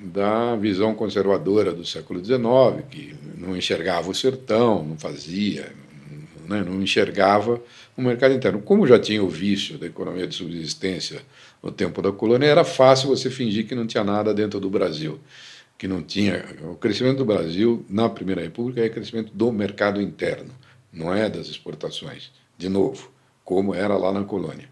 da 0.01 0.57
visão 0.57 0.95
conservadora 0.95 1.73
do 1.73 1.85
século 1.85 2.25
XIX, 2.25 2.41
que 2.91 3.15
não 3.37 3.57
enxergava 3.57 4.11
o 4.11 4.15
sertão, 4.15 4.83
não 4.83 4.97
fazia, 4.97 5.73
né, 6.49 6.65
não 6.67 6.81
enxergava 6.81 7.61
o 7.97 8.03
mercado 8.03 8.35
interno. 8.35 8.61
Como 8.61 8.87
já 8.87 8.99
tinha 8.99 9.23
o 9.23 9.29
vício 9.29 9.77
da 9.77 9.87
economia 9.87 10.27
de 10.27 10.35
subsistência 10.35 11.21
no 11.63 11.71
tempo 11.71 12.01
da 12.01 12.13
colônia, 12.13 12.47
era 12.47 12.65
fácil 12.65 13.09
você 13.09 13.29
fingir 13.29 13.67
que 13.67 13.75
não 13.75 13.87
tinha 13.87 14.05
nada 14.05 14.33
dentro 14.33 14.59
do 14.61 14.71
Brasil 14.71 15.19
que 15.79 15.87
não 15.87 16.03
tinha. 16.03 16.45
O 16.63 16.77
crescimento 16.77 17.19
do 17.19 17.25
Brasil 17.25 17.85
na 17.89 18.09
Primeira 18.09 18.43
República 18.43 18.81
é 18.81 18.89
crescimento 18.89 19.33
do 19.35 19.53
mercado 19.53 20.01
interno, 20.01 20.51
não 20.93 21.15
é 21.15 21.29
das 21.29 21.49
exportações. 21.49 22.31
De 22.57 22.69
novo, 22.69 23.11
como 23.45 23.75
era 23.75 23.97
lá 23.97 24.13
na 24.13 24.25
colônia. 24.25 24.69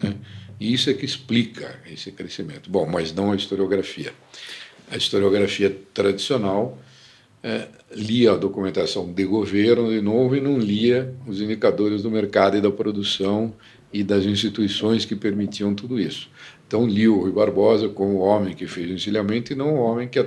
Né? 0.00 0.14
E 0.60 0.72
isso 0.72 0.90
é 0.90 0.94
que 0.94 1.04
explica 1.04 1.80
esse 1.90 2.12
crescimento. 2.12 2.70
Bom, 2.70 2.86
mas 2.86 3.12
não 3.12 3.32
a 3.32 3.36
historiografia. 3.36 4.12
A 4.90 4.96
historiografia 4.96 5.76
tradicional 5.92 6.78
é, 7.42 7.66
lia 7.90 8.32
a 8.32 8.36
documentação 8.36 9.10
de 9.12 9.24
governo 9.24 9.90
de 9.90 10.00
novo 10.00 10.36
e 10.36 10.40
não 10.40 10.58
lia 10.58 11.14
os 11.26 11.40
indicadores 11.40 12.02
do 12.02 12.10
mercado 12.10 12.56
e 12.56 12.60
da 12.60 12.70
produção 12.70 13.52
e 13.92 14.04
das 14.04 14.24
instituições 14.24 15.04
que 15.04 15.16
permitiam 15.16 15.74
tudo 15.74 15.98
isso. 15.98 16.30
Então, 16.66 16.86
lia 16.86 17.12
o 17.12 17.20
Rui 17.20 17.32
Barbosa 17.32 17.88
como 17.88 18.14
o 18.14 18.20
homem 18.20 18.54
que 18.54 18.66
fez 18.66 18.88
o 18.90 18.94
encilhamento 18.94 19.52
e 19.52 19.56
não 19.56 19.74
o 19.74 19.78
homem 19.78 20.08
que 20.08 20.18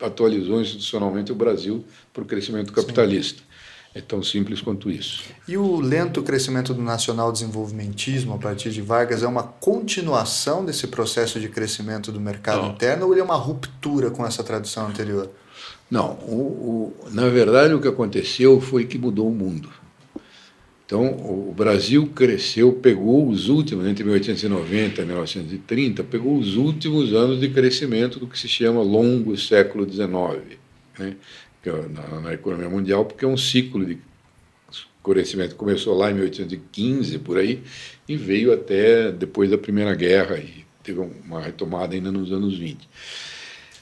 atualizou 0.00 0.60
institucionalmente 0.60 1.32
o 1.32 1.34
Brasil 1.34 1.84
para 2.12 2.22
o 2.22 2.26
crescimento 2.26 2.72
capitalista. 2.72 3.40
Sim. 3.40 3.48
É 3.94 4.00
tão 4.00 4.22
simples 4.22 4.60
quanto 4.60 4.90
isso. 4.90 5.24
E 5.46 5.56
o 5.56 5.80
lento 5.80 6.22
crescimento 6.22 6.74
do 6.74 6.82
nacional 6.82 7.32
desenvolvimentismo 7.32 8.34
a 8.34 8.38
partir 8.38 8.70
de 8.70 8.82
Vargas 8.82 9.22
é 9.22 9.26
uma 9.26 9.42
continuação 9.42 10.64
desse 10.64 10.86
processo 10.86 11.40
de 11.40 11.48
crescimento 11.48 12.12
do 12.12 12.20
mercado 12.20 12.62
Não. 12.62 12.70
interno 12.72 13.06
ou 13.06 13.12
ele 13.12 13.20
é 13.20 13.24
uma 13.24 13.36
ruptura 13.36 14.10
com 14.10 14.24
essa 14.26 14.44
tradição 14.44 14.86
anterior? 14.86 15.30
Não, 15.90 16.12
o, 16.12 16.94
o, 17.02 17.10
na 17.10 17.28
verdade 17.28 17.72
o 17.72 17.80
que 17.80 17.88
aconteceu 17.88 18.60
foi 18.60 18.84
que 18.84 18.98
mudou 18.98 19.28
o 19.28 19.34
mundo. 19.34 19.70
Então, 20.88 21.04
o 21.04 21.52
Brasil 21.54 22.06
cresceu, 22.14 22.72
pegou 22.72 23.28
os 23.28 23.50
últimos, 23.50 23.86
entre 23.86 24.02
1890 24.04 25.02
e 25.02 25.04
1930, 25.04 26.02
pegou 26.02 26.38
os 26.38 26.56
últimos 26.56 27.12
anos 27.12 27.38
de 27.38 27.50
crescimento 27.50 28.18
do 28.18 28.26
que 28.26 28.38
se 28.38 28.48
chama 28.48 28.80
longo 28.80 29.36
século 29.36 29.84
XIX, 29.84 30.56
né? 30.98 31.14
É 31.62 31.70
na, 31.92 32.20
na 32.22 32.32
economia 32.32 32.70
mundial, 32.70 33.04
porque 33.04 33.22
é 33.22 33.28
um 33.28 33.36
ciclo 33.36 33.84
de 33.84 33.98
crescimento 35.04 35.56
começou 35.56 35.94
lá 35.94 36.10
em 36.10 36.14
1815, 36.14 37.18
por 37.18 37.36
aí, 37.36 37.62
e 38.08 38.16
veio 38.16 38.50
até 38.50 39.12
depois 39.12 39.50
da 39.50 39.58
Primeira 39.58 39.94
Guerra, 39.94 40.38
e 40.38 40.64
teve 40.82 41.00
uma 41.00 41.42
retomada 41.42 41.94
ainda 41.94 42.10
nos 42.10 42.32
anos 42.32 42.56
20. 42.56 42.88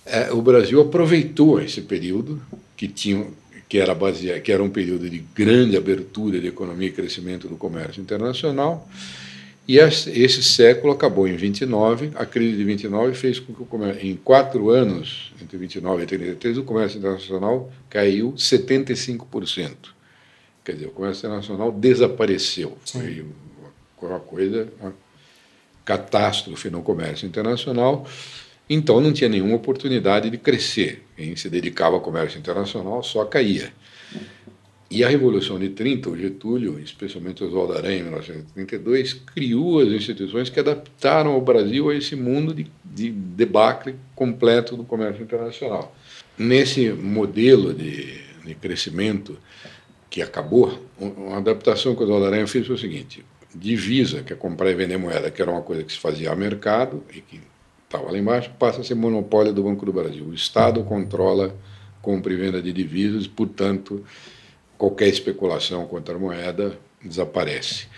É, 0.04 0.32
o 0.32 0.42
Brasil 0.42 0.80
aproveitou 0.80 1.60
esse 1.60 1.82
período 1.82 2.42
que 2.76 2.88
tinha 2.88 3.28
que 3.68 3.78
era, 3.78 3.94
baseado, 3.94 4.40
que 4.42 4.52
era 4.52 4.62
um 4.62 4.70
período 4.70 5.08
de 5.08 5.18
grande 5.18 5.76
abertura 5.76 6.40
de 6.40 6.46
economia 6.46 6.88
e 6.88 6.92
crescimento 6.92 7.48
do 7.48 7.56
comércio 7.56 8.00
internacional. 8.00 8.88
E 9.68 9.78
esse 9.78 10.44
século 10.44 10.92
acabou 10.92 11.26
em 11.26 11.34
29, 11.34 12.12
a 12.14 12.24
crise 12.24 12.56
de 12.56 12.62
29 12.62 13.14
fez 13.14 13.40
com 13.40 13.52
que 13.52 13.62
o 13.62 13.66
comércio, 13.66 14.06
em 14.06 14.14
quatro 14.14 14.70
anos, 14.70 15.32
entre 15.42 15.58
29 15.58 16.04
e 16.04 16.06
33, 16.06 16.58
o 16.58 16.62
comércio 16.62 16.98
internacional 16.98 17.72
caiu 17.90 18.32
75%. 18.34 19.74
Quer 20.64 20.72
dizer, 20.72 20.86
o 20.86 20.90
comércio 20.90 21.26
internacional 21.26 21.72
desapareceu. 21.72 22.78
Sim. 22.84 23.24
Foi 23.98 24.08
uma 24.08 24.20
coisa, 24.20 24.68
uma 24.80 24.94
catástrofe 25.84 26.70
no 26.70 26.82
comércio 26.82 27.26
internacional. 27.26 28.06
Então 28.68 29.00
não 29.00 29.12
tinha 29.12 29.28
nenhuma 29.28 29.56
oportunidade 29.56 30.28
de 30.28 30.38
crescer. 30.38 31.04
Quem 31.16 31.36
se 31.36 31.48
dedicava 31.48 31.94
ao 31.94 32.00
comércio 32.00 32.38
internacional 32.38 33.02
só 33.02 33.24
caía. 33.24 33.72
E 34.88 35.02
a 35.02 35.08
Revolução 35.08 35.58
de 35.58 35.70
30, 35.70 36.10
o 36.10 36.16
Getúlio, 36.16 36.78
especialmente 36.78 37.42
Oswaldo 37.42 37.72
Aranha, 37.72 37.98
em 37.98 38.02
1932, 38.04 39.14
criou 39.14 39.80
as 39.80 39.88
instituições 39.88 40.48
que 40.48 40.60
adaptaram 40.60 41.36
o 41.36 41.40
Brasil 41.40 41.90
a 41.90 41.94
esse 41.94 42.14
mundo 42.14 42.54
de, 42.54 42.70
de 42.84 43.10
debacle 43.10 43.96
completo 44.14 44.76
do 44.76 44.84
comércio 44.84 45.22
internacional. 45.22 45.94
Nesse 46.38 46.90
modelo 46.90 47.74
de, 47.74 48.20
de 48.44 48.54
crescimento 48.54 49.36
que 50.08 50.22
acabou, 50.22 50.80
uma 50.98 51.38
adaptação 51.38 51.94
que 51.96 52.02
o 52.02 52.04
Oswaldo 52.04 52.26
Aranha 52.26 52.46
fez 52.46 52.66
foi 52.66 52.76
o 52.76 52.78
seguinte: 52.78 53.24
divisa, 53.52 54.22
que 54.22 54.32
é 54.32 54.36
comprar 54.36 54.70
e 54.70 54.74
vender 54.74 54.98
moeda, 54.98 55.32
que 55.32 55.42
era 55.42 55.50
uma 55.50 55.62
coisa 55.62 55.82
que 55.82 55.92
se 55.92 55.98
fazia 55.98 56.30
a 56.30 56.36
mercado 56.36 57.02
e 57.12 57.20
que 57.20 57.40
estava 57.86 58.12
lá 58.12 58.18
embaixo, 58.18 58.50
passa 58.58 58.82
a 58.82 58.84
ser 58.84 58.94
monopólio 58.94 59.52
do 59.52 59.62
Banco 59.62 59.86
do 59.86 59.92
Brasil. 59.92 60.24
O 60.26 60.34
Estado 60.34 60.84
controla 60.84 61.54
compra 62.06 62.32
e 62.32 62.36
venda 62.36 62.62
de 62.62 62.72
divisas, 62.72 63.26
portanto, 63.26 64.04
qualquer 64.78 65.08
especulação 65.08 65.84
contra 65.86 66.14
a 66.14 66.18
moeda 66.18 66.78
desaparece. 67.02 67.88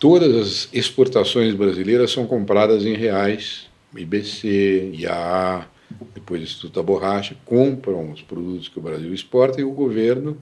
Todas 0.00 0.34
as 0.34 0.68
exportações 0.72 1.54
brasileiras 1.54 2.10
são 2.10 2.26
compradas 2.26 2.84
em 2.84 2.96
reais, 2.96 3.68
IBC, 3.96 4.90
IAA, 4.94 5.68
depois 6.12 6.42
Instituto 6.42 6.74
da 6.74 6.82
Borracha, 6.82 7.36
compram 7.44 8.10
os 8.10 8.20
produtos 8.20 8.68
que 8.68 8.80
o 8.80 8.82
Brasil 8.82 9.14
exporta 9.14 9.60
e 9.60 9.64
o 9.64 9.70
governo 9.70 10.36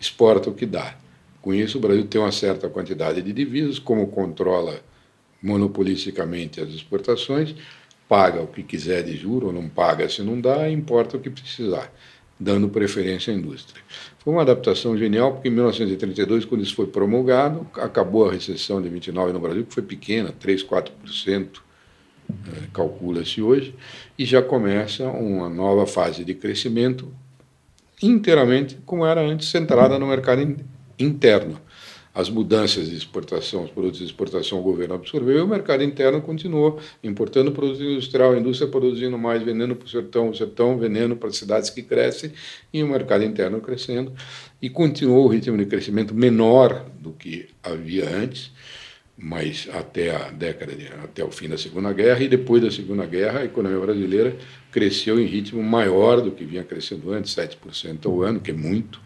exporta 0.00 0.50
o 0.50 0.54
que 0.54 0.66
dá. 0.66 0.96
Com 1.40 1.54
isso, 1.54 1.78
o 1.78 1.80
Brasil 1.80 2.06
tem 2.06 2.20
uma 2.20 2.32
certa 2.32 2.68
quantidade 2.68 3.22
de 3.22 3.32
divisas, 3.32 3.78
como 3.78 4.08
controla 4.08 4.80
monopolisticamente 5.44 6.58
as 6.58 6.70
exportações, 6.70 7.54
paga 8.08 8.40
o 8.40 8.46
que 8.46 8.62
quiser 8.62 9.02
de 9.02 9.14
juro 9.14 9.48
ou 9.48 9.52
não 9.52 9.68
paga 9.68 10.08
se 10.08 10.22
não 10.22 10.40
dá, 10.40 10.70
importa 10.70 11.18
o 11.18 11.20
que 11.20 11.28
precisar, 11.28 11.92
dando 12.40 12.66
preferência 12.70 13.32
à 13.32 13.36
indústria. 13.36 13.82
Foi 14.18 14.32
uma 14.32 14.40
adaptação 14.40 14.96
genial, 14.96 15.34
porque 15.34 15.48
em 15.48 15.52
1932, 15.52 16.46
quando 16.46 16.62
isso 16.62 16.74
foi 16.74 16.86
promulgado, 16.86 17.66
acabou 17.74 18.26
a 18.26 18.32
recessão 18.32 18.80
de 18.80 18.88
29 18.88 19.34
no 19.34 19.40
Brasil, 19.40 19.66
que 19.66 19.74
foi 19.74 19.82
pequena, 19.82 20.32
3, 20.32 20.64
4%, 20.64 21.48
é, 22.30 22.66
calcula-se 22.72 23.42
hoje, 23.42 23.74
e 24.18 24.24
já 24.24 24.40
começa 24.40 25.06
uma 25.08 25.50
nova 25.50 25.86
fase 25.86 26.24
de 26.24 26.34
crescimento 26.34 27.12
inteiramente 28.02 28.78
como 28.86 29.04
era 29.04 29.20
antes, 29.20 29.48
centrada 29.48 29.98
no 29.98 30.06
mercado 30.06 30.56
interno 30.98 31.60
as 32.14 32.30
mudanças 32.30 32.88
de 32.88 32.96
exportação, 32.96 33.64
os 33.64 33.70
produtos 33.70 33.98
de 33.98 34.04
exportação 34.04 34.60
o 34.60 34.62
governo 34.62 34.94
absorveu 34.94 35.38
e 35.38 35.42
o 35.42 35.48
mercado 35.48 35.82
interno 35.82 36.22
continuou 36.22 36.78
importando 37.02 37.50
produto 37.50 37.82
industrial, 37.82 38.32
a 38.32 38.38
indústria 38.38 38.70
produzindo 38.70 39.18
mais, 39.18 39.42
vendendo 39.42 39.74
para 39.74 39.86
o 39.86 39.88
sertão, 39.88 40.28
o 40.28 40.34
sertão 40.34 40.78
vendendo 40.78 41.16
para 41.16 41.28
as 41.28 41.36
cidades 41.36 41.70
que 41.70 41.82
crescem 41.82 42.30
e 42.72 42.82
o 42.84 42.86
mercado 42.86 43.24
interno 43.24 43.60
crescendo. 43.60 44.12
E 44.62 44.70
continuou 44.70 45.24
o 45.24 45.28
ritmo 45.28 45.58
de 45.58 45.66
crescimento 45.66 46.14
menor 46.14 46.86
do 47.00 47.10
que 47.10 47.48
havia 47.60 48.08
antes, 48.08 48.52
mas 49.18 49.68
até 49.72 50.14
a 50.14 50.30
década 50.30 50.72
de, 50.72 50.86
até 51.02 51.24
o 51.24 51.32
fim 51.32 51.48
da 51.48 51.58
Segunda 51.58 51.92
Guerra 51.92 52.22
e 52.22 52.28
depois 52.28 52.62
da 52.62 52.70
Segunda 52.70 53.06
Guerra 53.06 53.40
a 53.40 53.44
economia 53.44 53.80
brasileira 53.80 54.36
cresceu 54.70 55.18
em 55.18 55.26
ritmo 55.26 55.62
maior 55.62 56.20
do 56.20 56.30
que 56.30 56.44
vinha 56.44 56.62
crescendo 56.62 57.12
antes, 57.12 57.34
7% 57.34 58.06
ao 58.06 58.22
ano, 58.22 58.40
que 58.40 58.52
é 58.52 58.54
muito, 58.54 59.00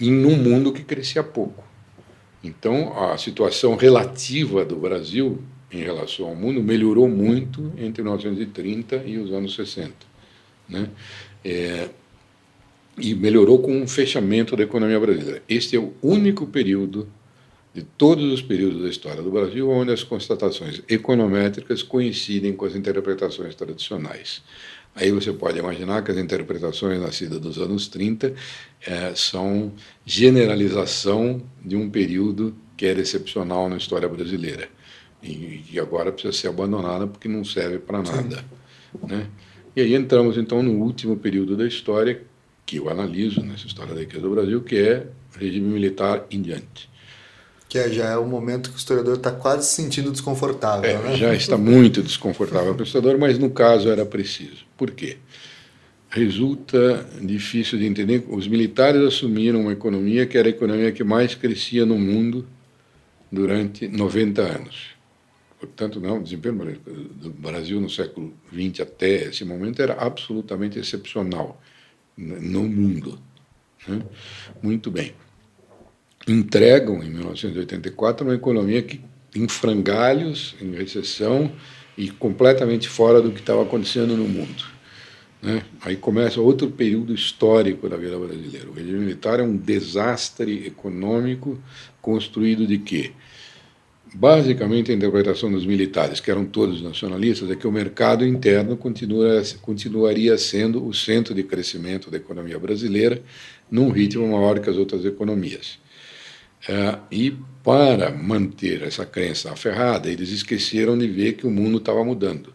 em 0.00 0.24
um 0.26 0.36
mundo 0.36 0.72
que 0.72 0.82
crescia 0.82 1.22
pouco. 1.22 1.65
Então, 2.46 2.96
a 2.96 3.18
situação 3.18 3.74
relativa 3.74 4.64
do 4.64 4.76
Brasil 4.76 5.42
em 5.70 5.82
relação 5.82 6.26
ao 6.26 6.36
mundo 6.36 6.62
melhorou 6.62 7.08
muito 7.08 7.72
entre 7.76 8.02
1930 8.02 9.02
e 9.04 9.18
os 9.18 9.32
anos 9.32 9.54
60. 9.56 9.92
Né? 10.68 10.88
É, 11.44 11.88
e 12.96 13.14
melhorou 13.16 13.58
com 13.58 13.76
um 13.76 13.88
fechamento 13.88 14.56
da 14.56 14.62
economia 14.62 14.98
brasileira. 15.00 15.42
Este 15.48 15.74
é 15.74 15.78
o 15.78 15.92
único 16.00 16.46
período 16.46 17.08
de 17.74 17.82
todos 17.82 18.32
os 18.32 18.40
períodos 18.40 18.80
da 18.80 18.88
história 18.88 19.22
do 19.22 19.30
Brasil 19.30 19.68
onde 19.68 19.92
as 19.92 20.04
constatações 20.04 20.80
econométricas 20.88 21.82
coincidem 21.82 22.54
com 22.54 22.64
as 22.64 22.76
interpretações 22.76 23.56
tradicionais. 23.56 24.40
Aí 24.96 25.12
você 25.12 25.30
pode 25.30 25.58
imaginar 25.58 26.02
que 26.02 26.10
as 26.10 26.16
interpretações 26.16 26.98
nascidas 26.98 27.38
dos 27.38 27.58
anos 27.58 27.86
30 27.86 28.34
é, 28.86 29.14
são 29.14 29.72
generalização 30.06 31.42
de 31.62 31.76
um 31.76 31.90
período 31.90 32.56
que 32.78 32.86
era 32.86 32.98
excepcional 32.98 33.68
na 33.68 33.76
história 33.76 34.08
brasileira 34.08 34.70
e, 35.22 35.62
e 35.70 35.78
agora 35.78 36.10
precisa 36.10 36.32
ser 36.32 36.48
abandonada 36.48 37.06
porque 37.06 37.28
não 37.28 37.44
serve 37.44 37.78
para 37.78 38.02
nada. 38.02 38.42
Né? 39.06 39.26
E 39.76 39.82
aí 39.82 39.94
entramos 39.94 40.38
então 40.38 40.62
no 40.62 40.72
último 40.72 41.14
período 41.18 41.58
da 41.58 41.66
história 41.66 42.22
que 42.64 42.76
eu 42.76 42.88
analiso 42.88 43.42
nessa 43.42 43.66
história 43.66 43.94
da 43.94 44.00
riqueza 44.00 44.22
do 44.22 44.30
Brasil, 44.30 44.62
que 44.62 44.76
é 44.76 45.06
regime 45.38 45.68
militar 45.68 46.26
em 46.30 46.40
diante 46.40 46.88
que 47.68 47.78
é, 47.78 47.90
já 47.90 48.10
é 48.10 48.16
o 48.16 48.26
momento 48.26 48.70
que 48.70 48.76
o 48.76 48.78
historiador 48.78 49.16
está 49.16 49.32
quase 49.32 49.66
se 49.66 49.74
sentindo 49.74 50.10
desconfortável. 50.12 50.88
É, 50.88 50.98
né? 50.98 51.16
Já 51.16 51.34
está 51.34 51.56
muito 51.56 52.02
desconfortável 52.02 52.74
para 52.74 52.82
o 52.82 52.86
historiador, 52.86 53.18
mas 53.18 53.38
no 53.38 53.50
caso 53.50 53.88
era 53.88 54.06
preciso. 54.06 54.64
Por 54.76 54.92
quê? 54.92 55.18
Resulta 56.08 57.06
difícil 57.20 57.78
de 57.78 57.86
entender. 57.86 58.24
Os 58.28 58.46
militares 58.46 59.02
assumiram 59.02 59.62
uma 59.62 59.72
economia 59.72 60.26
que 60.26 60.38
era 60.38 60.48
a 60.48 60.50
economia 60.50 60.92
que 60.92 61.02
mais 61.02 61.34
crescia 61.34 61.84
no 61.84 61.98
mundo 61.98 62.46
durante 63.30 63.88
90 63.88 64.42
anos. 64.42 64.96
Portanto, 65.58 66.00
não, 66.00 66.18
o 66.18 66.22
desempenho 66.22 66.78
do 67.16 67.30
Brasil 67.30 67.80
no 67.80 67.90
século 67.90 68.32
XX 68.52 68.80
até 68.80 69.24
esse 69.24 69.44
momento 69.44 69.82
era 69.82 69.94
absolutamente 69.94 70.78
excepcional 70.78 71.60
no 72.16 72.62
mundo. 72.62 73.18
Né? 73.88 74.02
Muito 74.62 74.90
bem 74.90 75.12
entregam, 76.26 77.02
em 77.02 77.10
1984, 77.10 78.26
uma 78.26 78.34
economia 78.34 78.82
que, 78.82 79.00
em 79.34 79.48
frangalhos, 79.48 80.54
em 80.60 80.72
recessão 80.72 81.50
e 81.96 82.10
completamente 82.10 82.88
fora 82.88 83.22
do 83.22 83.30
que 83.30 83.40
estava 83.40 83.62
acontecendo 83.62 84.16
no 84.16 84.28
mundo. 84.28 84.64
Né? 85.42 85.62
Aí 85.82 85.96
começa 85.96 86.40
outro 86.40 86.70
período 86.70 87.14
histórico 87.14 87.88
da 87.88 87.96
vida 87.96 88.18
brasileira. 88.18 88.68
O 88.68 88.72
regime 88.72 88.98
militar 88.98 89.38
é 89.38 89.42
um 89.42 89.56
desastre 89.56 90.66
econômico 90.66 91.58
construído 92.00 92.66
de 92.66 92.78
quê? 92.78 93.12
Basicamente, 94.14 94.90
a 94.90 94.94
interpretação 94.94 95.50
dos 95.50 95.66
militares, 95.66 96.20
que 96.20 96.30
eram 96.30 96.44
todos 96.44 96.80
nacionalistas, 96.80 97.50
é 97.50 97.56
que 97.56 97.66
o 97.66 97.72
mercado 97.72 98.26
interno 98.26 98.76
continua, 98.76 99.42
continuaria 99.60 100.38
sendo 100.38 100.86
o 100.86 100.94
centro 100.94 101.34
de 101.34 101.42
crescimento 101.42 102.10
da 102.10 102.16
economia 102.16 102.58
brasileira, 102.58 103.20
num 103.70 103.90
ritmo 103.90 104.26
maior 104.26 104.58
que 104.58 104.70
as 104.70 104.76
outras 104.76 105.04
economias. 105.04 105.78
É, 106.68 106.98
e 107.10 107.36
para 107.62 108.10
manter 108.10 108.82
essa 108.82 109.06
crença 109.06 109.52
aferrada, 109.52 110.10
eles 110.10 110.30
esqueceram 110.30 110.96
de 110.96 111.06
ver 111.06 111.34
que 111.34 111.46
o 111.46 111.50
mundo 111.50 111.78
estava 111.78 112.04
mudando. 112.04 112.54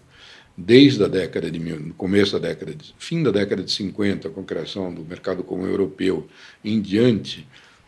Desde 0.58 1.04
a 1.04 1.08
década 1.08 1.50
de 1.50 1.60
no 1.60 1.94
começo 1.94 2.34
da 2.34 2.50
década 2.50 2.76
de, 2.76 2.94
fim 2.98 3.24
da 3.24 3.32
década 3.32 3.64
de 3.64 3.72
50, 3.72 4.30
com 4.30 4.42
a 4.42 4.44
criação 4.44 4.94
do 4.94 5.04
mercado 5.04 5.44
comum 5.44 5.66
europeu 5.66 6.28
em 6.64 6.82
diante, 6.82 7.48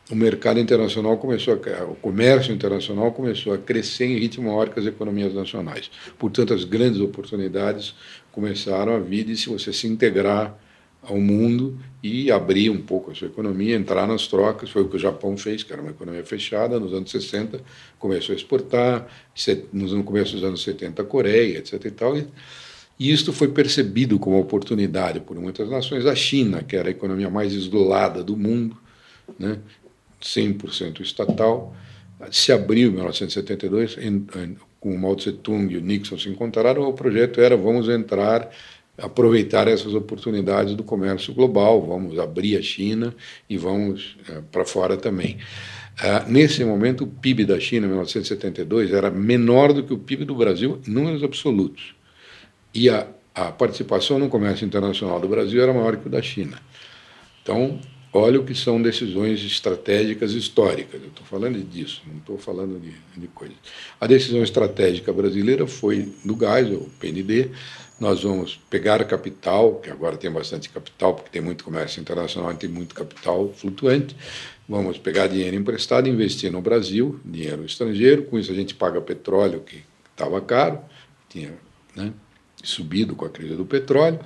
o 0.09 0.15
mercado 0.15 0.59
internacional 0.59 1.17
começou 1.17 1.53
a, 1.53 1.83
o 1.85 1.95
comércio 1.95 2.53
internacional 2.53 3.11
começou 3.11 3.53
a 3.53 3.57
crescer 3.57 4.05
em 4.05 4.17
ritmo 4.17 4.49
maior 4.49 4.69
que 4.69 4.79
as 4.79 4.85
economias 4.85 5.33
nacionais. 5.33 5.89
Portanto, 6.17 6.53
as 6.53 6.63
grandes 6.63 6.99
oportunidades 6.99 7.95
começaram 8.31 8.95
a 8.95 8.99
vir 8.99 9.25
de 9.25 9.35
se 9.37 9.49
você 9.49 9.71
se 9.71 9.87
integrar 9.87 10.57
ao 11.03 11.19
mundo 11.19 11.77
e 12.01 12.31
abrir 12.31 12.69
um 12.69 12.81
pouco 12.81 13.11
a 13.11 13.15
sua 13.15 13.27
economia, 13.27 13.75
entrar 13.75 14.07
nas 14.07 14.27
trocas. 14.27 14.69
Foi 14.69 14.81
o 14.81 14.89
que 14.89 14.95
o 14.95 14.99
Japão 14.99 15.37
fez, 15.37 15.63
que 15.63 15.71
era 15.71 15.81
uma 15.81 15.91
economia 15.91 16.23
fechada. 16.23 16.79
Nos 16.79 16.93
anos 16.93 17.11
60 17.11 17.61
começou 17.99 18.33
a 18.33 18.35
exportar, 18.35 19.07
no 19.71 20.03
começo 20.03 20.33
dos 20.33 20.43
anos 20.43 20.63
70 20.63 21.01
a 21.01 21.05
Coreia, 21.05 21.59
etc. 21.59 21.85
E, 21.85 21.91
tal, 21.91 22.17
e 22.17 23.11
isto 23.11 23.33
foi 23.33 23.47
percebido 23.47 24.19
como 24.19 24.39
oportunidade 24.39 25.19
por 25.19 25.37
muitas 25.39 25.69
nações. 25.69 26.05
A 26.05 26.15
China, 26.15 26.63
que 26.63 26.75
era 26.75 26.89
a 26.89 26.91
economia 26.91 27.29
mais 27.29 27.53
isolada 27.53 28.23
do 28.23 28.35
mundo, 28.37 28.77
né, 29.39 29.59
100% 30.21 31.01
estatal, 31.01 31.75
se 32.31 32.51
abriu 32.51 32.89
em 32.89 32.93
1972, 32.93 33.97
em, 33.97 34.25
em, 34.35 34.57
com 34.79 34.97
Mao 34.97 35.15
Tse 35.15 35.31
Tung 35.33 35.73
e 35.73 35.77
o 35.77 35.81
Nixon 35.81 36.17
se 36.17 36.29
encontraram, 36.29 36.83
o 36.83 36.93
projeto 36.93 37.41
era 37.41 37.57
vamos 37.57 37.89
entrar 37.89 38.49
aproveitar 38.97 39.67
essas 39.67 39.93
oportunidades 39.93 40.75
do 40.75 40.83
comércio 40.83 41.33
global, 41.33 41.81
vamos 41.81 42.19
abrir 42.19 42.57
a 42.57 42.61
China 42.61 43.15
e 43.49 43.57
vamos 43.57 44.15
é, 44.29 44.41
para 44.51 44.65
fora 44.65 44.95
também. 44.97 45.37
Uh, 45.99 46.31
nesse 46.31 46.63
momento, 46.63 47.03
o 47.03 47.07
PIB 47.07 47.45
da 47.45 47.59
China, 47.59 47.85
em 47.85 47.89
1972, 47.89 48.91
era 48.91 49.11
menor 49.11 49.73
do 49.73 49.83
que 49.83 49.93
o 49.93 49.97
PIB 49.97 50.25
do 50.25 50.35
Brasil 50.35 50.81
em 50.87 50.91
números 50.91 51.23
absolutos. 51.23 51.95
E 52.73 52.89
a, 52.89 53.07
a 53.33 53.51
participação 53.51 54.17
no 54.17 54.27
comércio 54.27 54.65
internacional 54.65 55.19
do 55.19 55.27
Brasil 55.27 55.61
era 55.61 55.73
maior 55.73 55.97
que 55.97 56.07
o 56.07 56.09
da 56.09 56.21
China. 56.21 56.59
Então, 57.41 57.79
olha 58.11 58.39
o 58.39 58.43
que 58.43 58.55
são 58.55 58.81
decisões 58.81 59.43
estratégicas 59.43 60.31
históricas. 60.31 61.01
Eu 61.01 61.09
estou 61.09 61.25
falando 61.25 61.59
disso, 61.63 62.01
não 62.07 62.17
estou 62.17 62.37
falando 62.39 62.79
de, 62.79 62.93
de 63.19 63.27
coisas. 63.27 63.57
A 64.01 64.07
decisão 64.07 64.41
estratégica 64.41 65.13
brasileira 65.13 65.67
foi 65.67 66.11
do 66.25 66.35
gás, 66.35 66.71
o 66.71 66.89
PND, 66.99 67.51
nós 67.99 68.23
vamos 68.23 68.59
pegar 68.69 69.03
capital, 69.05 69.75
que 69.75 69.89
agora 69.89 70.17
tem 70.17 70.31
bastante 70.31 70.69
capital, 70.69 71.13
porque 71.13 71.29
tem 71.29 71.41
muito 71.41 71.63
comércio 71.63 72.01
internacional 72.01 72.51
e 72.51 72.55
tem 72.55 72.69
muito 72.69 72.95
capital 72.95 73.51
flutuante. 73.53 74.15
Vamos 74.67 74.97
pegar 74.97 75.27
dinheiro 75.27 75.55
emprestado, 75.55 76.07
investir 76.07 76.51
no 76.51 76.61
Brasil, 76.61 77.19
dinheiro 77.23 77.65
estrangeiro. 77.65 78.23
Com 78.23 78.39
isso, 78.39 78.51
a 78.51 78.55
gente 78.55 78.73
paga 78.73 78.99
petróleo, 78.99 79.61
que 79.61 79.83
estava 80.11 80.39
caro, 80.41 80.79
tinha 81.29 81.53
né, 81.95 82.11
subido 82.63 83.15
com 83.15 83.25
a 83.25 83.29
crise 83.29 83.55
do 83.55 83.65
petróleo. 83.65 84.19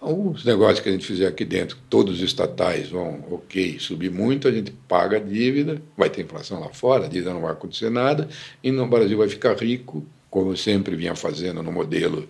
Os 0.00 0.44
negócios 0.44 0.80
que 0.80 0.88
a 0.90 0.92
gente 0.92 1.06
fizer 1.06 1.26
aqui 1.26 1.46
dentro, 1.46 1.78
todos 1.88 2.16
os 2.16 2.20
estatais 2.20 2.90
vão, 2.90 3.24
ok, 3.30 3.78
subir 3.78 4.10
muito, 4.10 4.46
a 4.46 4.52
gente 4.52 4.70
paga 4.86 5.16
a 5.16 5.20
dívida, 5.20 5.80
vai 5.96 6.10
ter 6.10 6.22
inflação 6.22 6.60
lá 6.60 6.68
fora, 6.68 7.06
a 7.06 7.08
dívida 7.08 7.32
não 7.32 7.40
vai 7.40 7.52
acontecer 7.52 7.88
nada, 7.90 8.28
e 8.62 8.70
no 8.70 8.86
Brasil 8.86 9.16
vai 9.16 9.28
ficar 9.28 9.56
rico, 9.56 10.04
como 10.28 10.54
sempre 10.58 10.94
vinha 10.94 11.14
fazendo 11.14 11.62
no 11.62 11.72
modelo 11.72 12.28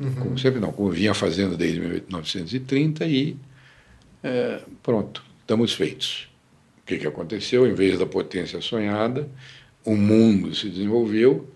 uhum. 0.00 0.14
como 0.14 0.38
sempre 0.38 0.60
não, 0.60 0.72
como 0.72 0.90
vinha 0.90 1.14
fazendo 1.14 1.56
desde 1.56 1.80
1930 1.80 3.06
e 3.06 3.36
é, 4.22 4.60
pronto, 4.82 5.22
estamos 5.40 5.72
feitos. 5.72 6.28
O 6.82 6.86
que, 6.86 6.98
que 6.98 7.06
aconteceu? 7.06 7.66
Em 7.66 7.74
vez 7.74 7.98
da 7.98 8.06
potência 8.06 8.60
sonhada, 8.60 9.28
o 9.84 9.96
mundo 9.96 10.54
se 10.54 10.68
desenvolveu, 10.68 11.48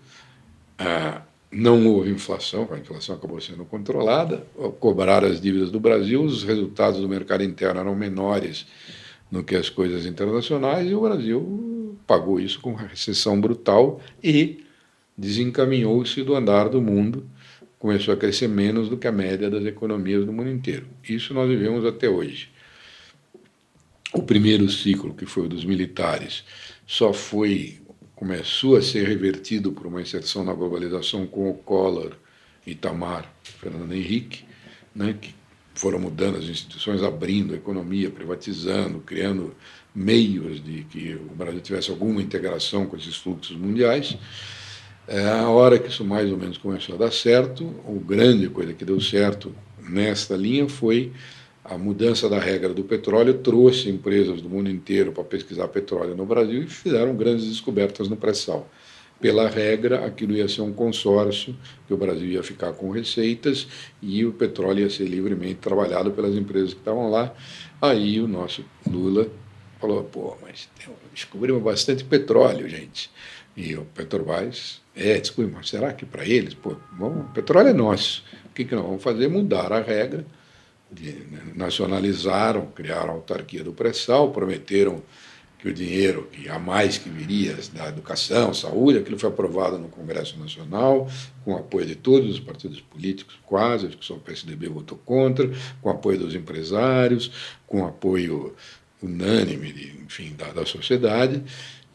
ah, 0.77 1.21
não 1.51 1.87
houve 1.87 2.09
inflação, 2.09 2.67
a 2.71 2.77
inflação 2.77 3.15
acabou 3.15 3.39
sendo 3.39 3.65
controlada, 3.65 4.45
cobrar 4.79 5.23
as 5.23 5.39
dívidas 5.39 5.71
do 5.71 5.79
Brasil, 5.79 6.21
os 6.23 6.43
resultados 6.43 6.99
do 6.99 7.07
mercado 7.07 7.43
interno 7.43 7.79
eram 7.79 7.95
menores 7.95 8.65
do 9.31 9.43
que 9.43 9.55
as 9.55 9.69
coisas 9.69 10.05
internacionais 10.05 10.89
e 10.89 10.93
o 10.93 11.01
Brasil 11.01 11.97
pagou 12.05 12.39
isso 12.39 12.59
com 12.59 12.71
uma 12.71 12.87
recessão 12.87 13.39
brutal 13.39 13.99
e 14.23 14.63
desencaminhou-se 15.17 16.21
do 16.23 16.35
andar 16.35 16.69
do 16.69 16.81
mundo 16.81 17.25
começou 17.79 18.13
a 18.13 18.17
crescer 18.17 18.47
menos 18.47 18.89
do 18.89 18.97
que 18.97 19.07
a 19.07 19.11
média 19.11 19.49
das 19.49 19.65
economias 19.65 20.25
do 20.25 20.33
mundo 20.33 20.49
inteiro. 20.49 20.87
Isso 21.07 21.33
nós 21.33 21.47
vivemos 21.47 21.85
até 21.85 22.09
hoje. 22.09 22.49
O 24.13 24.23
primeiro 24.23 24.69
ciclo, 24.69 25.13
que 25.13 25.25
foi 25.25 25.45
o 25.45 25.49
dos 25.49 25.65
militares, 25.65 26.43
só 26.87 27.11
foi 27.11 27.79
começou 28.15 28.77
a 28.77 28.81
ser 28.81 29.05
revertido 29.07 29.73
por 29.73 29.85
uma 29.85 30.01
inserção 30.01 30.43
na 30.43 30.53
globalização 30.53 31.27
com 31.27 31.49
o 31.49 31.53
Collor, 31.53 32.13
Itamar, 32.65 33.29
Fernando 33.43 33.91
Henrique, 33.91 34.45
né, 34.95 35.15
que 35.19 35.35
foram 35.73 35.99
mudando 35.99 36.37
as 36.37 36.45
instituições, 36.45 37.03
abrindo 37.03 37.53
a 37.53 37.57
economia, 37.57 38.09
privatizando, 38.09 39.01
criando 39.01 39.53
meios 39.93 40.63
de 40.63 40.83
que 40.85 41.15
o 41.15 41.35
Brasil 41.35 41.59
tivesse 41.59 41.91
alguma 41.91 42.21
integração 42.21 42.85
com 42.85 42.95
esses 42.95 43.17
fluxos 43.17 43.57
mundiais. 43.57 44.17
É, 45.07 45.27
a 45.27 45.49
hora 45.49 45.77
que 45.77 45.89
isso 45.89 46.03
mais 46.03 46.31
ou 46.31 46.37
menos 46.37 46.57
começou 46.57 46.95
a 46.95 46.97
dar 46.97 47.11
certo, 47.11 47.73
a 47.87 47.91
grande 47.91 48.49
coisa 48.49 48.73
que 48.73 48.83
deu 48.83 48.99
certo 48.99 49.53
nesta 49.79 50.35
linha 50.35 50.67
foi 50.67 51.11
a 51.63 51.77
mudança 51.77 52.29
da 52.29 52.39
regra 52.39 52.73
do 52.73 52.83
petróleo 52.83 53.35
trouxe 53.35 53.89
empresas 53.89 54.41
do 54.41 54.49
mundo 54.49 54.69
inteiro 54.69 55.11
para 55.11 55.23
pesquisar 55.23 55.67
petróleo 55.67 56.15
no 56.15 56.25
Brasil 56.25 56.63
e 56.63 56.67
fizeram 56.67 57.15
grandes 57.15 57.47
descobertas 57.47 58.07
no 58.07 58.15
pré-sal. 58.15 58.69
Pela 59.19 59.49
regra, 59.49 60.05
aquilo 60.05 60.33
ia 60.33 60.47
ser 60.47 60.61
um 60.61 60.73
consórcio, 60.73 61.55
que 61.87 61.93
o 61.93 61.97
Brasil 61.97 62.27
ia 62.27 62.43
ficar 62.43 62.73
com 62.73 62.91
receitas 62.91 63.67
e 64.01 64.25
o 64.25 64.33
petróleo 64.33 64.81
ia 64.81 64.89
ser 64.89 65.05
livremente 65.05 65.55
trabalhado 65.55 66.11
pelas 66.11 66.35
empresas 66.35 66.73
que 66.73 66.79
estavam 66.79 67.09
lá. 67.09 67.33
Aí 67.81 68.19
o 68.19 68.27
nosso 68.27 68.63
Lula 68.87 69.27
falou: 69.79 70.03
pô, 70.03 70.37
mas 70.41 70.69
descobrimos 71.13 71.63
bastante 71.63 72.03
petróleo, 72.03 72.67
gente. 72.67 73.09
E 73.55 73.73
o 73.75 73.85
Petrobras, 73.85 74.81
é, 74.95 75.19
desculpe, 75.19 75.51
mas 75.53 75.69
será 75.69 75.91
que 75.93 76.05
para 76.05 76.25
eles? 76.25 76.53
Pô, 76.53 76.75
bom, 76.93 77.19
o 77.19 77.33
petróleo 77.33 77.69
é 77.69 77.73
nosso. 77.73 78.23
O 78.45 78.53
que, 78.53 78.63
que 78.63 78.73
nós 78.73 78.85
vamos 78.85 79.03
fazer? 79.03 79.27
Mudar 79.27 79.73
a 79.73 79.81
regra 79.81 80.25
de, 80.91 81.11
né, 81.11 81.41
nacionalizaram, 81.55 82.67
criaram 82.67 83.09
a 83.09 83.13
autarquia 83.13 83.63
do 83.63 83.73
pré-sal, 83.73 84.31
prometeram 84.31 85.03
que 85.59 85.67
o 85.67 85.73
dinheiro, 85.73 86.29
que 86.31 86.47
a 86.47 86.59
mais 86.59 86.97
que 86.97 87.09
viria 87.09 87.57
da 87.73 87.87
educação, 87.87 88.53
saúde, 88.53 88.99
aquilo 88.99 89.17
foi 89.17 89.29
aprovado 89.29 89.77
no 89.77 89.89
Congresso 89.89 90.37
Nacional, 90.39 91.09
com 91.43 91.57
apoio 91.57 91.85
de 91.87 91.95
todos 91.95 92.29
os 92.29 92.39
partidos 92.39 92.79
políticos, 92.79 93.35
quase, 93.45 93.87
acho 93.87 93.97
que 93.97 94.05
só 94.05 94.13
o 94.13 94.19
PSDB 94.19 94.69
votou 94.69 94.97
contra, 94.99 95.49
com 95.81 95.89
apoio 95.89 96.19
dos 96.19 96.35
empresários, 96.35 97.31
com 97.65 97.85
apoio 97.85 98.55
unânime, 99.01 99.73
de, 99.73 99.97
enfim, 100.03 100.35
da, 100.37 100.51
da 100.51 100.65
sociedade, 100.65 101.43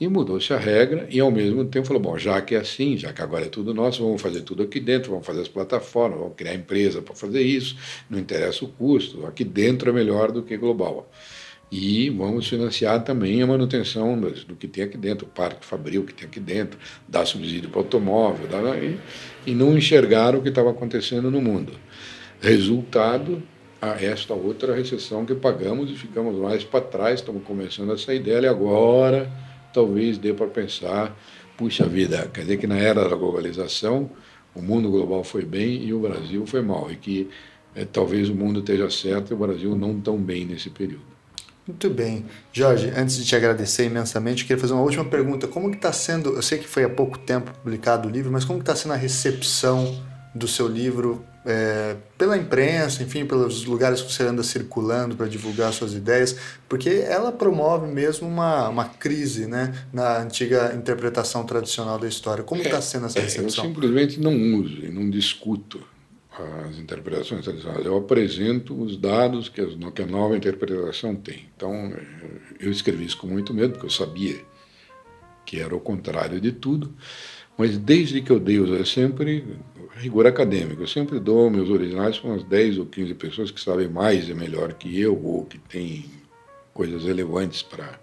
e 0.00 0.08
mudou-se 0.08 0.50
a 0.54 0.56
regra 0.56 1.06
e, 1.10 1.20
ao 1.20 1.30
mesmo 1.30 1.62
tempo, 1.66 1.86
falou: 1.86 2.00
bom, 2.00 2.16
já 2.16 2.40
que 2.40 2.54
é 2.54 2.58
assim, 2.58 2.96
já 2.96 3.12
que 3.12 3.20
agora 3.20 3.44
é 3.44 3.48
tudo 3.48 3.74
nosso, 3.74 4.02
vamos 4.02 4.22
fazer 4.22 4.40
tudo 4.40 4.62
aqui 4.62 4.80
dentro, 4.80 5.10
vamos 5.10 5.26
fazer 5.26 5.42
as 5.42 5.48
plataformas, 5.48 6.18
vamos 6.18 6.34
criar 6.34 6.54
empresa 6.54 7.02
para 7.02 7.14
fazer 7.14 7.42
isso, 7.42 7.76
não 8.08 8.18
interessa 8.18 8.64
o 8.64 8.68
custo, 8.68 9.26
aqui 9.26 9.44
dentro 9.44 9.90
é 9.90 9.92
melhor 9.92 10.32
do 10.32 10.42
que 10.42 10.56
global. 10.56 11.10
E 11.70 12.10
vamos 12.10 12.48
financiar 12.48 13.04
também 13.04 13.42
a 13.42 13.46
manutenção 13.46 14.18
do 14.18 14.56
que 14.56 14.66
tem 14.66 14.82
aqui 14.82 14.96
dentro, 14.96 15.26
o 15.26 15.28
parque 15.28 15.64
fabril 15.64 16.02
que 16.02 16.12
tem 16.12 16.26
aqui 16.26 16.40
dentro, 16.40 16.76
dar 17.06 17.24
subsídio 17.26 17.70
para 17.70 17.78
o 17.78 17.82
automóvel, 17.82 18.48
dar, 18.48 18.82
e, 18.82 18.98
e 19.46 19.54
não 19.54 19.76
enxergar 19.78 20.34
o 20.34 20.42
que 20.42 20.48
estava 20.48 20.70
acontecendo 20.70 21.30
no 21.30 21.40
mundo. 21.40 21.74
Resultado, 22.40 23.40
a 23.80 23.90
esta 24.02 24.34
outra 24.34 24.74
recessão 24.74 25.24
que 25.24 25.34
pagamos 25.34 25.90
e 25.90 25.94
ficamos 25.94 26.34
mais 26.36 26.64
para 26.64 26.80
trás, 26.80 27.20
estamos 27.20 27.44
começando 27.44 27.92
a 27.92 27.98
sair 27.98 28.18
dela 28.18 28.46
e 28.46 28.48
agora 28.48 29.30
talvez 29.72 30.18
dê 30.18 30.32
para 30.32 30.46
pensar, 30.46 31.16
puxa 31.56 31.86
vida, 31.86 32.28
quer 32.32 32.42
dizer 32.42 32.56
que 32.56 32.66
na 32.66 32.78
era 32.78 33.08
da 33.08 33.16
globalização 33.16 34.10
o 34.54 34.60
mundo 34.60 34.90
global 34.90 35.22
foi 35.22 35.44
bem 35.44 35.84
e 35.84 35.92
o 35.92 36.00
Brasil 36.00 36.46
foi 36.46 36.62
mal, 36.62 36.90
e 36.90 36.96
que 36.96 37.30
é, 37.74 37.84
talvez 37.84 38.28
o 38.28 38.34
mundo 38.34 38.60
esteja 38.60 38.90
certo 38.90 39.30
e 39.30 39.34
o 39.34 39.36
Brasil 39.36 39.76
não 39.76 40.00
tão 40.00 40.18
bem 40.18 40.44
nesse 40.44 40.70
período. 40.70 41.10
Muito 41.66 41.88
bem. 41.88 42.24
Jorge, 42.52 42.92
antes 42.96 43.16
de 43.16 43.24
te 43.24 43.36
agradecer 43.36 43.84
imensamente, 43.84 44.42
eu 44.42 44.48
queria 44.48 44.60
fazer 44.60 44.72
uma 44.72 44.82
última 44.82 45.04
pergunta. 45.04 45.46
Como 45.46 45.70
que 45.70 45.76
está 45.76 45.92
sendo, 45.92 46.30
eu 46.30 46.42
sei 46.42 46.58
que 46.58 46.66
foi 46.66 46.82
há 46.82 46.88
pouco 46.88 47.16
tempo 47.18 47.52
publicado 47.62 48.08
o 48.08 48.10
livro, 48.10 48.32
mas 48.32 48.44
como 48.44 48.58
está 48.58 48.74
sendo 48.74 48.92
a 48.92 48.96
recepção 48.96 50.02
do 50.34 50.48
seu 50.48 50.66
livro 50.66 51.24
é, 51.44 51.96
pela 52.18 52.36
imprensa, 52.36 53.02
enfim, 53.02 53.24
pelos 53.24 53.64
lugares 53.64 54.02
que 54.02 54.12
você 54.12 54.24
anda 54.24 54.42
circulando 54.42 55.16
para 55.16 55.26
divulgar 55.26 55.72
suas 55.72 55.94
ideias, 55.94 56.36
porque 56.68 56.88
ela 56.88 57.32
promove 57.32 57.86
mesmo 57.86 58.28
uma, 58.28 58.68
uma 58.68 58.84
crise 58.84 59.46
né, 59.46 59.86
na 59.92 60.18
antiga 60.18 60.74
interpretação 60.74 61.44
tradicional 61.44 61.98
da 61.98 62.06
história. 62.06 62.44
Como 62.44 62.62
está 62.62 62.78
é, 62.78 62.80
sendo 62.82 63.06
essa 63.06 63.20
recepção? 63.20 63.64
Eu 63.64 63.70
simplesmente 63.70 64.20
não 64.20 64.32
uso 64.58 64.84
e 64.84 64.90
não 64.90 65.08
discuto 65.08 65.82
as 66.66 66.78
interpretações 66.78 67.44
tradicionais. 67.44 67.84
Eu 67.84 67.96
apresento 67.96 68.80
os 68.80 68.96
dados 68.96 69.48
que, 69.48 69.64
que 69.94 70.02
a 70.02 70.06
nova 70.06 70.36
interpretação 70.36 71.14
tem. 71.14 71.48
Então, 71.56 71.92
eu 72.58 72.70
escrevi 72.70 73.04
isso 73.04 73.16
com 73.16 73.26
muito 73.26 73.52
medo, 73.52 73.72
porque 73.72 73.86
eu 73.86 73.90
sabia 73.90 74.40
que 75.44 75.60
era 75.60 75.74
o 75.74 75.80
contrário 75.80 76.40
de 76.40 76.52
tudo. 76.52 76.94
Mas 77.60 77.76
desde 77.76 78.22
que 78.22 78.30
eu 78.32 78.40
dei 78.40 78.58
os 78.58 78.90
sempre 78.90 79.44
rigor 79.98 80.26
acadêmico, 80.26 80.82
eu 80.82 80.86
sempre 80.86 81.20
dou 81.20 81.50
meus 81.50 81.68
originais 81.68 82.18
para 82.18 82.30
umas 82.30 82.42
10 82.42 82.78
ou 82.78 82.86
15 82.86 83.12
pessoas 83.12 83.50
que 83.50 83.60
sabem 83.60 83.86
mais 83.86 84.30
e 84.30 84.34
melhor 84.34 84.72
que 84.72 84.98
eu 84.98 85.14
ou 85.22 85.44
que 85.44 85.58
têm 85.58 86.06
coisas 86.72 87.04
relevantes 87.04 87.60
para 87.60 88.00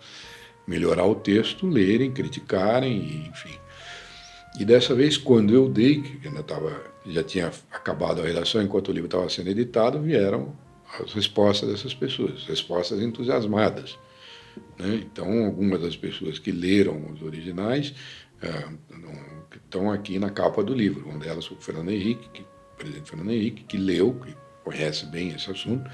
melhorar 0.68 1.08
o 1.08 1.16
texto, 1.16 1.66
lerem, 1.66 2.12
criticarem, 2.12 3.28
enfim. 3.32 3.58
E 4.60 4.64
dessa 4.64 4.94
vez, 4.94 5.18
quando 5.18 5.56
eu 5.56 5.68
dei, 5.68 6.04
que 6.04 6.28
ainda 6.28 6.44
tava, 6.44 6.80
já 7.08 7.24
tinha 7.24 7.52
acabado 7.72 8.22
a 8.22 8.26
redação 8.26 8.62
enquanto 8.62 8.90
o 8.90 8.92
livro 8.92 9.08
estava 9.08 9.28
sendo 9.28 9.50
editado, 9.50 10.00
vieram 10.00 10.56
as 11.00 11.14
respostas 11.14 11.68
dessas 11.68 11.96
pessoas, 11.96 12.44
respostas 12.44 13.02
entusiasmadas. 13.02 13.98
Né? 14.78 15.02
Então, 15.02 15.46
algumas 15.46 15.82
das 15.82 15.98
pessoas 15.98 16.38
que 16.38 16.52
leram 16.52 17.12
os 17.12 17.24
originais 17.24 17.96
é, 18.40 18.68
que 18.90 19.37
estão 19.68 19.92
aqui 19.92 20.18
na 20.18 20.30
capa 20.30 20.64
do 20.64 20.74
livro. 20.74 21.08
Uma 21.08 21.20
delas 21.20 21.46
foi 21.46 21.58
o 21.58 21.62
Fernando 21.62 21.90
Henrique, 21.92 22.30
que, 22.34 22.42
o 22.42 22.78
presidente 22.78 23.10
Fernando 23.10 23.32
Henrique, 23.32 23.64
que 23.64 23.78
leu, 23.78 24.14
que 24.14 24.36
conhece 24.64 25.06
bem 25.06 25.30
esse 25.30 25.50
assunto 25.52 25.90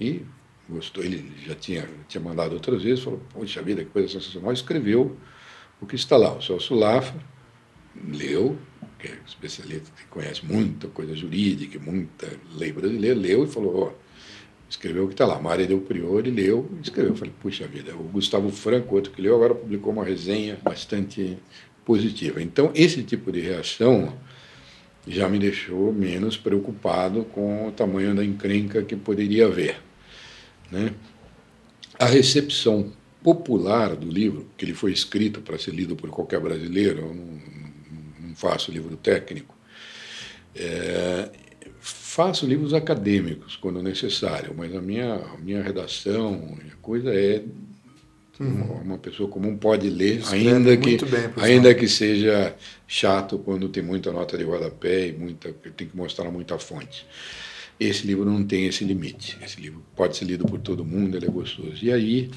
e 0.00 0.22
gostou. 0.68 1.04
Ele 1.04 1.32
já 1.46 1.54
tinha, 1.54 1.88
tinha 2.08 2.22
mandado 2.22 2.54
outras 2.54 2.82
vezes, 2.82 3.04
falou: 3.04 3.20
Poxa 3.32 3.62
vida, 3.62 3.84
que 3.84 3.90
coisa 3.90 4.08
sensacional. 4.08 4.52
Escreveu 4.52 5.16
o 5.80 5.86
que 5.86 5.94
está 5.94 6.16
lá. 6.16 6.32
O 6.34 6.42
Celso 6.42 6.74
Lafra 6.74 7.20
leu, 8.06 8.58
que 8.98 9.08
é 9.08 9.18
especialista, 9.26 9.90
que 9.96 10.06
conhece 10.06 10.44
muita 10.44 10.88
coisa 10.88 11.14
jurídica, 11.14 11.78
muita 11.78 12.28
lei 12.54 12.72
brasileira, 12.72 13.18
leu 13.18 13.44
e 13.44 13.48
falou: 13.48 13.76
Ó. 13.76 14.08
Escreveu 14.70 15.04
o 15.04 15.06
que 15.08 15.14
está 15.14 15.24
lá. 15.24 15.40
Maria 15.40 15.66
Del 15.66 15.80
Priori 15.80 16.30
leu 16.30 16.70
e 16.76 16.82
escreveu. 16.82 17.12
Eu 17.12 17.16
falei, 17.16 17.32
puxa 17.40 17.66
vida, 17.66 17.94
o 17.94 18.02
Gustavo 18.02 18.50
Franco, 18.50 18.96
outro 18.96 19.10
que 19.10 19.22
leu, 19.22 19.34
agora 19.34 19.54
publicou 19.54 19.90
uma 19.90 20.04
resenha 20.04 20.58
bastante 20.62 21.38
positiva. 21.88 22.42
Então, 22.42 22.70
esse 22.74 23.02
tipo 23.02 23.32
de 23.32 23.40
reação 23.40 24.12
já 25.06 25.26
me 25.26 25.38
deixou 25.38 25.90
menos 25.90 26.36
preocupado 26.36 27.24
com 27.24 27.68
o 27.68 27.72
tamanho 27.72 28.14
da 28.14 28.22
encrenca 28.22 28.82
que 28.82 28.94
poderia 28.94 29.46
haver. 29.46 29.80
Né? 30.70 30.92
A 31.98 32.04
recepção 32.04 32.92
popular 33.22 33.96
do 33.96 34.06
livro, 34.06 34.46
que 34.58 34.66
ele 34.66 34.74
foi 34.74 34.92
escrito 34.92 35.40
para 35.40 35.58
ser 35.58 35.70
lido 35.70 35.96
por 35.96 36.10
qualquer 36.10 36.40
brasileiro, 36.40 36.98
eu 36.98 37.14
não, 37.14 38.28
não 38.28 38.36
faço 38.36 38.70
livro 38.70 38.94
técnico, 38.94 39.56
é, 40.54 41.30
faço 41.80 42.46
livros 42.46 42.74
acadêmicos 42.74 43.56
quando 43.56 43.82
necessário, 43.82 44.54
mas 44.54 44.76
a 44.76 44.80
minha, 44.82 45.14
a 45.14 45.38
minha 45.38 45.62
redação, 45.62 46.58
a 46.70 46.76
coisa 46.82 47.14
é 47.14 47.42
Uhum. 48.40 48.80
Uma 48.84 48.98
pessoa 48.98 49.28
comum 49.28 49.56
pode 49.56 49.90
ler, 49.90 50.22
ainda 50.30 50.76
que, 50.76 50.96
bem, 51.04 51.30
ainda 51.38 51.74
que 51.74 51.88
seja 51.88 52.54
chato 52.86 53.38
quando 53.38 53.68
tem 53.68 53.82
muita 53.82 54.12
nota 54.12 54.38
de 54.38 54.44
rodapé 54.44 55.08
e 55.08 55.12
muita, 55.12 55.52
tem 55.52 55.88
que 55.88 55.96
mostrar 55.96 56.30
muita 56.30 56.58
fonte. 56.58 57.04
Esse 57.80 58.06
livro 58.06 58.24
não 58.24 58.44
tem 58.44 58.66
esse 58.66 58.84
limite. 58.84 59.38
Esse 59.42 59.60
livro 59.60 59.82
pode 59.96 60.16
ser 60.16 60.24
lido 60.24 60.44
por 60.44 60.60
todo 60.60 60.84
mundo, 60.84 61.16
ele 61.16 61.26
é 61.26 61.30
gostoso. 61.30 61.78
E 61.82 61.92
aí 61.92 62.30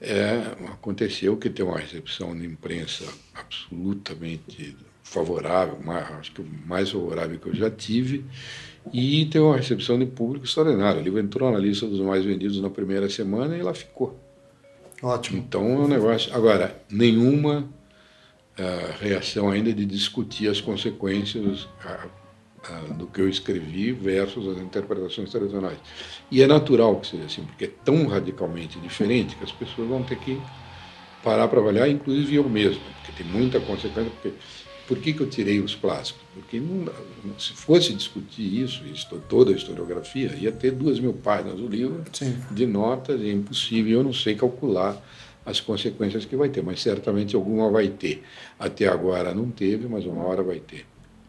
é, 0.00 0.36
aconteceu 0.66 1.36
que 1.36 1.50
tem 1.50 1.64
uma 1.64 1.78
recepção 1.78 2.36
de 2.36 2.46
imprensa 2.46 3.04
absolutamente 3.34 4.76
favorável, 5.02 5.78
mais, 5.82 6.10
acho 6.12 6.32
que 6.32 6.40
o 6.42 6.46
mais 6.66 6.90
favorável 6.90 7.38
que 7.38 7.48
eu 7.48 7.54
já 7.54 7.70
tive, 7.70 8.24
e 8.92 9.26
tem 9.26 9.40
uma 9.40 9.56
recepção 9.56 9.98
de 9.98 10.06
público 10.06 10.44
extraordinária. 10.44 11.00
O 11.00 11.04
livro 11.04 11.18
entrou 11.18 11.50
na 11.50 11.58
lista 11.58 11.86
dos 11.86 12.00
mais 12.00 12.24
vendidos 12.24 12.60
na 12.60 12.70
primeira 12.70 13.08
semana 13.08 13.56
e 13.56 13.60
ela 13.60 13.74
ficou. 13.74 14.18
Ótimo. 15.02 15.38
Então 15.38 15.62
é 15.62 15.76
um 15.78 15.88
negócio. 15.88 16.34
Agora, 16.34 16.80
nenhuma 16.90 17.60
uh, 18.58 19.00
reação 19.00 19.50
ainda 19.50 19.72
de 19.72 19.84
discutir 19.84 20.48
as 20.48 20.60
consequências 20.60 21.62
uh, 21.64 22.08
uh, 22.08 22.94
do 22.94 23.06
que 23.06 23.20
eu 23.20 23.28
escrevi 23.28 23.92
versus 23.92 24.48
as 24.48 24.58
interpretações 24.58 25.30
tradicionais. 25.30 25.78
E 26.30 26.42
é 26.42 26.46
natural 26.46 26.96
que 27.00 27.06
seja 27.06 27.24
assim, 27.24 27.44
porque 27.44 27.66
é 27.66 27.70
tão 27.84 28.06
radicalmente 28.06 28.78
diferente 28.80 29.36
que 29.36 29.44
as 29.44 29.52
pessoas 29.52 29.88
vão 29.88 30.02
ter 30.02 30.18
que 30.18 30.40
parar 31.22 31.48
para 31.48 31.60
avaliar, 31.60 31.88
inclusive 31.88 32.36
eu 32.36 32.48
mesmo, 32.48 32.80
porque 33.04 33.22
tem 33.22 33.32
muita 33.32 33.60
consequência, 33.60 34.10
porque 34.10 34.32
Por 34.88 34.98
que, 34.98 35.12
que 35.12 35.20
eu 35.20 35.28
tirei 35.28 35.60
os 35.60 35.74
plásticos? 35.74 36.22
Porque 36.32 36.58
não, 36.58 36.90
se 37.38 37.52
fosse 37.52 37.92
discutir 37.92 38.62
isso, 38.62 38.82
toda 39.28 39.52
a 39.52 39.54
historiografia, 39.54 40.34
ia 40.34 40.50
ter 40.50 40.70
duas 40.72 40.98
mil 40.98 41.12
páginas 41.12 41.56
do 41.56 41.68
livro 41.68 42.02
Sim. 42.10 42.34
de 42.50 42.66
notas, 42.66 43.20
é 43.20 43.30
impossível, 43.30 43.98
eu 43.98 44.02
não 44.02 44.14
sei 44.14 44.34
calcular 44.34 44.98
as 45.44 45.60
consequências 45.60 46.24
que 46.24 46.34
vai 46.34 46.48
ter, 46.48 46.62
mas 46.62 46.80
certamente 46.80 47.36
alguma 47.36 47.70
vai 47.70 47.88
ter. 47.88 48.22
Até 48.58 48.88
agora 48.88 49.34
não 49.34 49.50
teve, 49.50 49.86
mas 49.86 50.06
uma 50.06 50.24
hora 50.24 50.42
vai 50.42 50.58
ter. 50.58 50.86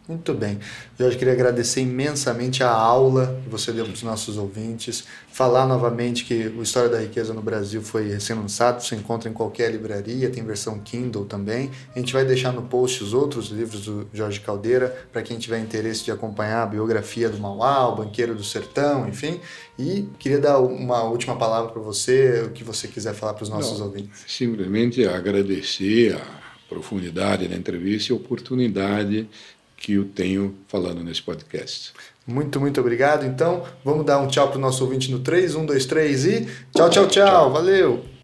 Muito 0.10 0.34
bem. 0.34 0.58
Jorge, 0.98 1.20
queria 1.20 1.34
agradecer 1.34 1.82
imensamente 1.82 2.64
a 2.64 2.72
aula 2.72 3.40
que 3.44 3.48
você 3.48 3.72
deu 3.72 3.86
para 3.86 3.94
os 3.94 4.02
nossos 4.02 4.38
ouvintes. 4.38 5.04
Falar 5.32 5.68
novamente 5.68 6.26
que 6.26 6.48
o 6.48 6.64
História 6.64 6.90
da 6.90 7.00
Riqueza 7.00 7.32
no 7.32 7.44
Brasil 7.44 7.80
foi 7.84 8.10
recém-lançado, 8.10 8.84
você 8.84 8.96
encontra 8.96 9.30
em 9.30 9.34
qualquer 9.34 9.72
livraria, 9.72 10.28
tem 10.32 10.44
versão 10.44 10.80
Kindle 10.80 11.26
também. 11.26 11.70
A 11.96 12.00
gente 12.00 12.12
vai 12.12 12.26
deixar 12.26 12.52
no 12.52 12.64
post 12.64 13.04
os 13.04 13.14
outros 13.14 13.50
livros 13.50 13.86
do 13.86 14.10
Jorge 14.12 14.40
Caldeira, 14.40 15.08
para 15.14 15.22
quem 15.22 15.38
tiver 15.38 15.60
interesse 15.60 16.06
de 16.06 16.12
acompanhar 16.12 16.64
a 16.64 16.66
biografia 16.66 17.30
do 17.30 17.38
Mauá, 17.38 17.90
o 17.90 17.98
Banqueiro 17.98 18.34
do 18.34 18.44
Sertão, 18.44 19.08
enfim. 19.08 19.40
E 19.78 20.10
queria 20.18 20.40
dar 20.40 20.58
uma 20.58 21.04
última 21.04 21.36
palavra 21.36 21.72
para 21.72 21.84
você, 21.84 22.42
o 22.48 22.50
que 22.50 22.64
você 22.64 22.88
quiser 22.88 23.14
falar 23.14 23.36
para 23.36 23.44
os 23.44 23.50
nossos 23.50 23.78
Não, 23.78 23.86
ouvintes. 23.86 24.24
Simplesmente 24.28 25.08
agradecer 25.08 26.16
a 26.16 26.40
profundidade 26.68 27.48
da 27.48 27.56
entrevista 27.56 28.12
e 28.12 28.16
a 28.16 28.18
oportunidade 28.18 29.30
que 29.80 29.94
eu 29.94 30.06
tenho 30.06 30.56
falando 30.68 31.04
nesse 31.04 31.22
podcast. 31.22 31.94
Muito, 32.28 32.60
muito 32.60 32.80
obrigado. 32.80 33.26
Então, 33.26 33.64
vamos 33.84 34.06
dar 34.06 34.20
um 34.20 34.28
tchau 34.28 34.50
para 34.50 34.58
o 34.58 34.62
nosso 34.62 34.84
ouvinte 34.84 35.12
no 35.12 35.20
3, 35.20 35.56
1, 35.56 35.66
2, 35.66 35.86
3 35.86 36.26
e 36.26 36.46
tchau, 36.76 36.90
tchau, 36.90 37.08
tchau. 37.08 37.08
tchau. 37.08 37.52
Valeu! 37.52 38.19